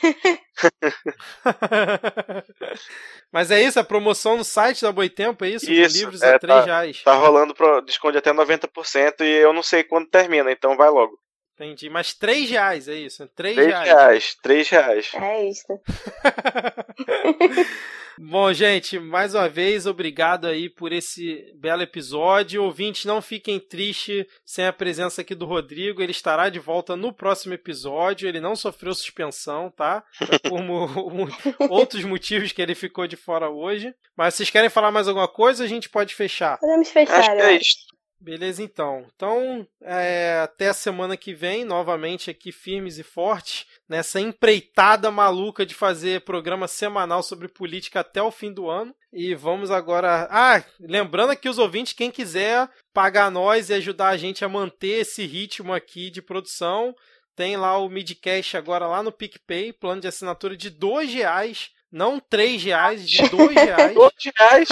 Mas 3.29 3.51
é 3.51 3.61
isso, 3.61 3.77
a 3.77 3.83
promoção 3.83 4.37
no 4.37 4.45
site 4.45 4.81
da 4.81 4.93
Boitempo, 4.93 5.43
é 5.43 5.49
isso? 5.49 5.69
Isso, 5.69 5.97
livros 5.97 6.21
é, 6.21 6.35
a 6.35 6.39
3 6.39 6.59
tá. 6.59 6.65
reais. 6.65 7.03
Tá 7.03 7.15
rolando 7.15 7.53
pro 7.53 7.81
desconto 7.81 8.13
de 8.13 8.19
até 8.19 8.31
90% 8.31 9.19
e 9.19 9.25
eu 9.25 9.51
não 9.51 9.61
sei 9.61 9.83
quando 9.83 10.07
termina, 10.07 10.49
então 10.49 10.77
vai 10.77 10.89
logo. 10.89 11.19
Entendi. 11.55 11.89
Mas 11.89 12.13
3 12.13 12.49
reais, 12.49 12.87
é 12.87 12.95
isso? 12.95 13.27
3 13.35 13.55
3 13.55 13.67
reais. 13.67 13.89
reais. 13.89 14.37
3 14.41 14.69
reais. 14.69 15.11
É 15.15 15.49
isso. 15.49 15.67
Bom, 18.23 18.53
gente, 18.53 18.99
mais 18.99 19.33
uma 19.33 19.49
vez, 19.49 19.87
obrigado 19.87 20.45
aí 20.45 20.69
por 20.69 20.93
esse 20.93 21.51
belo 21.55 21.81
episódio. 21.81 22.63
Ouvintes, 22.63 23.03
não 23.03 23.19
fiquem 23.19 23.59
tristes 23.59 24.27
sem 24.45 24.67
a 24.67 24.71
presença 24.71 25.21
aqui 25.21 25.33
do 25.33 25.47
Rodrigo. 25.47 26.03
Ele 26.03 26.11
estará 26.11 26.47
de 26.47 26.59
volta 26.59 26.95
no 26.95 27.11
próximo 27.11 27.55
episódio. 27.55 28.29
Ele 28.29 28.39
não 28.39 28.55
sofreu 28.55 28.93
suspensão, 28.93 29.71
tá? 29.71 30.03
Por 30.43 30.61
outros 31.67 32.05
motivos 32.05 32.51
que 32.51 32.61
ele 32.61 32.75
ficou 32.75 33.07
de 33.07 33.15
fora 33.15 33.49
hoje. 33.49 33.91
Mas 34.15 34.35
vocês 34.35 34.51
querem 34.51 34.69
falar 34.69 34.91
mais 34.91 35.07
alguma 35.07 35.27
coisa? 35.27 35.63
A 35.63 35.67
gente 35.67 35.89
pode 35.89 36.13
fechar. 36.13 36.59
Podemos 36.59 36.91
fechar, 36.91 37.21
Acho 37.21 37.31
que 37.31 37.41
é 37.41 37.53
isso. 37.53 37.91
Beleza, 38.21 38.61
então. 38.61 39.03
Então, 39.15 39.67
é, 39.81 40.41
até 40.43 40.67
a 40.67 40.75
semana 40.75 41.17
que 41.17 41.33
vem, 41.33 41.65
novamente 41.65 42.29
aqui 42.29 42.51
firmes 42.51 42.99
e 42.99 43.03
fortes, 43.03 43.65
nessa 43.91 44.21
empreitada 44.21 45.11
maluca 45.11 45.65
de 45.65 45.75
fazer 45.75 46.21
programa 46.21 46.65
semanal 46.65 47.21
sobre 47.21 47.49
política 47.49 47.99
até 47.99 48.23
o 48.23 48.31
fim 48.31 48.53
do 48.53 48.69
ano. 48.69 48.95
E 49.11 49.35
vamos 49.35 49.69
agora. 49.69 50.29
Ah, 50.31 50.63
lembrando 50.79 51.31
aqui 51.31 51.49
os 51.49 51.57
ouvintes, 51.57 51.91
quem 51.91 52.09
quiser 52.09 52.69
pagar 52.93 53.29
nós 53.29 53.69
e 53.69 53.73
ajudar 53.73 54.07
a 54.07 54.15
gente 54.17 54.45
a 54.45 54.49
manter 54.49 55.01
esse 55.01 55.25
ritmo 55.25 55.73
aqui 55.73 56.09
de 56.09 56.21
produção, 56.21 56.95
tem 57.35 57.57
lá 57.57 57.77
o 57.77 57.89
Midcast 57.89 58.55
agora 58.55 58.87
lá 58.87 59.03
no 59.03 59.11
PicPay, 59.11 59.73
plano 59.73 59.99
de 59.99 60.07
assinatura 60.07 60.55
de 60.55 60.69
dois 60.69 61.13
reais. 61.13 61.69
Não 61.91 62.17
três 62.17 62.63
reais, 62.63 63.05
de 63.05 63.27
dois 63.27 63.51
reais. 63.59 63.93
2 63.93 64.13
reais. 64.37 64.69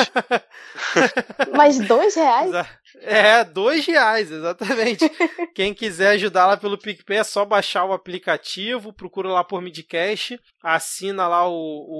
Mas 1.53 1.77
dois 1.77 2.15
reais? 2.15 2.51
É, 2.97 3.43
dois 3.43 3.85
reais, 3.85 4.31
exatamente. 4.31 5.09
Quem 5.53 5.73
quiser 5.73 6.11
ajudar 6.11 6.47
lá 6.47 6.57
pelo 6.57 6.77
PicPay 6.77 7.17
é 7.17 7.23
só 7.23 7.45
baixar 7.45 7.85
o 7.85 7.93
aplicativo, 7.93 8.93
procura 8.93 9.29
lá 9.29 9.43
por 9.43 9.61
Midcast, 9.61 10.39
assina 10.63 11.27
lá 11.27 11.47
o, 11.47 11.53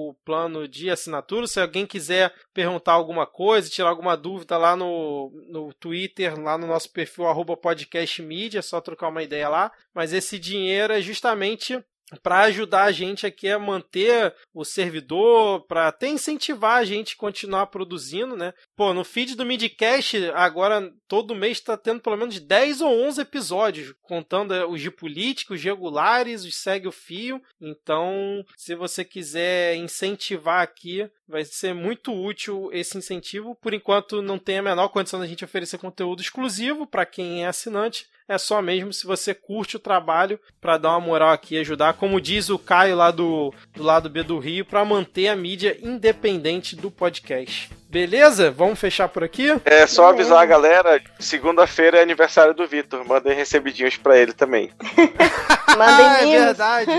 o 0.09 0.15
plano 0.25 0.67
de 0.67 0.89
assinatura. 0.89 1.47
Se 1.47 1.59
alguém 1.59 1.85
quiser 1.85 2.33
perguntar 2.53 2.93
alguma 2.93 3.25
coisa, 3.25 3.69
tirar 3.69 3.89
alguma 3.89 4.15
dúvida 4.15 4.57
lá 4.57 4.75
no, 4.75 5.31
no 5.49 5.73
Twitter, 5.73 6.39
lá 6.39 6.57
no 6.57 6.67
nosso 6.67 6.91
perfil 6.91 7.27
arroba 7.27 7.55
podcastmedia, 7.55 8.59
é 8.59 8.63
só 8.63 8.81
trocar 8.81 9.09
uma 9.09 9.23
ideia 9.23 9.49
lá. 9.49 9.71
Mas 9.93 10.13
esse 10.13 10.39
dinheiro 10.39 10.93
é 10.93 11.01
justamente 11.01 11.83
para 12.23 12.41
ajudar 12.41 12.83
a 12.83 12.91
gente 12.91 13.25
aqui 13.25 13.47
a 13.49 13.59
manter 13.59 14.33
o 14.53 14.65
servidor, 14.65 15.65
para 15.67 15.87
até 15.87 16.07
incentivar 16.07 16.77
a 16.77 16.85
gente 16.85 17.13
a 17.15 17.17
continuar 17.17 17.67
produzindo, 17.67 18.35
né? 18.35 18.53
Pô, 18.75 18.93
no 18.93 19.03
feed 19.03 19.35
do 19.35 19.45
Midcast, 19.45 20.17
agora 20.33 20.91
todo 21.07 21.35
mês 21.35 21.57
está 21.57 21.77
tendo 21.77 22.01
pelo 22.01 22.17
menos 22.17 22.39
10 22.39 22.81
ou 22.81 23.05
11 23.07 23.21
episódios, 23.21 23.93
contando 24.01 24.53
eh, 24.53 24.65
os 24.65 24.81
de 24.81 24.91
políticos, 24.91 25.59
os 25.59 25.63
regulares, 25.63 26.43
os 26.43 26.55
segue 26.55 26.87
o 26.87 26.91
fio. 26.91 27.41
Então, 27.61 28.43
se 28.57 28.75
você 28.75 29.03
quiser 29.03 29.75
incentivar 29.75 30.61
aqui, 30.61 31.09
vai 31.29 31.45
ser 31.45 31.73
muito 31.73 32.11
útil 32.11 32.69
esse 32.73 32.97
incentivo. 32.97 33.55
Por 33.55 33.73
enquanto, 33.73 34.21
não 34.21 34.39
tem 34.39 34.57
a 34.57 34.63
menor 34.63 34.89
condição 34.89 35.19
da 35.19 35.27
gente 35.27 35.45
oferecer 35.45 35.77
conteúdo 35.77 36.21
exclusivo 36.21 36.87
para 36.87 37.05
quem 37.05 37.43
é 37.43 37.47
assinante. 37.47 38.07
É 38.27 38.37
só 38.37 38.61
mesmo 38.61 38.93
se 38.93 39.07
você 39.07 39.33
curte 39.33 39.75
o 39.75 39.79
trabalho 39.79 40.39
para 40.61 40.77
dar 40.77 40.89
uma 40.89 40.99
moral 40.99 41.31
aqui 41.31 41.55
e 41.55 41.59
ajudar, 41.59 41.93
como 41.93 42.21
diz 42.21 42.49
o 42.49 42.59
Caio 42.59 42.95
lá 42.95 43.09
do, 43.09 43.53
do 43.73 43.81
lado 43.81 44.09
B 44.09 44.21
do 44.21 44.37
Rio, 44.37 44.65
para 44.65 44.85
manter 44.85 45.27
a 45.29 45.35
mídia 45.35 45.77
independente 45.81 46.75
do 46.75 46.91
podcast. 46.91 47.71
Beleza? 47.89 48.51
Vamos 48.51 48.79
fechar 48.79 49.09
por 49.09 49.23
aqui? 49.23 49.47
É 49.65 49.87
só 49.87 50.09
avisar 50.09 50.43
a 50.43 50.45
galera, 50.45 51.01
segunda-feira 51.17 51.97
é 51.97 52.03
aniversário 52.03 52.53
do 52.53 52.67
Vitor. 52.67 53.03
Mandem 53.03 53.35
recebidinhos 53.35 53.97
pra 53.97 54.15
ele 54.15 54.31
também. 54.31 54.69
Mandem 55.75 56.05
ah, 56.05 56.17
é 56.19 56.25
mimos. 56.25 56.45
verdade. 56.45 56.91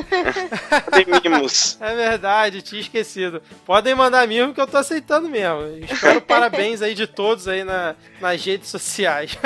Mandem 0.90 1.30
mimos. 1.30 1.78
É 1.80 1.94
verdade, 1.94 2.62
tinha 2.62 2.80
esquecido. 2.80 3.40
Podem 3.64 3.94
mandar 3.94 4.26
mesmo 4.26 4.52
que 4.52 4.60
eu 4.60 4.66
tô 4.66 4.78
aceitando 4.78 5.28
mesmo. 5.28 5.62
Espero 5.88 6.20
parabéns 6.20 6.82
aí 6.82 6.94
de 6.94 7.06
todos 7.06 7.46
aí 7.46 7.62
na, 7.62 7.94
nas 8.20 8.44
redes 8.44 8.68
sociais. 8.68 9.38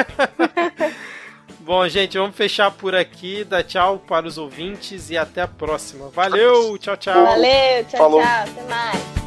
Bom, 1.60 1.86
gente, 1.88 2.16
vamos 2.16 2.36
fechar 2.36 2.70
por 2.70 2.94
aqui. 2.94 3.44
Dá 3.44 3.62
tchau 3.62 3.98
para 3.98 4.26
os 4.26 4.38
ouvintes 4.38 5.10
e 5.10 5.16
até 5.16 5.42
a 5.42 5.48
próxima. 5.48 6.08
Valeu, 6.08 6.78
tchau, 6.78 6.96
tchau. 6.96 7.24
Valeu, 7.24 7.84
tchau, 7.84 7.98
Falou. 7.98 8.22
tchau. 8.22 8.30
Até 8.30 8.62
mais. 8.62 9.23